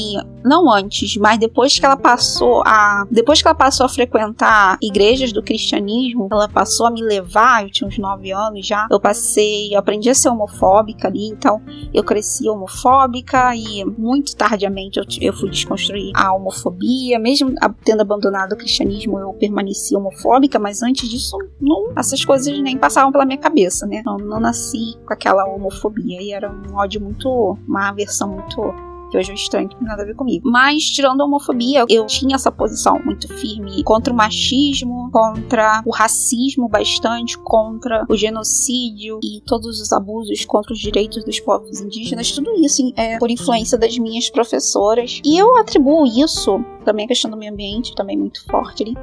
não 0.45 0.71
antes, 0.71 1.17
mas 1.17 1.39
depois 1.39 1.79
que 1.79 1.85
ela 1.85 1.97
passou 1.97 2.63
a, 2.67 3.07
depois 3.11 3.41
que 3.41 3.49
ela 3.49 3.55
passou 3.55 3.87
a 3.87 3.89
frequentar 3.89 4.79
igrejas 4.83 5.33
do 5.33 5.43
cristianismo, 5.43 6.29
ela 6.31 6.49
passou 6.49 6.87
a 6.87 6.91
me 6.91 7.03
levar, 7.03 7.63
eu 7.63 7.71
tinha 7.71 7.89
uns 7.89 7.99
9 7.99 8.33
anos 8.33 8.67
já, 8.67 8.87
eu 8.91 9.01
passei, 9.01 9.75
eu 9.75 9.79
aprendi 9.79 10.11
a 10.11 10.15
ser 10.15 10.29
homofóbica 10.29 11.09
ali, 11.09 11.29
então 11.29 11.63
eu 11.93 12.05
cresci 12.05 12.49
homofóbica 12.49 13.55
e 13.55 13.85
muito 13.85 14.37
tardiamente 14.37 14.99
eu, 14.99 15.05
eu 15.21 15.33
fui 15.33 15.51
desconstruir 15.51 16.13
a 16.15 16.35
homofobia, 16.35 17.19
mesmo 17.19 17.55
tendo 17.85 18.01
abandonado 18.01 18.53
o 18.53 18.57
cristianismo, 18.57 19.19
eu 19.19 19.33
permaneci 19.35 19.97
homofóbica, 19.97 20.59
mas 20.59 20.83
antes 20.83 21.09
disso, 21.09 21.37
não, 21.61 21.93
essas 21.97 22.25
coisas 22.25 22.59
nem 22.61 22.77
passavam 22.77 23.13
pela 23.13 23.25
minha 23.25 23.39
cabeça, 23.39 23.87
né? 23.87 24.03
Não, 24.05 24.17
não 24.17 24.41
nasci 24.41 24.97
com 25.07 25.13
aquela 25.13 25.45
homofobia 25.45 26.21
e 26.21 26.33
era 26.33 26.51
um 26.51 26.77
ódio 26.77 27.01
muito, 27.01 27.59
uma 27.67 27.89
aversão 27.89 28.29
muito 28.29 28.92
que 29.13 29.19
hoje 29.19 29.31
é 29.31 29.35
estranho, 29.35 29.69
que 29.69 29.75
não 29.75 29.81
tem 29.81 29.89
nada 29.89 30.03
a 30.03 30.07
ver 30.07 30.17
comigo. 30.17 30.51
Mas, 30.51 30.85
tirando 30.85 31.21
a 31.21 31.27
homofobia, 31.27 31.85
eu 31.89 32.07
tinha 32.07 32.35
essa 32.35 32.51
posição 32.51 32.99
muito 33.05 33.29
firme 33.29 33.85
contra 33.85 34.13
o 34.13 34.17
machismo, 34.17 35.11
contra 35.13 35.83
o 35.85 35.91
racismo 35.91 36.67
bastante, 36.67 37.37
contra 37.39 38.07
o 38.09 38.17
genocídio 38.17 39.21
e 39.23 39.43
todos 39.43 39.81
os 39.81 39.93
abusos 39.93 40.47
contra 40.47 40.73
os 40.73 40.79
direitos 40.79 41.25
dos 41.25 41.39
povos 41.39 41.81
indígenas. 41.81 42.33
Tudo 42.33 42.53
isso 42.55 42.91
é 42.97 43.19
por 43.19 43.31
influência 43.31 43.77
das 43.77 43.99
minhas 43.99 44.31
professoras. 44.31 45.21
E 45.23 45.37
eu 45.37 45.59
atribuo 45.59 46.07
isso 46.07 46.65
também 46.83 47.05
a 47.05 47.09
questão 47.09 47.31
do 47.31 47.37
meio 47.37 47.53
ambiente, 47.53 47.95
também 47.95 48.17
muito 48.17 48.43
forte 48.47 48.83
ali. 48.83 48.97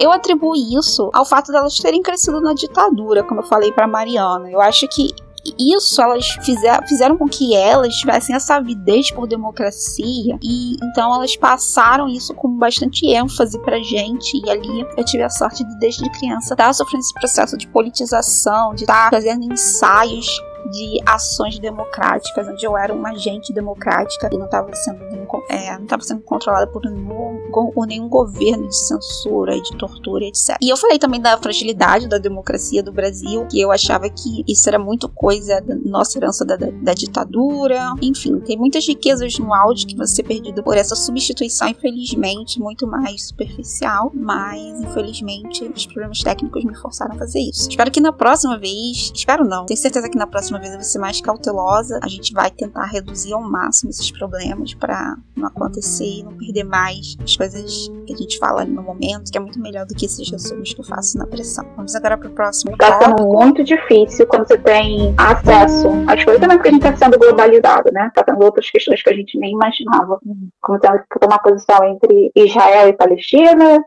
Eu 0.00 0.10
atribuo 0.10 0.56
isso 0.56 1.10
ao 1.12 1.26
fato 1.26 1.52
delas 1.52 1.76
terem 1.76 2.02
crescido 2.02 2.40
na 2.40 2.54
ditadura, 2.54 3.22
como 3.22 3.40
eu 3.40 3.44
falei 3.44 3.70
para 3.70 3.86
Mariana. 3.86 4.50
Eu 4.50 4.60
acho 4.60 4.88
que 4.88 5.10
isso 5.58 6.00
elas 6.00 6.26
fizer, 6.42 6.86
fizeram 6.86 7.16
com 7.16 7.26
que 7.26 7.54
elas 7.54 7.94
tivessem 7.94 8.34
essa 8.34 8.56
avidez 8.56 9.10
por 9.10 9.26
democracia. 9.26 10.38
E 10.42 10.76
então 10.82 11.14
elas 11.14 11.36
passaram 11.36 12.08
isso 12.08 12.34
com 12.34 12.56
bastante 12.56 13.06
ênfase 13.06 13.58
pra 13.60 13.82
gente. 13.82 14.40
E 14.44 14.50
ali 14.50 14.86
eu 14.96 15.04
tive 15.04 15.22
a 15.22 15.30
sorte 15.30 15.64
de 15.64 15.78
desde 15.78 16.08
criança 16.10 16.54
estar 16.54 16.66
tá 16.66 16.72
sofrendo 16.72 17.02
esse 17.02 17.14
processo 17.14 17.56
de 17.56 17.68
politização, 17.68 18.74
de 18.74 18.82
estar 18.82 19.04
tá 19.04 19.16
fazendo 19.16 19.52
ensaios 19.52 20.26
de 20.70 21.00
ações 21.06 21.58
democráticas, 21.58 22.48
onde 22.48 22.64
eu 22.64 22.76
era 22.76 22.92
uma 22.92 23.10
agente 23.10 23.52
democrática 23.52 24.28
e 24.32 24.38
não 24.38 24.46
estava 24.46 24.72
sendo, 24.74 25.02
é, 25.50 25.78
não 25.78 26.00
sendo 26.00 26.22
controlada 26.22 26.66
por 26.66 26.82
nenhum, 26.82 27.50
por 27.74 27.86
nenhum 27.86 28.08
governo 28.08 28.68
de 28.68 28.76
censura, 28.76 29.60
de 29.60 29.76
tortura, 29.76 30.24
etc. 30.24 30.56
E 30.60 30.68
eu 30.68 30.76
falei 30.76 30.98
também 30.98 31.20
da 31.20 31.36
fragilidade 31.36 32.08
da 32.08 32.18
democracia 32.18 32.82
do 32.82 32.92
Brasil, 32.92 33.46
que 33.46 33.60
eu 33.60 33.70
achava 33.70 34.08
que 34.08 34.44
isso 34.46 34.68
era 34.68 34.78
muito 34.78 35.08
coisa 35.08 35.60
da 35.60 35.74
nossa 35.76 36.18
herança 36.18 36.44
da, 36.44 36.56
da, 36.56 36.70
da 36.70 36.94
ditadura. 36.94 37.92
Enfim, 38.00 38.38
tem 38.40 38.56
muitas 38.56 38.86
riquezas 38.86 39.38
no 39.38 39.52
áudio 39.52 39.86
que 39.86 39.96
vai 39.96 40.06
ser 40.06 40.22
perdido 40.22 40.62
por 40.62 40.76
essa 40.76 40.94
substituição, 40.94 41.68
infelizmente, 41.68 42.60
muito 42.60 42.86
mais 42.86 43.28
superficial, 43.28 44.10
mas 44.14 44.80
infelizmente 44.80 45.64
os 45.64 45.86
problemas 45.86 46.20
técnicos 46.20 46.64
me 46.64 46.74
forçaram 46.74 47.14
a 47.14 47.18
fazer 47.18 47.40
isso. 47.40 47.68
Espero 47.68 47.90
que 47.90 48.00
na 48.00 48.12
próxima 48.12 48.58
vez, 48.58 49.12
espero 49.14 49.44
não, 49.44 49.66
tenho 49.66 49.78
certeza 49.78 50.08
que 50.08 50.18
na 50.18 50.26
próxima 50.26 50.51
próxima 50.52 50.58
vez 50.58 50.72
eu 50.72 50.78
vou 50.78 50.84
ser 50.84 50.98
mais 50.98 51.20
cautelosa. 51.20 52.00
A 52.02 52.08
gente 52.08 52.32
vai 52.32 52.50
tentar 52.50 52.84
reduzir 52.84 53.32
ao 53.32 53.40
máximo 53.40 53.90
esses 53.90 54.10
problemas 54.10 54.74
para 54.74 55.16
não 55.36 55.48
acontecer 55.48 56.04
e 56.04 56.22
não 56.22 56.36
perder 56.36 56.64
mais 56.64 57.16
as 57.22 57.36
coisas 57.36 57.90
que 58.06 58.12
a 58.12 58.16
gente 58.16 58.38
fala 58.38 58.62
ali 58.62 58.70
no 58.70 58.82
momento, 58.82 59.30
que 59.30 59.38
é 59.38 59.40
muito 59.40 59.60
melhor 59.60 59.86
do 59.86 59.94
que 59.94 60.06
esses 60.06 60.30
resumos 60.30 60.74
que 60.74 60.80
eu 60.80 60.84
faço 60.84 61.16
na 61.16 61.26
pressão. 61.26 61.64
Vamos 61.76 61.94
agora 61.94 62.18
para 62.18 62.28
o 62.28 62.32
próximo 62.32 62.72
Está 62.72 63.00
sendo 63.00 63.26
muito 63.26 63.64
difícil 63.64 64.26
quando 64.26 64.46
você 64.46 64.58
tem 64.58 65.14
acesso 65.16 65.88
às 66.06 66.24
coisas, 66.24 66.40
também 66.40 66.58
porque 66.58 66.68
a 66.68 66.72
gente 66.72 66.86
está 66.86 66.96
sendo 66.96 67.18
globalizado, 67.18 67.90
né? 67.92 68.08
Está 68.08 68.22
tendo 68.22 68.42
outras 68.44 68.70
questões 68.70 69.02
que 69.02 69.10
a 69.10 69.14
gente 69.14 69.38
nem 69.38 69.52
imaginava, 69.52 70.18
como 70.60 70.78
tendo 70.78 70.98
que 71.10 71.18
tomar 71.18 71.38
posição 71.38 71.82
entre 71.84 72.30
Israel 72.34 72.88
e 72.88 72.92
Palestina, 72.92 73.84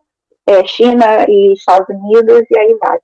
é, 0.47 0.65
China 0.65 1.25
e 1.27 1.53
Estados 1.53 1.87
Unidos, 1.89 2.43
e 2.49 2.57
aí 2.57 2.77
vai. 2.79 2.99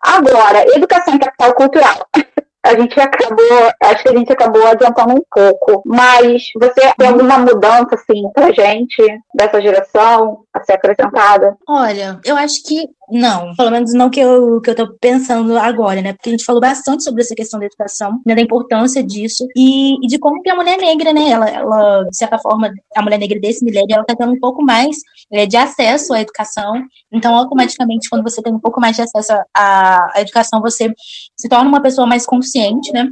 Agora, 0.00 0.64
educação 0.74 1.14
e 1.14 1.18
capital 1.18 1.54
cultural. 1.54 2.08
a 2.62 2.78
gente 2.78 3.00
acabou, 3.00 3.72
acho 3.82 4.02
que 4.02 4.08
a 4.08 4.18
gente 4.18 4.32
acabou 4.32 4.66
adiantando 4.66 5.14
um 5.14 5.24
pouco, 5.30 5.82
mas 5.86 6.50
você 6.54 6.92
tem 6.98 7.08
alguma 7.08 7.38
mudança, 7.38 7.94
assim, 7.94 8.30
pra 8.34 8.52
gente, 8.52 9.02
dessa 9.34 9.60
geração, 9.60 10.44
a 10.52 10.62
ser 10.62 10.74
acrescentada? 10.74 11.56
Olha, 11.68 12.20
eu 12.24 12.36
acho 12.36 12.62
que 12.64 12.88
não, 13.10 13.54
pelo 13.56 13.70
menos 13.70 13.92
não 13.92 14.08
que 14.08 14.20
eu, 14.20 14.60
que 14.60 14.70
eu 14.70 14.74
tô 14.74 14.92
pensando 14.94 15.58
agora, 15.58 16.00
né? 16.00 16.12
Porque 16.12 16.28
a 16.28 16.32
gente 16.32 16.44
falou 16.44 16.60
bastante 16.60 17.02
sobre 17.02 17.22
essa 17.22 17.34
questão 17.34 17.58
da 17.58 17.66
educação, 17.66 18.20
né, 18.24 18.34
da 18.34 18.40
importância 18.40 19.02
disso 19.02 19.46
e, 19.56 19.94
e, 20.04 20.06
de 20.06 20.18
como 20.18 20.42
que 20.42 20.50
a 20.50 20.54
mulher 20.54 20.78
negra, 20.78 21.12
né, 21.12 21.30
ela, 21.30 21.48
ela, 21.48 22.02
de 22.04 22.16
certa 22.16 22.38
forma, 22.38 22.72
a 22.96 23.02
mulher 23.02 23.18
negra 23.18 23.40
desse 23.40 23.64
milênio, 23.64 23.94
ela 23.94 24.04
tá 24.04 24.14
tendo 24.16 24.32
um 24.32 24.38
pouco 24.40 24.62
mais 24.62 24.96
é, 25.32 25.46
de 25.46 25.56
acesso 25.56 26.12
à 26.12 26.20
educação. 26.20 26.82
Então, 27.12 27.34
automaticamente, 27.34 28.08
quando 28.08 28.22
você 28.22 28.42
tem 28.42 28.52
um 28.52 28.60
pouco 28.60 28.80
mais 28.80 28.96
de 28.96 29.02
acesso 29.02 29.32
à, 29.54 30.12
à 30.14 30.20
educação, 30.20 30.60
você 30.60 30.92
se 31.36 31.48
torna 31.48 31.68
uma 31.68 31.82
pessoa 31.82 32.06
mais 32.06 32.24
consciente, 32.26 32.92
né? 32.92 33.08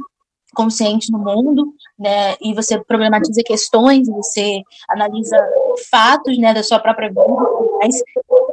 consciente 0.53 1.11
no 1.11 1.19
mundo, 1.19 1.73
né, 1.99 2.35
e 2.41 2.53
você 2.53 2.81
problematiza 2.83 3.41
questões, 3.45 4.07
você 4.07 4.61
analisa 4.87 5.37
fatos, 5.91 6.37
né, 6.37 6.53
da 6.53 6.63
sua 6.63 6.79
própria 6.79 7.09
vida, 7.09 7.23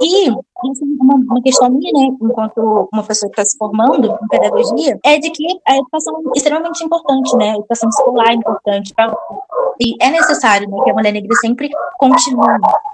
e 0.02 0.28
isso 0.28 0.84
é 0.84 1.02
uma, 1.02 1.14
uma 1.14 1.42
questão 1.42 1.70
minha, 1.70 1.92
né, 1.92 2.16
enquanto 2.20 2.88
uma 2.92 3.02
pessoa 3.04 3.30
que 3.30 3.40
está 3.40 3.44
se 3.44 3.56
formando 3.56 4.06
em 4.06 4.28
pedagogia, 4.28 4.98
é 5.04 5.18
de 5.18 5.30
que 5.30 5.46
a 5.66 5.76
educação 5.76 6.14
é 6.16 6.38
extremamente 6.38 6.84
importante, 6.84 7.36
né, 7.36 7.50
a 7.50 7.54
educação 7.56 7.88
escolar 7.88 8.30
é 8.30 8.34
importante 8.34 8.92
pra, 8.94 9.14
e 9.80 9.94
é 10.00 10.10
necessário, 10.10 10.68
né, 10.68 10.76
que 10.84 10.90
a 10.90 10.94
mulher 10.94 11.12
negra 11.12 11.34
sempre 11.40 11.70
continue 11.98 12.46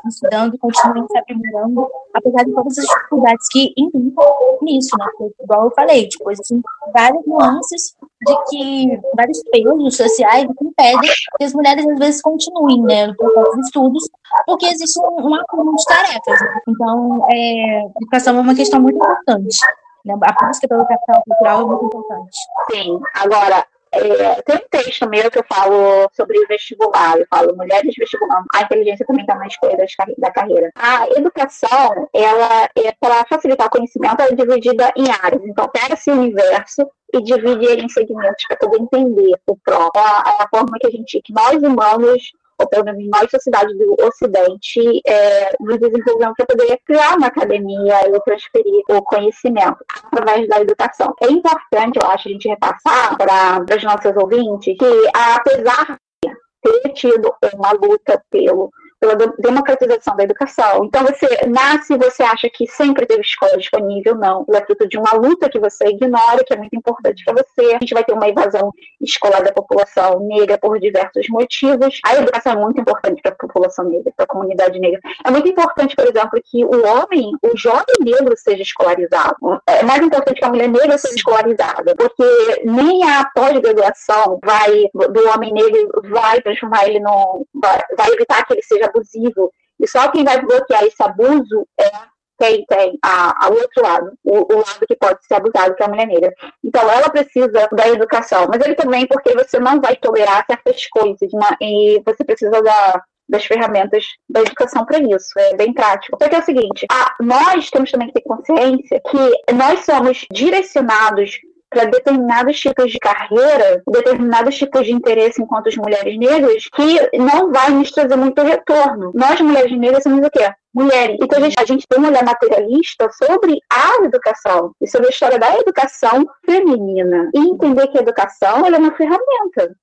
estudando, 0.07 0.59
continue 0.59 1.07
se 1.11 1.18
aprimorando, 1.18 1.88
apesar 2.14 2.44
de 2.44 2.53
todas 2.53 2.78
as 2.78 2.84
dificuldades 2.84 3.46
que 3.50 3.72
implicam 3.76 4.26
nisso, 4.61 4.96
né, 4.98 5.07
porque, 5.16 5.42
igual 5.42 5.64
eu 5.64 5.70
falei, 5.70 6.09
tipo, 6.09 6.30
existem 6.30 6.61
várias 6.92 7.24
nuances 7.26 7.94
de 8.26 8.36
que 8.48 9.00
vários 9.16 9.42
pesos 9.50 9.96
sociais 9.96 10.41
que 10.47 10.64
impedem 10.64 11.11
que 11.38 11.45
as 11.45 11.53
mulheres 11.53 11.86
às 11.86 11.99
vezes 11.99 12.22
continuem 12.22 12.82
né, 12.82 13.07
de 13.09 13.61
estudos, 13.64 14.09
porque 14.47 14.66
existe 14.66 14.99
um, 15.01 15.34
acúmulo 15.34 15.76
de 15.76 15.84
tarefas. 15.84 16.40
Então, 16.68 17.26
é, 17.30 17.82
educação 18.01 18.36
é 18.36 18.40
uma 18.40 18.55
questão 18.55 18.80
muito 18.80 18.97
importante. 18.97 19.57
Né? 20.05 20.14
A 20.14 20.47
busca 20.47 20.68
pelo 20.68 20.86
capital 20.86 21.22
cultural 21.26 21.61
é 21.61 21.64
muito 21.64 21.84
importante. 21.86 22.38
Sim, 22.70 23.01
agora, 23.14 23.66
é, 23.93 24.43
tem 24.43 24.57
um 24.57 24.68
texto 24.70 25.09
meu 25.09 25.30
que 25.30 25.38
eu 25.38 25.45
falo 25.47 26.11
sobre 26.12 26.47
vestibular, 26.47 27.18
eu 27.18 27.26
falo 27.28 27.55
mulheres 27.55 27.95
vestibulando. 27.97 28.47
A 28.55 28.62
inteligência 28.62 29.05
também 29.07 29.22
está 29.22 29.34
na 29.34 29.47
escolha 29.47 29.76
da 30.18 30.30
carreira. 30.30 30.70
A 30.74 31.07
educação, 31.11 32.09
ela 32.12 32.70
é 32.74 32.93
para 32.99 33.24
facilitar 33.28 33.66
o 33.66 33.70
conhecimento, 33.70 34.20
ela 34.20 34.32
é 34.32 34.34
dividida 34.34 34.93
em 34.97 35.11
áreas. 35.11 35.43
Então, 35.45 35.68
pega 35.68 35.95
esse 35.95 36.11
universo 36.11 36.88
e 37.12 37.22
divide 37.22 37.66
ele 37.66 37.82
em 37.82 37.88
segmentos 37.88 38.47
para 38.49 38.57
poder 38.57 38.80
entender 38.80 39.32
o 39.47 39.57
próprio. 39.57 40.03
É 40.03 40.43
a 40.43 40.49
forma 40.49 40.78
que 40.80 40.86
a 40.86 40.90
gente, 40.90 41.20
que 41.20 41.32
nós 41.32 41.62
humanos 41.62 42.32
pelo 42.68 42.84
menos 42.84 43.04
nós, 43.08 43.30
sociedade 43.30 43.72
do 43.76 43.96
Ocidente, 44.04 45.00
é, 45.06 45.54
nos 45.60 45.78
desenvolvemos 45.78 46.34
para 46.36 46.46
poder 46.46 46.78
criar 46.86 47.16
uma 47.16 47.28
academia 47.28 48.08
e 48.08 48.20
transferir 48.20 48.82
o 48.88 49.02
conhecimento 49.02 49.78
através 50.10 50.48
da 50.48 50.60
educação. 50.60 51.14
É 51.22 51.30
importante, 51.30 51.98
eu 52.00 52.08
acho, 52.08 52.28
a 52.28 52.32
gente 52.32 52.48
repassar 52.48 53.16
para 53.16 53.76
os 53.76 53.82
nossos 53.82 54.16
ouvintes 54.16 54.76
que, 54.78 55.08
apesar 55.14 55.98
de 56.24 56.32
ter 56.62 56.92
tido 56.92 57.34
uma 57.54 57.72
luta 57.72 58.22
pelo 58.30 58.70
pela 59.03 59.16
democratização 59.16 60.14
da 60.14 60.22
educação. 60.22 60.84
Então, 60.84 61.03
você 61.03 61.26
nasce 61.48 61.92
e 61.92 61.98
você 61.98 62.22
acha 62.22 62.48
que 62.48 62.68
sempre 62.68 63.05
teve 63.05 63.22
escola 63.22 63.59
disponível, 63.59 64.14
não. 64.14 64.44
Ela 64.48 64.59
é 64.59 64.64
fruto 64.64 64.86
de 64.88 64.96
uma 64.96 65.12
luta 65.14 65.50
que 65.50 65.59
você 65.59 65.86
ignora, 65.86 66.44
que 66.46 66.55
é 66.55 66.57
muito 66.57 66.76
importante 66.76 67.24
para 67.24 67.34
você. 67.34 67.74
A 67.74 67.78
gente 67.80 67.94
vai 67.94 68.05
ter 68.05 68.12
uma 68.12 68.28
invasão 68.28 68.70
escolar 69.00 69.42
da 69.42 69.53
população 69.53 70.20
negra 70.20 70.57
por 70.57 70.78
diversos 70.78 71.28
motivos. 71.28 71.98
A 72.07 72.14
educação 72.14 72.53
é 72.53 72.57
muito 72.57 72.80
importante 72.80 73.20
para 73.20 73.32
a 73.32 73.34
população 73.34 73.86
negra, 73.86 74.12
para 74.14 74.24
a 74.24 74.28
comunidade 74.28 74.78
negra. 74.78 75.00
É 75.24 75.30
muito 75.32 75.48
importante, 75.48 75.96
por 75.96 76.07
exemplo, 76.07 76.40
que 76.44 76.64
o 76.64 76.86
homem, 76.86 77.32
o 77.42 77.57
jovem 77.57 77.96
negro, 78.03 78.36
seja 78.36 78.62
escolarizado. 78.62 79.36
É 79.66 79.82
mais 79.82 80.00
importante 80.00 80.38
que 80.38 80.44
a 80.44 80.48
mulher 80.48 80.68
negra 80.68 80.96
seja 80.96 81.16
escolarizada, 81.16 81.96
porque 81.96 82.62
nem 82.64 83.03
a 83.03 83.24
pós-graduação 83.34 84.38
vai 84.44 84.84
do 84.94 85.28
homem 85.28 85.53
negro 85.53 85.90
vai 86.05 86.40
transformar 86.40 86.86
ele 86.86 87.00
no 87.00 87.44
vai, 87.53 87.80
vai 87.96 88.09
evitar 88.12 88.46
que 88.46 88.53
ele 88.53 88.62
seja 88.62 88.91
abusivo. 88.93 89.53
E 89.80 89.88
só 89.88 90.09
quem 90.11 90.24
vai 90.24 90.40
bloquear 90.40 90.84
esse 90.84 91.03
abuso 91.03 91.66
é 91.78 91.90
quem 92.38 92.64
tem 92.66 92.99
a, 93.05 93.47
a 93.47 93.49
outro 93.51 93.82
lado, 93.82 94.12
o, 94.24 94.53
o, 94.53 94.57
lado 94.57 94.86
que 94.86 94.97
pode 94.97 95.24
ser 95.24 95.34
abusado, 95.34 95.74
que 95.76 95.82
é 95.82 95.86
a 95.86 95.88
mulher 95.88 96.07
negra. 96.07 96.34
Então, 96.64 96.82
ela 96.90 97.09
precisa 97.09 97.68
da 97.70 97.88
educação, 97.88 98.49
mas 98.49 98.61
ele 98.64 98.74
também 98.74 99.07
porque 99.07 99.32
você 99.32 99.61
não 99.61 99.80
vai 99.80 99.95
tolerar 99.97 100.45
certas 100.47 100.86
coisas, 100.88 101.32
uma, 101.32 101.57
e 101.61 102.03
você 102.05 102.24
precisa 102.24 102.61
da, 102.61 103.03
das 103.28 103.45
ferramentas 103.45 104.07
da 104.28 104.40
educação 104.40 104.84
para 104.84 104.99
isso. 104.99 105.38
É 105.38 105.57
bem 105.57 105.72
prático. 105.72 106.18
Porque 106.18 106.34
é 106.34 106.40
o 106.40 106.45
seguinte, 106.45 106.86
a, 106.90 107.14
nós 107.20 107.70
temos 107.70 107.90
também 107.90 108.09
que 108.09 108.14
ter 108.14 108.22
consciência 108.22 109.01
que 109.09 109.53
nós 109.53 109.84
somos 109.84 110.26
direcionados 110.32 111.38
para 111.72 111.86
determinados 111.86 112.60
tipos 112.60 112.92
de 112.92 112.98
carreira, 112.98 113.82
determinados 113.88 114.56
tipos 114.56 114.84
de 114.84 114.92
interesse 114.92 115.42
enquanto 115.42 115.70
mulheres 115.76 116.18
negras, 116.18 116.68
que 116.74 117.18
não 117.18 117.50
vai 117.50 117.70
nos 117.70 117.90
trazer 117.90 118.16
muito 118.16 118.42
retorno. 118.42 119.12
Nós, 119.14 119.40
mulheres 119.40 119.76
negras, 119.76 120.02
somos 120.02 120.24
o 120.24 120.30
quê? 120.30 120.52
mulheres. 120.74 121.18
Então 121.20 121.38
a 121.38 121.42
gente, 121.42 121.60
a 121.60 121.64
gente 121.64 121.86
tem 121.86 122.00
um 122.00 122.06
olhar 122.06 122.24
materialista 122.24 123.10
sobre 123.12 123.58
a 123.70 124.04
educação 124.04 124.74
e 124.80 124.88
sobre 124.88 125.08
a 125.08 125.10
história 125.10 125.38
da 125.38 125.54
educação 125.58 126.26
feminina. 126.44 127.30
E 127.34 127.38
entender 127.38 127.88
que 127.88 127.98
a 127.98 128.02
educação 128.02 128.66
é 128.66 128.70
uma 128.78 128.96
ferramenta. 128.96 129.76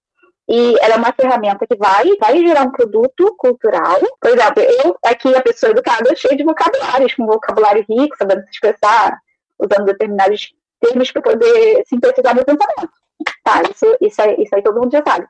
E 0.48 0.76
ela 0.82 0.96
é 0.96 0.98
uma 0.98 1.14
ferramenta 1.14 1.68
que 1.68 1.78
vai, 1.78 2.06
vai 2.20 2.38
gerar 2.40 2.64
um 2.64 2.72
produto 2.72 3.36
cultural. 3.38 4.00
Por 4.20 4.32
exemplo, 4.32 4.64
eu 4.84 4.98
aqui, 5.06 5.36
a 5.36 5.42
pessoa 5.42 5.72
educada, 5.72 6.16
cheia 6.16 6.36
de 6.36 6.44
vocabulários, 6.44 7.14
com 7.14 7.28
vocabulário 7.28 7.86
rico, 7.88 8.18
sabendo 8.18 8.44
se 8.46 8.50
expressar, 8.54 9.20
usando 9.60 9.86
determinados 9.86 10.52
termos 10.80 11.12
para 11.12 11.22
poder 11.22 11.84
sintetizar 11.88 12.36
meu 12.36 12.46
pensamento. 12.46 12.90
Tá, 13.44 13.62
isso, 13.64 13.98
isso, 14.02 14.22
aí, 14.22 14.36
isso 14.42 14.56
aí 14.56 14.64
todo 14.64 14.80
mundo 14.80 14.92
já 14.92 15.04
sabe. 15.06 15.28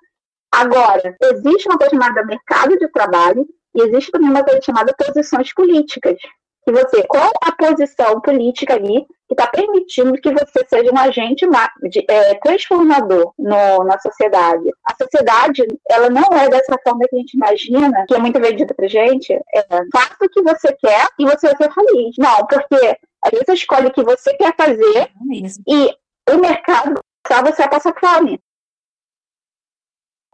Agora, 0.51 1.15
existe 1.21 1.67
uma 1.67 1.77
coisa 1.77 1.91
chamada 1.91 2.25
mercado 2.25 2.77
de 2.77 2.87
trabalho 2.91 3.45
e 3.75 3.81
existe 3.81 4.11
também 4.11 4.29
uma 4.29 4.43
coisa 4.43 4.61
chamada 4.61 4.95
posições 4.97 5.53
políticas. 5.53 6.17
Que 6.65 6.71
você, 6.71 7.03
qual 7.07 7.31
a 7.43 7.51
posição 7.51 8.19
política 8.21 8.75
ali 8.75 9.05
que 9.29 9.35
está 9.35 9.45
permitindo 9.45 10.13
que 10.13 10.31
você 10.31 10.65
seja 10.67 10.91
um 10.91 10.97
agente 10.97 11.47
de, 11.83 12.05
é, 12.09 12.33
transformador 12.39 13.31
no, 13.37 13.83
na 13.83 13.99
sociedade. 13.99 14.71
A 14.83 14.95
sociedade, 14.95 15.63
ela 15.87 16.09
não 16.09 16.35
é 16.35 16.49
dessa 16.49 16.75
forma 16.83 17.05
que 17.07 17.15
a 17.15 17.19
gente 17.19 17.35
imagina, 17.35 18.05
que 18.07 18.15
é 18.15 18.17
muito 18.17 18.39
vendida 18.39 18.73
pra 18.73 18.87
gente, 18.87 19.31
é, 19.31 19.63
faça 19.93 20.15
o 20.19 20.29
que 20.29 20.41
você 20.41 20.75
quer 20.81 21.07
e 21.19 21.25
você 21.25 21.47
vai 21.47 21.57
ser 21.57 21.71
feliz. 21.71 22.15
Não, 22.17 22.37
porque 22.47 22.97
às 23.21 23.31
vezes 23.31 23.45
você 23.45 23.53
escolhe 23.53 23.87
o 23.87 23.93
que 23.93 24.03
você 24.03 24.33
quer 24.35 24.55
fazer 24.55 24.97
é 24.97 25.09
e 25.67 25.95
o 26.31 26.37
mercado 26.39 26.99
só 27.27 27.41
você 27.43 27.57
vai 27.63 27.69
passar 27.69 27.93
fome 27.99 28.39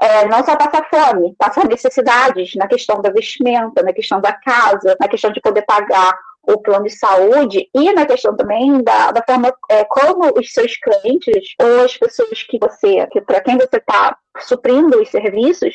é, 0.02 0.28
não 0.28 0.44
só 0.44 0.56
passar 0.56 0.88
fome, 0.90 1.36
passar 1.38 1.68
necessidades 1.68 2.54
na 2.56 2.68
questão 2.68 3.02
da 3.02 3.10
vestimenta, 3.10 3.82
na 3.82 3.94
questão 3.94 4.20
da 4.20 4.34
casa, 4.34 4.96
na 5.00 5.08
questão 5.08 5.32
de 5.32 5.42
poder 5.42 5.64
pagar 5.64 6.18
o 6.44 6.60
plano 6.60 6.86
de 6.86 6.92
saúde 6.92 7.68
e 7.74 7.92
na 7.94 8.06
questão 8.06 8.36
também 8.36 8.84
da, 8.84 9.12
da 9.12 9.24
forma 9.24 9.52
é, 9.70 9.84
como 9.86 10.32
os 10.38 10.52
seus 10.54 10.78
clientes 10.78 11.56
ou 11.60 11.86
as 11.86 11.98
pessoas 11.98 12.44
que 12.44 12.60
você, 12.60 13.08
que 13.08 13.22
para 13.22 13.42
quem 13.42 13.58
você 13.58 13.78
está 13.78 14.16
suprindo 14.40 15.02
os 15.02 15.10
serviços, 15.10 15.74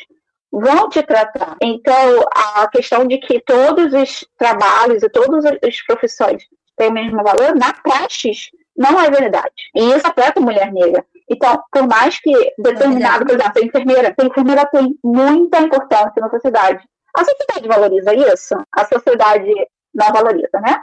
vão 0.51 0.87
te 0.87 1.01
tratar. 1.03 1.57
Então, 1.61 2.25
a 2.33 2.67
questão 2.69 3.05
de 3.05 3.17
que 3.17 3.41
todos 3.41 3.93
os 3.93 4.25
trabalhos 4.37 5.03
e 5.03 5.09
todas 5.09 5.45
as 5.45 5.81
profissões 5.85 6.43
têm 6.81 6.89
o 6.89 6.93
mesmo 6.93 7.23
valor, 7.23 7.55
na 7.55 7.71
praxis, 7.73 8.49
não 8.75 8.99
é 8.99 9.09
verdade. 9.11 9.53
E 9.75 9.83
isso 9.91 10.07
afeta 10.07 10.39
a 10.39 10.43
mulher 10.43 10.73
negra. 10.73 11.05
Então, 11.29 11.61
por 11.71 11.87
mais 11.87 12.19
que 12.19 12.33
determinado, 12.57 13.25
por 13.25 13.35
exemplo, 13.35 13.61
a 13.61 13.65
enfermeira, 13.65 14.15
a 14.19 14.25
enfermeira 14.25 14.65
tem 14.65 14.97
muita 15.03 15.59
importância 15.59 16.19
na 16.19 16.29
sociedade. 16.29 16.83
A 17.15 17.23
sociedade 17.23 17.67
valoriza 17.67 18.13
isso? 18.33 18.55
A 18.73 18.85
sociedade 18.85 19.51
não 19.93 20.07
valoriza, 20.07 20.59
né? 20.59 20.81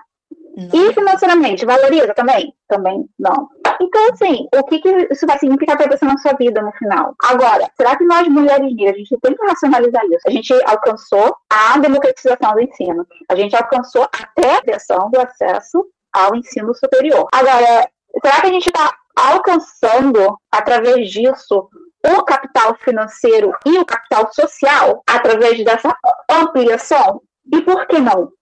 E 0.59 0.93
financeiramente, 0.93 1.65
valoriza 1.65 2.13
também? 2.15 2.53
Também 2.67 3.09
não. 3.19 3.49
Então, 3.81 4.09
assim, 4.11 4.49
o 4.53 4.65
que, 4.65 4.81
que 4.81 5.09
isso 5.11 5.25
vai 5.25 5.39
significar 5.39 5.77
para 5.77 5.97
você 5.97 6.05
na 6.05 6.19
sua 6.19 6.33
vida 6.33 6.61
no 6.61 6.73
final? 6.73 7.15
Agora, 7.23 7.71
será 7.77 7.97
que 7.97 8.05
nós, 8.05 8.27
mulheres 8.27 8.75
negras, 8.75 8.97
a 8.97 8.99
gente 8.99 9.21
tem 9.21 9.37
que 9.37 9.47
racionalizar 9.47 10.05
isso? 10.07 10.27
A 10.27 10.31
gente 10.31 10.53
alcançou 10.65 11.37
a 11.49 11.79
democratização 11.79 12.55
do 12.55 12.61
ensino. 12.61 13.07
A 13.31 13.37
gente 13.37 13.55
alcançou 13.55 14.03
até 14.03 14.57
a 14.57 14.63
criação 14.63 15.09
do 15.11 15.21
acesso 15.21 15.87
ao 16.13 16.35
ensino 16.35 16.75
superior. 16.75 17.29
Agora, 17.33 17.89
será 18.21 18.41
que 18.41 18.47
a 18.47 18.53
gente 18.53 18.67
está 18.67 18.93
alcançando, 19.17 20.37
através 20.51 21.09
disso, 21.09 21.69
o 22.05 22.23
capital 22.23 22.75
financeiro 22.77 23.53
e 23.65 23.79
o 23.79 23.85
capital 23.85 24.33
social, 24.33 25.03
através 25.09 25.65
dessa 25.65 25.97
ampliação? 26.29 27.23
E 27.53 27.63
por 27.63 27.87
que 27.87 27.99
não? 27.99 28.33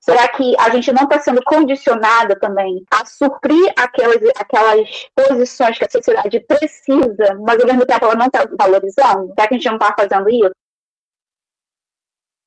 Será 0.00 0.28
que 0.28 0.54
a 0.58 0.70
gente 0.70 0.92
não 0.92 1.04
está 1.04 1.18
sendo 1.18 1.42
condicionada 1.44 2.38
também 2.38 2.84
a 2.90 3.04
suprir 3.04 3.72
aquelas, 3.76 4.18
aquelas 4.36 4.88
posições 5.14 5.78
que 5.78 5.84
a 5.84 5.90
sociedade 5.90 6.40
precisa, 6.40 7.38
mas 7.44 7.60
ao 7.60 7.66
mesmo 7.66 7.86
tempo 7.86 8.04
ela 8.04 8.14
não 8.14 8.26
está 8.26 8.46
valorizando? 8.58 9.32
Será 9.34 9.48
que 9.48 9.54
a 9.54 9.56
gente 9.56 9.66
não 9.66 9.76
está 9.76 9.94
fazendo 9.98 10.28
isso? 10.28 10.50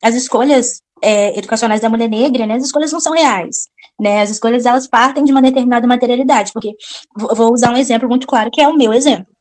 As 0.01 0.15
escolhas 0.15 0.81
é, 1.01 1.37
educacionais 1.37 1.81
da 1.81 1.89
mulher 1.89 2.09
negra, 2.09 2.45
né, 2.45 2.55
as 2.55 2.63
escolhas 2.63 2.91
não 2.91 2.99
são 2.99 3.13
reais. 3.13 3.67
Né? 3.99 4.21
As 4.21 4.29
escolhas 4.29 4.65
elas 4.65 4.87
partem 4.87 5.23
de 5.23 5.31
uma 5.31 5.41
determinada 5.41 5.87
materialidade, 5.87 6.51
porque 6.53 6.73
vou 7.15 7.53
usar 7.53 7.71
um 7.71 7.77
exemplo 7.77 8.09
muito 8.09 8.27
claro, 8.27 8.49
que 8.51 8.61
é 8.61 8.67
o 8.67 8.75
meu 8.75 8.93
exemplo. 8.93 9.32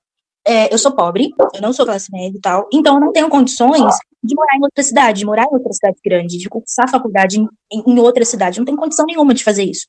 É, 0.45 0.73
eu 0.73 0.79
sou 0.79 0.93
pobre, 0.93 1.31
eu 1.55 1.63
não 1.63 1.73
sou 1.73 1.87
classe 1.87 2.11
média 2.11 2.37
e 2.37 2.41
tal, 2.41 2.69
então 2.73 2.95
eu 2.95 3.01
não 3.01 3.13
tenho 3.13 3.29
condições 3.29 3.95
de 4.23 4.35
morar 4.35 4.57
em 4.57 4.63
outra 4.63 4.83
cidade, 4.83 5.19
de 5.21 5.27
morar 5.27 5.45
em 5.45 5.55
outra 5.55 5.73
cidade 5.73 5.97
grande, 6.05 6.39
de 6.39 6.49
cursar 6.49 6.91
faculdade 6.91 7.39
em, 7.39 7.49
em 7.87 7.99
outra 7.99 8.25
cidade, 8.25 8.59
não 8.59 8.65
tenho 8.65 8.79
condição 8.79 9.07
nenhuma 9.07 9.35
de 9.35 9.45
fazer 9.45 9.65
isso. 9.65 9.87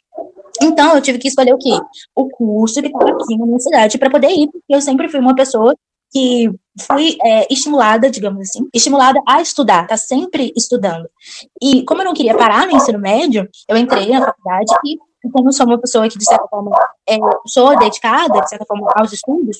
Então 0.62 0.95
eu 0.95 1.01
tive 1.01 1.18
que 1.18 1.28
escolher 1.28 1.54
o 1.54 1.58
quê? 1.58 1.78
O 2.16 2.30
curso 2.30 2.82
que 2.82 2.88
estava 2.88 3.10
aqui 3.10 3.38
na 3.38 3.45
minha 3.45 3.60
cidade 3.60 3.97
para 3.97 4.10
poder 4.10 4.30
ir, 4.30 4.47
porque 4.51 4.76
eu 4.76 4.82
sempre 4.82 5.10
fui 5.10 5.20
uma 5.20 5.36
pessoa 5.36 5.76
que 6.12 6.51
fui 6.80 7.18
é, 7.24 7.51
estimulada, 7.51 8.10
digamos 8.10 8.41
assim, 8.41 8.68
estimulada 8.74 9.20
a 9.28 9.41
estudar, 9.41 9.88
tá 9.88 9.97
sempre 9.97 10.54
estudando. 10.56 11.10
E 11.62 11.84
como 11.86 12.01
eu 12.01 12.06
não 12.06 12.14
queria 12.14 12.38
parar 12.38 12.68
no 12.68 12.76
ensino 12.76 12.99
médio, 12.99 13.49
eu 13.68 13.76
entrei 13.76 14.12
na 14.12 14.26
faculdade 14.26 14.72
e 14.86 14.97
como 15.32 15.49
eu 15.49 15.54
sou 15.54 15.66
uma 15.66 15.80
pessoa 15.80 16.08
que, 16.08 16.18
de 16.18 16.26
certa 16.26 16.47
forma, 16.47 16.72
é, 17.10 17.18
sou 17.47 17.78
dedicada, 17.80 18.41
de 18.41 18.49
certa 18.49 18.66
forma, 18.66 18.91
aos 18.95 19.12
estudos, 19.12 19.58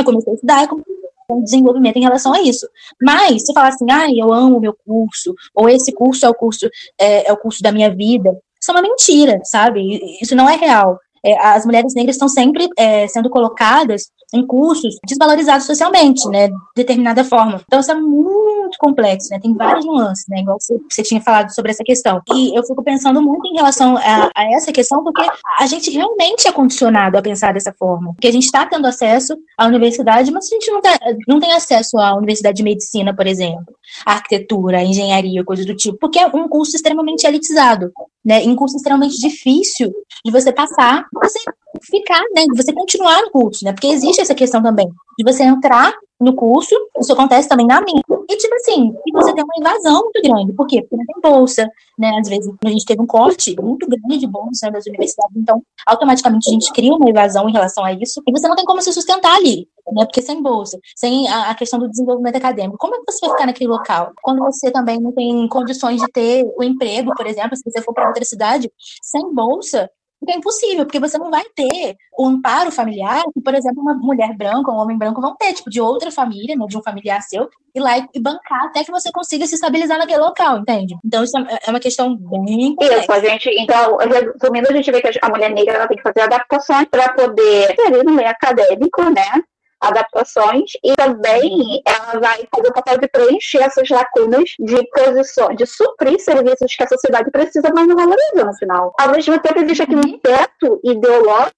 eu 0.00 0.04
comecei 0.04 0.32
a 0.32 0.34
estudar 0.34 0.68
com 0.68 0.82
um 1.28 1.42
desenvolvimento 1.42 1.96
em 1.96 2.02
relação 2.02 2.32
a 2.32 2.40
isso. 2.40 2.68
Mas, 3.02 3.44
se 3.44 3.52
falar 3.52 3.68
assim, 3.68 3.86
ah, 3.90 4.06
eu 4.14 4.32
amo 4.32 4.58
o 4.58 4.60
meu 4.60 4.76
curso, 4.86 5.34
ou 5.54 5.68
esse 5.68 5.92
curso 5.92 6.24
é 6.24 6.28
o 6.28 6.34
curso, 6.34 6.68
é, 6.98 7.28
é 7.28 7.32
o 7.32 7.36
curso 7.36 7.62
da 7.62 7.72
minha 7.72 7.92
vida, 7.94 8.30
isso 8.60 8.70
é 8.70 8.74
uma 8.74 8.82
mentira, 8.82 9.40
sabe? 9.44 9.80
Isso 10.20 10.34
não 10.34 10.48
é 10.48 10.56
real. 10.56 10.98
É, 11.26 11.36
as 11.44 11.66
mulheres 11.66 11.92
negras 11.94 12.14
estão 12.14 12.28
sempre 12.28 12.68
é, 12.78 13.08
sendo 13.08 13.28
colocadas 13.28 14.10
em 14.34 14.46
cursos 14.46 14.96
desvalorizados 15.06 15.66
socialmente, 15.66 16.28
né, 16.28 16.48
de 16.48 16.54
determinada 16.76 17.24
forma. 17.24 17.60
Então 17.66 17.80
isso 17.80 17.90
é 17.90 17.94
muito 17.94 18.76
complexo, 18.78 19.28
né, 19.30 19.40
tem 19.40 19.54
várias 19.54 19.84
nuances, 19.84 20.24
né, 20.28 20.40
igual 20.40 20.56
você, 20.60 21.02
tinha 21.02 21.20
falado 21.20 21.54
sobre 21.54 21.70
essa 21.70 21.84
questão. 21.84 22.20
E 22.32 22.56
eu 22.56 22.64
fico 22.64 22.82
pensando 22.82 23.22
muito 23.22 23.46
em 23.48 23.56
relação 23.56 23.96
a, 23.96 24.30
a, 24.34 24.52
essa 24.52 24.72
questão, 24.72 25.02
porque 25.02 25.24
a 25.58 25.66
gente 25.66 25.90
realmente 25.90 26.46
é 26.46 26.52
condicionado 26.52 27.16
a 27.16 27.22
pensar 27.22 27.54
dessa 27.54 27.72
forma, 27.78 28.12
porque 28.14 28.28
a 28.28 28.32
gente 28.32 28.44
está 28.44 28.66
tendo 28.66 28.86
acesso 28.86 29.36
à 29.58 29.66
universidade, 29.66 30.30
mas 30.30 30.46
a 30.46 30.54
gente 30.54 30.70
não, 30.70 30.80
tá, 30.80 30.98
não 31.26 31.40
tem 31.40 31.52
acesso 31.52 31.98
à 31.98 32.14
universidade 32.14 32.56
de 32.56 32.62
medicina, 32.62 33.14
por 33.14 33.26
exemplo, 33.26 33.74
arquitetura, 34.04 34.82
engenharia, 34.82 35.44
coisas 35.44 35.66
do 35.66 35.74
tipo, 35.74 35.98
porque 35.98 36.18
é 36.18 36.26
um 36.26 36.48
curso 36.48 36.76
extremamente 36.76 37.26
elitizado, 37.26 37.92
né, 38.24 38.40
um 38.40 38.56
curso 38.56 38.76
extremamente 38.76 39.18
difícil 39.18 39.92
de 40.24 40.30
você 40.30 40.52
passar, 40.52 41.06
você 41.12 41.38
ficar, 41.82 42.20
né, 42.34 42.44
você 42.54 42.72
continuar 42.72 43.22
no 43.22 43.30
curso, 43.30 43.64
né, 43.64 43.72
porque 43.72 43.88
existe 43.88 44.20
essa 44.20 44.34
questão 44.34 44.62
também, 44.62 44.88
de 45.18 45.24
você 45.24 45.42
entrar 45.42 45.94
no 46.18 46.34
curso, 46.34 46.74
isso 46.98 47.12
acontece 47.12 47.48
também 47.48 47.66
na 47.66 47.80
minha, 47.82 48.02
e 48.28 48.36
tipo 48.36 48.54
assim, 48.54 48.94
você 49.12 49.34
tem 49.34 49.44
uma 49.44 49.54
invasão 49.58 50.02
muito 50.02 50.22
grande, 50.22 50.52
por 50.54 50.66
quê? 50.66 50.80
Porque 50.80 50.96
não 50.96 51.04
tem 51.04 51.30
bolsa, 51.30 51.70
né, 51.98 52.18
às 52.18 52.28
vezes 52.28 52.50
a 52.64 52.68
gente 52.68 52.86
teve 52.86 53.02
um 53.02 53.06
corte 53.06 53.54
muito 53.60 53.86
grande 53.86 54.18
de 54.18 54.26
bolsa 54.26 54.70
das 54.70 54.86
universidades, 54.86 55.36
então 55.36 55.62
automaticamente 55.86 56.48
a 56.48 56.52
gente 56.52 56.72
cria 56.72 56.94
uma 56.94 57.08
invasão 57.08 57.48
em 57.48 57.52
relação 57.52 57.84
a 57.84 57.92
isso, 57.92 58.22
e 58.26 58.32
você 58.32 58.48
não 58.48 58.56
tem 58.56 58.64
como 58.64 58.80
se 58.80 58.92
sustentar 58.92 59.34
ali, 59.34 59.68
né, 59.92 60.04
porque 60.04 60.22
sem 60.22 60.42
bolsa, 60.42 60.78
sem 60.94 61.28
a, 61.28 61.50
a 61.50 61.54
questão 61.54 61.78
do 61.78 61.88
desenvolvimento 61.88 62.36
acadêmico, 62.36 62.78
como 62.78 62.94
é 62.94 62.98
que 62.98 63.12
você 63.12 63.26
vai 63.26 63.30
ficar 63.36 63.46
naquele 63.46 63.68
local? 63.70 64.12
Quando 64.22 64.38
você 64.40 64.70
também 64.70 64.98
não 64.98 65.12
tem 65.12 65.46
condições 65.48 66.00
de 66.00 66.08
ter 66.08 66.46
o 66.56 66.64
emprego, 66.64 67.12
por 67.14 67.26
exemplo, 67.26 67.56
se 67.56 67.62
você 67.64 67.82
for 67.82 67.92
para 67.92 68.08
outra 68.08 68.24
cidade, 68.24 68.70
sem 69.02 69.32
bolsa, 69.34 69.90
é 70.28 70.36
impossível, 70.36 70.84
porque 70.84 70.98
você 70.98 71.18
não 71.18 71.30
vai 71.30 71.44
ter 71.54 71.96
o 72.18 72.26
amparo 72.26 72.72
familiar 72.72 73.22
que, 73.32 73.40
por 73.40 73.54
exemplo, 73.54 73.82
uma 73.82 73.94
mulher 73.94 74.34
branca, 74.36 74.70
um 74.70 74.76
homem 74.76 74.96
branco 74.96 75.20
vão 75.20 75.36
ter, 75.36 75.52
tipo, 75.52 75.70
de 75.70 75.80
outra 75.80 76.10
família, 76.10 76.56
né, 76.56 76.66
de 76.66 76.76
um 76.76 76.82
familiar 76.82 77.20
seu, 77.22 77.48
ir 77.74 77.80
lá 77.80 77.98
e 77.98 78.20
bancar 78.20 78.64
até 78.64 78.82
que 78.82 78.90
você 78.90 79.10
consiga 79.12 79.46
se 79.46 79.54
estabilizar 79.54 79.98
naquele 79.98 80.20
local, 80.20 80.58
entende? 80.58 80.96
Então, 81.04 81.22
isso 81.22 81.36
é, 81.38 81.58
é 81.66 81.70
uma 81.70 81.80
questão 81.80 82.16
bem 82.16 82.74
complexa. 82.74 83.00
Isso, 83.00 83.12
a 83.12 83.20
gente, 83.20 83.50
então, 83.50 83.98
resumindo, 83.98 84.68
a 84.68 84.72
gente 84.72 84.90
vê 84.90 85.00
que 85.00 85.18
a 85.20 85.28
mulher 85.28 85.50
negra 85.50 85.74
ela 85.74 85.88
tem 85.88 85.96
que 85.96 86.02
fazer 86.02 86.22
adaptações 86.22 86.88
para 86.90 87.12
poder 87.12 87.76
ter 87.76 88.04
no 88.04 88.12
meio 88.12 88.28
acadêmico, 88.28 89.02
né, 89.10 89.42
adaptações 89.88 90.72
e 90.82 90.94
também 90.94 91.82
ela 91.86 92.20
vai 92.20 92.46
fazer 92.54 92.68
o 92.68 92.72
papel 92.72 92.98
de 92.98 93.08
preencher 93.08 93.62
essas 93.62 93.88
lacunas 93.88 94.50
de 94.58 94.82
posições, 94.90 95.56
de 95.56 95.66
suprir 95.66 96.20
serviços 96.20 96.74
que 96.74 96.84
a 96.84 96.88
sociedade 96.88 97.30
precisa, 97.30 97.70
mas 97.74 97.86
não 97.86 97.96
valoriza 97.96 98.44
no 98.44 98.54
final. 98.54 98.94
Ao 98.98 99.10
mesmo 99.10 99.38
tempo, 99.40 99.60
existe 99.60 99.82
aqui 99.82 99.94
um 99.94 100.18
teto 100.18 100.80
ideológico 100.84 101.54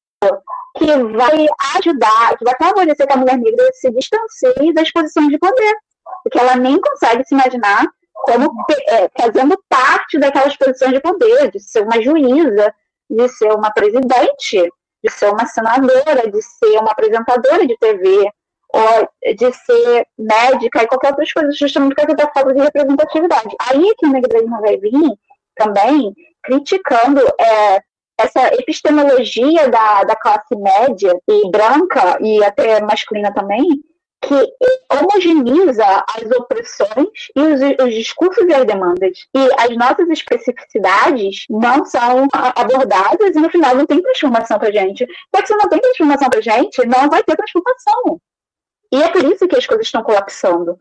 que 0.76 0.86
vai 0.86 1.46
ajudar, 1.76 2.36
que 2.36 2.44
vai 2.44 2.54
favorecer 2.58 3.06
que 3.06 3.12
a 3.12 3.16
mulher 3.16 3.38
negra 3.38 3.70
se 3.72 3.90
distancie 3.90 4.72
das 4.74 4.90
posições 4.90 5.28
de 5.28 5.38
poder, 5.38 5.74
porque 6.22 6.38
ela 6.38 6.56
nem 6.56 6.80
consegue 6.80 7.24
se 7.24 7.34
imaginar 7.34 7.86
como 8.12 8.50
é, 8.88 9.08
fazendo 9.18 9.58
parte 9.68 10.18
daquelas 10.18 10.56
posições 10.56 10.92
de 10.92 11.00
poder, 11.00 11.50
de 11.50 11.60
ser 11.60 11.82
uma 11.82 12.02
juíza, 12.02 12.74
de 13.08 13.28
ser 13.28 13.52
uma 13.52 13.72
presidente, 13.72 14.68
de 15.02 15.10
ser 15.10 15.30
uma 15.30 15.46
senadora, 15.46 16.30
de 16.30 16.42
ser 16.42 16.78
uma 16.78 16.90
apresentadora 16.90 17.66
de 17.66 17.76
TV, 17.78 18.30
ou 18.70 19.08
de 19.34 19.52
ser 19.52 20.06
médica 20.18 20.82
e 20.82 20.86
qualquer 20.86 21.10
outra 21.10 21.24
coisa, 21.34 21.52
justamente 21.52 21.94
por 21.94 22.06
causa 22.06 22.16
da 22.16 22.32
falta 22.32 22.54
de 22.54 22.60
representatividade. 22.60 23.56
Aí 23.68 23.94
que 23.96 24.06
o 24.06 24.10
negralismo 24.10 24.60
vai 24.60 24.76
vir 24.76 24.92
também 25.56 26.14
criticando 26.42 27.20
é, 27.40 27.80
essa 28.18 28.48
epistemologia 28.54 29.68
da, 29.70 30.04
da 30.04 30.16
classe 30.16 30.54
média 30.56 31.14
e 31.28 31.50
branca, 31.50 32.18
e 32.20 32.42
até 32.44 32.80
masculina 32.82 33.32
também, 33.32 33.66
que 34.20 34.34
homogeneiza 34.92 35.84
as 35.84 36.30
opressões 36.32 37.28
e 37.36 37.40
os, 37.40 37.86
os, 37.86 37.94
discursos 37.94 38.44
e 38.46 38.52
as 38.52 38.64
demandas. 38.64 39.26
E 39.34 39.48
as 39.58 39.76
nossas 39.76 40.08
especificidades 40.08 41.44
não 41.48 41.84
são 41.84 42.26
abordadas 42.32 43.34
e 43.34 43.40
no 43.40 43.50
final 43.50 43.76
não 43.76 43.86
tem 43.86 44.02
transformação 44.02 44.58
para 44.58 44.72
gente. 44.72 45.06
Porque 45.30 45.46
se 45.46 45.56
não 45.56 45.68
tem 45.68 45.80
transformação 45.80 46.28
para 46.28 46.40
gente, 46.40 46.86
não 46.86 47.08
vai 47.08 47.22
ter 47.22 47.36
transformação. 47.36 48.20
E 48.92 49.02
é 49.02 49.08
por 49.08 49.24
isso 49.24 49.46
que 49.46 49.56
as 49.56 49.66
coisas 49.66 49.86
estão 49.86 50.02
colapsando. 50.02 50.78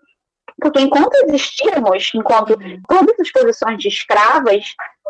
Porque 0.60 0.82
enquanto 0.82 1.14
existirmos, 1.28 2.12
enquanto 2.16 2.58
todas 2.88 3.20
as 3.20 3.32
posições 3.32 3.78
de 3.78 3.90
escravas 3.90 4.66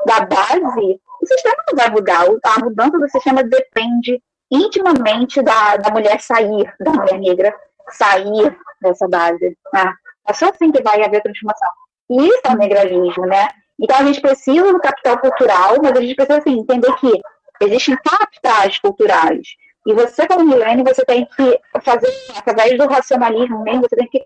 da 0.05 0.21
base, 0.21 0.99
o 1.21 1.25
sistema 1.25 1.63
não 1.69 1.77
vai 1.77 1.89
mudar. 1.89 2.25
A 2.43 2.59
mudança 2.59 2.99
do 2.99 3.09
sistema 3.09 3.43
depende 3.43 4.21
intimamente 4.51 5.41
da, 5.41 5.77
da 5.77 5.91
mulher 5.91 6.19
sair, 6.19 6.73
da 6.79 6.91
mulher 6.91 7.19
negra 7.19 7.55
sair 7.91 8.57
dessa 8.81 9.07
base. 9.07 9.57
Né? 9.73 9.93
É 10.27 10.33
só 10.33 10.49
assim 10.49 10.71
que 10.71 10.81
vai 10.81 11.03
haver 11.03 11.21
transformação. 11.21 11.69
E 12.09 12.27
isso 12.27 12.41
é 12.45 12.51
o 12.51 12.57
negralismo, 12.57 13.25
né? 13.25 13.47
Então 13.79 13.97
a 13.97 14.03
gente 14.03 14.21
precisa 14.21 14.71
do 14.71 14.79
capital 14.79 15.19
cultural, 15.19 15.75
mas 15.81 15.91
a 15.91 16.01
gente 16.01 16.15
precisa 16.15 16.39
assim, 16.39 16.59
entender 16.59 16.93
que 16.95 17.21
existem 17.61 17.97
capitais 17.97 18.79
culturais. 18.79 19.47
E 19.85 19.93
você, 19.93 20.27
como 20.27 20.45
milênio, 20.45 20.83
você 20.83 21.05
tem 21.05 21.25
que 21.25 21.59
fazer, 21.81 22.11
através 22.35 22.77
do 22.77 22.87
racionalismo 22.87 23.63
mesmo, 23.63 23.81
você 23.81 23.95
tem 23.95 24.07
que 24.07 24.25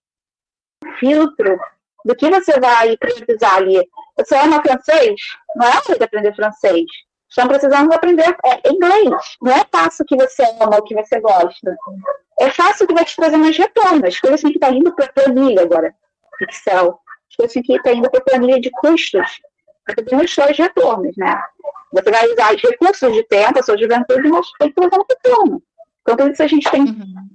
filtro 1.00 1.60
do 2.04 2.16
que 2.16 2.30
você 2.30 2.60
vai 2.60 2.98
precisar 2.98 3.58
ali. 3.58 3.88
Você 4.18 4.36
ama 4.36 4.62
francês? 4.62 5.16
Não 5.56 5.68
é 5.68 5.70
hora 5.70 5.98
de 5.98 6.04
aprender 6.04 6.36
francês. 6.36 6.86
Estão 7.32 7.48
precisando 7.48 7.94
aprender 7.94 8.36
é, 8.46 8.70
inglês. 8.70 9.38
Não 9.42 9.54
é 9.54 9.66
fácil 9.72 10.04
que 10.06 10.18
você 10.18 10.44
ama 10.60 10.76
ou 10.76 10.84
que 10.84 10.94
você 10.94 11.18
gosta. 11.22 11.78
É 12.38 12.50
fácil 12.50 12.86
que 12.86 12.94
vai 12.94 13.06
te 13.06 13.16
trazer 13.16 13.38
mais 13.38 13.58
retorno. 13.58 14.06
As 14.06 14.20
coisas 14.20 14.42
têm 14.42 14.52
que 14.52 14.58
estar 14.58 14.74
indo 14.74 14.94
para 14.94 15.06
a 15.06 15.14
planilha 15.14 15.62
agora, 15.62 15.96
Excel. 16.42 17.00
As 17.30 17.36
coisas 17.38 17.54
têm 17.54 17.64
que 17.64 17.74
estar 17.74 17.94
indo 17.94 18.12
para 18.12 18.20
a 18.20 18.24
planilha 18.24 18.60
de 18.60 18.70
custos, 18.72 19.40
para 19.86 19.96
ter 19.96 20.16
os 20.18 20.34
seus 20.36 20.58
retornos, 20.58 21.16
né? 21.16 21.42
Você 21.94 22.12
vai 22.12 22.28
usar 22.28 22.54
os 22.54 22.62
recursos 22.62 23.14
de 23.14 23.24
tempo, 23.24 23.60
a 23.60 23.64
sua 23.64 23.78
juventude, 23.78 24.28
mas 24.28 24.52
tem 24.60 24.70
que 24.70 24.76
trazer 24.76 25.00
um 25.00 25.06
retorno. 25.10 25.64
Então, 26.02 26.18
tudo 26.18 26.32
isso 26.34 26.44
a 26.44 26.48
gente 26.48 26.70
tem 26.70 26.86
que 26.86 26.94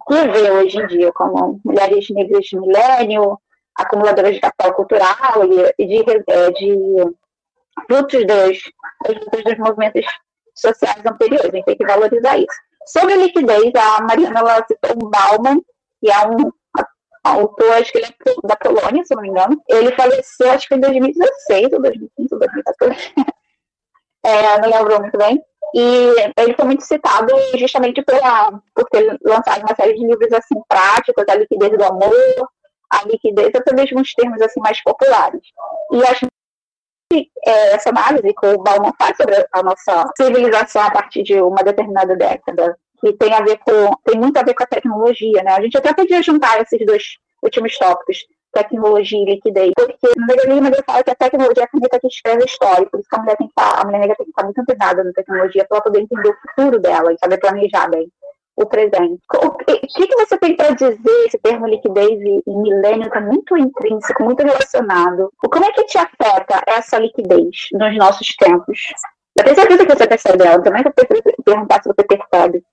ver 0.08 0.52
hoje 0.52 0.78
em 0.78 0.86
dia, 0.88 1.10
como 1.12 1.58
mulheres 1.64 2.06
negras 2.10 2.44
de 2.44 2.58
milênio, 2.58 3.38
acumuladoras 3.74 4.34
de 4.34 4.40
capital 4.40 4.74
cultural 4.74 5.42
e, 5.78 5.86
de, 5.86 6.04
é, 6.28 6.50
de 6.50 7.16
frutos 7.86 8.26
dos, 8.26 8.58
dos, 9.06 9.44
dos 9.44 9.58
movimentos 9.58 10.04
sociais 10.54 11.04
anteriores. 11.04 11.50
A 11.50 11.56
gente 11.56 11.64
tem 11.64 11.76
que 11.76 11.86
valorizar 11.86 12.38
isso. 12.38 12.66
Sobre 12.86 13.14
a 13.14 13.16
liquidez, 13.16 13.72
a 13.74 14.02
Mariana 14.02 14.40
ela 14.40 14.66
citou 14.66 14.92
um 14.92 15.10
Bauman, 15.10 15.60
que 16.00 16.10
é 16.10 16.26
um 16.26 16.52
autor, 17.24 17.72
acho 17.72 17.90
que 17.90 17.98
ele 17.98 18.06
é 18.06 18.46
da 18.46 18.56
Polônia, 18.56 19.04
se 19.04 19.14
não 19.14 19.22
me 19.22 19.28
engano. 19.28 19.60
Ele 19.68 19.92
faleceu, 19.92 20.50
acho 20.50 20.68
que 20.68 20.74
em 20.74 20.80
2016 20.80 21.72
ou 21.72 21.82
2015 21.82 22.28
ou 22.32 22.38
2014. 22.38 23.14
é, 24.24 24.60
não 24.60 24.70
lembro 24.70 25.00
muito 25.00 25.18
bem. 25.18 25.42
E 25.74 26.32
ele 26.38 26.54
foi 26.54 26.64
muito 26.64 26.84
citado 26.84 27.34
justamente 27.56 28.02
pela, 28.02 28.52
por 28.74 28.84
ter 28.84 29.18
lançado 29.24 29.62
uma 29.62 29.74
série 29.74 29.94
de 29.94 30.06
livros 30.06 30.32
assim 30.32 30.54
práticos, 30.68 31.24
a 31.28 31.34
liquidez 31.34 31.76
do 31.76 31.84
amor, 31.84 32.48
a 32.90 33.04
liquidez, 33.04 33.50
até 33.54 33.74
mesmo 33.74 34.00
uns 34.00 34.14
termos 34.14 34.40
assim 34.40 34.60
mais 34.60 34.80
populares. 34.82 35.42
E 35.92 36.04
acho 36.04 36.26
é, 37.12 37.74
essa 37.74 37.90
análise 37.90 38.34
que 38.34 38.46
o 38.46 38.58
Bauman 38.58 38.92
faz 38.98 39.16
sobre 39.16 39.34
a 39.52 39.62
nossa 39.62 40.10
civilização 40.16 40.82
a 40.82 40.90
partir 40.90 41.22
de 41.22 41.40
uma 41.40 41.62
determinada 41.62 42.16
década, 42.16 42.76
que 43.00 43.12
tem 43.12 43.32
a 43.32 43.40
ver 43.40 43.58
com, 43.58 43.94
tem 44.04 44.18
muito 44.18 44.36
a 44.36 44.42
ver 44.42 44.54
com 44.54 44.64
a 44.64 44.66
tecnologia, 44.66 45.42
né? 45.42 45.52
A 45.52 45.60
gente 45.60 45.76
até 45.76 45.94
podia 45.94 46.22
juntar 46.22 46.60
esses 46.60 46.84
dois 46.84 47.02
últimos 47.42 47.76
tópicos, 47.78 48.18
tecnologia 48.52 49.18
e 49.18 49.24
liquidez, 49.24 49.72
porque 49.76 50.08
no 50.18 50.26
negralismo 50.26 50.66
ele 50.66 50.82
fala 50.84 51.04
que 51.04 51.10
a 51.10 51.14
tecnologia 51.14 51.62
é 51.62 51.64
a 51.64 51.68
caneta 51.68 52.00
que 52.00 52.06
escreve 52.06 52.42
a 52.42 52.46
história, 52.46 52.86
por 52.90 52.98
isso 52.98 53.08
que 53.08 53.16
a 53.16 53.20
mulher 53.20 53.36
tem 53.36 53.46
que 53.46 53.52
estar, 53.52 53.80
a 53.80 53.84
mulher 53.84 54.00
negra 54.00 54.16
tem 54.16 54.24
que 54.24 54.30
estar 54.30 54.44
muito 54.44 54.60
antenada 54.60 55.04
na 55.04 55.12
tecnologia 55.12 55.66
para 55.68 55.80
poder 55.82 56.00
entender 56.00 56.28
o 56.28 56.36
futuro 56.40 56.80
dela 56.80 57.12
e 57.12 57.18
saber 57.18 57.38
planejar 57.38 57.88
bem 57.88 58.10
o 58.56 58.66
presente. 58.66 59.20
O 59.34 59.50
que, 59.50 60.06
que 60.06 60.16
você 60.16 60.38
tem 60.38 60.56
para 60.56 60.74
dizer? 60.74 60.98
Esse 61.26 61.38
termo 61.38 61.66
liquidez 61.66 62.18
e, 62.20 62.42
milênio 62.46 63.06
está 63.06 63.20
muito 63.20 63.56
intrínseco, 63.56 64.24
muito 64.24 64.42
relacionado. 64.42 65.30
Como 65.38 65.64
é 65.64 65.72
que 65.72 65.84
te 65.84 65.98
afeta 65.98 66.62
essa 66.66 66.98
liquidez 66.98 67.68
nos 67.72 67.96
nossos 67.96 68.34
tempos? 68.36 68.78
Eu 69.36 69.44
tenho 69.44 69.56
certeza 69.56 69.86
que 69.86 69.94
você 69.94 70.06
percebe 70.06 70.44
ela, 70.44 70.62
também 70.62 70.82
eu 70.84 70.92
preciso 70.92 71.22
perguntar 71.44 71.82
se 71.82 71.88
você 71.88 72.02
percebe. 72.06 72.64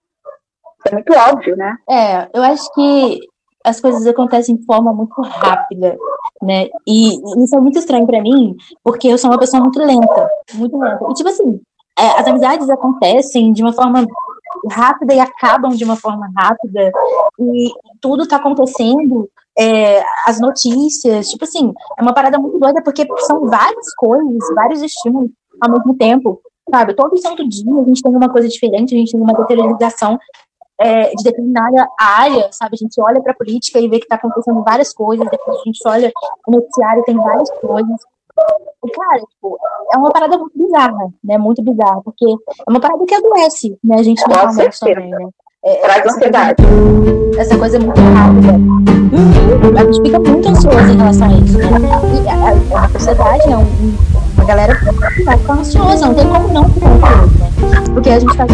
É 0.87 0.91
muito 0.91 1.13
óbvio, 1.13 1.55
né? 1.57 1.75
É, 1.89 2.29
eu 2.33 2.43
acho 2.43 2.73
que 2.73 3.19
as 3.65 3.79
coisas 3.79 4.05
acontecem 4.05 4.55
de 4.55 4.65
forma 4.65 4.93
muito 4.93 5.21
rápida, 5.21 5.97
né? 6.41 6.67
E 6.87 7.15
isso 7.43 7.55
é 7.55 7.59
muito 7.59 7.79
estranho 7.79 8.05
para 8.05 8.21
mim, 8.21 8.55
porque 8.83 9.07
eu 9.07 9.17
sou 9.17 9.29
uma 9.29 9.39
pessoa 9.39 9.61
muito 9.61 9.79
lenta, 9.79 10.29
muito 10.53 10.77
lenta. 10.77 11.05
E 11.09 11.13
tipo 11.13 11.29
assim, 11.29 11.61
é, 11.97 12.19
as 12.19 12.27
amizades 12.27 12.69
acontecem 12.69 13.53
de 13.53 13.61
uma 13.61 13.73
forma 13.73 14.05
rápida 14.71 15.13
e 15.13 15.19
acabam 15.19 15.71
de 15.71 15.83
uma 15.83 15.95
forma 15.95 16.29
rápida 16.35 16.91
e 17.39 17.71
tudo 18.01 18.27
tá 18.27 18.37
acontecendo 18.37 19.29
é, 19.57 20.03
as 20.25 20.39
notícias, 20.39 21.29
tipo 21.29 21.43
assim, 21.43 21.73
é 21.97 22.01
uma 22.01 22.13
parada 22.13 22.39
muito 22.39 22.59
doida 22.59 22.81
porque 22.83 23.05
são 23.19 23.45
várias 23.47 23.93
coisas, 23.95 24.55
vários 24.55 24.81
estímulos 24.81 25.29
ao 25.61 25.71
mesmo 25.71 25.95
tempo, 25.95 26.41
sabe? 26.69 26.95
Todo 26.95 27.17
santo 27.17 27.47
dia 27.47 27.79
a 27.79 27.83
gente 27.83 28.01
tem 28.01 28.15
uma 28.15 28.29
coisa 28.29 28.47
diferente, 28.47 28.95
a 28.95 28.97
gente 28.97 29.11
tem 29.11 29.21
uma 29.21 29.33
deterioração 29.33 30.17
é, 30.79 31.11
de 31.11 31.23
determinada 31.23 31.87
área, 31.99 32.49
sabe? 32.51 32.75
A 32.75 32.77
gente 32.77 32.99
olha 32.99 33.21
para 33.21 33.31
a 33.31 33.35
política 33.35 33.79
e 33.79 33.87
vê 33.87 33.99
que 33.99 34.05
está 34.05 34.15
acontecendo 34.15 34.63
várias 34.63 34.93
coisas, 34.93 35.27
depois 35.29 35.59
a 35.59 35.63
gente 35.63 35.79
olha 35.85 36.11
o 36.47 36.51
noticiário 36.51 37.03
tem 37.03 37.15
várias 37.15 37.49
coisas. 37.59 38.12
Cara, 38.35 39.19
tipo, 39.19 39.57
é 39.93 39.97
uma 39.97 40.11
parada 40.11 40.37
muito 40.37 40.57
bizarra, 40.57 41.07
né? 41.23 41.37
Muito 41.37 41.63
bizarra, 41.63 42.01
porque 42.03 42.25
é 42.25 42.69
uma 42.69 42.79
parada 42.79 43.05
que 43.05 43.15
adoece, 43.15 43.77
né? 43.83 43.97
A 43.99 44.03
gente 44.03 44.21
normalmente 44.27 44.79
também, 44.79 45.09
né? 45.09 45.29
É, 45.65 45.75
Traz 45.75 46.05
ansiedade. 46.05 46.63
Essa 47.37 47.57
coisa 47.57 47.77
é 47.77 47.79
muito 47.79 48.01
rápida. 48.01 48.53
Uhum. 48.53 49.77
A 49.77 49.83
gente 49.85 50.01
fica 50.01 50.19
muito 50.19 50.49
ansioso 50.49 50.91
em 50.91 50.97
relação 50.97 51.27
a 51.29 51.33
isso. 51.33 51.57
Né? 51.57 51.69
E 52.21 52.27
a, 52.27 52.33
a, 52.33 52.51
é 52.51 52.53
uma 52.53 52.89
sociedade, 52.89 53.49
é 53.49 53.57
um, 53.57 53.95
uma 54.35 54.45
galera 54.45 54.75
que 54.75 55.23
vai 55.23 55.37
ficar 55.37 55.53
ansiosa, 55.53 56.05
não 56.07 56.15
tem 56.15 56.27
como 56.27 56.47
não 56.49 56.69
ficar 56.69 56.89
ansioso, 56.89 57.39
né? 57.39 57.49
Porque 57.93 58.09
a 58.09 58.19
gente 58.19 58.35
faz. 58.35 58.51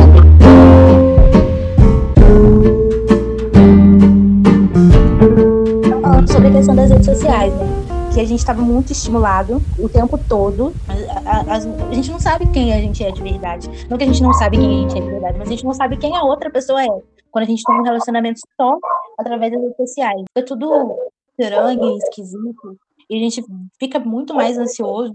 Falando 6.01 6.31
sobre 6.31 6.47
a 6.47 6.51
questão 6.51 6.75
das 6.75 6.91
redes 6.91 7.05
sociais, 7.07 7.53
né? 7.53 7.88
Que 8.13 8.19
a 8.19 8.25
gente 8.25 8.39
estava 8.39 8.61
muito 8.61 8.91
estimulado 8.91 9.61
o 9.77 9.87
tempo 9.87 10.17
todo. 10.27 10.73
A, 11.25 11.53
a, 11.53 11.55
a, 11.55 11.93
gente 11.93 12.11
não 12.11 12.19
sabe 12.19 12.47
quem 12.51 12.73
a 12.73 12.79
gente 12.79 13.03
é 13.03 13.11
de 13.11 13.21
verdade. 13.21 13.69
Não 13.89 13.97
que 13.97 14.03
a 14.03 14.07
gente 14.07 14.21
não 14.21 14.33
sabe 14.33 14.57
quem 14.57 14.67
a 14.67 14.81
gente 14.81 14.97
é 14.97 15.01
de 15.01 15.09
verdade, 15.09 15.37
mas 15.37 15.47
a 15.47 15.51
gente 15.51 15.65
não 15.65 15.73
sabe 15.73 15.97
quem 15.97 16.15
a 16.15 16.23
outra 16.23 16.49
pessoa 16.49 16.83
é. 16.83 16.87
Quando 17.31 17.43
a 17.43 17.47
gente 17.47 17.63
tem 17.63 17.75
um 17.75 17.83
relacionamento 17.83 18.39
só 18.59 18.77
através 19.17 19.51
das 19.51 19.61
redes 19.61 19.77
sociais. 19.77 20.23
É 20.35 20.41
tudo 20.41 20.97
estranho, 21.37 21.97
esquisito. 21.97 22.77
E 23.09 23.15
a 23.15 23.19
gente 23.19 23.43
fica 23.79 23.99
muito 23.99 24.35
mais 24.35 24.57
ansioso. 24.57 25.13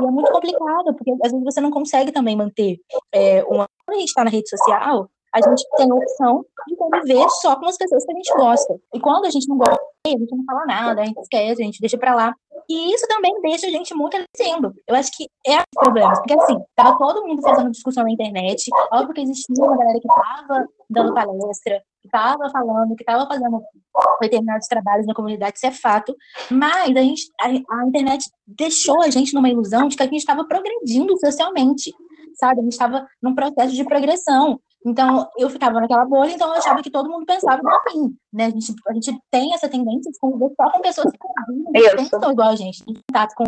E 0.00 0.04
é 0.04 0.10
muito 0.10 0.30
complicado, 0.30 0.94
porque 0.94 1.10
às 1.22 1.32
vezes 1.32 1.44
você 1.44 1.60
não 1.60 1.70
consegue 1.70 2.12
também 2.12 2.36
manter 2.36 2.78
é, 3.12 3.42
uma. 3.44 3.66
Quando 3.84 3.96
a 3.96 4.00
gente 4.00 4.08
está 4.08 4.24
na 4.24 4.30
rede 4.30 4.48
social, 4.48 5.08
a 5.32 5.40
gente 5.40 5.64
tem 5.76 5.90
a 5.90 5.94
opção 5.94 6.44
de 6.68 6.76
conviver 6.76 7.28
só 7.40 7.56
com 7.56 7.66
as 7.66 7.76
pessoas 7.76 8.04
que 8.04 8.12
a 8.12 8.14
gente 8.14 8.32
gosta. 8.34 8.80
E 8.94 9.00
quando 9.00 9.26
a 9.26 9.30
gente 9.30 9.48
não 9.48 9.56
gosta, 9.56 9.80
a 10.06 10.08
gente 10.08 10.34
não 10.34 10.44
fala 10.44 10.66
nada, 10.66 11.02
a 11.02 11.04
gente 11.04 11.20
esquece, 11.20 11.62
a 11.62 11.64
gente 11.64 11.80
deixa 11.80 11.98
pra 11.98 12.14
lá. 12.14 12.34
E 12.68 12.94
isso 12.94 13.06
também 13.08 13.32
deixa 13.42 13.66
a 13.66 13.70
gente 13.70 13.94
muito 13.94 14.16
alecendo. 14.16 14.72
Eu 14.86 14.94
acho 14.94 15.10
que 15.16 15.26
é 15.46 15.58
o 15.58 15.80
problema. 15.80 16.12
Porque 16.12 16.34
assim, 16.34 16.58
tava 16.74 16.98
todo 16.98 17.26
mundo 17.26 17.42
fazendo 17.42 17.70
discussão 17.70 18.04
na 18.04 18.10
internet. 18.10 18.70
Óbvio 18.92 19.14
que 19.14 19.20
existia 19.22 19.64
uma 19.64 19.76
galera 19.76 19.98
que 20.00 20.08
tava 20.08 20.66
dando 20.88 21.14
palestra, 21.14 21.82
que 22.00 22.08
tava 22.08 22.50
falando, 22.50 22.96
que 22.96 23.04
tava 23.04 23.26
fazendo 23.26 23.60
determinados 24.20 24.66
trabalhos 24.68 25.06
na 25.06 25.14
comunidade, 25.14 25.56
isso 25.56 25.66
é 25.66 25.72
fato. 25.72 26.14
Mas 26.50 26.96
a, 26.96 27.02
gente, 27.02 27.22
a, 27.40 27.46
a 27.48 27.86
internet 27.86 28.24
deixou 28.46 29.02
a 29.02 29.10
gente 29.10 29.34
numa 29.34 29.48
ilusão 29.48 29.88
de 29.88 29.96
que 29.96 30.02
a 30.02 30.06
gente 30.06 30.18
estava 30.18 30.44
progredindo 30.44 31.18
socialmente 31.18 31.92
sabe? 32.40 32.60
A 32.60 32.62
gente 32.62 32.72
estava 32.72 33.06
num 33.22 33.34
processo 33.34 33.74
de 33.74 33.84
progressão. 33.84 34.58
Então, 34.84 35.28
eu 35.36 35.50
ficava 35.50 35.80
naquela 35.80 36.04
bolha, 36.04 36.30
então 36.30 36.48
eu 36.48 36.54
achava 36.54 36.82
que 36.82 36.90
todo 36.90 37.10
mundo 37.10 37.26
pensava 37.26 37.58
igual 37.58 37.80
a 37.80 37.92
mim, 37.92 38.16
né? 38.32 38.46
A 38.46 38.50
gente, 38.50 38.74
a 38.88 38.94
gente 38.94 39.18
tem 39.30 39.52
essa 39.54 39.68
tendência 39.68 40.10
de 40.10 40.18
conviver 40.18 40.54
só 40.56 40.70
com 40.70 40.80
pessoas 40.80 41.12
que 41.12 41.18
pensam 41.96 42.32
igual 42.32 42.48
a 42.48 42.56
gente, 42.56 42.82
em 42.88 42.94
contato 42.94 43.34
com 43.34 43.44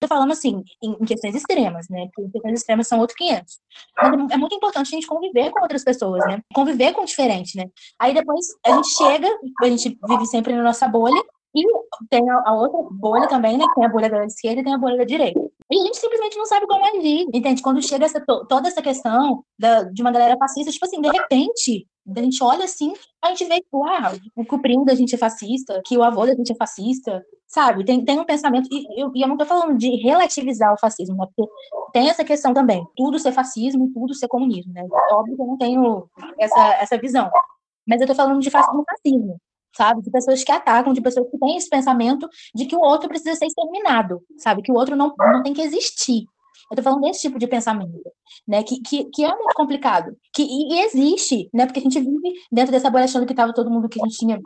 Tô 0.00 0.08
falando 0.08 0.32
assim, 0.32 0.62
em, 0.82 0.94
questões 1.04 1.34
extremas, 1.34 1.88
né? 1.88 2.08
Porque 2.14 2.30
questões 2.30 2.60
extremas 2.60 2.88
são 2.88 2.98
outros 2.98 3.16
500. 3.16 3.58
Mas 3.96 4.12
é, 4.12 4.34
é 4.34 4.36
muito 4.36 4.54
importante 4.54 4.88
a 4.88 4.94
gente 4.94 5.06
conviver 5.06 5.50
com 5.50 5.62
outras 5.62 5.84
pessoas, 5.84 6.24
né? 6.26 6.40
Conviver 6.54 6.92
com 6.92 7.02
o 7.02 7.06
diferente, 7.06 7.56
né? 7.56 7.64
Aí 7.98 8.14
depois 8.14 8.46
a 8.66 8.76
gente 8.76 8.88
chega, 8.96 9.28
a 9.60 9.66
gente 9.66 9.98
vive 10.08 10.26
sempre 10.26 10.54
na 10.54 10.62
nossa 10.62 10.88
bolha, 10.88 11.22
e 11.54 11.62
tem 12.08 12.28
a, 12.30 12.42
a, 12.46 12.54
outra 12.54 12.80
bolha 12.90 13.28
também, 13.28 13.58
né? 13.58 13.64
Tem 13.74 13.84
a 13.84 13.88
bolha 13.88 14.08
da 14.08 14.24
esquerda 14.24 14.60
e 14.60 14.64
tem 14.64 14.74
a 14.74 14.78
bolha 14.78 14.96
da 14.96 15.04
direita. 15.04 15.40
E 15.70 15.80
a 15.80 15.84
gente 15.84 15.98
simplesmente 15.98 16.36
não 16.36 16.46
sabe 16.46 16.66
como 16.66 16.84
agir, 16.84 17.28
entende? 17.32 17.62
Quando 17.62 17.80
chega 17.80 18.04
essa, 18.04 18.20
toda 18.20 18.66
essa 18.66 18.82
questão 18.82 19.44
da, 19.56 19.84
de 19.84 20.02
uma 20.02 20.10
galera 20.10 20.36
fascista, 20.36 20.72
tipo 20.72 20.84
assim, 20.84 21.00
de 21.00 21.08
repente, 21.08 21.86
a 22.16 22.20
gente 22.20 22.42
olha 22.42 22.64
assim, 22.64 22.92
a 23.22 23.28
gente 23.28 23.44
vê, 23.44 23.60
tipo, 23.60 23.84
ah, 23.84 24.12
o 24.36 24.58
primo 24.58 24.84
da 24.84 24.96
gente 24.96 25.14
é 25.14 25.18
fascista, 25.18 25.80
que 25.86 25.96
o 25.96 26.02
avô 26.02 26.26
da 26.26 26.34
gente 26.34 26.50
é 26.52 26.56
fascista, 26.56 27.22
sabe? 27.46 27.84
Tem, 27.84 28.04
tem 28.04 28.18
um 28.18 28.24
pensamento, 28.24 28.68
e 28.72 29.00
eu, 29.00 29.12
e 29.14 29.22
eu 29.22 29.28
não 29.28 29.36
tô 29.36 29.46
falando 29.46 29.78
de 29.78 29.90
relativizar 30.02 30.74
o 30.74 30.78
fascismo, 30.78 31.16
né? 31.16 31.26
Porque 31.36 31.52
tem 31.92 32.08
essa 32.10 32.24
questão 32.24 32.52
também, 32.52 32.84
tudo 32.96 33.18
ser 33.20 33.30
fascismo, 33.30 33.92
tudo 33.94 34.12
ser 34.12 34.26
comunismo, 34.26 34.72
né? 34.72 34.84
Óbvio 35.12 35.36
que 35.36 35.42
eu 35.42 35.46
não 35.46 35.56
tenho 35.56 36.10
essa, 36.36 36.74
essa 36.80 36.98
visão. 36.98 37.30
Mas 37.86 38.00
eu 38.00 38.08
tô 38.08 38.14
falando 38.14 38.40
de 38.40 38.50
fascismo, 38.50 38.84
fascismo 38.90 39.40
sabe? 39.76 40.02
De 40.02 40.10
pessoas 40.10 40.42
que 40.42 40.52
atacam, 40.52 40.92
de 40.92 41.00
pessoas 41.00 41.28
que 41.30 41.38
têm 41.38 41.56
esse 41.56 41.68
pensamento 41.68 42.28
de 42.54 42.66
que 42.66 42.76
o 42.76 42.80
outro 42.80 43.08
precisa 43.08 43.34
ser 43.34 43.46
exterminado, 43.46 44.22
sabe? 44.38 44.62
Que 44.62 44.72
o 44.72 44.74
outro 44.74 44.96
não, 44.96 45.14
não 45.18 45.42
tem 45.42 45.52
que 45.52 45.62
existir. 45.62 46.24
Eu 46.70 46.76
tô 46.76 46.82
falando 46.82 47.02
desse 47.02 47.22
tipo 47.22 47.38
de 47.38 47.48
pensamento, 47.48 48.00
né? 48.46 48.62
Que, 48.62 48.80
que, 48.80 49.04
que 49.06 49.24
é 49.24 49.34
muito 49.34 49.54
complicado. 49.54 50.16
Que, 50.32 50.42
e, 50.42 50.80
existe, 50.82 51.48
né? 51.52 51.66
Porque 51.66 51.80
a 51.80 51.82
gente 51.82 51.98
vive 51.98 52.32
dentro 52.50 52.70
dessa 52.70 52.90
bolha 52.90 53.04
achando 53.04 53.26
que 53.26 53.34
tava 53.34 53.52
todo 53.52 53.70
mundo 53.70 53.88
que 53.88 54.00
a 54.00 54.04
gente 54.04 54.18
tinha. 54.18 54.38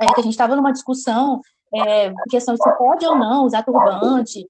É, 0.00 0.06
que 0.12 0.20
a 0.20 0.22
gente 0.22 0.32
estava 0.32 0.56
numa 0.56 0.72
discussão, 0.72 1.40
é, 1.74 2.12
questão 2.28 2.54
de 2.54 2.62
se 2.62 2.76
pode 2.76 3.06
ou 3.06 3.16
não 3.16 3.44
usar 3.44 3.62
turbante, 3.62 4.44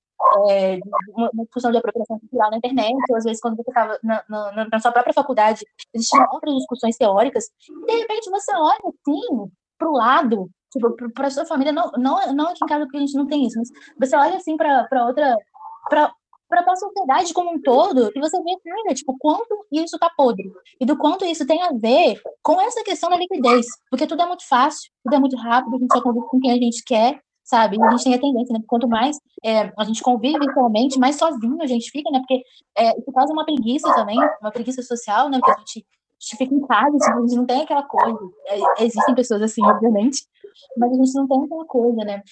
é, 0.49 0.79
uma, 1.15 1.31
uma, 1.33 1.45
discussão 1.45 1.71
de 1.71 1.79
apropriação 1.79 2.19
cultural 2.19 2.51
na 2.51 2.57
internet, 2.57 2.95
ou 3.11 3.17
às 3.17 3.25
vezes 3.25 3.41
quando 3.41 3.57
você 3.57 3.71
estava 3.71 3.99
na, 4.03 4.25
na, 4.29 4.69
na, 4.71 4.81
sua 4.81 4.93
própria 4.93 5.13
faculdade, 5.13 5.65
existiam 5.93 6.27
outras 6.33 6.55
discussões 6.55 6.97
teóricas, 6.97 7.51
e 7.69 7.87
de 7.87 7.99
repente 7.99 8.31
você 8.31 8.55
olha 8.55 8.79
assim, 8.85 9.51
pro 9.85 9.93
lado, 9.93 10.51
tipo, 10.73 11.13
para 11.13 11.31
sua 11.31 11.45
família, 11.45 11.73
não, 11.73 11.91
não, 11.93 12.33
não 12.33 12.49
aqui 12.49 12.65
em 12.65 12.67
casa 12.67 12.85
porque 12.85 12.97
a 12.97 13.01
gente 13.01 13.15
não 13.15 13.27
tem 13.27 13.47
isso, 13.47 13.59
mas 13.59 14.09
você 14.09 14.17
olha 14.17 14.37
assim 14.37 14.57
para 14.57 15.07
outra, 15.07 15.37
para 15.89 16.13
para 16.47 16.73
a 16.73 16.77
sociedade 16.77 17.35
como 17.35 17.51
um 17.51 17.61
todo, 17.61 18.13
e 18.15 18.21
você 18.21 18.41
vê, 18.41 18.57
cara, 18.63 18.95
tipo, 18.95 19.17
quanto 19.19 19.67
isso 19.73 19.99
tá 19.99 20.09
podre, 20.17 20.49
e 20.81 20.87
do 20.87 20.97
quanto 20.97 21.25
isso 21.25 21.45
tem 21.47 21.61
a 21.61 21.73
ver 21.73 22.21
com 22.43 22.61
essa 22.61 22.85
questão 22.85 23.11
da 23.11 23.17
liquidez, 23.17 23.67
porque 23.91 24.07
tudo 24.07 24.23
é 24.23 24.27
muito 24.27 24.47
fácil, 24.47 24.89
tudo 25.03 25.17
é 25.17 25.19
muito 25.19 25.37
rápido, 25.37 25.75
a 25.75 25.79
gente 25.81 25.93
só 25.93 26.01
convive 26.01 26.27
com 26.29 26.39
quem 26.39 26.53
a 26.53 26.55
gente 26.57 26.85
quer, 26.85 27.19
sabe? 27.43 27.83
A 27.83 27.91
gente 27.91 28.05
tem 28.05 28.15
a 28.15 28.21
tendência, 28.21 28.53
né? 28.53 28.61
Quanto 28.69 28.87
mais 28.87 29.19
é, 29.45 29.73
a 29.77 29.85
gente 29.85 30.03
convive 30.03 30.39
virtualmente, 30.39 30.99
mais 30.99 31.17
sozinho 31.17 31.61
a 31.61 31.67
gente 31.67 31.91
fica, 31.91 32.11
né? 32.11 32.21
Porque 32.21 32.43
é, 32.79 32.99
isso 32.99 33.13
causa 33.13 33.33
uma 33.33 33.45
preguiça 33.45 33.93
também, 33.95 34.19
uma 34.41 34.53
preguiça 34.53 34.83
social, 34.83 35.29
né? 35.29 35.39
Porque 35.39 35.51
a 35.51 35.59
gente 35.59 35.87
gente 36.25 36.37
fica 36.37 36.55
em 36.55 36.67
casa, 36.67 36.99
tipo, 36.99 37.19
a 37.19 37.21
gente 37.21 37.37
não 37.37 37.47
tem 37.47 37.63
aquela 37.63 37.83
coisa. 37.83 38.19
É, 38.47 38.85
existem 38.85 39.15
pessoas 39.15 39.43
assim, 39.43 39.63
obviamente, 39.65 40.27
mas 40.77 40.93
a 40.93 40.95
gente 40.95 41.15
não 41.15 41.29
tem 41.29 41.45
aquela 41.45 41.65
coisa, 41.67 42.05
né? 42.05 42.23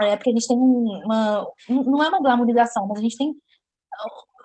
É 0.00 0.16
porque 0.16 0.30
a 0.30 0.32
gente 0.32 0.48
tem 0.48 0.56
uma. 0.56 1.46
Não 1.68 2.02
é 2.02 2.08
uma 2.08 2.20
glamorização, 2.20 2.86
mas 2.86 2.98
a 2.98 3.02
gente 3.02 3.16
tem. 3.16 3.34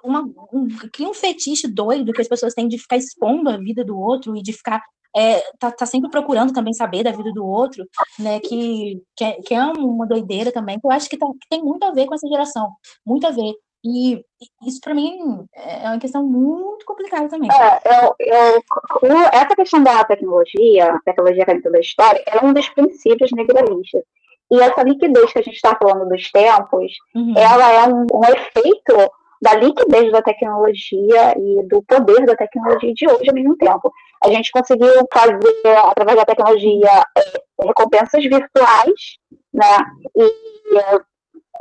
Uma, 0.03 0.21
um, 0.53 0.67
cria 0.93 1.09
um 1.09 1.13
fetiche 1.13 1.67
doido 1.67 2.13
que 2.13 2.21
as 2.21 2.27
pessoas 2.27 2.53
têm 2.53 2.67
de 2.67 2.77
ficar 2.77 2.95
expondo 2.95 3.49
a 3.49 3.57
vida 3.57 3.83
do 3.83 3.99
outro 3.99 4.35
e 4.37 4.41
de 4.41 4.53
ficar 4.53 4.81
é, 5.15 5.41
tá, 5.57 5.71
tá, 5.71 5.85
sempre 5.85 6.09
procurando 6.09 6.53
também 6.53 6.73
saber 6.73 7.03
da 7.03 7.11
vida 7.11 7.31
do 7.33 7.45
outro, 7.45 7.85
né? 8.17 8.39
Que, 8.39 9.01
que, 9.15 9.23
é, 9.23 9.41
que 9.41 9.53
é 9.53 9.63
uma 9.63 10.05
doideira 10.05 10.51
também, 10.51 10.79
que 10.79 10.85
eu 10.85 10.91
acho 10.91 11.09
que, 11.09 11.17
tá, 11.17 11.25
que, 11.27 11.49
tem 11.49 11.63
muito 11.63 11.83
a 11.83 11.91
ver 11.91 12.05
com 12.05 12.13
essa 12.13 12.27
geração, 12.27 12.71
muito 13.05 13.25
a 13.25 13.31
ver. 13.31 13.53
E 13.83 14.25
isso 14.67 14.81
para 14.81 14.93
mim 14.93 15.45
é 15.53 15.87
uma 15.87 15.99
questão 15.99 16.23
muito 16.23 16.85
complicada 16.85 17.29
também. 17.29 17.49
É, 17.51 18.03
eu, 18.03 18.15
eu, 18.19 19.17
essa 19.31 19.55
questão 19.55 19.81
da 19.81 20.03
tecnologia, 20.03 20.93
a 20.93 20.99
tecnologia 20.99 21.45
dentro 21.45 21.71
da 21.71 21.79
história, 21.79 22.21
é 22.25 22.45
um 22.45 22.53
dos 22.53 22.67
princípios 22.69 23.31
negralistas. 23.31 24.03
E 24.51 24.59
essa 24.59 24.83
liquidez 24.83 25.31
que 25.31 25.39
a 25.39 25.43
gente 25.43 25.55
está 25.55 25.75
falando 25.75 26.09
dos 26.09 26.29
tempos, 26.31 26.91
uhum. 27.15 27.33
ela 27.37 27.71
é 27.71 27.83
um, 27.87 28.05
um, 28.11 28.23
efeito 28.25 29.11
da 29.41 29.53
liquidez 29.53 30.11
da 30.11 30.21
tecnologia 30.21 31.37
e 31.37 31.63
do 31.67 31.81
poder 31.83 32.25
da 32.25 32.35
tecnologia 32.35 32.93
de 32.93 33.07
hoje 33.07 33.29
ao 33.29 33.35
mesmo 33.35 33.55
tempo. 33.55 33.93
A 34.23 34.29
gente 34.29 34.51
conseguiu 34.51 34.91
fazer, 35.13 35.77
através 35.85 36.17
da 36.17 36.25
tecnologia, 36.25 37.05
é, 37.17 37.65
recompensas 37.65 38.23
virtuais, 38.23 39.17
né? 39.53 39.77
E 40.17 40.33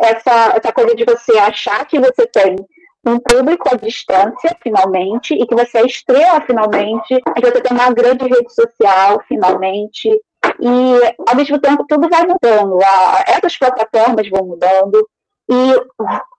essa, 0.01 0.57
essa 0.57 0.73
coisa 0.73 0.95
de 0.95 1.05
você 1.05 1.37
achar 1.39 1.85
que 1.87 1.99
você 1.99 2.27
tem 2.27 2.57
um 3.07 3.19
público 3.19 3.69
à 3.73 3.77
distância, 3.77 4.57
finalmente, 4.63 5.35
e 5.35 5.47
que 5.47 5.55
você 5.55 5.79
é 5.79 5.87
estrela, 5.87 6.41
finalmente, 6.43 7.21
que 7.35 7.41
você 7.41 7.61
tem 7.61 7.77
uma 7.77 7.93
grande 7.93 8.25
rede 8.27 8.53
social, 8.53 9.23
finalmente, 9.27 10.09
e 10.61 11.15
ao 11.29 11.37
mesmo 11.37 11.59
tempo 11.61 11.85
tudo 11.89 12.09
vai 12.09 12.27
mudando, 12.27 12.79
a, 12.83 13.25
essas 13.29 13.57
plataformas 13.57 14.29
vão 14.29 14.45
mudando, 14.45 15.09
e 15.51 15.75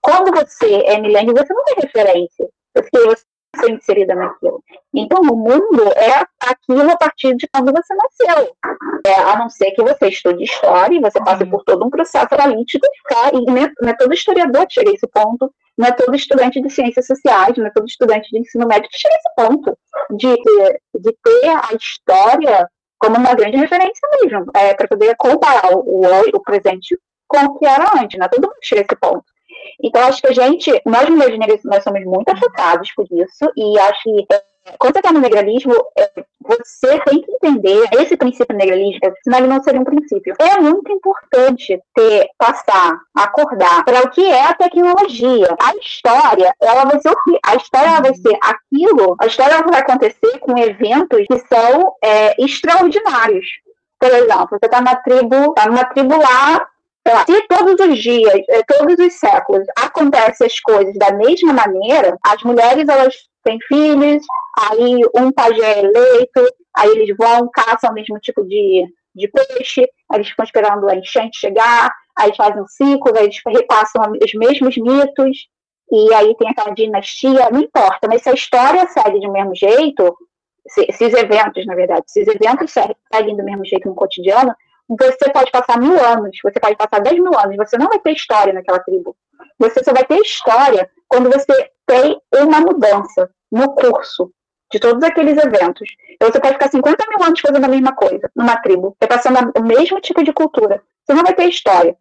quando 0.00 0.32
você 0.32 0.82
é 0.84 1.00
milênio, 1.00 1.34
você 1.34 1.52
não 1.52 1.64
tem 1.64 1.76
referência, 1.82 2.48
porque 2.72 2.98
você 3.00 3.24
ser 3.56 3.70
inserida 3.70 4.14
naquilo. 4.14 4.62
Então, 4.94 5.20
o 5.20 5.36
mundo 5.36 5.82
é 5.96 6.24
aquilo 6.40 6.90
a 6.90 6.96
partir 6.96 7.34
de 7.36 7.48
quando 7.48 7.72
você 7.72 7.94
nasceu. 7.94 8.54
É, 9.06 9.14
a 9.14 9.36
não 9.36 9.48
ser 9.48 9.70
que 9.72 9.82
você 9.82 10.08
estude 10.08 10.44
história 10.44 10.96
e 10.96 11.00
você 11.00 11.22
passe 11.22 11.44
por 11.46 11.64
todo 11.64 11.84
um 11.84 11.90
processo 11.90 12.28
analítico 12.32 12.86
e 13.32 13.50
não 13.50 13.56
é, 13.56 13.72
não 13.80 13.88
é 13.88 13.96
todo 13.96 14.14
historiador 14.14 14.66
que 14.66 14.74
chega 14.74 14.90
a 14.90 14.94
esse 14.94 15.06
ponto, 15.08 15.52
não 15.76 15.88
é 15.88 15.92
todo 15.92 16.14
estudante 16.14 16.60
de 16.60 16.70
ciências 16.70 17.06
sociais, 17.06 17.56
não 17.56 17.66
é 17.66 17.70
todo 17.70 17.86
estudante 17.86 18.28
de 18.30 18.38
ensino 18.38 18.66
médio 18.66 18.88
que 18.90 18.98
chega 18.98 19.14
a 19.14 19.18
esse 19.18 19.34
ponto 19.36 19.78
de, 20.10 20.36
de 21.00 21.16
ter 21.22 21.48
a 21.48 21.74
história 21.74 22.68
como 22.98 23.16
uma 23.16 23.34
grande 23.34 23.56
referência 23.56 24.06
mesmo, 24.20 24.50
é, 24.54 24.74
para 24.74 24.86
poder 24.86 25.16
comparar 25.16 25.74
o, 25.74 25.78
o, 25.78 26.04
o 26.34 26.42
presente 26.42 26.98
com 27.26 27.38
o 27.38 27.58
que 27.58 27.64
era 27.64 28.02
antes, 28.02 28.18
não 28.18 28.26
é 28.26 28.28
todo 28.28 28.42
mundo 28.42 28.56
chega 28.62 28.82
a 28.82 28.84
esse 28.84 28.96
ponto. 28.96 29.24
Então, 29.82 30.02
acho 30.04 30.20
que 30.20 30.28
a 30.28 30.32
gente, 30.32 30.70
nós 30.84 31.08
mulheres 31.08 31.38
negras, 31.38 31.60
nós 31.64 31.82
somos 31.82 32.04
muito 32.04 32.28
afetados 32.30 32.92
por 32.94 33.06
isso, 33.10 33.50
e 33.56 33.78
acho 33.78 34.02
que 34.02 34.26
é, 34.30 34.42
quando 34.78 34.92
você 34.92 34.98
está 35.00 35.12
no 35.12 35.20
negralismo, 35.20 35.74
é, 35.98 36.10
você 36.40 37.00
tem 37.00 37.22
que 37.22 37.32
entender 37.32 37.88
esse 37.92 38.16
princípio 38.16 38.56
negralista, 38.56 39.12
senão 39.22 39.38
ele 39.38 39.48
não 39.48 39.62
seria 39.62 39.80
um 39.80 39.84
princípio. 39.84 40.34
É 40.38 40.60
muito 40.60 40.90
importante 40.92 41.80
ter, 41.94 42.28
passar, 42.36 42.98
acordar 43.14 43.84
para 43.84 44.02
o 44.02 44.10
que 44.10 44.24
é 44.24 44.46
a 44.46 44.54
tecnologia. 44.54 45.56
A 45.60 45.74
história, 45.76 46.54
ela 46.60 46.84
vai 46.84 47.00
ser 47.00 47.10
o 47.10 47.22
que? 47.22 47.38
A 47.44 47.56
história 47.56 48.00
vai 48.00 48.14
ser 48.14 48.38
aquilo, 48.42 49.16
a 49.20 49.26
história 49.26 49.62
vai 49.62 49.80
acontecer 49.80 50.38
com 50.40 50.58
eventos 50.58 51.26
que 51.26 51.38
são 51.48 51.94
é, 52.02 52.42
extraordinários. 52.42 53.46
Por 53.98 54.08
exemplo, 54.08 54.48
você 54.50 54.66
está 54.66 54.80
na 54.80 54.96
tribo, 54.96 55.52
tá 55.52 55.66
numa 55.66 55.84
tribo 55.84 56.16
lá 56.16 56.66
se 57.26 57.46
todos 57.48 57.88
os 57.88 57.98
dias, 57.98 58.40
eh, 58.48 58.62
todos 58.66 58.98
os 58.98 59.14
séculos, 59.14 59.66
acontecem 59.76 60.46
as 60.46 60.60
coisas 60.60 60.94
da 60.96 61.12
mesma 61.12 61.52
maneira, 61.52 62.16
as 62.24 62.42
mulheres 62.42 62.88
elas 62.88 63.14
têm 63.42 63.58
filhos, 63.66 64.22
aí 64.58 65.00
um 65.16 65.32
pajé 65.32 65.80
é 65.80 65.84
eleito, 65.84 66.54
aí 66.76 66.90
eles 66.90 67.16
vão, 67.16 67.48
caçam 67.52 67.90
o 67.90 67.94
mesmo 67.94 68.18
tipo 68.20 68.44
de, 68.44 68.84
de 69.14 69.28
peixe, 69.28 69.82
aí 70.10 70.18
eles 70.18 70.28
ficam 70.28 70.44
esperando 70.44 70.88
a 70.88 70.94
enchente 70.94 71.38
chegar, 71.38 71.90
aí 72.18 72.34
fazem 72.36 72.62
um 72.62 72.68
ciclo, 72.68 73.16
aí 73.16 73.24
eles 73.24 73.40
repassam 73.46 74.02
os 74.22 74.34
mesmos 74.34 74.76
mitos, 74.76 75.48
e 75.90 76.14
aí 76.14 76.36
tem 76.36 76.50
aquela 76.50 76.74
dinastia, 76.74 77.50
não 77.50 77.60
importa, 77.60 78.06
mas 78.08 78.22
se 78.22 78.28
a 78.28 78.34
história 78.34 78.86
segue 78.88 79.20
do 79.20 79.32
mesmo 79.32 79.54
jeito, 79.56 80.16
se, 80.68 80.86
esses 80.88 81.14
eventos, 81.14 81.66
na 81.66 81.74
verdade, 81.74 82.04
se 82.06 82.22
os 82.22 82.28
eventos 82.28 82.72
seguem 82.72 83.36
do 83.36 83.42
mesmo 83.42 83.64
jeito 83.64 83.88
no 83.88 83.94
cotidiano, 83.94 84.54
você 84.98 85.30
pode 85.32 85.50
passar 85.50 85.78
mil 85.78 85.98
anos, 86.04 86.36
você 86.42 86.58
pode 86.58 86.76
passar 86.76 87.00
dez 87.00 87.18
mil 87.18 87.38
anos, 87.38 87.56
você 87.56 87.78
não 87.78 87.88
vai 87.88 87.98
ter 88.00 88.12
história 88.12 88.52
naquela 88.52 88.80
tribo. 88.80 89.16
Você 89.58 89.84
só 89.84 89.92
vai 89.92 90.04
ter 90.04 90.16
história 90.16 90.90
quando 91.08 91.30
você 91.30 91.70
tem 91.86 92.20
uma 92.34 92.60
mudança 92.60 93.30
no 93.50 93.74
curso 93.74 94.32
de 94.72 94.78
todos 94.78 95.02
aqueles 95.02 95.36
eventos. 95.36 95.88
Então, 96.10 96.30
você 96.30 96.40
pode 96.40 96.54
ficar 96.54 96.70
50 96.70 97.04
mil 97.08 97.26
anos 97.26 97.40
fazendo 97.40 97.64
a 97.64 97.68
mesma 97.68 97.94
coisa 97.94 98.30
numa 98.34 98.56
tribo, 98.60 98.96
passando 99.08 99.52
o 99.56 99.62
mesmo 99.62 100.00
tipo 100.00 100.22
de 100.22 100.32
cultura. 100.32 100.82
Você 101.04 101.14
não 101.14 101.22
vai 101.22 101.34
ter 101.34 101.46
história. 101.46 101.96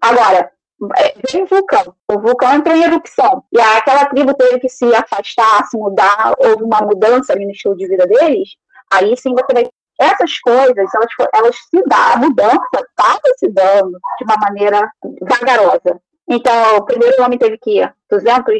Agora, 0.00 0.50
é, 0.96 1.14
vem 1.30 1.42
o 1.42 1.46
vulcão. 1.46 1.94
O 2.10 2.18
vulcão 2.18 2.54
entrou 2.54 2.76
em 2.76 2.82
erupção. 2.82 3.44
E 3.52 3.60
aquela 3.60 4.06
tribo 4.06 4.34
teve 4.34 4.60
que 4.60 4.68
se 4.68 4.84
afastar, 4.94 5.66
se 5.66 5.76
mudar, 5.76 6.34
houve 6.38 6.64
uma 6.64 6.80
mudança 6.80 7.32
ali 7.32 7.44
no 7.44 7.52
estilo 7.52 7.76
de 7.76 7.86
vida 7.86 8.06
deles. 8.06 8.50
Aí 8.92 9.16
sim 9.16 9.32
você 9.32 9.52
vai 9.52 9.70
essas 10.02 10.38
coisas, 10.40 10.76
elas, 10.76 11.10
elas 11.34 11.56
se 11.56 11.82
dão, 11.86 12.12
a 12.12 12.16
mudança 12.16 12.68
estava 12.74 13.20
se 13.36 13.48
dando 13.48 13.98
de 14.18 14.24
uma 14.24 14.36
maneira 14.36 14.90
vagarosa. 15.22 16.00
Então, 16.28 16.76
o 16.76 16.84
primeiro 16.84 17.22
homem 17.22 17.38
teve 17.38 17.58
que 17.58 17.88
200, 18.10 18.54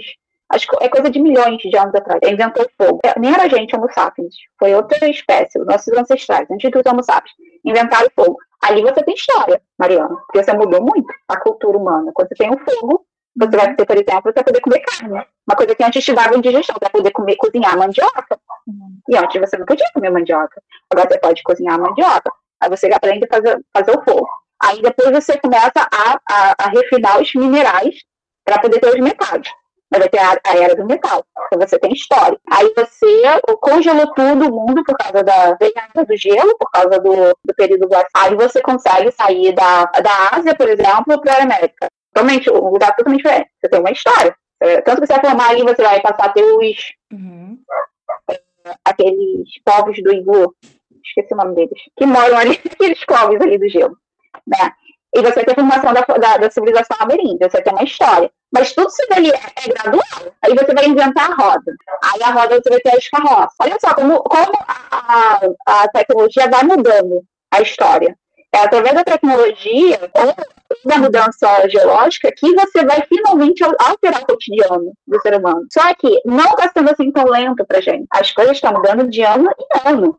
acho 0.50 0.66
que 0.66 0.84
é 0.84 0.88
coisa 0.88 1.10
de 1.10 1.20
milhões 1.20 1.58
de 1.58 1.76
anos 1.76 1.94
atrás, 1.94 2.20
inventou 2.24 2.66
fogo. 2.76 3.00
É, 3.04 3.18
nem 3.18 3.32
era 3.32 3.48
gente, 3.48 3.74
Homo 3.74 3.88
sapiens, 3.92 4.34
foi 4.58 4.74
outra 4.74 5.08
espécie, 5.08 5.58
os 5.58 5.66
nossos 5.66 5.92
ancestrais, 5.96 6.50
antes 6.50 6.70
dos 6.70 6.82
Homo 6.86 7.02
sapiens, 7.02 7.34
inventaram 7.64 8.08
fogo. 8.14 8.38
Ali 8.62 8.82
você 8.82 9.02
tem 9.02 9.14
história, 9.14 9.60
Mariana, 9.78 10.16
porque 10.26 10.42
você 10.42 10.52
mudou 10.52 10.80
muito 10.80 11.12
a 11.28 11.40
cultura 11.40 11.76
humana. 11.76 12.12
Quando 12.14 12.28
você 12.28 12.34
tem 12.36 12.50
o 12.50 12.58
fogo, 12.58 13.04
Você 13.34 13.56
vai 13.56 13.74
ter, 13.74 13.86
por 13.86 13.96
exemplo, 13.96 14.32
para 14.32 14.44
poder 14.44 14.60
comer 14.60 14.80
carne. 14.80 15.26
Uma 15.46 15.56
coisa 15.56 15.74
que 15.74 15.82
antes 15.82 16.04
te 16.04 16.12
dava 16.12 16.36
indigestão, 16.36 16.76
para 16.78 16.90
poder 16.90 17.10
comer, 17.12 17.36
cozinhar 17.36 17.76
mandioca. 17.78 18.38
Uhum. 18.66 18.98
E 19.08 19.16
antes 19.16 19.40
você 19.40 19.56
não 19.56 19.66
podia 19.66 19.86
comer 19.94 20.10
mandioca. 20.10 20.62
Agora 20.90 21.08
você 21.10 21.18
pode 21.18 21.42
cozinhar 21.42 21.80
mandioca. 21.80 22.30
Aí 22.60 22.68
você 22.68 22.86
aprende 22.92 23.24
a 23.24 23.34
fazer, 23.34 23.60
fazer 23.74 23.98
o 23.98 24.04
fogo. 24.04 24.28
Aí 24.62 24.80
depois 24.80 25.10
você 25.10 25.36
começa 25.38 25.88
a, 25.92 26.18
a, 26.30 26.54
a 26.58 26.68
refinar 26.68 27.20
os 27.20 27.34
minerais 27.34 27.96
para 28.44 28.60
poder 28.60 28.78
ter 28.78 28.90
os 28.90 29.00
metais. 29.00 29.48
Vai 29.90 30.08
ter 30.08 30.18
a, 30.18 30.38
a, 30.46 30.56
era 30.56 30.76
do 30.76 30.86
metal. 30.86 31.24
Então 31.46 31.66
você 31.66 31.78
tem 31.78 31.92
história. 31.92 32.38
Aí 32.50 32.72
você 32.76 33.22
congelou 33.60 34.12
tudo 34.14 34.48
o 34.48 34.52
mundo 34.52 34.84
por 34.84 34.96
causa 34.96 35.24
da 35.24 35.56
pegada 35.56 36.04
do 36.04 36.16
gelo, 36.16 36.56
por 36.58 36.70
causa 36.70 37.00
do, 37.00 37.36
do 37.44 37.54
período 37.56 37.88
glacial. 37.88 38.08
Aí 38.14 38.34
você 38.36 38.62
consegue 38.62 39.10
sair 39.10 39.52
da, 39.54 39.84
da 39.84 40.36
Ásia, 40.36 40.54
por 40.54 40.68
exemplo, 40.68 41.20
para 41.20 41.38
a 41.38 41.42
América. 41.42 41.88
Totalmente, 42.12 42.50
um 42.50 42.68
lugar 42.68 42.94
totalmente 42.94 43.22
diferente. 43.22 43.50
Você 43.60 43.68
tem 43.68 43.80
uma 43.80 43.90
história. 43.90 44.36
É, 44.60 44.80
tanto 44.80 45.00
que 45.00 45.06
você 45.06 45.14
vai 45.14 45.24
formar 45.24 45.50
ali, 45.50 45.62
você 45.62 45.82
vai 45.82 46.00
passar 46.00 46.26
a 46.26 46.32
ter 46.32 46.42
os. 46.42 46.92
Uhum. 47.12 47.58
É, 48.30 48.40
aqueles 48.84 49.48
povos 49.64 49.96
do 50.02 50.12
Iglu. 50.12 50.54
Esqueci 51.04 51.34
o 51.34 51.36
nome 51.36 51.54
deles. 51.54 51.80
Que 51.96 52.06
moram 52.06 52.36
ali, 52.36 52.60
aqueles 52.70 53.04
povos 53.04 53.40
ali 53.40 53.58
do 53.58 53.68
gelo 53.68 53.96
né? 54.46 54.72
E 55.14 55.20
você 55.20 55.34
vai 55.34 55.44
ter 55.44 55.52
a 55.52 55.54
formação 55.54 55.92
da, 55.92 56.00
da, 56.00 56.36
da 56.38 56.50
civilização 56.50 56.96
ameríndia, 56.98 57.48
você 57.50 57.60
tem 57.60 57.72
uma 57.72 57.84
história. 57.84 58.30
Mas 58.50 58.72
tudo 58.72 58.88
isso 58.88 59.06
daí 59.10 59.30
é, 59.30 59.34
é, 59.34 59.68
gradual. 59.68 60.34
Aí 60.42 60.54
você 60.54 60.74
vai 60.74 60.86
inventar 60.86 61.30
a 61.30 61.34
roda. 61.34 61.74
Aí 62.02 62.22
a 62.22 62.30
roda 62.30 62.60
você 62.60 62.70
vai 62.70 62.80
ter 62.80 62.96
as 62.96 63.08
carroças. 63.08 63.54
Olha 63.60 63.76
só 63.80 63.94
como, 63.94 64.22
como 64.22 64.52
a, 64.90 65.40
a 65.66 65.88
tecnologia 65.88 66.48
vai 66.48 66.62
mudando 66.64 67.22
a 67.50 67.60
história. 67.60 68.16
É 68.54 68.58
através 68.58 68.94
da 68.94 69.02
tecnologia, 69.02 69.98
ou 70.14 70.34
da 70.84 70.98
mudança 70.98 71.68
geológica, 71.68 72.30
que 72.36 72.54
você 72.54 72.84
vai 72.84 73.02
finalmente 73.08 73.64
alterar 73.64 74.22
o 74.22 74.26
cotidiano 74.26 74.92
do 75.06 75.20
ser 75.20 75.34
humano. 75.38 75.66
Só 75.72 75.94
que 75.94 76.20
não 76.24 76.44
está 76.44 76.70
sendo 76.70 76.90
assim 76.90 77.10
tão 77.10 77.24
lento 77.24 77.64
para 77.64 77.80
gente. 77.80 78.06
As 78.10 78.30
coisas 78.32 78.56
estão 78.56 78.72
mudando 78.72 79.08
de 79.08 79.22
ano 79.22 79.50
em 79.50 79.90
ano. 79.90 80.18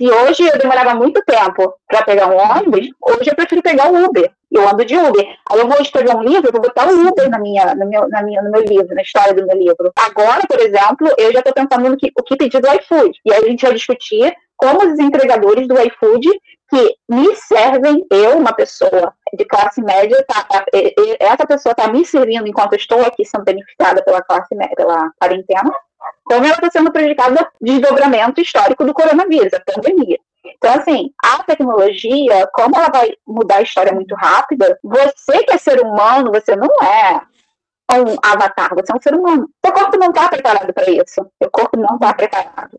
Se 0.00 0.10
hoje 0.10 0.42
eu 0.48 0.58
demorava 0.58 0.94
muito 0.94 1.22
tempo 1.26 1.74
para 1.86 2.02
pegar 2.02 2.26
um 2.26 2.36
ônibus, 2.36 2.88
hoje 3.00 3.30
eu 3.30 3.36
prefiro 3.36 3.62
pegar 3.62 3.92
o 3.92 4.04
Uber. 4.06 4.32
Eu 4.50 4.66
ando 4.66 4.82
de 4.84 4.96
Uber. 4.96 5.26
Aí 5.50 5.60
eu 5.60 5.68
vou 5.68 5.80
escrever 5.80 6.16
um 6.16 6.22
livro, 6.22 6.48
eu 6.48 6.52
vou 6.52 6.62
botar 6.62 6.88
o 6.88 7.06
Uber 7.06 7.28
na 7.28 7.38
minha, 7.38 7.74
no, 7.74 7.86
meu, 7.86 8.08
na 8.08 8.22
minha, 8.22 8.42
no 8.42 8.50
meu 8.50 8.62
livro, 8.62 8.94
na 8.94 9.02
história 9.02 9.34
do 9.34 9.46
meu 9.46 9.56
livro. 9.56 9.92
Agora, 9.96 10.40
por 10.48 10.58
exemplo, 10.58 11.06
eu 11.18 11.30
já 11.32 11.40
estou 11.40 11.52
pensando 11.52 11.88
no 11.88 11.98
que, 11.98 12.10
o 12.18 12.22
que 12.22 12.34
pedir 12.34 12.60
do 12.60 12.68
iFood. 12.68 13.20
E 13.26 13.32
aí 13.32 13.44
a 13.44 13.48
gente 13.48 13.62
vai 13.62 13.74
discutir 13.74 14.34
como 14.56 14.90
os 14.90 14.98
entregadores 14.98 15.68
do 15.68 15.78
iFood 15.78 16.28
que 16.70 16.96
me 17.08 17.34
servem, 17.36 18.06
eu, 18.10 18.38
uma 18.38 18.52
pessoa 18.52 19.12
de 19.36 19.44
classe 19.44 19.82
média, 19.82 20.24
tá, 20.26 20.46
essa 21.18 21.46
pessoa 21.46 21.72
está 21.72 21.88
me 21.88 22.04
servindo 22.04 22.46
enquanto 22.46 22.72
eu 22.74 22.78
estou 22.78 23.00
aqui 23.02 23.24
sendo 23.24 23.44
beneficiada 23.44 24.02
pela 24.02 24.22
classe 24.22 24.54
média, 24.54 24.76
pela 24.76 25.10
quarentena, 25.20 25.70
como 26.24 26.44
ela 26.44 26.54
está 26.54 26.70
sendo 26.70 26.92
prejudicada 26.92 27.34
do 27.34 27.50
desdobramento 27.60 28.40
histórico 28.40 28.84
do 28.84 28.94
coronavírus, 28.94 29.52
a 29.52 29.60
pandemia. 29.60 30.18
Então, 30.44 30.72
assim, 30.74 31.10
a 31.22 31.42
tecnologia, 31.42 32.48
como 32.54 32.76
ela 32.76 32.88
vai 32.88 33.10
mudar 33.26 33.56
a 33.56 33.62
história 33.62 33.92
muito 33.92 34.14
rápida, 34.14 34.78
você 34.82 35.42
que 35.44 35.52
é 35.52 35.58
ser 35.58 35.80
humano, 35.80 36.32
você 36.32 36.56
não 36.56 36.68
é 36.82 37.20
um 37.98 38.16
avatar, 38.22 38.74
você 38.74 38.92
é 38.92 38.94
um 38.94 39.02
ser 39.02 39.14
humano. 39.14 39.48
Seu 39.64 39.74
corpo 39.74 39.98
não 39.98 40.10
está 40.10 40.28
preparado 40.28 40.72
para 40.72 40.90
isso. 40.90 41.26
Seu 41.42 41.50
corpo 41.50 41.76
não 41.76 41.96
está 41.96 42.14
preparado. 42.14 42.78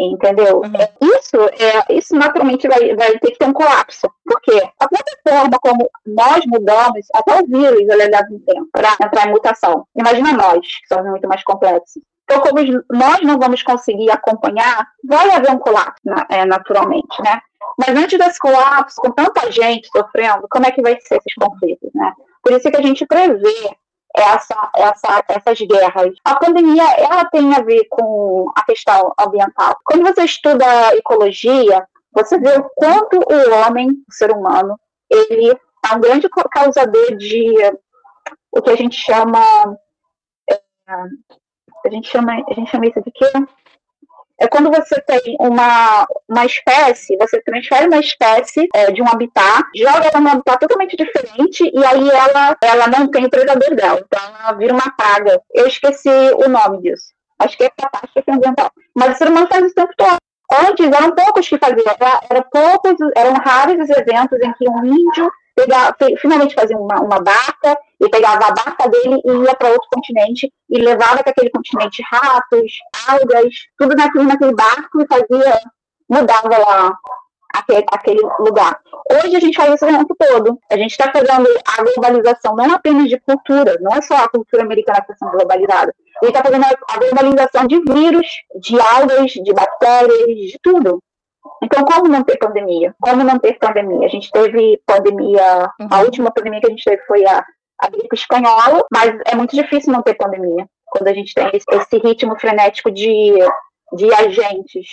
Entendeu? 0.00 0.62
Uhum. 0.64 0.76
É, 0.76 0.90
isso, 1.02 1.36
é, 1.36 1.94
isso 1.94 2.14
naturalmente 2.14 2.66
vai, 2.66 2.96
vai 2.96 3.18
ter 3.18 3.32
que 3.32 3.38
ter 3.38 3.44
um 3.44 3.52
colapso. 3.52 4.10
Porque 4.24 4.66
a 4.78 4.88
plataforma 4.88 5.58
como 5.60 5.90
nós 6.06 6.40
mudamos, 6.46 7.06
até 7.14 7.42
o 7.42 7.46
vírus 7.46 7.80
ele 7.80 8.06
leva 8.06 8.26
um 8.30 8.40
tempo 8.40 8.68
para 8.72 8.96
entrar 9.02 9.28
em 9.28 9.30
mutação. 9.30 9.86
Imagina 9.94 10.32
nós, 10.32 10.60
que 10.60 10.94
somos 10.94 11.10
muito 11.10 11.28
mais 11.28 11.44
complexos. 11.44 12.02
Então, 12.24 12.40
como 12.40 12.60
nós 12.92 13.20
não 13.22 13.38
vamos 13.38 13.62
conseguir 13.62 14.10
acompanhar, 14.10 14.86
vai 15.04 15.30
haver 15.32 15.50
um 15.50 15.58
colapso, 15.58 16.00
é, 16.30 16.44
naturalmente, 16.46 17.20
né? 17.22 17.40
Mas 17.76 17.90
antes 17.90 18.18
desse 18.18 18.38
colapso, 18.38 19.00
com 19.00 19.10
tanta 19.10 19.50
gente 19.50 19.88
sofrendo, 19.88 20.46
como 20.48 20.64
é 20.64 20.70
que 20.70 20.80
vai 20.80 20.96
ser 21.00 21.16
esses 21.16 21.34
conflitos, 21.34 21.90
né? 21.94 22.12
Por 22.42 22.52
isso 22.52 22.70
que 22.70 22.76
a 22.76 22.82
gente 22.82 23.04
prevê 23.04 23.76
essa, 24.16 24.70
essa, 24.74 25.24
essas 25.28 25.60
guerras. 25.60 26.14
A 26.24 26.36
pandemia, 26.36 26.84
ela 26.98 27.24
tem 27.26 27.54
a 27.54 27.60
ver 27.60 27.86
com 27.88 28.50
a 28.56 28.64
questão 28.64 29.12
ambiental. 29.18 29.76
Quando 29.84 30.02
você 30.02 30.24
estuda 30.24 30.96
ecologia, 30.96 31.86
você 32.12 32.38
vê 32.38 32.58
o 32.58 32.68
quanto 32.76 33.18
o 33.18 33.54
homem, 33.54 33.90
o 33.90 34.12
ser 34.12 34.30
humano, 34.32 34.78
ele 35.08 35.50
é 35.50 35.94
um 35.94 36.00
grande 36.00 36.28
causador 36.28 37.16
de 37.16 37.54
o 38.52 38.60
que 38.60 38.70
a 38.70 38.76
gente 38.76 38.96
chama 38.96 39.40
é, 40.50 40.60
a 41.86 41.88
gente 41.90 42.08
chama, 42.08 42.32
a 42.32 42.54
gente 42.54 42.70
chama 42.70 42.86
isso 42.86 43.00
de 43.00 43.10
quê? 43.12 43.26
É 44.40 44.48
quando 44.48 44.70
você 44.70 44.98
tem 45.02 45.36
uma, 45.38 46.06
uma 46.26 46.46
espécie, 46.46 47.14
você 47.18 47.42
transfere 47.42 47.86
uma 47.88 47.98
espécie 47.98 48.68
é, 48.74 48.90
de 48.90 49.02
um 49.02 49.06
habitat, 49.06 49.68
joga 49.76 50.08
ela 50.08 50.20
num 50.20 50.30
habitat 50.30 50.58
totalmente 50.58 50.96
diferente 50.96 51.70
e 51.72 51.84
aí 51.84 52.08
ela, 52.08 52.56
ela 52.62 52.86
não 52.86 53.06
tem 53.06 53.26
o 53.26 53.30
predador 53.30 53.74
dela. 53.74 54.02
Então 54.02 54.34
ela 54.40 54.52
vira 54.52 54.72
uma 54.72 54.90
praga. 54.96 55.42
Eu 55.52 55.66
esqueci 55.66 56.08
o 56.08 56.48
nome 56.48 56.80
disso. 56.80 57.12
Acho 57.38 57.56
que 57.56 57.64
é 57.64 57.70
catástrofe 57.70 58.30
ambiental. 58.30 58.70
Mas 58.94 59.14
o 59.14 59.18
ser 59.18 59.28
humano 59.28 59.46
faz 59.46 59.62
isso 59.62 59.72
o 59.72 59.74
tempo 59.74 59.92
todo. 59.96 60.16
Antes 60.52 60.86
eram 60.86 61.14
poucos 61.14 61.48
que 61.48 61.58
faziam, 61.58 61.94
era, 62.00 62.20
era 62.28 62.42
poucos, 62.42 62.94
eram 63.14 63.34
raros 63.34 63.78
os 63.78 63.90
eventos 63.90 64.38
em 64.40 64.52
que 64.54 64.68
um 64.68 64.84
índio 64.84 65.30
pegar, 65.54 65.96
finalmente 66.20 66.54
fazia 66.54 66.76
uma, 66.76 67.00
uma 67.00 67.20
barca, 67.20 67.76
e 68.00 68.08
pegava 68.08 68.46
a 68.46 68.52
barca 68.52 68.88
dele 68.88 69.20
e 69.24 69.32
ia 69.44 69.54
para 69.54 69.68
outro 69.68 69.88
continente, 69.92 70.52
e 70.68 70.78
levava 70.78 71.22
para 71.22 71.30
aquele 71.30 71.50
continente 71.50 72.02
ratos, 72.10 72.72
algas, 73.08 73.54
tudo 73.78 73.94
naquele, 73.94 74.24
naquele 74.24 74.54
barco 74.54 75.02
e 75.02 75.06
fazia, 75.06 75.60
mudava 76.08 76.48
lá 76.48 76.94
aquele, 77.54 77.84
aquele 77.92 78.20
lugar. 78.38 78.80
Hoje 79.10 79.36
a 79.36 79.40
gente 79.40 79.56
faz 79.56 79.74
isso 79.74 79.84
o 79.84 79.88
tempo 79.88 80.16
todo. 80.18 80.58
A 80.70 80.76
gente 80.76 80.92
está 80.92 81.10
fazendo 81.12 81.48
a 81.66 81.82
globalização 81.82 82.54
não 82.54 82.74
apenas 82.74 83.08
de 83.08 83.18
cultura, 83.20 83.76
não 83.80 83.92
é 83.94 84.00
só 84.02 84.14
a 84.16 84.28
cultura 84.28 84.62
americana 84.62 85.02
que 85.02 85.12
está 85.12 85.26
sendo 85.26 85.36
globalizada. 85.36 85.94
Gente 86.22 86.36
está 86.36 86.44
fazendo 86.44 86.64
a 86.64 86.98
globalização 86.98 87.66
de 87.66 87.80
vírus, 87.80 88.26
de 88.60 88.80
algas, 88.80 89.32
de 89.32 89.52
bactérias, 89.52 90.50
de 90.50 90.58
tudo. 90.62 91.02
Então, 91.62 91.84
como 91.84 92.08
não 92.08 92.24
ter 92.24 92.38
pandemia? 92.38 92.94
Como 93.00 93.22
não 93.22 93.38
ter 93.38 93.58
pandemia? 93.58 94.06
A 94.06 94.10
gente 94.10 94.30
teve 94.30 94.80
pandemia, 94.86 95.70
uhum. 95.80 95.88
a 95.90 96.00
última 96.00 96.30
pandemia 96.30 96.60
que 96.60 96.66
a 96.66 96.70
gente 96.70 96.84
teve 96.84 97.02
foi 97.06 97.24
a, 97.26 97.44
a 97.80 97.90
gripe 97.90 98.14
espanhola, 98.14 98.84
mas 98.92 99.18
é 99.26 99.34
muito 99.34 99.54
difícil 99.54 99.92
não 99.92 100.02
ter 100.02 100.14
pandemia 100.14 100.66
quando 100.86 101.08
a 101.08 101.14
gente 101.14 101.32
tem 101.34 101.48
esse, 101.52 101.64
esse 101.70 101.98
ritmo 101.98 102.38
frenético 102.38 102.90
de, 102.90 103.32
de 103.92 104.12
agentes 104.12 104.86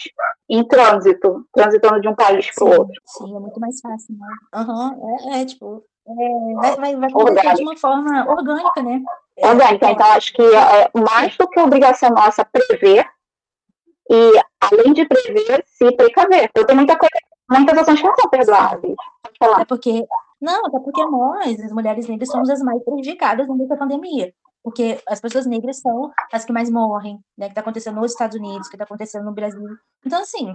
em 0.50 0.64
trânsito, 0.66 1.46
transitando 1.54 2.00
de 2.00 2.08
um 2.08 2.16
país 2.16 2.50
para 2.54 2.66
o 2.66 2.70
outro. 2.70 3.02
Sim, 3.06 3.36
é 3.36 3.40
muito 3.40 3.60
mais 3.60 3.80
fácil, 3.82 4.16
né? 4.16 4.28
Uhum, 4.56 5.34
é, 5.34 5.42
é 5.42 5.46
tipo, 5.46 5.84
é, 6.08 6.54
vai, 6.56 6.76
vai, 6.78 6.96
vai 6.96 7.10
acontecer 7.10 7.54
de 7.56 7.64
uma 7.64 7.78
forma 7.78 8.30
orgânica, 8.30 8.82
né? 8.84 9.02
Orgânica, 9.38 9.92
então 9.92 10.06
acho 10.12 10.34
que 10.34 10.42
é 10.42 10.90
mais 10.96 11.36
do 11.36 11.48
que 11.48 11.60
obrigação 11.60 12.10
nossa 12.10 12.46
prever, 12.46 13.06
e, 14.10 14.42
além 14.62 14.94
de 14.94 15.06
prever, 15.06 15.64
se 15.66 15.92
precaver. 15.96 16.50
Eu 16.56 16.66
tenho 16.66 16.78
muita 16.78 16.98
coisa, 16.98 17.14
muitas 17.50 17.78
ações 17.78 18.02
que 18.02 18.08
não 18.08 18.16
são 18.16 18.30
perdoáveis. 18.30 18.96
É 19.60 19.66
porque, 19.66 20.06
não, 20.42 20.66
até 20.66 20.80
porque 20.80 21.06
nós, 21.06 21.60
as 21.60 21.72
mulheres 21.72 22.08
negras, 22.08 22.30
somos 22.30 22.50
as 22.50 22.62
mais 22.62 22.84
prejudicadas 22.84 23.48
nessa 23.48 23.78
pandemia. 23.78 24.34
Porque 24.64 25.00
as 25.08 25.22
pessoas 25.22 25.46
negras 25.46 25.80
são 25.80 26.12
as 26.32 26.44
que 26.44 26.52
mais 26.52 26.70
morrem, 26.70 27.20
né? 27.38 27.46
Que 27.46 27.52
está 27.52 27.62
acontecendo 27.62 28.02
nos 28.02 28.12
Estados 28.12 28.38
Unidos, 28.38 28.68
que 28.68 28.76
está 28.76 28.84
acontecendo 28.84 29.26
no 29.26 29.32
Brasil. 29.32 29.64
Então, 30.06 30.22
assim, 30.22 30.54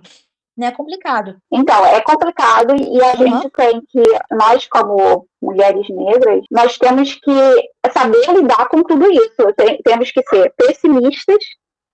né, 0.56 0.66
é 0.66 0.70
complicado. 0.70 1.36
Então, 1.50 1.84
é 1.86 2.00
complicado 2.02 2.74
e 2.76 3.02
a 3.02 3.12
uhum. 3.12 3.16
gente 3.16 3.50
tem 3.50 3.80
que, 3.88 4.02
nós 4.30 4.66
como 4.68 5.26
mulheres 5.40 5.88
negras, 5.88 6.44
nós 6.50 6.76
temos 6.78 7.14
que 7.14 7.90
saber 7.90 8.26
lidar 8.34 8.68
com 8.68 8.82
tudo 8.82 9.10
isso. 9.10 9.52
Tem, 9.56 9.80
temos 9.82 10.10
que 10.12 10.22
ser 10.28 10.52
pessimistas 10.56 11.42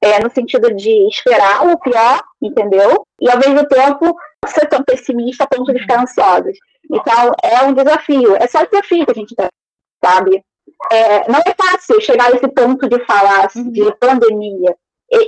é, 0.01 0.23
no 0.23 0.31
sentido 0.31 0.75
de 0.75 1.09
esperar 1.09 1.67
o 1.67 1.79
pior, 1.79 2.23
entendeu? 2.41 3.05
E 3.21 3.31
ao 3.31 3.39
mesmo 3.39 3.67
tempo 3.67 4.15
ser 4.47 4.67
tão 4.67 4.83
pessimista 4.83 5.45
a 5.45 5.47
ponto 5.47 5.73
de 5.73 5.81
ficar 5.81 6.01
ansiosos. 6.01 6.57
Então 6.91 7.33
é 7.43 7.63
um 7.63 7.75
desafio, 7.75 8.37
é 8.37 8.47
só 8.47 8.65
desafio 8.65 9.05
que 9.05 9.13
a 9.13 9.15
gente 9.15 9.35
tem, 9.35 9.49
sabe? 10.03 10.43
É, 10.91 11.31
não 11.31 11.41
é 11.41 11.55
fácil 11.55 12.01
chegar 12.01 12.27
a 12.27 12.37
esse 12.37 12.49
ponto 12.49 12.89
de 12.89 13.05
falar 13.05 13.49
uhum. 13.57 13.71
de 13.71 13.95
pandemia 13.97 14.77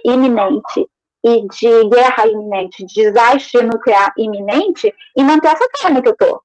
iminente 0.04 0.86
e 1.24 1.46
de 1.48 1.88
guerra 1.88 2.26
iminente, 2.26 2.84
de 2.86 2.94
desastre 2.94 3.62
nuclear 3.62 4.12
iminente 4.16 4.94
e 5.16 5.24
manter 5.24 5.48
essa 5.48 5.68
calma 5.80 6.00
que 6.00 6.08
eu 6.08 6.16
tô. 6.16 6.42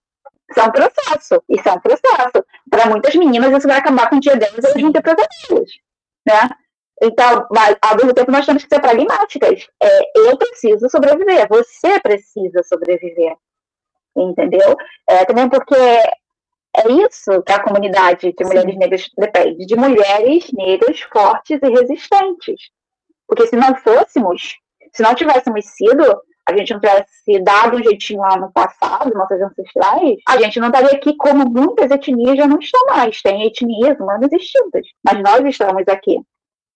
Isso 0.49 0.59
é 0.59 0.63
um 0.63 0.71
processo, 0.71 1.43
isso 1.49 1.69
é 1.69 1.71
um 1.71 1.79
processo. 1.79 2.45
Para 2.69 2.89
muitas 2.89 3.15
meninas, 3.15 3.51
isso 3.57 3.67
vai 3.67 3.77
acabar 3.77 4.09
com 4.09 4.17
o 4.17 4.19
dia 4.19 4.35
delas, 4.35 4.63
elas 4.63 4.81
vão 4.81 4.91
ter 4.91 5.01
pesadelos, 5.01 5.71
né? 6.25 6.49
Então, 7.01 7.45
mas, 7.51 7.75
ao 7.81 7.95
mesmo 7.97 8.13
tempo, 8.13 8.31
nós 8.31 8.45
temos 8.45 8.63
que 8.63 8.73
ser 8.73 8.81
pragmáticas. 8.81 9.67
É, 9.81 10.01
eu 10.15 10.37
preciso 10.37 10.89
sobreviver, 10.89 11.47
você 11.49 11.99
precisa 11.99 12.63
sobreviver. 12.63 13.35
Entendeu? 14.15 14.77
É, 15.07 15.25
também 15.25 15.49
porque 15.49 15.75
é 15.75 16.91
isso 16.91 17.41
que 17.43 17.51
a 17.51 17.61
comunidade 17.61 18.33
de 18.33 18.43
mulheres 18.45 18.73
Sim. 18.73 18.79
negras 18.79 19.09
depende, 19.17 19.65
de 19.65 19.75
mulheres 19.75 20.51
negras 20.53 21.01
fortes 21.01 21.59
e 21.61 21.69
resistentes. 21.69 22.69
Porque 23.27 23.47
se 23.47 23.55
não 23.55 23.75
fôssemos, 23.75 24.55
se 24.93 25.03
não 25.03 25.13
tivéssemos 25.15 25.65
sido, 25.65 26.21
a 26.47 26.55
gente 26.55 26.73
não 26.73 26.79
tivesse 26.79 27.43
dado 27.43 27.77
um 27.77 27.83
jeitinho 27.83 28.21
lá 28.21 28.37
no 28.37 28.51
passado, 28.51 29.13
nossas 29.13 29.41
ancestrais, 29.41 30.17
a 30.27 30.37
gente 30.37 30.59
não 30.59 30.67
estaria 30.67 30.91
aqui 30.91 31.15
como 31.17 31.49
muitas 31.49 31.91
etnias 31.91 32.37
já 32.37 32.47
não 32.47 32.59
estão 32.59 32.85
mais. 32.87 33.21
Tem 33.21 33.45
etnias 33.45 33.99
humanas 33.99 34.31
extintas. 34.31 34.87
Mas 35.03 35.21
nós 35.21 35.43
estamos 35.45 35.83
aqui 35.87 36.19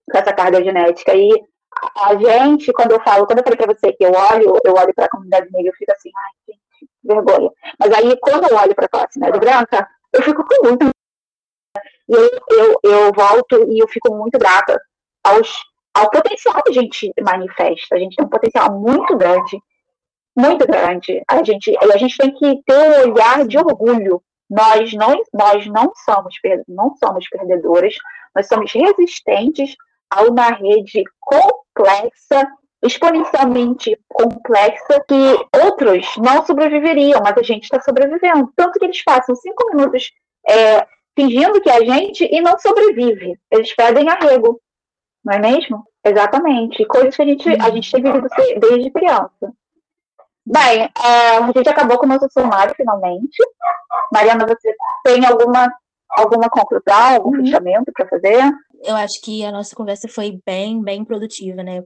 com 0.09 0.17
essa 0.17 0.33
carga 0.33 0.63
genética. 0.63 1.15
E 1.15 1.29
a 1.97 2.15
gente, 2.15 2.71
quando 2.73 2.91
eu 2.91 3.01
falo, 3.01 3.25
quando 3.25 3.39
eu 3.39 3.43
falei 3.43 3.57
para 3.57 3.73
você 3.73 3.93
que 3.93 4.03
eu 4.03 4.11
olho, 4.11 4.57
eu 4.63 4.73
olho 4.73 4.93
para 4.93 5.05
a 5.05 5.09
comunidade 5.09 5.47
negra, 5.51 5.69
eu 5.69 5.75
fico 5.75 5.91
assim, 5.91 6.09
ai, 6.15 6.31
gente, 6.47 6.91
vergonha. 7.03 7.51
Mas 7.79 7.93
aí, 7.93 8.17
quando 8.19 8.49
eu 8.49 8.57
olho 8.57 8.75
para 8.75 8.85
a 8.85 8.89
classe 8.89 9.19
média 9.19 9.39
branca, 9.39 9.87
eu 10.13 10.21
fico 10.23 10.43
com 10.43 10.67
muito. 10.67 10.89
E 12.09 12.13
eu, 12.13 12.29
eu, 12.49 12.79
eu 12.83 13.13
volto 13.13 13.71
e 13.71 13.79
eu 13.79 13.87
fico 13.87 14.15
muito 14.15 14.37
grata 14.39 14.79
aos, 15.23 15.53
ao 15.93 16.09
potencial 16.09 16.61
que 16.63 16.71
a 16.71 16.73
gente 16.73 17.13
manifesta. 17.21 17.95
A 17.95 17.99
gente 17.99 18.15
tem 18.15 18.25
um 18.25 18.29
potencial 18.29 18.79
muito 18.79 19.15
grande, 19.15 19.61
muito 20.35 20.65
grande. 20.65 21.21
A 21.29 21.43
gente, 21.43 21.75
a 21.79 21.97
gente 21.97 22.17
tem 22.17 22.33
que 22.33 22.63
ter 22.63 23.07
um 23.07 23.11
olhar 23.11 23.47
de 23.47 23.57
orgulho. 23.57 24.21
Nós 24.49 24.91
não, 24.93 25.21
nós 25.31 25.67
não 25.67 25.91
somos 26.03 26.33
não 26.67 26.95
somos 26.95 27.29
perdedoras, 27.29 27.93
nós 28.35 28.47
somos 28.47 28.71
resistentes 28.73 29.75
a 30.09 30.23
uma 30.23 30.49
rede 30.49 31.03
complexa, 31.19 32.47
exponencialmente 32.81 33.99
complexa, 34.07 35.03
que 35.07 35.59
outros 35.63 36.15
não 36.17 36.45
sobreviveriam, 36.45 37.21
mas 37.23 37.37
a 37.37 37.43
gente 37.43 37.63
está 37.63 37.81
sobrevivendo. 37.81 38.51
Tanto 38.55 38.79
que 38.79 38.85
eles 38.85 39.03
passam 39.03 39.35
cinco 39.35 39.75
minutos 39.75 40.11
é, 40.47 40.87
fingindo 41.15 41.61
que 41.61 41.69
é 41.69 41.77
a 41.77 41.83
gente 41.83 42.27
e 42.31 42.41
não 42.41 42.57
sobrevive. 42.57 43.37
Eles 43.51 43.75
pedem 43.75 44.09
arrego, 44.09 44.59
não 45.23 45.33
é 45.33 45.39
mesmo? 45.39 45.83
Exatamente. 46.03 46.85
Coisas 46.85 47.15
que 47.15 47.21
a 47.21 47.25
gente, 47.25 47.49
a 47.49 47.69
gente 47.69 47.91
tem 47.91 48.01
vivido 48.01 48.27
desde 48.59 48.91
criança. 48.91 49.53
Bem, 50.45 50.89
é, 51.03 51.37
a 51.37 51.51
gente 51.51 51.69
acabou 51.69 51.97
com 51.97 52.05
o 52.05 52.09
nosso 52.09 52.27
sumário 52.31 52.73
finalmente. 52.75 53.37
Mariana, 54.11 54.47
você 54.47 54.73
tem 55.03 55.25
alguma, 55.25 55.71
alguma 56.09 56.49
conclusão, 56.49 57.15
algum 57.15 57.37
uhum. 57.37 57.45
fechamento 57.45 57.91
para 57.93 58.07
fazer? 58.07 58.51
Eu 58.83 58.95
acho 58.95 59.21
que 59.21 59.43
a 59.43 59.51
nossa 59.51 59.75
conversa 59.75 60.07
foi 60.07 60.39
bem, 60.45 60.81
bem 60.81 61.03
produtiva, 61.03 61.63
né? 61.63 61.83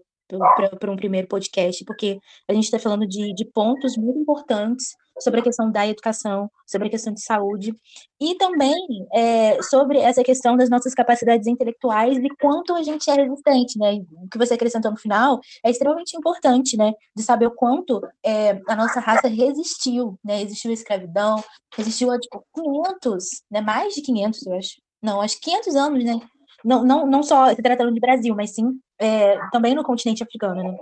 Para 0.80 0.92
um 0.92 0.96
primeiro 0.96 1.28
podcast, 1.28 1.84
porque 1.86 2.18
a 2.50 2.54
gente 2.54 2.64
está 2.64 2.80
falando 2.80 3.06
de, 3.06 3.34
de 3.34 3.46
pontos 3.46 3.96
muito 3.98 4.20
importantes 4.20 4.94
sobre 5.20 5.42
a 5.42 5.44
questão 5.44 5.72
da 5.72 5.88
educação, 5.88 6.50
sobre 6.66 6.88
a 6.88 6.92
questão 6.92 7.14
de 7.14 7.22
saúde, 7.22 7.74
e 8.20 8.36
também 8.36 8.76
é, 9.14 9.62
sobre 9.62 10.00
essa 10.00 10.24
questão 10.24 10.58
das 10.58 10.70
nossas 10.70 10.94
capacidades 10.94 11.48
intelectuais 11.48 12.18
e 12.18 12.30
quanto 12.42 12.74
a 12.74 12.82
gente 12.82 13.10
é 13.10 13.14
resistente, 13.14 13.78
né? 13.78 14.00
O 14.24 14.28
que 14.28 14.38
você 14.38 14.56
acrescentou 14.56 14.92
no 14.92 14.98
final 14.98 15.40
é 15.64 15.70
extremamente 15.70 16.18
importante, 16.18 16.78
né? 16.78 16.94
De 17.16 17.24
saber 17.24 17.48
o 17.48 17.52
quanto 17.52 18.02
é, 18.24 18.60
a 18.68 18.76
nossa 18.76 19.00
raça 19.00 19.28
resistiu, 19.28 20.18
né? 20.24 20.42
Existiu 20.42 20.72
a 20.72 20.74
escravidão, 20.74 21.44
resistiu 21.76 22.12
a, 22.12 22.18
tipo, 22.20 22.44
500, 22.56 23.24
né? 23.52 23.62
Mais 23.62 23.94
de 23.94 24.02
500, 24.02 24.48
eu 24.48 24.54
acho. 24.56 24.82
Não, 25.02 25.22
acho 25.22 25.36
que 25.40 25.52
500 25.52 25.76
anos, 25.76 26.04
né? 26.04 26.20
Não, 26.64 26.84
não, 26.84 27.06
não 27.06 27.24
só 27.24 27.50
se 27.50 27.62
tratando 27.62 27.94
de 27.94 28.00
Brasil, 28.00 28.36
mas 28.36 28.54
sim 28.56 28.80
é, 29.00 29.38
também 29.52 29.76
no 29.76 29.84
continente 29.84 30.24
africano, 30.24 30.64
né? 30.64 30.78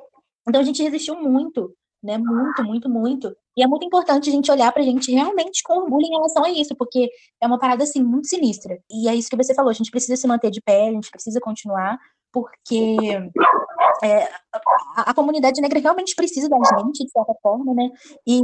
Então 0.48 0.62
a 0.62 0.64
gente 0.64 0.82
resistiu 0.82 1.16
muito, 1.16 1.74
né? 2.04 2.18
Muito, 2.18 2.64
muito, 2.64 2.90
muito. 2.90 3.36
E 3.58 3.64
é 3.64 3.68
muito 3.68 3.86
importante 3.86 4.30
a 4.30 4.32
gente 4.32 4.52
olhar 4.52 4.72
pra 4.72 4.84
gente 4.84 5.12
realmente 5.12 5.62
com 5.64 5.80
orgulho 5.80 6.06
em 6.06 6.12
relação 6.12 6.44
a 6.44 6.50
isso, 6.50 6.76
porque 6.76 7.10
é 7.42 7.48
uma 7.48 7.60
parada, 7.60 7.84
assim, 7.84 8.04
muito 8.04 8.28
sinistra. 8.28 8.80
E 8.90 9.10
é 9.10 9.16
isso 9.16 9.30
que 9.30 9.36
você 9.36 9.54
falou, 9.54 9.70
a 9.70 9.74
gente 9.74 9.92
precisa 9.92 10.16
se 10.16 10.28
manter 10.28 10.50
de 10.50 10.62
pé, 10.62 10.88
a 10.88 10.92
gente 10.92 11.12
precisa 11.12 11.40
continuar, 11.40 12.00
porque 12.32 12.98
é, 14.04 14.24
a, 14.96 15.12
a, 15.12 15.14
comunidade 15.14 15.60
negra 15.62 15.80
realmente 15.80 16.16
precisa 16.16 16.48
da 16.48 16.58
gente, 16.58 17.04
de 17.04 17.12
certa 17.12 17.34
forma, 17.42 17.74
né? 17.74 17.90
E, 18.26 18.42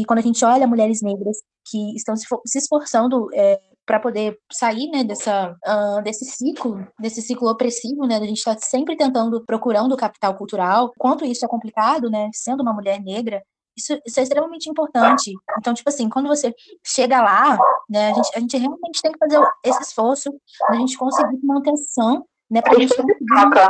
e 0.00 0.04
quando 0.06 0.20
a 0.20 0.22
gente 0.22 0.42
olha 0.44 0.66
mulheres 0.66 1.02
negras 1.02 1.38
que 1.66 1.94
estão 1.94 2.16
se, 2.16 2.26
se 2.46 2.58
esforçando 2.58 3.28
é, 3.34 3.60
para 3.84 3.98
poder 3.98 4.38
sair 4.50 4.88
né, 4.90 5.04
dessa, 5.04 5.56
uh, 5.66 6.02
desse 6.02 6.24
ciclo, 6.24 6.86
desse 6.98 7.20
ciclo 7.20 7.50
opressivo, 7.50 8.06
né? 8.06 8.16
A 8.16 8.20
gente 8.20 8.38
está 8.38 8.56
sempre 8.58 8.96
tentando, 8.96 9.44
procurando 9.44 9.96
capital 9.96 10.34
cultural. 10.36 10.92
Quanto 10.96 11.24
isso 11.24 11.44
é 11.44 11.48
complicado, 11.48 12.08
né? 12.10 12.30
Sendo 12.32 12.62
uma 12.62 12.72
mulher 12.72 13.00
negra, 13.00 13.42
isso, 13.76 13.98
isso, 14.06 14.20
é 14.20 14.22
extremamente 14.22 14.68
importante. 14.68 15.32
Então, 15.58 15.72
tipo 15.72 15.88
assim, 15.88 16.08
quando 16.08 16.28
você 16.28 16.54
chega 16.84 17.22
lá, 17.22 17.58
né, 17.88 18.10
a 18.10 18.14
gente, 18.14 18.30
a 18.36 18.40
gente 18.40 18.56
realmente 18.58 19.00
tem 19.02 19.12
que 19.12 19.18
fazer 19.18 19.40
esse 19.64 19.82
esforço 19.82 20.30
a 20.68 20.74
gente 20.74 20.96
conseguir 20.96 21.38
manutenção 21.42 22.24
né, 22.52 22.60
pra 22.60 22.74
gente 22.78 22.94
troca. 22.94 23.68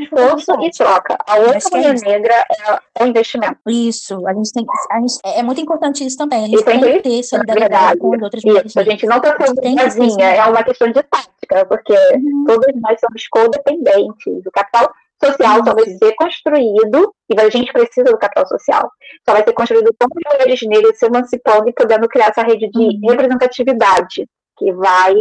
Esforço 0.00 0.52
e 0.62 0.70
troca. 0.70 1.18
A 1.26 1.36
outra 1.38 1.58
é 1.58 1.76
mulher 1.76 1.96
é 1.96 2.08
negra 2.08 2.34
é, 2.96 3.02
um 3.02 3.06
investimento. 3.08 3.58
Isso, 3.66 4.26
a 4.28 4.32
gente 4.32 4.52
tem 4.52 4.64
a 4.90 5.00
gente, 5.00 5.18
é, 5.24 5.40
é 5.40 5.42
muito 5.42 5.60
importante 5.60 6.06
isso 6.06 6.16
também. 6.16 6.44
A 6.44 6.48
gente 6.48 6.64
tem, 6.64 6.80
tem 6.80 6.92
que 6.94 7.02
ter 7.02 7.22
solidariedade 7.24 7.98
com 7.98 8.08
outras 8.08 8.44
mulheres. 8.44 8.70
Isso, 8.70 8.78
a 8.78 8.84
gente 8.84 9.06
não 9.06 9.16
está 9.16 9.36
sozinha, 9.44 10.24
é 10.24 10.44
uma 10.44 10.62
questão 10.62 10.86
de 10.86 11.02
tática, 11.02 11.66
porque 11.66 11.92
uhum. 11.92 12.44
todos 12.46 12.66
nós 12.80 13.00
somos 13.00 13.26
codependentes. 13.28 14.46
O 14.46 14.50
capital 14.52 14.92
social 15.24 15.64
só 15.64 15.74
vai 15.74 15.84
ser 15.84 16.14
construído, 16.14 17.14
e 17.28 17.40
a 17.40 17.50
gente 17.50 17.72
precisa 17.72 18.04
do 18.04 18.18
capital 18.18 18.46
social, 18.46 18.90
só 19.28 19.34
vai 19.34 19.42
ser 19.42 19.52
construído 19.52 19.92
quando 19.98 20.12
as 20.16 20.32
mulheres 20.32 20.60
negras 20.62 20.98
se 20.98 21.06
emancipando 21.06 21.68
e 21.68 21.72
podendo 21.72 22.08
criar 22.08 22.28
essa 22.28 22.42
rede 22.42 22.70
de 22.70 22.78
uhum. 22.78 23.10
representatividade 23.10 24.28
que 24.56 24.72
vai 24.72 25.14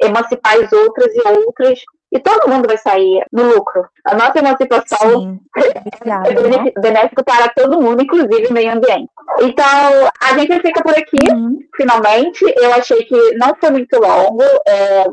emancipar 0.00 0.56
as 0.62 0.72
outras 0.72 1.14
e 1.14 1.28
outras 1.28 1.80
e 2.16 2.20
todo 2.20 2.48
mundo 2.48 2.66
vai 2.66 2.78
sair 2.78 3.24
no 3.30 3.54
lucro. 3.54 3.86
A 4.04 4.14
nossa 4.14 4.38
emancipação 4.38 5.10
Sim, 5.10 5.40
é 5.56 6.80
benéfico 6.80 7.22
para 7.22 7.48
todo 7.50 7.80
mundo, 7.80 8.02
inclusive 8.02 8.46
o 8.48 8.52
meio 8.52 8.72
ambiente. 8.72 9.10
Então, 9.40 10.10
a 10.22 10.38
gente 10.38 10.60
fica 10.60 10.82
por 10.82 10.96
aqui, 10.96 11.30
uhum. 11.30 11.58
finalmente. 11.76 12.42
Eu 12.56 12.72
achei 12.72 13.04
que 13.04 13.34
não 13.36 13.54
foi 13.60 13.70
muito 13.70 13.98
longo. 13.98 14.42
É, 14.66 15.04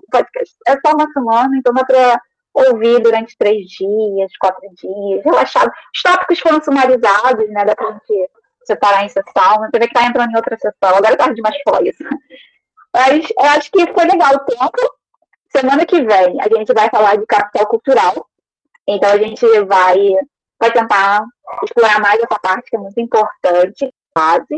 é 0.68 0.78
só 0.86 0.94
uma 0.94 1.12
semana, 1.12 1.58
então 1.58 1.74
dá 1.74 1.84
para 1.84 2.22
ouvir 2.54 3.00
durante 3.00 3.38
três 3.38 3.66
dias, 3.68 4.32
quatro 4.40 4.70
dias, 4.76 5.26
relaxado. 5.26 5.72
Os 5.94 6.02
tópicos 6.02 6.40
foram 6.40 6.62
sumarizados, 6.62 7.50
né? 7.50 7.66
Dá 7.66 7.76
pra 7.76 7.92
gente 7.92 8.30
separar 8.64 9.04
em 9.04 9.10
sessão. 9.10 9.58
Você 9.60 9.80
vê 9.80 9.88
que 9.88 9.94
tá 9.94 10.06
entrando 10.06 10.32
em 10.32 10.38
outra 10.38 10.58
sessão. 10.58 10.96
Agora 10.96 11.14
é 11.14 11.18
tarde 11.18 11.36
demais 11.36 11.58
pra 11.66 11.82
isso. 11.82 12.04
Mas 12.96 13.28
eu 13.38 13.46
acho 13.46 13.72
que 13.72 13.92
foi 13.92 14.06
legal 14.06 14.36
o 14.36 14.40
tempo. 14.40 15.03
Semana 15.56 15.86
que 15.86 16.02
vem 16.02 16.42
a 16.42 16.58
gente 16.58 16.74
vai 16.74 16.90
falar 16.90 17.16
de 17.16 17.26
capital 17.26 17.68
cultural. 17.68 18.28
Então 18.88 19.12
a 19.12 19.18
gente 19.18 19.46
vai, 19.66 19.98
vai 20.60 20.72
tentar 20.72 21.24
explorar 21.64 22.00
mais 22.02 22.20
essa 22.20 22.40
parte 22.40 22.70
que 22.70 22.76
é 22.76 22.80
muito 22.80 23.00
importante, 23.00 23.94
quase. 24.14 24.56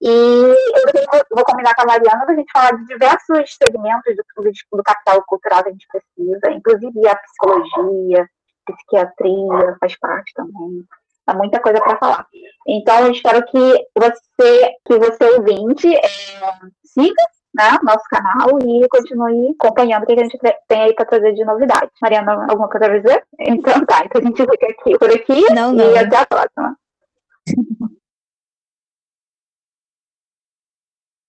E 0.00 0.08
eu 0.08 1.22
vou 1.30 1.44
combinar 1.44 1.74
com 1.74 1.82
a 1.82 1.86
Mariana 1.86 2.24
para 2.24 2.34
a 2.34 2.36
gente 2.36 2.52
falar 2.52 2.72
de 2.72 2.84
diversos 2.86 3.56
segmentos 3.56 4.14
do, 4.14 4.42
do, 4.76 4.82
capital 4.82 5.22
cultural 5.26 5.62
que 5.62 5.70
a 5.70 5.72
gente 5.72 5.86
precisa, 5.90 6.50
inclusive 6.50 7.08
a 7.08 7.16
psicologia, 7.16 8.28
psiquiatria 8.66 9.76
faz 9.80 9.98
parte 9.98 10.32
também. 10.34 10.84
Há 11.26 11.34
muita 11.34 11.60
coisa 11.60 11.80
para 11.80 11.98
falar. 11.98 12.26
Então, 12.68 13.06
eu 13.06 13.12
espero 13.12 13.44
que 13.46 13.86
você, 13.98 14.70
que 14.86 14.98
você 14.98 15.24
ouvinte, 15.36 15.96
é, 15.96 16.08
siga 16.84 17.22
né, 17.56 17.78
nosso 17.82 18.04
canal 18.10 18.58
e 18.60 18.86
continue 18.88 19.54
acompanhando 19.58 20.02
o 20.02 20.06
que 20.06 20.12
a 20.12 20.22
gente 20.22 20.38
tem 20.68 20.82
aí 20.82 20.94
para 20.94 21.06
trazer 21.06 21.32
de 21.32 21.44
novidades. 21.44 21.90
Mariana, 22.02 22.46
alguma 22.48 22.68
coisa 22.68 22.86
a 22.86 22.98
dizer? 22.98 23.24
Então 23.40 23.84
tá, 23.86 24.02
então 24.04 24.20
a 24.20 24.24
gente 24.24 24.36
fica 24.36 24.66
aqui 24.66 24.98
por 24.98 25.10
aqui 25.10 25.54
não, 25.54 25.72
não. 25.72 25.92
e 25.92 25.98
até 25.98 26.18
a 26.18 26.26
próxima. 26.26 26.76